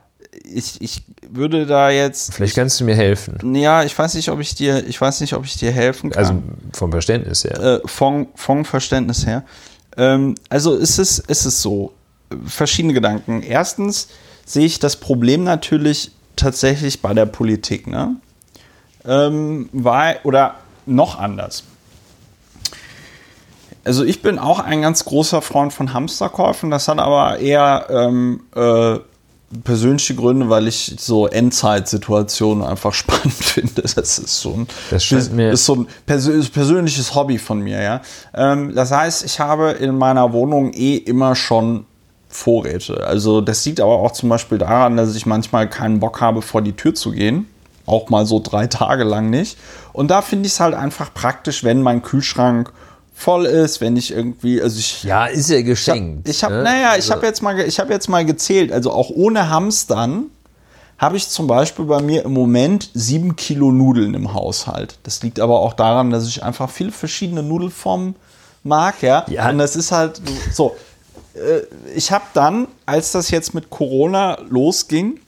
ich, 0.43 0.81
ich 0.81 1.03
würde 1.30 1.65
da 1.65 1.89
jetzt. 1.89 2.34
Vielleicht 2.34 2.55
kannst 2.55 2.80
du 2.80 2.85
mir 2.85 2.95
helfen. 2.95 3.55
Ja, 3.55 3.84
ich 3.84 3.97
weiß 3.97 4.14
nicht, 4.15 4.30
ob 4.30 4.39
ich 4.39 4.55
dir, 4.55 4.85
ich 4.88 4.99
weiß 4.99 5.22
nicht, 5.22 5.34
ob 5.34 5.45
ich 5.45 5.57
dir 5.57 5.72
helfen 5.72 6.11
kann. 6.11 6.19
Also 6.19 6.43
vom 6.73 6.91
Verständnis 6.91 7.43
her. 7.43 7.59
Äh, 7.59 7.88
vom, 7.88 8.27
vom 8.35 8.65
Verständnis 8.65 9.26
her. 9.26 9.43
Ähm, 9.95 10.35
also 10.49 10.76
ist 10.76 10.99
es, 10.99 11.19
ist 11.19 11.45
es 11.45 11.61
so. 11.61 11.93
Verschiedene 12.45 12.93
Gedanken. 12.93 13.41
Erstens 13.41 14.09
sehe 14.45 14.65
ich 14.65 14.80
das 14.80 14.97
Problem 14.97 15.43
natürlich 15.43 16.11
tatsächlich 16.35 17.01
bei 17.01 17.14
der 17.14 17.26
Politik, 17.26 17.88
ne? 17.88 18.18
Ähm, 19.05 19.69
weil, 19.72 20.19
oder 20.23 20.55
noch 20.85 21.18
anders. 21.18 21.64
Also 23.85 24.03
ich 24.03 24.22
bin 24.22 24.38
auch 24.38 24.59
ein 24.59 24.81
ganz 24.81 25.05
großer 25.05 25.41
Freund 25.41 25.72
von 25.72 25.93
Hamsterkäufen. 25.93 26.69
Das 26.69 26.89
hat 26.89 26.99
aber 26.99 27.39
eher 27.39 27.88
ähm, 27.89 28.41
äh, 28.53 28.97
persönliche 29.63 30.13
Gründe, 30.15 30.49
weil 30.49 30.67
ich 30.67 30.95
so 30.99 31.27
Endzeitsituationen 31.27 32.63
einfach 32.63 32.93
spannend 32.93 33.33
finde. 33.33 33.81
Das 33.81 33.95
ist 33.95 34.41
so 34.41 34.53
ein, 34.53 34.67
das 34.89 35.11
ist 35.11 35.65
so 35.65 35.75
ein 35.75 35.87
persönliches 36.05 37.15
Hobby 37.15 37.37
von 37.37 37.59
mir, 37.59 37.81
ja. 37.81 38.01
Ähm, 38.33 38.75
das 38.75 38.91
heißt, 38.91 39.23
ich 39.25 39.39
habe 39.39 39.71
in 39.71 39.97
meiner 39.97 40.33
Wohnung 40.33 40.73
eh 40.73 40.95
immer 40.95 41.35
schon 41.35 41.85
Vorräte. 42.29 43.07
Also 43.07 43.41
das 43.41 43.65
liegt 43.65 43.79
aber 43.79 43.93
auch 43.99 44.11
zum 44.11 44.29
Beispiel 44.29 44.57
daran, 44.57 44.97
dass 44.97 45.15
ich 45.15 45.25
manchmal 45.25 45.69
keinen 45.69 45.99
Bock 45.99 46.19
habe, 46.19 46.41
vor 46.41 46.61
die 46.61 46.73
Tür 46.73 46.93
zu 46.93 47.11
gehen. 47.11 47.47
Auch 47.85 48.09
mal 48.09 48.25
so 48.25 48.41
drei 48.43 48.67
Tage 48.67 49.05
lang 49.05 49.29
nicht. 49.29 49.57
Und 49.93 50.11
da 50.11 50.21
finde 50.21 50.47
ich 50.47 50.53
es 50.53 50.59
halt 50.59 50.75
einfach 50.75 51.13
praktisch, 51.13 51.63
wenn 51.63 51.81
mein 51.81 52.01
Kühlschrank 52.01 52.73
voll 53.18 53.48
ist, 53.48 53.81
wenn 53.81 53.98
ich 53.98 54.11
irgendwie, 54.11 54.61
also 54.61 54.77
ich 54.77 55.03
ja, 55.03 55.26
ist 55.26 55.49
ja 55.49 55.64
geschenkt. 55.64 56.30
Ich 56.30 56.44
habe, 56.44 56.53
hab, 56.53 56.64
ne? 56.64 56.69
naja, 56.69 56.89
ich 56.89 56.95
also. 57.06 57.14
habe 57.15 57.26
jetzt 57.26 57.41
mal, 57.41 57.60
ich 57.60 57.80
habe 57.80 57.91
jetzt 57.91 58.07
mal 58.07 58.23
gezählt, 58.23 58.72
also 58.72 58.91
auch 58.91 59.10
ohne 59.10 59.49
Hamstern 59.49 60.26
habe 60.99 61.18
ich 61.18 61.27
zum 61.27 61.48
Beispiel 61.48 61.85
bei 61.85 61.99
mir 61.99 62.26
im 62.26 62.34
Moment 62.34 62.91
sieben 62.94 63.35
Kilo 63.35 63.72
Nudeln 63.72 64.14
im 64.14 64.35
Haushalt. 64.35 64.99
Das 65.02 65.23
liegt 65.23 65.39
aber 65.39 65.60
auch 65.61 65.73
daran, 65.73 66.11
dass 66.11 66.27
ich 66.27 66.44
einfach 66.44 66.69
viele 66.69 66.91
verschiedene 66.91 67.41
Nudelformen 67.41 68.15
mag, 68.64 69.02
ja. 69.02 69.26
ja. 69.30 69.49
Und 69.49 69.57
das 69.57 69.76
ist 69.76 69.91
halt 69.91 70.22
so. 70.53 70.76
Äh, 71.34 71.61
ich 71.95 72.11
habe 72.11 72.26
dann, 72.35 72.68
als 72.85 73.14
das 73.14 73.31
jetzt 73.31 73.56
mit 73.56 73.72
Corona 73.72 74.38
losging, 74.48 75.19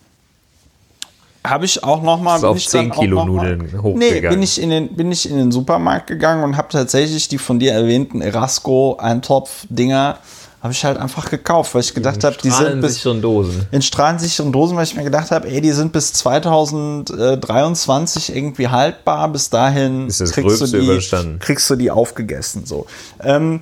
habe 1.49 1.65
ich 1.65 1.83
auch 1.83 2.01
noch 2.01 2.21
mal 2.21 2.41
auf 2.45 2.65
10 2.65 2.91
Kilo 2.91 3.25
Nudeln 3.25 3.61
hochgegangen. 3.81 3.97
Nee, 3.97 4.21
bin 4.21 4.41
ich 4.43 4.61
in 4.61 4.69
den 4.69 4.95
bin 4.95 5.11
ich 5.11 5.29
in 5.29 5.35
den 5.37 5.51
Supermarkt 5.51 6.07
gegangen 6.07 6.43
und 6.43 6.55
habe 6.57 6.69
tatsächlich 6.69 7.27
die 7.27 7.37
von 7.37 7.59
dir 7.59 7.73
erwähnten 7.73 8.21
Erasco 8.21 8.95
Eintopf 8.97 9.65
Dinger 9.69 10.17
habe 10.61 10.73
ich 10.73 10.83
halt 10.83 10.97
einfach 10.97 11.29
gekauft, 11.29 11.73
weil 11.73 11.79
ich 11.81 11.93
gedacht 11.93 12.21
habe, 12.25 12.35
die 12.43 12.49
sind 12.49 12.81
bis 12.81 13.01
Dosen. 13.01 13.65
in 13.71 13.81
strahlensicheren 13.81 14.51
Dosen, 14.51 14.75
weil 14.75 14.83
ich 14.83 14.93
mir 14.93 15.05
gedacht 15.05 15.31
habe, 15.31 15.47
ey, 15.47 15.61
die 15.61 15.71
sind 15.71 15.93
bis 15.93 16.11
2023 16.13 18.35
irgendwie 18.35 18.67
haltbar. 18.67 19.31
Bis 19.31 19.49
dahin 19.49 20.07
ist 20.07 20.19
das 20.19 20.33
kriegst, 20.33 20.59
du 20.59 20.65
die, 20.65 20.99
kriegst 21.39 21.69
du 21.69 21.77
die 21.77 21.91
aufgegessen. 21.91 22.65
So, 22.65 22.87
ähm, 23.23 23.61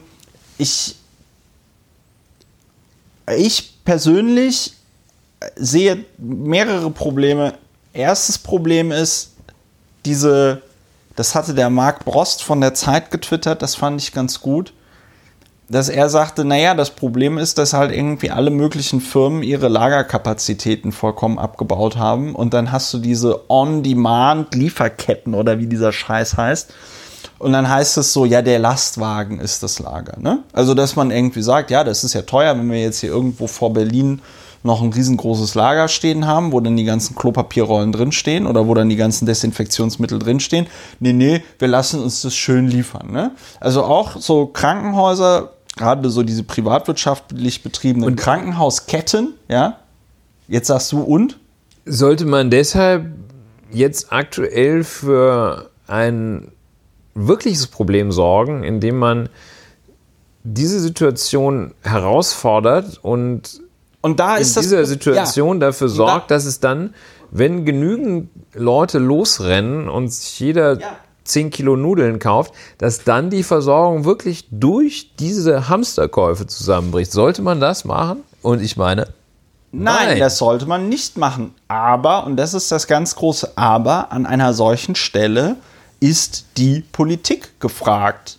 ich 0.58 0.96
ich 3.38 3.84
persönlich 3.84 4.74
sehe 5.56 6.04
mehrere 6.18 6.90
Probleme 6.90 7.54
erstes 7.98 8.38
Problem 8.38 8.92
ist, 8.92 9.32
diese, 10.06 10.62
das 11.16 11.36
hatte 11.36 11.54
der 11.54 11.70
Marc 11.70 12.06
Brost 12.06 12.44
von 12.44 12.62
der 12.62 12.74
Zeit 12.74 13.12
getwittert, 13.12 13.62
das 13.62 13.76
fand 13.76 14.02
ich 14.02 14.14
ganz 14.14 14.40
gut, 14.40 14.74
dass 15.70 15.90
er 15.90 16.10
sagte, 16.10 16.46
naja, 16.46 16.74
das 16.76 16.92
Problem 16.92 17.38
ist, 17.38 17.58
dass 17.58 17.74
halt 17.74 17.92
irgendwie 17.92 18.32
alle 18.32 18.52
möglichen 18.52 19.02
Firmen 19.02 19.44
ihre 19.44 19.68
Lagerkapazitäten 19.68 20.94
vollkommen 20.94 21.38
abgebaut 21.40 21.98
haben 21.98 22.36
und 22.36 22.54
dann 22.54 22.72
hast 22.72 22.94
du 22.94 23.00
diese 23.00 23.50
On-Demand-Lieferketten 23.50 25.34
oder 25.34 25.60
wie 25.60 25.68
dieser 25.68 25.92
Scheiß 25.92 26.38
heißt. 26.38 26.74
Und 27.40 27.52
dann 27.54 27.70
heißt 27.70 27.98
es 27.98 28.14
so, 28.14 28.26
ja, 28.26 28.42
der 28.42 28.60
Lastwagen 28.60 29.40
ist 29.40 29.62
das 29.62 29.80
Lager. 29.80 30.18
Ne? 30.20 30.44
Also, 30.54 30.74
dass 30.74 30.96
man 30.96 31.12
irgendwie 31.12 31.42
sagt, 31.42 31.70
ja, 31.70 31.84
das 31.84 32.04
ist 32.04 32.14
ja 32.14 32.24
teuer, 32.24 32.58
wenn 32.58 32.72
wir 32.72 32.82
jetzt 32.82 33.02
hier 33.02 33.10
irgendwo 33.10 33.48
vor 33.48 33.74
Berlin 33.74 34.22
noch 34.68 34.84
ein 34.84 34.94
riesengroßes 34.94 35.56
Lager 35.56 35.88
stehen 35.88 36.28
haben, 36.28 36.52
wo 36.52 36.60
dann 36.60 36.78
die 36.78 36.84
ganzen 36.84 37.16
Klopapierrollen 37.16 37.92
drinstehen 37.92 38.46
oder 38.46 38.68
wo 38.68 38.76
dann 38.76 38.90
die 38.90 38.96
ganzen 38.96 39.26
Desinfektionsmittel 39.26 40.20
drinstehen. 40.20 40.68
Nee, 41.00 41.14
nee, 41.14 41.44
wir 41.58 41.68
lassen 41.68 42.04
uns 42.04 42.22
das 42.22 42.36
schön 42.36 42.68
liefern. 42.68 43.12
Ne? 43.12 43.32
Also 43.60 43.84
auch 43.84 44.18
so 44.18 44.46
Krankenhäuser, 44.46 45.54
gerade 45.76 46.10
so 46.12 46.22
diese 46.22 46.44
privatwirtschaftlich 46.44 47.64
betriebenen 47.64 48.08
und 48.08 48.16
Krankenhausketten, 48.18 49.34
ja. 49.48 49.80
Jetzt 50.48 50.68
sagst 50.68 50.92
du 50.92 51.02
und? 51.02 51.40
Sollte 51.86 52.26
man 52.26 52.50
deshalb 52.50 53.08
jetzt 53.72 54.14
aktuell 54.14 54.84
für 54.84 55.70
ein 55.88 56.52
wirkliches 57.16 57.68
Problem 57.68 58.12
sorgen, 58.12 58.64
indem 58.64 58.98
man 58.98 59.30
diese 60.44 60.80
Situation 60.80 61.74
herausfordert 61.82 63.00
und 63.02 63.62
und 64.12 64.20
da 64.20 64.38
ist 64.38 64.56
in 64.56 64.64
dieser 64.64 64.86
Situation 64.86 65.58
ja. 65.58 65.68
dafür 65.68 65.90
sorgt, 65.90 66.32
da, 66.32 66.36
dass 66.36 66.46
es 66.46 66.60
dann, 66.60 66.94
wenn 67.32 67.66
genügend 67.66 68.30
Leute 68.54 69.00
losrennen 69.00 69.90
und 69.90 70.10
sich 70.10 70.40
jeder 70.40 70.80
ja. 70.80 70.96
10 71.26 71.50
Kilo 71.50 71.76
Nudeln 71.76 72.20
kauft, 72.20 72.54
dass 72.78 73.04
dann 73.04 73.30
die 73.30 73.44
Versorgung 73.44 74.06
wirklich 74.06 74.48
durch 74.50 75.12
diese 75.20 75.70
Hamsterkäufe 75.70 76.48
zusammenbricht. 76.48 77.12
Sollte 77.12 77.42
man 77.42 77.60
das 77.60 77.86
machen? 77.86 78.24
Und 78.42 78.62
ich 78.62 78.78
meine, 78.78 79.08
Nein, 79.74 80.08
Nein, 80.08 80.20
das 80.20 80.38
sollte 80.38 80.66
man 80.66 80.88
nicht 80.88 81.18
machen. 81.18 81.54
Aber, 81.68 82.26
und 82.26 82.38
das 82.38 82.54
ist 82.54 82.72
das 82.72 82.88
ganz 82.88 83.16
große 83.16 83.58
Aber, 83.58 84.12
an 84.12 84.26
einer 84.26 84.54
solchen 84.54 84.96
Stelle 84.96 85.58
ist 86.00 86.46
die 86.56 86.82
Politik 86.92 87.60
gefragt. 87.60 88.38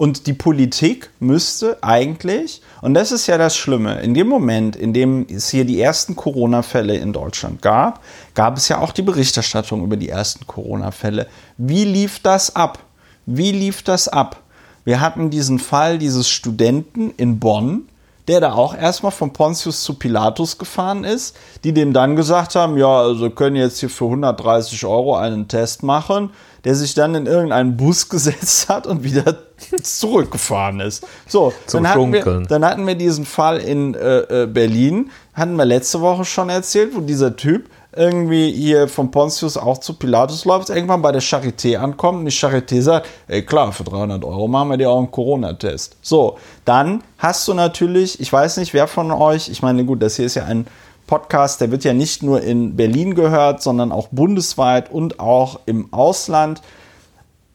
Und 0.00 0.26
die 0.26 0.32
Politik 0.32 1.10
müsste 1.20 1.76
eigentlich, 1.82 2.62
und 2.80 2.94
das 2.94 3.12
ist 3.12 3.26
ja 3.26 3.36
das 3.36 3.54
Schlimme, 3.54 4.00
in 4.00 4.14
dem 4.14 4.28
Moment, 4.28 4.74
in 4.74 4.94
dem 4.94 5.26
es 5.28 5.50
hier 5.50 5.66
die 5.66 5.78
ersten 5.78 6.16
Corona-Fälle 6.16 6.96
in 6.96 7.12
Deutschland 7.12 7.60
gab, 7.60 8.02
gab 8.34 8.56
es 8.56 8.68
ja 8.68 8.78
auch 8.78 8.92
die 8.92 9.02
Berichterstattung 9.02 9.84
über 9.84 9.98
die 9.98 10.08
ersten 10.08 10.46
Corona-Fälle. 10.46 11.26
Wie 11.58 11.84
lief 11.84 12.18
das 12.20 12.56
ab? 12.56 12.78
Wie 13.26 13.52
lief 13.52 13.82
das 13.82 14.08
ab? 14.08 14.42
Wir 14.86 15.02
hatten 15.02 15.28
diesen 15.28 15.58
Fall 15.58 15.98
dieses 15.98 16.30
Studenten 16.30 17.12
in 17.18 17.38
Bonn, 17.38 17.86
der 18.30 18.40
da 18.40 18.52
auch 18.52 18.76
erstmal 18.76 19.10
von 19.10 19.32
Pontius 19.32 19.82
zu 19.82 19.94
Pilatus 19.94 20.56
gefahren 20.56 21.02
ist, 21.02 21.36
die 21.64 21.72
dem 21.72 21.92
dann 21.92 22.14
gesagt 22.14 22.54
haben, 22.54 22.78
ja, 22.78 23.00
also 23.00 23.28
können 23.28 23.56
jetzt 23.56 23.80
hier 23.80 23.90
für 23.90 24.04
130 24.04 24.86
Euro 24.86 25.16
einen 25.16 25.48
Test 25.48 25.82
machen, 25.82 26.30
der 26.62 26.76
sich 26.76 26.94
dann 26.94 27.16
in 27.16 27.26
irgendeinen 27.26 27.76
Bus 27.76 28.08
gesetzt 28.08 28.68
hat 28.68 28.86
und 28.86 29.02
wieder 29.02 29.36
zurückgefahren 29.82 30.78
ist. 30.78 31.04
So, 31.26 31.52
Zum 31.66 31.82
dann 31.82 31.92
hatten, 31.92 32.12
wir, 32.12 32.42
dann 32.48 32.64
hatten 32.64 32.86
wir 32.86 32.94
diesen 32.94 33.26
Fall 33.26 33.58
in 33.58 33.94
äh, 33.94 34.42
äh, 34.44 34.46
Berlin, 34.46 35.10
hatten 35.34 35.56
wir 35.56 35.64
letzte 35.64 36.00
Woche 36.00 36.24
schon 36.24 36.50
erzählt, 36.50 36.94
wo 36.94 37.00
dieser 37.00 37.34
Typ 37.34 37.68
irgendwie 37.92 38.52
hier 38.52 38.88
von 38.88 39.10
Pontius 39.10 39.56
auch 39.56 39.78
zu 39.78 39.94
Pilatus 39.94 40.44
läuft, 40.44 40.70
irgendwann 40.70 41.02
bei 41.02 41.12
der 41.12 41.22
Charité 41.22 41.76
ankommt 41.76 42.20
und 42.20 42.24
die 42.26 42.30
Charité 42.30 42.80
sagt, 42.82 43.08
ey 43.26 43.42
klar, 43.42 43.72
für 43.72 43.84
300 43.84 44.24
Euro 44.24 44.46
machen 44.46 44.70
wir 44.70 44.76
dir 44.76 44.90
auch 44.90 44.98
einen 44.98 45.10
Corona-Test. 45.10 45.96
So, 46.00 46.38
dann 46.64 47.02
hast 47.18 47.48
du 47.48 47.54
natürlich, 47.54 48.20
ich 48.20 48.32
weiß 48.32 48.58
nicht, 48.58 48.74
wer 48.74 48.86
von 48.86 49.10
euch, 49.10 49.48
ich 49.48 49.62
meine, 49.62 49.84
gut, 49.84 50.02
das 50.02 50.16
hier 50.16 50.26
ist 50.26 50.36
ja 50.36 50.44
ein 50.44 50.66
Podcast, 51.08 51.60
der 51.60 51.72
wird 51.72 51.82
ja 51.82 51.92
nicht 51.92 52.22
nur 52.22 52.40
in 52.40 52.76
Berlin 52.76 53.16
gehört, 53.16 53.62
sondern 53.62 53.90
auch 53.90 54.08
bundesweit 54.12 54.92
und 54.92 55.18
auch 55.18 55.58
im 55.66 55.92
Ausland. 55.92 56.62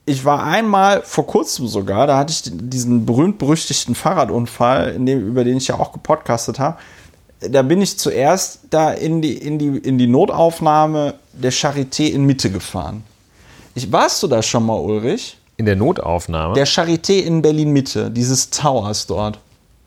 Ich 0.06 0.26
war 0.26 0.44
einmal 0.44 1.02
vor 1.04 1.26
kurzem 1.26 1.68
sogar, 1.68 2.06
da 2.06 2.18
hatte 2.18 2.34
ich 2.34 2.42
diesen 2.44 3.06
berühmt-berüchtigten 3.06 3.96
Fahrradunfall, 3.96 5.00
dem, 5.00 5.26
über 5.26 5.46
den 5.46 5.56
ich 5.56 5.70
ja 5.70 5.80
auch 5.80 5.94
gepodcastet 5.94 6.60
habe. 6.60 6.78
Da 7.42 7.62
bin 7.62 7.82
ich 7.82 7.98
zuerst 8.00 8.60
da 8.70 8.92
in 8.92 9.22
die, 9.22 9.34
in 9.38 9.60
die, 9.60 9.78
in 9.78 9.98
die 9.98 10.08
Notaufnahme 10.08 11.16
der 11.34 11.52
Charité 11.52 12.10
in 12.10 12.26
Mitte 12.26 12.50
gefahren. 12.50 13.04
Ich, 13.76 13.92
warst 13.92 14.24
du 14.24 14.28
da 14.28 14.42
schon 14.42 14.66
mal, 14.66 14.76
Ulrich? 14.80 15.38
In 15.58 15.66
der 15.66 15.76
Notaufnahme? 15.76 16.54
Der 16.56 16.66
Charité 16.68 17.20
in 17.20 17.42
Berlin-Mitte, 17.42 18.10
dieses 18.10 18.50
Towers 18.50 19.06
dort. 19.08 19.40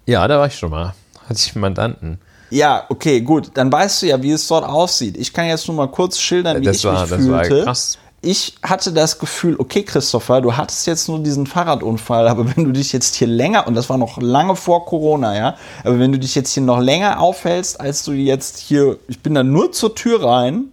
ja, 0.07 0.27
da 0.29 0.39
war 0.39 0.47
ich 0.47 0.55
schon 0.57 0.71
mal. 0.71 0.95
Hatte 1.29 1.41
ich 1.41 1.55
einen 1.55 1.61
Mandanten. 1.63 2.19
Ja, 2.51 2.85
okay, 2.89 3.21
gut. 3.21 3.51
Dann 3.55 3.71
weißt 3.71 4.01
du 4.03 4.07
ja, 4.07 4.23
wie 4.23 4.31
es 4.31 4.47
dort 4.49 4.65
aussieht. 4.65 5.17
Ich 5.19 5.33
kann 5.33 5.47
jetzt 5.47 5.67
nur 5.69 5.77
mal 5.77 5.89
kurz 5.89 6.19
schildern, 6.19 6.61
wie 6.61 6.65
Das 6.65 6.79
ich 6.79 6.85
war- 6.85 7.03
mich 7.03 7.11
das 7.11 7.29
war 7.31 7.45
fühlte. 7.45 7.65
krass. 7.65 7.99
Ich 8.21 8.57
hatte 8.65 8.93
das 8.93 9.21
Gefühl, 9.21 9.55
okay, 9.59 9.85
Christopher, 9.85 10.41
du 10.41 10.57
hattest 10.57 10.87
jetzt 10.89 11.09
nur 11.09 11.21
diesen 11.21 11.47
Fahrradunfall, 11.47 12.27
aber 12.27 12.57
wenn 12.57 12.65
du 12.65 12.73
dich 12.73 12.93
jetzt 12.93 13.15
hier 13.15 13.29
länger, 13.29 13.67
und 13.69 13.75
das 13.75 13.89
war 13.89 13.97
noch 13.97 14.21
lange 14.21 14.57
vor 14.57 14.87
Corona, 14.87 15.37
ja, 15.37 15.57
aber 15.85 16.01
wenn 16.01 16.11
du 16.11 16.19
dich 16.19 16.35
jetzt 16.35 16.53
hier 16.53 16.65
noch 16.65 16.81
länger 16.81 17.21
aufhältst, 17.21 17.81
als 17.81 18.03
du 18.05 18.13
jetzt 18.13 18.59
hier, 18.59 18.99
ich 19.07 19.21
bin 19.21 19.35
da 19.35 19.45
nur 19.45 19.71
zur 19.71 19.95
Tür 19.95 20.25
rein 20.25 20.65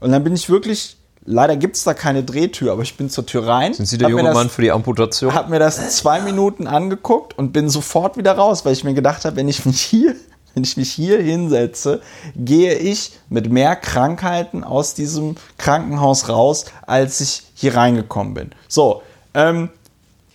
und 0.00 0.12
dann 0.12 0.22
bin 0.24 0.34
ich 0.34 0.50
wirklich, 0.50 0.98
leider 1.24 1.56
gibt 1.56 1.76
es 1.76 1.84
da 1.84 1.94
keine 1.94 2.22
Drehtür, 2.22 2.72
aber 2.72 2.82
ich 2.82 2.98
bin 2.98 3.08
zur 3.08 3.24
Tür 3.24 3.46
rein. 3.46 3.72
Sind 3.72 3.86
Sie 3.86 3.96
der 3.96 4.06
hab 4.06 4.10
junge 4.10 4.24
das- 4.24 4.34
Mann 4.34 4.50
für 4.50 4.60
die 4.60 4.70
Amputation? 4.70 5.32
habe 5.32 5.48
mir 5.48 5.58
das 5.58 5.96
zwei 5.96 6.20
Minuten 6.20 6.66
angeguckt 6.66 7.38
und 7.38 7.52
bin 7.54 7.70
sofort 7.70 8.18
wieder 8.18 8.32
raus, 8.32 8.66
weil 8.66 8.74
ich 8.74 8.84
mir 8.84 8.92
gedacht 8.92 9.24
habe, 9.24 9.36
wenn 9.36 9.48
ich 9.48 9.64
mich 9.64 9.80
hier, 9.80 10.14
wenn 10.54 10.64
ich 10.64 10.76
mich 10.76 10.92
hier 10.92 11.20
hinsetze, 11.20 12.00
gehe 12.36 12.74
ich 12.74 13.12
mit 13.28 13.50
mehr 13.50 13.76
Krankheiten 13.76 14.64
aus 14.64 14.94
diesem 14.94 15.36
Krankenhaus 15.58 16.28
raus, 16.28 16.66
als 16.86 17.20
ich 17.20 17.42
hier 17.54 17.76
reingekommen 17.76 18.34
bin. 18.34 18.50
So, 18.68 19.02
ähm, 19.34 19.70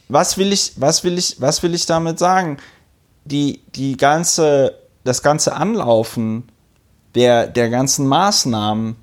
was 0.10 0.38
will 0.38 0.52
ich, 0.52 0.74
was 0.76 1.04
will 1.04 1.18
ich, 1.18 1.40
was 1.40 1.64
will 1.64 1.74
ich 1.74 1.86
damit 1.86 2.20
sagen? 2.20 2.58
Die, 3.26 3.62
die 3.76 3.96
ganze, 3.96 4.76
das 5.04 5.22
ganze 5.24 5.54
Anlaufen 5.54 6.50
der, 7.16 7.48
der 7.48 7.70
ganzen 7.70 8.08
Maßnahmen, 8.08 8.96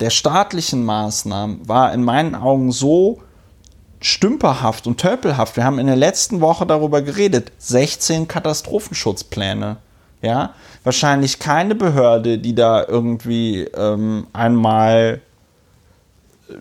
der 0.00 0.10
staatlichen 0.10 0.84
Maßnahmen, 0.84 1.68
war 1.68 1.92
in 1.92 2.02
meinen 2.02 2.34
Augen 2.34 2.72
so 2.72 3.20
stümperhaft 4.00 4.86
und 4.86 4.98
tölpelhaft. 4.98 5.56
Wir 5.56 5.64
haben 5.64 5.78
in 5.78 5.86
der 5.86 5.96
letzten 5.96 6.40
Woche 6.40 6.66
darüber 6.66 7.02
geredet. 7.02 7.52
16 7.58 8.28
Katastrophenschutzpläne. 8.28 9.76
Ja, 10.22 10.54
wahrscheinlich 10.84 11.38
keine 11.38 11.74
Behörde, 11.74 12.38
die 12.38 12.54
da 12.54 12.84
irgendwie 12.86 13.62
ähm, 13.74 14.26
einmal 14.32 15.20
äh, 16.48 16.54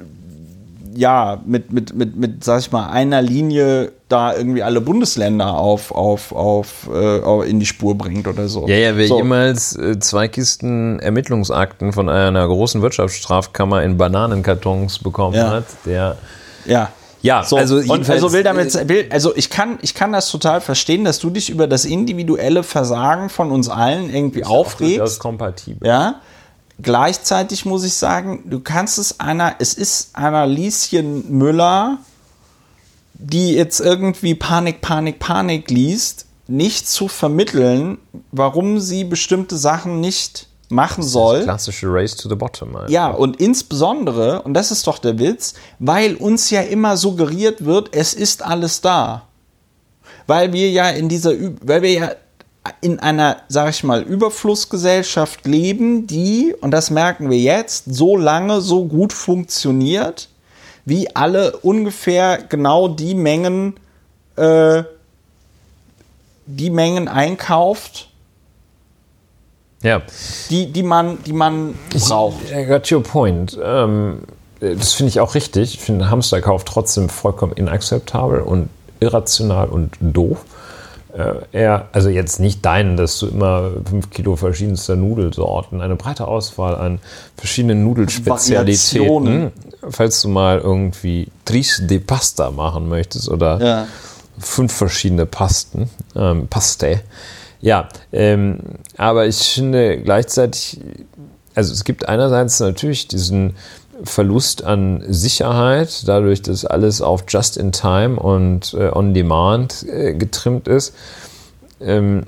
ja 0.95 1.41
mit, 1.45 1.71
mit, 1.71 1.93
mit, 1.93 2.15
mit, 2.15 2.43
sag 2.43 2.61
ich 2.61 2.71
mal, 2.71 2.89
einer 2.89 3.21
Linie 3.21 3.91
da 4.07 4.35
irgendwie 4.35 4.63
alle 4.63 4.81
Bundesländer 4.81 5.53
auf, 5.53 5.91
auf, 5.91 6.31
auf, 6.31 6.89
äh, 6.91 7.49
in 7.49 7.59
die 7.59 7.65
Spur 7.65 7.95
bringt 7.95 8.27
oder 8.27 8.47
so. 8.47 8.67
Ja, 8.67 8.75
ja, 8.75 8.97
wer 8.97 9.07
so. 9.07 9.17
jemals 9.17 9.75
äh, 9.75 9.99
zwei 9.99 10.27
Kisten 10.27 10.99
Ermittlungsakten 10.99 11.93
von 11.93 12.09
einer 12.09 12.47
großen 12.47 12.81
Wirtschaftsstrafkammer 12.81 13.83
in 13.83 13.97
Bananenkartons 13.97 14.99
bekommen 14.99 15.35
Ja. 15.35 15.51
hat, 15.51 15.65
der 15.85 16.17
Ja. 16.65 16.89
Ja, 17.21 17.43
So, 17.43 17.57
also 17.57 17.77
und 17.77 18.09
also 18.09 18.31
will 18.31 18.43
damit, 18.43 18.87
will, 18.87 19.07
also 19.09 19.35
ich 19.35 19.49
kann, 19.49 19.77
ich 19.81 19.93
kann 19.93 20.11
das 20.11 20.29
total 20.29 20.61
verstehen, 20.61 21.03
dass 21.03 21.19
du 21.19 21.29
dich 21.29 21.49
über 21.49 21.67
das 21.67 21.85
individuelle 21.85 22.63
Versagen 22.63 23.29
von 23.29 23.51
uns 23.51 23.69
allen 23.69 24.13
irgendwie 24.13 24.39
Das 24.41 24.49
aufregst. 24.49 25.13
ist 25.13 25.19
kompatibel. 25.19 25.87
Ja. 25.87 26.21
Gleichzeitig 26.81 27.65
muss 27.65 27.83
ich 27.83 27.93
sagen, 27.93 28.43
du 28.45 28.61
kannst 28.61 28.97
es 28.99 29.19
einer, 29.19 29.55
es 29.59 29.73
ist 29.73 30.15
einer 30.15 30.47
Lieschen 30.47 31.29
Müller, 31.37 31.97
die 33.15 33.53
jetzt 33.53 33.81
irgendwie 33.81 34.33
Panik, 34.33 34.79
Panik, 34.79 35.19
Panik 35.19 35.69
liest, 35.69 36.25
nicht 36.47 36.87
zu 36.87 37.07
vermitteln, 37.09 37.97
warum 38.31 38.79
sie 38.79 39.03
bestimmte 39.03 39.57
Sachen 39.57 39.99
nicht 39.99 40.47
machen 40.69 41.03
soll. 41.03 41.43
Klassische 41.43 41.87
Race 41.91 42.15
to 42.15 42.29
the 42.29 42.35
Bottom. 42.35 42.75
einfach. 42.75 42.89
Ja, 42.89 43.09
und 43.09 43.39
insbesondere, 43.39 44.41
und 44.43 44.53
das 44.53 44.71
ist 44.71 44.85
doch 44.87 44.99
der 44.99 45.19
Witz, 45.19 45.55
weil 45.79 46.15
uns 46.15 46.49
ja 46.49 46.61
immer 46.61 46.97
suggeriert 46.97 47.65
wird, 47.65 47.95
es 47.95 48.13
ist 48.13 48.43
alles 48.43 48.81
da. 48.81 49.23
Weil 50.27 50.53
wir 50.53 50.69
ja 50.69 50.89
in 50.89 51.09
dieser, 51.09 51.33
weil 51.61 51.81
wir 51.81 51.91
ja 51.91 52.11
in 52.81 52.99
einer, 52.99 53.37
sag 53.47 53.69
ich 53.69 53.83
mal, 53.83 54.01
Überflussgesellschaft 54.01 55.47
leben, 55.47 56.07
die, 56.07 56.55
und 56.61 56.71
das 56.71 56.91
merken 56.91 57.29
wir 57.29 57.39
jetzt, 57.39 57.85
so 57.87 58.15
lange 58.15 58.61
so 58.61 58.85
gut 58.85 59.13
funktioniert, 59.13 60.29
wie 60.85 61.15
alle 61.15 61.57
ungefähr 61.57 62.37
genau 62.37 62.87
die 62.87 63.15
Mengen, 63.15 63.75
äh, 64.35 64.83
die 66.45 66.69
Mengen 66.69 67.07
einkauft, 67.07 68.08
ja. 69.81 70.01
die, 70.49 70.71
die 70.71 70.83
man, 70.83 71.17
die 71.23 71.33
man 71.33 71.75
braucht. 71.93 72.51
I 72.51 72.65
got 72.65 72.91
your 72.91 73.03
point. 73.03 73.57
Ähm, 73.63 74.19
das 74.59 74.93
finde 74.93 75.09
ich 75.09 75.19
auch 75.19 75.35
richtig. 75.35 75.75
Ich 75.75 75.79
finde 75.79 76.09
Hamsterkauf 76.09 76.65
trotzdem 76.65 77.09
vollkommen 77.09 77.53
inakzeptabel 77.53 78.41
und 78.41 78.69
irrational 78.99 79.69
und 79.69 79.95
doof. 80.01 80.43
Äh, 81.17 81.33
eher, 81.57 81.87
also 81.91 82.09
jetzt 82.09 82.39
nicht 82.39 82.63
deinen, 82.63 82.95
dass 82.95 83.17
du 83.19 83.27
immer 83.27 83.71
fünf 83.89 84.11
Kilo 84.11 84.35
verschiedenster 84.35 84.95
Nudelsorten, 84.95 85.81
eine 85.81 85.95
breite 85.95 86.27
Auswahl 86.27 86.75
an 86.75 86.99
verschiedenen 87.35 87.83
Nudelspezialitäten, 87.83 89.51
falls 89.89 90.21
du 90.21 90.27
mal 90.29 90.59
irgendwie 90.59 91.29
Tris 91.45 91.81
de 91.83 91.99
Pasta 91.99 92.51
machen 92.51 92.89
möchtest 92.89 93.27
oder 93.27 93.59
Ja. 93.59 93.87
fünf 94.37 94.71
verschiedene 94.71 95.25
Pasten, 95.25 95.89
ähm, 96.15 96.47
Paste. 96.47 97.01
Ja, 97.61 97.89
ähm, 98.11 98.59
aber 98.97 99.27
ich 99.27 99.37
finde 99.37 100.01
gleichzeitig, 100.01 100.79
also 101.55 101.73
es 101.73 101.83
gibt 101.83 102.07
einerseits 102.07 102.59
natürlich 102.59 103.07
diesen 103.07 103.55
Verlust 104.03 104.63
an 104.63 105.03
Sicherheit, 105.07 106.07
dadurch, 106.07 106.41
dass 106.41 106.63
alles 106.65 107.01
auf 107.01 107.25
Just 107.27 107.57
in 107.57 107.71
Time 107.73 108.17
und 108.17 108.73
äh, 108.73 108.91
On 108.93 109.13
Demand 109.13 109.85
äh, 109.87 110.13
getrimmt 110.13 110.67
ist. 110.67 110.93
Ähm, 111.81 112.23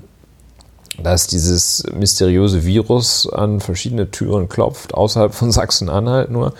dass 1.02 1.26
dieses 1.26 1.84
mysteriöse 1.94 2.64
Virus 2.64 3.28
an 3.30 3.60
verschiedene 3.60 4.10
Türen 4.10 4.48
klopft, 4.48 4.94
außerhalb 4.94 5.34
von 5.34 5.50
Sachsen-Anhalt 5.52 6.30
nur. 6.30 6.52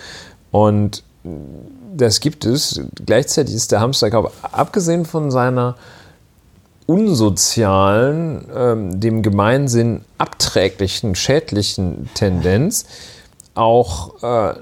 Und 0.51 1.03
das 1.95 2.19
gibt 2.19 2.45
es. 2.45 2.81
Gleichzeitig 3.05 3.55
ist 3.55 3.71
der 3.71 3.79
Hamsterkauf, 3.79 4.31
abgesehen 4.41 5.05
von 5.05 5.31
seiner 5.31 5.75
unsozialen, 6.85 8.45
ähm, 8.55 8.99
dem 8.99 9.21
Gemeinsinn 9.21 10.01
abträglichen, 10.17 11.15
schädlichen 11.15 12.09
Tendenz, 12.13 12.85
auch 13.55 14.21
äh, 14.23 14.55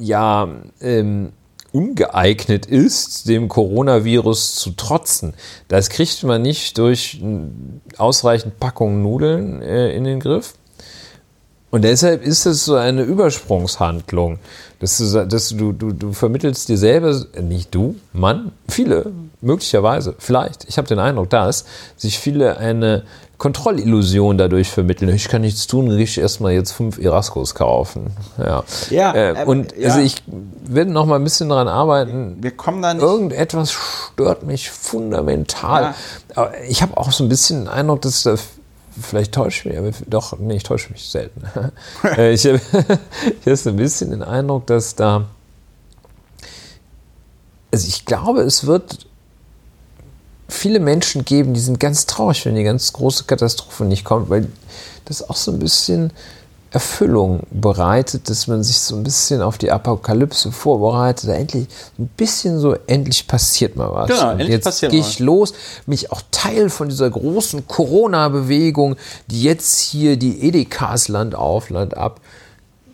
ja 0.00 0.48
ähm, 0.80 1.32
ungeeignet 1.72 2.66
ist, 2.66 3.28
dem 3.28 3.48
Coronavirus 3.48 4.54
zu 4.56 4.70
trotzen. 4.70 5.34
Das 5.68 5.90
kriegt 5.90 6.22
man 6.24 6.42
nicht 6.42 6.78
durch 6.78 7.20
n- 7.20 7.80
ausreichend 7.98 8.58
Packungen 8.58 9.02
Nudeln 9.02 9.60
äh, 9.60 9.92
in 9.92 10.04
den 10.04 10.20
Griff. 10.20 10.54
Und 11.70 11.84
deshalb 11.84 12.24
ist 12.24 12.46
es 12.46 12.64
so 12.64 12.76
eine 12.76 13.02
Übersprungshandlung. 13.02 14.38
Dass 14.80 14.96
du, 14.96 15.26
dass 15.26 15.50
du, 15.50 15.72
du, 15.72 15.92
du 15.92 16.12
vermittelst 16.12 16.68
dir 16.68 16.78
selber, 16.78 17.26
nicht 17.42 17.74
du, 17.74 17.96
Mann, 18.14 18.52
viele 18.68 19.12
möglicherweise, 19.40 20.14
vielleicht, 20.18 20.64
ich 20.68 20.78
habe 20.78 20.88
den 20.88 20.98
Eindruck, 20.98 21.30
dass 21.30 21.64
sich 21.96 22.18
viele 22.18 22.58
eine 22.58 23.04
Kontrollillusion 23.38 24.36
dadurch 24.36 24.68
vermitteln. 24.68 25.14
Ich 25.14 25.28
kann 25.28 25.42
nichts 25.42 25.68
tun, 25.68 25.96
ich 25.96 26.18
erstmal 26.18 26.52
jetzt 26.52 26.72
fünf 26.72 26.98
Erascos 26.98 27.54
kaufen. 27.54 28.10
Ja. 28.36 28.64
Ja, 28.90 29.12
äh, 29.12 29.42
ähm, 29.42 29.48
und 29.48 29.76
ja. 29.76 29.88
also 29.88 30.00
ich 30.00 30.16
werde 30.26 30.90
noch 30.90 31.06
mal 31.06 31.16
ein 31.16 31.24
bisschen 31.24 31.48
daran 31.48 31.68
arbeiten. 31.68 32.38
Wir 32.40 32.50
kommen 32.50 32.82
da 32.82 32.92
nicht. 32.92 33.02
Irgendetwas 33.02 33.70
stört 33.70 34.42
mich 34.42 34.70
fundamental. 34.70 35.94
Ja. 36.34 36.50
Ich 36.68 36.82
habe 36.82 36.96
auch 36.96 37.12
so 37.12 37.24
ein 37.24 37.28
bisschen 37.28 37.60
den 37.60 37.68
Eindruck, 37.68 38.02
dass 38.02 38.24
da 38.24 38.34
vielleicht 39.00 39.32
täuscht 39.32 39.64
mich, 39.66 39.78
aber 39.78 39.92
doch, 40.08 40.36
nee, 40.40 40.56
ich 40.56 40.64
täusche 40.64 40.90
mich 40.92 41.08
selten. 41.08 41.42
Äh, 42.16 42.32
ich 42.32 42.44
habe 42.44 42.60
ich 43.40 43.46
hab 43.46 43.56
so 43.56 43.70
ein 43.70 43.76
bisschen 43.76 44.10
den 44.10 44.24
Eindruck, 44.24 44.66
dass 44.66 44.96
da 44.96 45.26
also 47.70 47.86
ich 47.86 48.04
glaube, 48.04 48.40
es 48.40 48.66
wird 48.66 49.06
viele 50.48 50.80
Menschen 50.80 51.24
geben, 51.24 51.54
die 51.54 51.60
sind 51.60 51.78
ganz 51.78 52.06
traurig, 52.06 52.44
wenn 52.46 52.54
die 52.54 52.64
ganz 52.64 52.92
große 52.92 53.24
Katastrophe 53.24 53.84
nicht 53.84 54.04
kommt, 54.04 54.30
weil 54.30 54.48
das 55.04 55.28
auch 55.28 55.36
so 55.36 55.52
ein 55.52 55.58
bisschen 55.58 56.12
Erfüllung 56.70 57.44
bereitet, 57.50 58.28
dass 58.28 58.46
man 58.46 58.62
sich 58.62 58.78
so 58.78 58.94
ein 58.96 59.02
bisschen 59.02 59.40
auf 59.40 59.56
die 59.56 59.70
Apokalypse 59.70 60.52
vorbereitet, 60.52 61.30
da 61.30 61.34
endlich 61.34 61.66
ein 61.98 62.08
bisschen 62.08 62.58
so, 62.58 62.74
endlich 62.86 63.26
passiert 63.26 63.76
mal 63.76 63.90
was. 63.92 64.08
Genau, 64.08 64.32
Und 64.32 64.40
endlich 64.40 64.48
jetzt 64.50 64.80
gehe 64.80 64.90
mal 64.90 64.96
ich 64.96 65.18
los, 65.18 65.54
mich 65.86 66.12
auch 66.12 66.20
Teil 66.30 66.68
von 66.68 66.90
dieser 66.90 67.08
großen 67.08 67.66
Corona-Bewegung, 67.66 68.96
die 69.28 69.42
jetzt 69.42 69.78
hier 69.78 70.18
die 70.18 70.46
Edekas 70.46 71.08
Land 71.08 71.34
auf, 71.34 71.70
Land 71.70 71.96
ab 71.96 72.20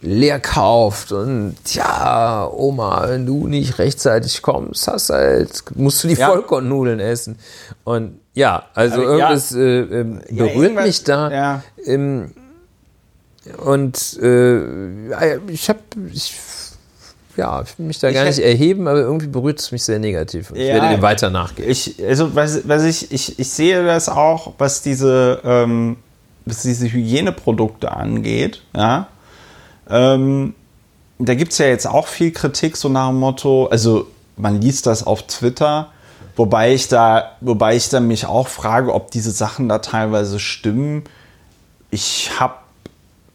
leer 0.05 0.39
kauft 0.41 1.13
und 1.13 1.57
tja, 1.65 2.47
Oma, 2.53 3.05
wenn 3.09 3.25
du 3.27 3.47
nicht 3.49 3.79
rechtzeitig 3.79 4.43
kommst, 4.43 4.87
hast 4.89 5.11
halt, 5.11 5.63
musst 5.77 6.05
du 6.05 6.09
die 6.09 6.15
Ja. 6.15 6.29
Vollkornnudeln 6.29 7.01
essen. 7.01 7.39
Und 7.85 8.21
ja, 8.35 8.65
also 8.75 8.97
Aber 8.97 9.05
ja. 9.05 9.11
irgendwas 9.11 9.53
äh, 9.53 9.61
ähm, 9.81 10.21
Ja, 10.31 10.45
berührt 10.45 10.57
irgendwas- 10.63 10.87
mich 10.87 11.05
da. 11.05 11.31
Ja. 11.31 11.63
Ähm, 11.87 12.33
und 13.65 14.19
äh, 14.23 15.09
ja, 15.11 15.21
ich 15.49 15.69
habe, 15.69 15.81
ich, 16.13 16.35
ja, 17.37 17.63
ich 17.63 17.79
will 17.79 17.87
mich 17.87 17.99
da 17.99 18.09
Ich 18.09 18.15
gar 18.15 18.25
hätt- 18.25 18.37
nicht 18.37 18.45
erheben, 18.47 18.89
aber 18.89 19.01
irgendwie 19.01 19.27
berührt 19.27 19.61
es 19.61 19.71
mich 19.71 19.83
sehr 19.85 19.99
negativ. 19.99 20.51
Und 20.51 20.57
ich 20.57 20.67
Ja. 20.69 20.75
werde 20.75 20.89
dem 20.97 21.03
weiter 21.03 21.31
nachgehen. 21.31 21.69
Ich, 21.69 22.03
also, 22.05 22.35
was, 22.35 22.67
was 22.67 22.85
ich, 22.85 23.13
ich, 23.13 23.39
ich 23.39 23.51
sehe 23.51 23.85
das 23.85 24.09
auch, 24.09 24.55
was 24.59 24.83
diese, 24.83 25.41
ähm, 25.45 25.97
was 26.47 26.63
diese 26.63 26.91
Hygieneprodukte 26.91 27.91
angeht, 27.93 28.63
ja. 28.75 29.09
Ähm, 29.89 30.55
da 31.19 31.35
gibt 31.35 31.52
es 31.52 31.59
ja 31.59 31.66
jetzt 31.66 31.86
auch 31.86 32.06
viel 32.06 32.32
Kritik, 32.32 32.77
so 32.77 32.89
nach 32.89 33.09
dem 33.09 33.19
Motto, 33.19 33.66
also 33.66 34.06
man 34.36 34.61
liest 34.61 34.86
das 34.86 35.06
auf 35.06 35.27
Twitter, 35.27 35.89
wobei 36.36 36.74
ich 36.74 36.89
da, 36.89 37.32
wobei 37.40 37.77
ich 37.77 37.89
da 37.89 38.01
mich 38.01 38.27
auch 38.27 38.48
frage, 38.48 38.93
ob 38.93 39.11
diese 39.11 39.31
Sachen 39.31 39.69
da 39.69 39.78
teilweise 39.78 40.39
stimmen. 40.39 41.05
Ich 41.90 42.40
habe 42.40 42.55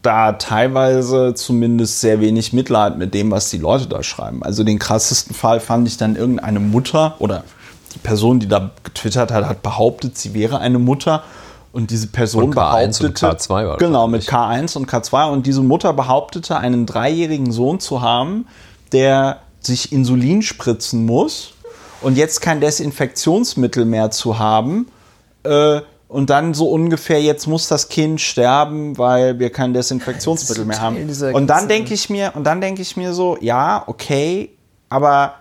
da 0.02 0.32
teilweise 0.32 1.34
zumindest 1.34 2.00
sehr 2.00 2.20
wenig 2.20 2.52
Mitleid 2.52 2.96
mit 2.96 3.14
dem, 3.14 3.30
was 3.30 3.50
die 3.50 3.58
Leute 3.58 3.86
da 3.86 4.02
schreiben. 4.02 4.42
Also 4.42 4.64
den 4.64 4.78
krassesten 4.78 5.34
Fall 5.34 5.60
fand 5.60 5.88
ich 5.88 5.96
dann 5.96 6.16
irgendeine 6.16 6.60
Mutter 6.60 7.16
oder 7.18 7.44
die 7.94 7.98
Person, 7.98 8.40
die 8.40 8.48
da 8.48 8.70
getwittert 8.84 9.30
hat, 9.32 9.44
hat 9.44 9.62
behauptet, 9.62 10.16
sie 10.16 10.32
wäre 10.32 10.58
eine 10.58 10.78
Mutter. 10.78 11.22
Und 11.72 11.90
diese 11.90 12.08
Person 12.08 12.52
Von 12.52 12.54
K1 12.54 13.04
und 13.04 13.14
behauptete, 13.14 13.26
K2 13.26 13.48
war 13.68 13.76
genau 13.78 14.08
mit 14.08 14.22
K1 14.24 14.76
und 14.76 14.90
K2 14.90 15.30
und 15.30 15.46
diese 15.46 15.62
Mutter 15.62 15.92
behauptete, 15.92 16.56
einen 16.56 16.84
dreijährigen 16.84 17.52
Sohn 17.52 17.78
zu 17.78 18.00
haben, 18.00 18.46
der 18.92 19.40
sich 19.60 19.92
Insulin 19.92 20.42
spritzen 20.42 21.06
muss 21.06 21.54
und 22.00 22.16
jetzt 22.16 22.40
kein 22.40 22.60
Desinfektionsmittel 22.60 23.84
mehr 23.84 24.10
zu 24.10 24.38
haben. 24.38 24.88
Äh, 25.44 25.80
und 26.08 26.28
dann 26.28 26.54
so 26.54 26.68
ungefähr, 26.68 27.22
jetzt 27.22 27.46
muss 27.46 27.68
das 27.68 27.88
Kind 27.88 28.20
sterben, 28.20 28.98
weil 28.98 29.38
wir 29.38 29.50
kein 29.50 29.72
Desinfektionsmittel 29.72 30.64
mehr 30.64 30.80
haben. 30.80 30.96
Und 31.32 31.46
dann 31.46 31.68
denke 31.68 31.94
ich 31.94 32.10
mir, 32.10 32.32
und 32.34 32.42
dann 32.42 32.60
denke 32.60 32.82
ich 32.82 32.96
mir 32.96 33.12
so, 33.12 33.38
ja, 33.40 33.84
okay, 33.86 34.50
aber 34.88 35.34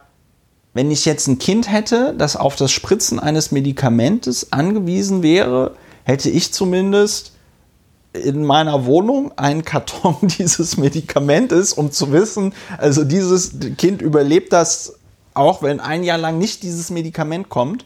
wenn 0.76 0.92
ich 0.92 1.06
jetzt 1.06 1.28
ein 1.28 1.40
Kind 1.40 1.72
hätte, 1.72 2.14
das 2.16 2.36
auf 2.36 2.56
das 2.56 2.72
Spritzen 2.72 3.20
eines 3.20 3.52
Medikamentes 3.52 4.54
angewiesen 4.54 5.24
wäre, 5.24 5.74
hätte 6.10 6.30
ich 6.30 6.52
zumindest 6.52 7.34
in 8.14 8.44
meiner 8.44 8.86
Wohnung 8.86 9.32
einen 9.38 9.64
Karton 9.64 10.18
dieses 10.22 10.78
Medikamentes, 10.78 11.74
um 11.74 11.92
zu 11.92 12.12
wissen, 12.12 12.54
also 12.78 13.04
dieses 13.04 13.54
Kind 13.78 14.02
überlebt 14.02 14.52
das 14.52 14.96
auch, 15.34 15.62
wenn 15.62 15.80
ein 15.80 16.04
Jahr 16.04 16.18
lang 16.18 16.38
nicht 16.38 16.64
dieses 16.64 16.90
Medikament 16.90 17.50
kommt. 17.50 17.86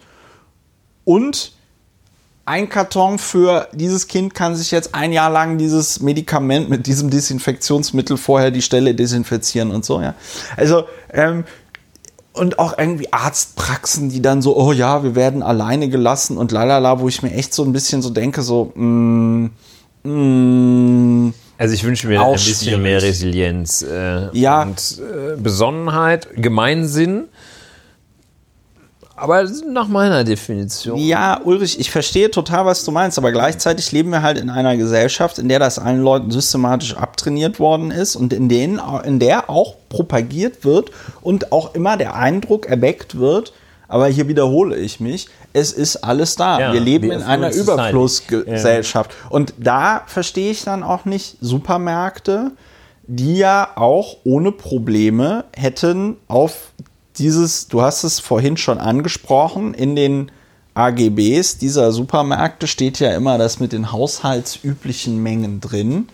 Und 1.03 1.51
ein 2.45 2.69
Karton 2.69 3.19
für 3.19 3.67
dieses 3.73 4.07
Kind 4.07 4.33
kann 4.33 4.55
sich 4.55 4.71
jetzt 4.71 4.95
ein 4.95 5.11
Jahr 5.11 5.29
lang 5.29 5.57
dieses 5.57 5.99
Medikament 5.99 6.69
mit 6.69 6.87
diesem 6.87 7.09
Desinfektionsmittel 7.09 8.17
vorher 8.17 8.51
die 8.51 8.61
Stelle 8.61 8.95
desinfizieren 8.95 9.71
und 9.71 9.85
so, 9.85 10.01
ja. 10.01 10.15
Also, 10.55 10.85
ähm, 11.11 11.43
und 12.34 12.60
auch 12.60 12.77
irgendwie 12.77 13.11
Arztpraxen, 13.14 14.10
die 14.10 14.22
dann 14.22 14.41
so, 14.41 14.57
oh 14.57 14.72
ja, 14.72 15.03
wir 15.03 15.15
werden 15.15 15.43
alleine 15.43 15.88
gelassen 15.89 16.38
und 16.38 16.51
lalala, 16.51 16.99
wo 16.99 17.07
ich 17.07 17.22
mir 17.22 17.31
echt 17.34 17.53
so 17.53 17.64
ein 17.64 17.73
bisschen 17.73 18.01
so 18.01 18.10
denke, 18.10 18.41
so, 18.41 18.72
mm, 18.76 19.49
mm, 20.03 21.34
Also 21.57 21.73
ich 21.76 21.84
wünsche 21.84 22.07
mir 22.07 22.22
Auch 22.22 22.27
ein 22.30 22.34
bisschen 22.34 22.81
mehr 22.81 22.99
schwierig. 22.99 23.15
Resilienz 23.15 23.84
äh, 23.84 24.35
Ja. 24.38 24.64
und 24.64 24.99
äh, 24.99 25.39
Besonnenheit, 25.39 26.27
Gemeinsinn. 26.35 27.26
Aber 29.23 29.49
nach 29.71 29.87
meiner 29.87 30.25
Definition. 30.25 30.97
Ja, 30.99 31.39
Ulrich, 31.45 31.79
ich 31.79 31.89
verstehe 31.89 32.29
total, 32.29 32.65
was 32.65 32.83
du 32.83 32.91
meinst, 32.91 33.17
aber 33.17 33.31
gleichzeitig 33.31 33.89
leben 33.93 34.09
wir 34.09 34.21
halt 34.21 34.37
in 34.37 34.49
einer 34.49 34.75
Gesellschaft, 34.75 35.39
in 35.39 35.47
der 35.47 35.59
das 35.59 35.79
allen 35.79 36.01
Leuten 36.01 36.29
systematisch 36.29 36.97
abtrainiert 36.97 37.57
worden 37.57 37.89
ist 37.89 38.17
und 38.17 38.33
in, 38.33 38.49
denen, 38.49 38.81
in 39.05 39.19
der 39.19 39.49
auch 39.49 39.75
propagiert 39.87 40.65
wird 40.65 40.91
und 41.21 41.53
auch 41.53 41.73
immer 41.73 41.95
der 41.95 42.15
Eindruck 42.15 42.65
erweckt 42.65 43.17
wird, 43.17 43.53
aber 43.87 44.07
hier 44.07 44.27
wiederhole 44.27 44.75
ich 44.75 44.99
mich, 44.99 45.29
es 45.53 45.71
ist 45.71 46.03
alles 46.03 46.35
da. 46.35 46.59
Ja, 46.59 46.73
wir 46.73 46.81
leben 46.81 47.09
in 47.09 47.21
einer. 47.21 47.53
Überflussgesellschaft. 47.53 49.11
Und 49.29 49.53
da 49.57 50.03
verstehe 50.05 50.51
ich 50.51 50.65
dann 50.65 50.83
auch 50.83 51.05
nicht 51.05 51.37
Supermärkte, 51.39 52.51
die 53.07 53.37
ja 53.37 53.69
auch 53.75 54.17
ohne 54.25 54.51
Probleme 54.51 55.45
hätten 55.55 56.17
auf 56.27 56.73
dieses, 57.18 57.68
du 57.68 57.81
hast 57.81 58.03
es 58.03 58.19
vorhin 58.19 58.57
schon 58.57 58.80
angesprochen, 58.80 59.73
in 59.73 59.95
den 59.95 60.31
AGBs 60.73 61.57
dieser 61.57 61.91
Supermärkte 61.91 62.68
steht 62.68 62.99
ja 62.99 63.15
immer 63.15 63.38
das 63.38 63.60
mit 63.60 63.73
den 63.73 63.91
haushaltsüblichen 63.91 65.22
Mengen 65.22 65.61
drin. 65.61 66.07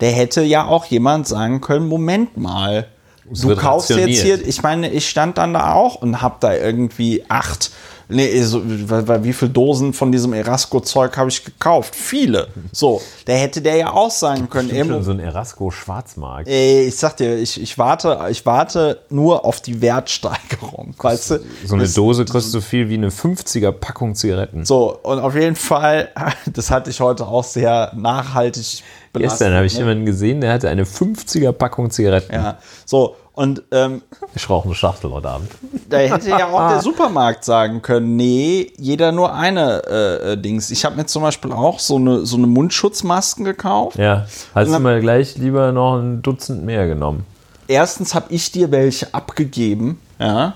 Der 0.00 0.12
hätte 0.12 0.42
ja 0.42 0.66
auch 0.66 0.84
jemand 0.86 1.26
sagen 1.26 1.60
können, 1.60 1.88
Moment 1.88 2.36
mal, 2.36 2.86
du 3.28 3.56
kaufst 3.56 3.90
jetzt 3.90 4.22
hier, 4.22 4.46
ich 4.46 4.62
meine, 4.62 4.90
ich 4.90 5.08
stand 5.08 5.38
dann 5.38 5.54
da 5.54 5.72
auch 5.72 5.96
und 5.96 6.22
hab 6.22 6.40
da 6.40 6.54
irgendwie 6.54 7.24
acht, 7.28 7.70
nee, 8.08 8.42
so, 8.42 8.62
wie 8.64 9.32
viele 9.32 9.50
Dosen 9.50 9.92
von 9.92 10.12
diesem 10.12 10.32
Erasco-Zeug 10.32 11.16
habe 11.16 11.28
ich 11.30 11.44
gekauft? 11.44 11.94
Viele. 11.94 12.48
So, 12.72 13.00
da 13.24 13.32
hätte 13.32 13.62
der 13.62 13.76
ja 13.76 13.92
auch 13.92 14.10
sagen 14.10 14.48
können, 14.48 14.70
ey, 14.70 14.84
Schon 14.86 15.02
so 15.02 15.10
ein 15.12 15.20
Erasco-Schwarzmarkt. 15.20 16.48
Ey, 16.48 16.82
ich 16.88 16.96
sag 16.96 17.16
dir, 17.16 17.36
ich, 17.38 17.60
ich, 17.60 17.78
warte, 17.78 18.18
ich 18.30 18.44
warte 18.46 19.00
nur 19.10 19.44
auf 19.44 19.60
die 19.60 19.80
Wertsteigerung, 19.80 20.94
weißt 20.98 21.30
du? 21.30 21.40
So 21.66 21.74
eine 21.74 21.84
Das- 21.84 21.94
Dose 21.94 22.24
kostet 22.24 22.52
so 22.52 22.60
viel 22.60 22.88
wie 22.88 22.94
eine 22.94 23.10
50er 23.10 23.72
Packung 23.72 24.14
Zigaretten. 24.14 24.64
So, 24.64 24.98
und 25.02 25.18
auf 25.18 25.34
jeden 25.34 25.56
Fall, 25.56 26.08
das 26.52 26.70
hatte 26.70 26.90
ich 26.90 27.00
heute 27.00 27.26
auch 27.26 27.44
sehr 27.44 27.92
nachhaltig 27.96 28.82
Gestern 29.16 29.54
habe 29.54 29.64
ich 29.66 29.74
ne? 29.74 29.80
jemanden 29.80 30.06
gesehen, 30.06 30.40
der 30.40 30.52
hatte 30.52 30.68
eine 30.68 30.82
50er 30.84 31.52
Packung 31.52 31.88
Zigaretten. 31.90 32.34
Ja, 32.34 32.58
so, 32.84 33.14
und 33.34 33.62
ähm, 33.72 34.02
Ich 34.34 34.48
rauche 34.48 34.66
eine 34.66 34.74
Schachtel 34.74 35.10
heute 35.10 35.28
Abend. 35.28 35.50
da 35.88 35.98
hätte 35.98 36.30
ja 36.30 36.48
auch 36.48 36.68
der 36.70 36.80
Supermarkt 36.82 37.44
sagen 37.44 37.82
können, 37.82 38.16
nee, 38.16 38.72
jeder 38.78 39.12
nur 39.12 39.34
eine 39.34 39.82
äh, 39.86 40.32
äh, 40.32 40.36
Dings. 40.36 40.70
Ich 40.70 40.84
habe 40.84 40.96
mir 40.96 41.06
zum 41.06 41.22
Beispiel 41.22 41.52
auch 41.52 41.78
so 41.78 41.96
eine, 41.96 42.24
so 42.26 42.36
eine 42.36 42.46
Mundschutzmasken 42.46 43.44
gekauft. 43.44 43.98
Ja, 43.98 44.26
hast 44.54 44.72
du 44.72 44.78
mal 44.78 45.00
gleich 45.00 45.36
lieber 45.36 45.72
noch 45.72 45.98
ein 45.98 46.22
Dutzend 46.22 46.64
mehr 46.64 46.86
genommen. 46.86 47.26
Erstens 47.66 48.14
habe 48.14 48.26
ich 48.28 48.52
dir 48.52 48.70
welche 48.70 49.12
abgegeben, 49.14 49.98
ja. 50.18 50.54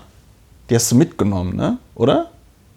Die 0.69 0.75
hast 0.75 0.91
du 0.91 0.95
mitgenommen, 0.95 1.55
ne? 1.55 1.77
Oder? 1.95 2.27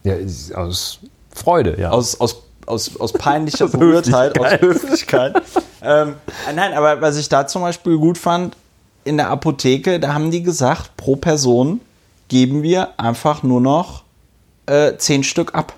Ja, 0.02 0.14
aus 0.56 0.98
Freude, 1.30 1.78
ja. 1.78 1.90
aus, 1.90 2.18
aus, 2.20 2.42
aus, 2.66 2.96
aus 2.98 3.12
peinlicher 3.12 3.68
Berührtheit, 3.68 4.38
aus 4.38 4.60
Höflichkeit. 4.60 5.40
ähm, 5.82 6.14
nein, 6.54 6.72
aber 6.72 7.00
was 7.00 7.16
ich 7.18 7.28
da 7.28 7.46
zum 7.46 7.62
Beispiel 7.62 7.98
gut 7.98 8.18
fand, 8.18 8.56
in 9.04 9.16
der 9.16 9.30
Apotheke, 9.30 9.98
da 10.00 10.14
haben 10.14 10.30
die 10.30 10.42
gesagt, 10.42 10.96
pro 10.96 11.16
Person 11.16 11.80
geben 12.28 12.62
wir 12.62 12.98
einfach 13.00 13.42
nur 13.42 13.60
noch 13.60 14.04
äh, 14.66 14.96
zehn 14.96 15.22
Stück 15.24 15.54
ab. 15.54 15.72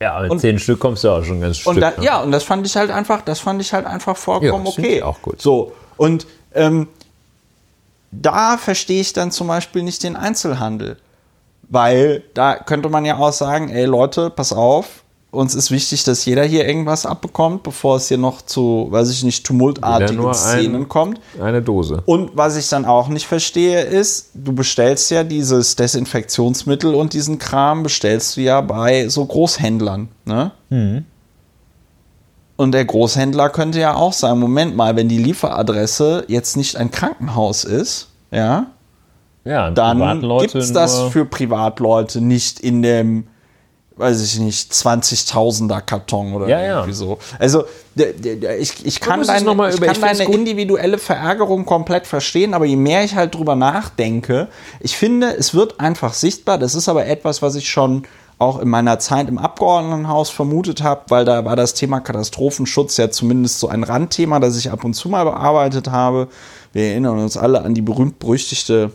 ja, 0.00 0.20
mit 0.20 0.30
und- 0.32 0.40
zehn 0.40 0.58
Stück 0.58 0.80
kommst 0.80 1.04
du 1.04 1.10
auch 1.10 1.22
schon 1.24 1.40
ganz 1.40 1.64
Und 1.66 1.76
Stück. 1.76 1.94
da, 1.94 2.00
ne? 2.00 2.04
ja, 2.06 2.20
und 2.22 2.32
das 2.32 2.42
fand 2.44 2.66
ich 2.66 2.74
halt 2.76 2.90
einfach, 2.90 3.22
das 3.22 3.40
fand 3.40 3.60
ich 3.62 3.72
halt 3.72 3.86
einfach 3.86 4.16
vollkommen 4.16 4.66
Ja, 4.66 4.70
okay. 4.72 5.02
auch 5.02 5.22
gut. 5.22 5.40
So, 5.40 5.72
und 5.96 6.26
ähm, 6.54 6.88
da 8.10 8.58
verstehe 8.58 9.00
ich 9.00 9.12
dann 9.12 9.30
zum 9.30 9.46
Beispiel 9.46 9.82
nicht 9.82 10.02
den 10.02 10.16
Einzelhandel. 10.16 10.98
Weil 11.68 12.22
da 12.34 12.56
könnte 12.56 12.90
man 12.90 13.04
ja 13.06 13.16
auch 13.16 13.32
sagen, 13.32 13.70
ey 13.70 13.86
Leute, 13.86 14.28
pass 14.28 14.52
auf, 14.52 15.01
uns 15.32 15.54
ist 15.54 15.70
wichtig, 15.70 16.04
dass 16.04 16.24
jeder 16.26 16.44
hier 16.44 16.68
irgendwas 16.68 17.06
abbekommt, 17.06 17.62
bevor 17.64 17.96
es 17.96 18.06
hier 18.08 18.18
noch 18.18 18.42
zu, 18.42 18.86
weiß 18.90 19.10
ich 19.10 19.24
nicht, 19.24 19.44
tumultartigen 19.46 20.16
nur 20.16 20.28
ein- 20.28 20.34
Szenen 20.34 20.88
kommt. 20.88 21.18
Eine 21.40 21.62
Dose. 21.62 22.02
Und 22.04 22.30
was 22.36 22.56
ich 22.56 22.68
dann 22.68 22.84
auch 22.84 23.08
nicht 23.08 23.26
verstehe, 23.26 23.80
ist, 23.80 24.30
du 24.34 24.52
bestellst 24.52 25.10
ja 25.10 25.24
dieses 25.24 25.74
Desinfektionsmittel 25.74 26.94
und 26.94 27.14
diesen 27.14 27.38
Kram 27.38 27.82
bestellst 27.82 28.36
du 28.36 28.42
ja 28.42 28.60
bei 28.60 29.08
so 29.08 29.24
Großhändlern, 29.24 30.08
ne? 30.26 30.52
Und 32.56 32.72
der 32.72 32.84
Großhändler 32.84 33.48
könnte 33.48 33.80
ja 33.80 33.94
auch 33.94 34.12
sagen, 34.12 34.38
Moment 34.38 34.76
mal, 34.76 34.94
wenn 34.96 35.08
die 35.08 35.18
Lieferadresse 35.18 36.24
jetzt 36.28 36.56
nicht 36.56 36.76
ein 36.76 36.90
Krankenhaus 36.90 37.64
ist, 37.64 38.08
ja, 38.30 38.66
Ja, 39.44 39.70
dann 39.70 40.20
gibt 40.40 40.54
es 40.54 40.72
das 40.72 41.00
für 41.10 41.24
Privatleute 41.24 42.20
nicht 42.20 42.60
in 42.60 42.82
dem, 42.82 43.26
weiß 43.96 44.22
ich 44.22 44.38
nicht, 44.38 44.72
20.000er 44.72 45.80
Karton 45.80 46.34
oder 46.34 46.48
Ja, 46.48 46.60
ja. 46.60 46.76
irgendwie 46.76 46.94
so. 46.94 47.18
Also 47.38 47.64
ich, 47.94 48.86
ich 48.86 49.00
kann, 49.00 49.24
mal 49.26 49.70
ich 49.70 49.80
kann 49.80 49.92
ich 49.92 50.00
deine 50.00 50.24
individuelle 50.24 50.98
Verärgerung 50.98 51.66
komplett 51.66 52.06
verstehen, 52.06 52.54
aber 52.54 52.64
je 52.64 52.76
mehr 52.76 53.04
ich 53.04 53.14
halt 53.14 53.34
drüber 53.34 53.54
nachdenke, 53.54 54.48
ich 54.80 54.96
finde, 54.96 55.36
es 55.36 55.54
wird 55.54 55.80
einfach 55.80 56.14
sichtbar. 56.14 56.58
Das 56.58 56.74
ist 56.74 56.88
aber 56.88 57.06
etwas, 57.06 57.42
was 57.42 57.54
ich 57.54 57.68
schon 57.68 58.04
auch 58.38 58.58
in 58.58 58.68
meiner 58.68 58.98
Zeit 58.98 59.28
im 59.28 59.38
Abgeordnetenhaus 59.38 60.30
vermutet 60.30 60.82
habe, 60.82 61.02
weil 61.08 61.24
da 61.24 61.44
war 61.44 61.54
das 61.54 61.74
Thema 61.74 62.00
Katastrophenschutz 62.00 62.96
ja 62.96 63.10
zumindest 63.10 63.60
so 63.60 63.68
ein 63.68 63.84
Randthema, 63.84 64.40
das 64.40 64.56
ich 64.56 64.70
ab 64.70 64.84
und 64.84 64.94
zu 64.94 65.08
mal 65.08 65.24
bearbeitet 65.24 65.90
habe. 65.90 66.28
Wir 66.72 66.86
erinnern 66.86 67.18
uns 67.18 67.36
alle 67.36 67.62
an 67.62 67.74
die 67.74 67.82
berühmt-berüchtigte 67.82 68.90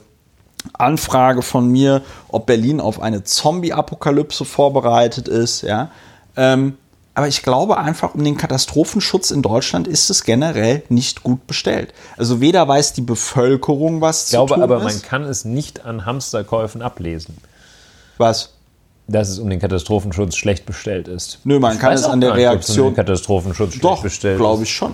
Anfrage 0.73 1.41
von 1.41 1.67
mir, 1.69 2.01
ob 2.29 2.45
Berlin 2.45 2.79
auf 2.81 3.01
eine 3.01 3.23
Zombie-Apokalypse 3.23 4.45
vorbereitet 4.45 5.27
ist, 5.27 5.61
ja. 5.61 5.91
Ähm, 6.35 6.77
aber 7.13 7.27
ich 7.27 7.41
glaube 7.41 7.77
einfach, 7.77 8.13
um 8.13 8.23
den 8.23 8.37
Katastrophenschutz 8.37 9.31
in 9.31 9.41
Deutschland 9.41 9.87
ist 9.87 10.11
es 10.11 10.23
generell 10.23 10.83
nicht 10.89 11.23
gut 11.23 11.47
bestellt. 11.47 11.91
Also 12.15 12.41
weder 12.41 12.67
weiß 12.67 12.93
die 12.93 13.01
Bevölkerung, 13.01 14.01
was 14.01 14.25
Ich 14.25 14.29
glaube 14.31 14.49
zu 14.49 14.53
tun 14.55 14.63
aber, 14.63 14.79
man 14.83 15.01
kann 15.01 15.23
es 15.23 15.43
nicht 15.43 15.83
an 15.83 16.05
Hamsterkäufen 16.05 16.83
ablesen, 16.83 17.37
Was? 18.19 18.51
dass 19.07 19.29
es 19.29 19.39
um 19.39 19.49
den 19.49 19.59
Katastrophenschutz 19.59 20.35
schlecht 20.35 20.67
bestellt 20.67 21.07
ist. 21.07 21.39
Nö, 21.43 21.59
man 21.59 21.73
Ich 21.75 21.79
kann 21.79 21.93
es 21.93 22.03
an 22.03 22.21
der 22.21 22.31
um 22.31 22.35
Reaktion- 22.35 22.89
den 22.89 22.95
Katastrophenschutz 22.95 23.71
schlecht 23.71 23.83
Doch, 23.83 24.03
bestellt 24.03 24.37
glaube 24.37 24.61
ich 24.63 24.71
schon. 24.75 24.93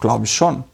Glaube 0.00 0.24
ich 0.24 0.32
schon. 0.34 0.64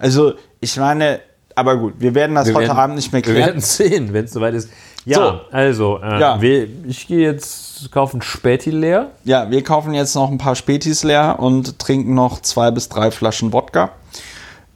Also, 0.00 0.32
ich 0.60 0.76
meine, 0.76 1.20
aber 1.54 1.76
gut, 1.76 1.94
wir 1.98 2.14
werden 2.14 2.34
das 2.34 2.48
Wir 2.48 2.54
heute 2.54 2.68
werden- 2.68 2.78
Abend 2.78 2.96
nicht 2.96 3.12
mehr 3.12 3.24
Wir 3.24 3.32
klären. 3.32 3.46
werden 3.48 3.60
sehen, 3.60 4.12
wenn 4.12 4.24
es 4.24 4.32
soweit 4.32 4.54
ist. 4.54 4.68
Ja, 5.06 5.16
So. 5.16 5.40
also, 5.56 5.98
äh, 6.02 6.20
Ja. 6.20 6.40
wir, 6.40 6.66
ich 6.86 7.06
gehe 7.06 7.20
jetzt 7.20 7.90
kaufen 7.92 8.22
Späti 8.22 8.70
leer. 8.70 9.10
Ja, 9.24 9.50
wir 9.50 9.62
kaufen 9.62 9.92
jetzt 9.94 10.14
noch 10.14 10.30
ein 10.30 10.38
paar 10.38 10.54
Spätis 10.56 11.04
leer 11.04 11.36
und 11.38 11.78
trinken 11.78 12.14
noch 12.14 12.40
zwei 12.40 12.70
bis 12.70 12.88
drei 12.88 13.10
Flaschen 13.10 13.52
Wodka. 13.52 13.90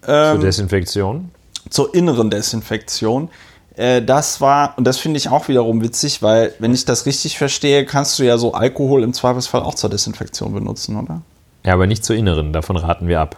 Ähm, 0.06 0.34
Zur 0.36 0.44
Desinfektion. 0.44 1.30
zur 1.70 1.94
inneren 1.94 2.30
Desinfektion. 2.30 3.30
Äh, 3.76 4.02
das 4.02 4.40
war, 4.40 4.74
und 4.76 4.84
das 4.86 4.98
finde 4.98 5.18
ich 5.18 5.28
auch 5.30 5.48
wiederum 5.48 5.82
witzig, 5.82 6.22
weil, 6.22 6.52
wenn 6.58 6.74
ich 6.74 6.84
das 6.84 7.06
richtig 7.06 7.38
verstehe, 7.38 7.84
kannst 7.86 8.18
du 8.18 8.24
ja 8.24 8.36
so 8.38 8.52
Alkohol 8.52 9.02
im 9.04 9.12
Zweifelsfall 9.12 9.62
auch 9.62 9.74
zur 9.74 9.88
Desinfektion 9.90 10.52
benutzen, 10.52 10.96
oder? 10.96 11.22
Ja, 11.64 11.74
aber 11.74 11.86
nicht 11.86 12.04
zur 12.04 12.16
inneren, 12.16 12.52
davon 12.52 12.76
raten 12.76 13.08
wir 13.08 13.20
ab. 13.20 13.36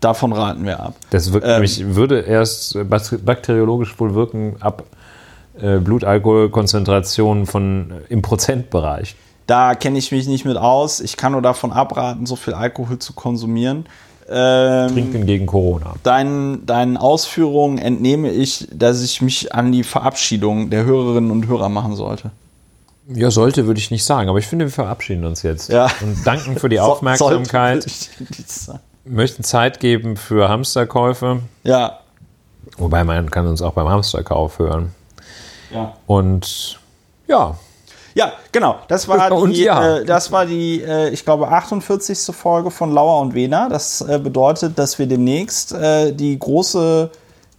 Davon 0.00 0.32
raten 0.32 0.64
wir 0.64 0.80
ab. 0.80 0.94
Das 1.10 1.32
wirkt 1.32 1.46
Ähm. 1.46 1.52
nämlich, 1.54 1.94
würde 1.94 2.20
erst 2.20 2.74
bak- 2.88 3.24
bakteriologisch 3.24 3.98
wohl 4.00 4.14
wirken 4.14 4.56
ab 4.60 4.84
äh, 5.60 5.78
Blutalkoholkonzentrationen 5.78 7.46
von 7.46 7.90
äh, 7.90 8.12
im 8.12 8.22
Prozentbereich. 8.22 9.14
Da 9.46 9.74
kenne 9.74 9.98
ich 9.98 10.12
mich 10.12 10.26
nicht 10.28 10.44
mit 10.44 10.56
aus. 10.56 11.00
Ich 11.00 11.16
kann 11.16 11.32
nur 11.32 11.42
davon 11.42 11.72
abraten, 11.72 12.24
so 12.24 12.36
viel 12.36 12.54
Alkohol 12.54 12.98
zu 12.98 13.12
konsumieren. 13.12 13.84
Ähm, 14.32 14.92
Trinken 14.92 15.26
gegen 15.26 15.44
Corona. 15.46 15.94
deinen, 16.04 16.64
deinen 16.64 16.96
Ausführungen 16.96 17.78
entnehme 17.78 18.30
ich, 18.30 18.68
dass 18.72 19.02
ich 19.02 19.20
mich 19.20 19.52
an 19.54 19.72
die 19.72 19.82
Verabschiedung 19.82 20.70
der 20.70 20.84
Hörerinnen 20.84 21.32
und 21.32 21.48
Hörer 21.48 21.68
machen 21.68 21.96
sollte. 21.96 22.30
Ja, 23.12 23.32
sollte, 23.32 23.66
würde 23.66 23.80
ich 23.80 23.90
nicht 23.90 24.04
sagen, 24.04 24.28
aber 24.28 24.38
ich 24.38 24.46
finde, 24.46 24.66
wir 24.66 24.72
verabschieden 24.72 25.24
uns 25.24 25.42
jetzt. 25.42 25.68
Ja. 25.68 25.88
Und 26.00 26.24
danken 26.24 26.56
für 26.56 26.68
die 26.68 26.78
Aufmerksamkeit. 26.80 27.82
sollte. 27.82 28.80
Möchten 29.10 29.42
Zeit 29.44 29.80
geben 29.80 30.16
für 30.16 30.48
Hamsterkäufe. 30.48 31.40
Ja, 31.64 32.00
Wobei 32.76 33.04
man 33.04 33.30
kann 33.30 33.46
uns 33.46 33.62
auch 33.62 33.72
beim 33.72 33.88
Hamsterkauf 33.88 34.58
hören. 34.58 34.94
ja. 35.72 35.94
Und 36.06 36.78
ja, 37.26 37.56
Ja, 38.14 38.32
genau. 38.50 38.76
Das 38.88 39.06
war 39.06 39.30
Und 39.36 39.52
die, 39.52 39.64
ja. 39.64 39.98
äh, 39.98 40.04
das 40.04 40.32
war 40.32 40.46
die 40.46 40.82
äh, 40.82 41.10
ich 41.10 41.24
glaube, 41.24 41.48
48. 41.48 42.34
Folge 42.34 42.70
von 42.70 42.92
Lauer 42.92 43.20
und 43.20 43.34
Wena. 43.34 43.68
Das 43.68 44.00
äh, 44.00 44.18
bedeutet, 44.18 44.78
dass 44.78 44.98
wir 44.98 45.06
demnächst 45.06 45.72
äh, 45.72 46.12
die 46.12 46.38
große 46.38 47.10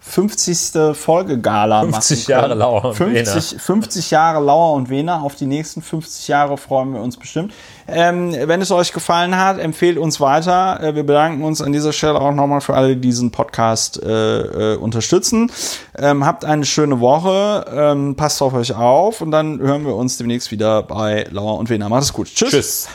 50. 0.01 0.95
Folge 0.97 1.39
Gala 1.39 1.81
50 1.81 2.19
machen. 2.19 2.31
Jahre 2.31 2.55
Lauer 2.55 2.85
und 2.85 2.95
50, 2.95 3.61
50 3.61 4.11
Jahre 4.11 4.43
Lauer 4.43 4.73
und 4.73 4.89
Wena. 4.89 5.21
Auf 5.21 5.35
die 5.35 5.45
nächsten 5.45 5.81
50 5.81 6.27
Jahre 6.27 6.57
freuen 6.57 6.93
wir 6.93 7.01
uns 7.01 7.17
bestimmt. 7.17 7.53
Ähm, 7.87 8.35
wenn 8.45 8.61
es 8.61 8.71
euch 8.71 8.93
gefallen 8.93 9.37
hat, 9.37 9.59
empfehlt 9.59 9.97
uns 9.97 10.19
weiter. 10.19 10.81
Äh, 10.81 10.95
wir 10.95 11.03
bedanken 11.03 11.43
uns 11.43 11.61
an 11.61 11.71
dieser 11.71 11.93
Stelle 11.93 12.19
auch 12.19 12.33
nochmal 12.33 12.61
für 12.61 12.73
alle, 12.73 12.95
die 12.95 13.01
diesen 13.01 13.31
Podcast 13.31 14.01
äh, 14.01 14.73
äh, 14.73 14.77
unterstützen. 14.77 15.51
Ähm, 15.97 16.25
habt 16.25 16.45
eine 16.45 16.65
schöne 16.65 16.99
Woche. 16.99 17.65
Ähm, 17.71 18.15
passt 18.15 18.41
auf 18.41 18.53
euch 18.53 18.73
auf 18.73 19.21
und 19.21 19.31
dann 19.31 19.59
hören 19.59 19.85
wir 19.85 19.95
uns 19.95 20.17
demnächst 20.17 20.51
wieder 20.51 20.81
bei 20.81 21.27
Lauer 21.29 21.59
und 21.59 21.69
Wena. 21.69 21.89
Macht 21.89 22.03
es 22.03 22.13
gut. 22.13 22.27
Tschüss. 22.33 22.49
tschüss. 22.49 22.87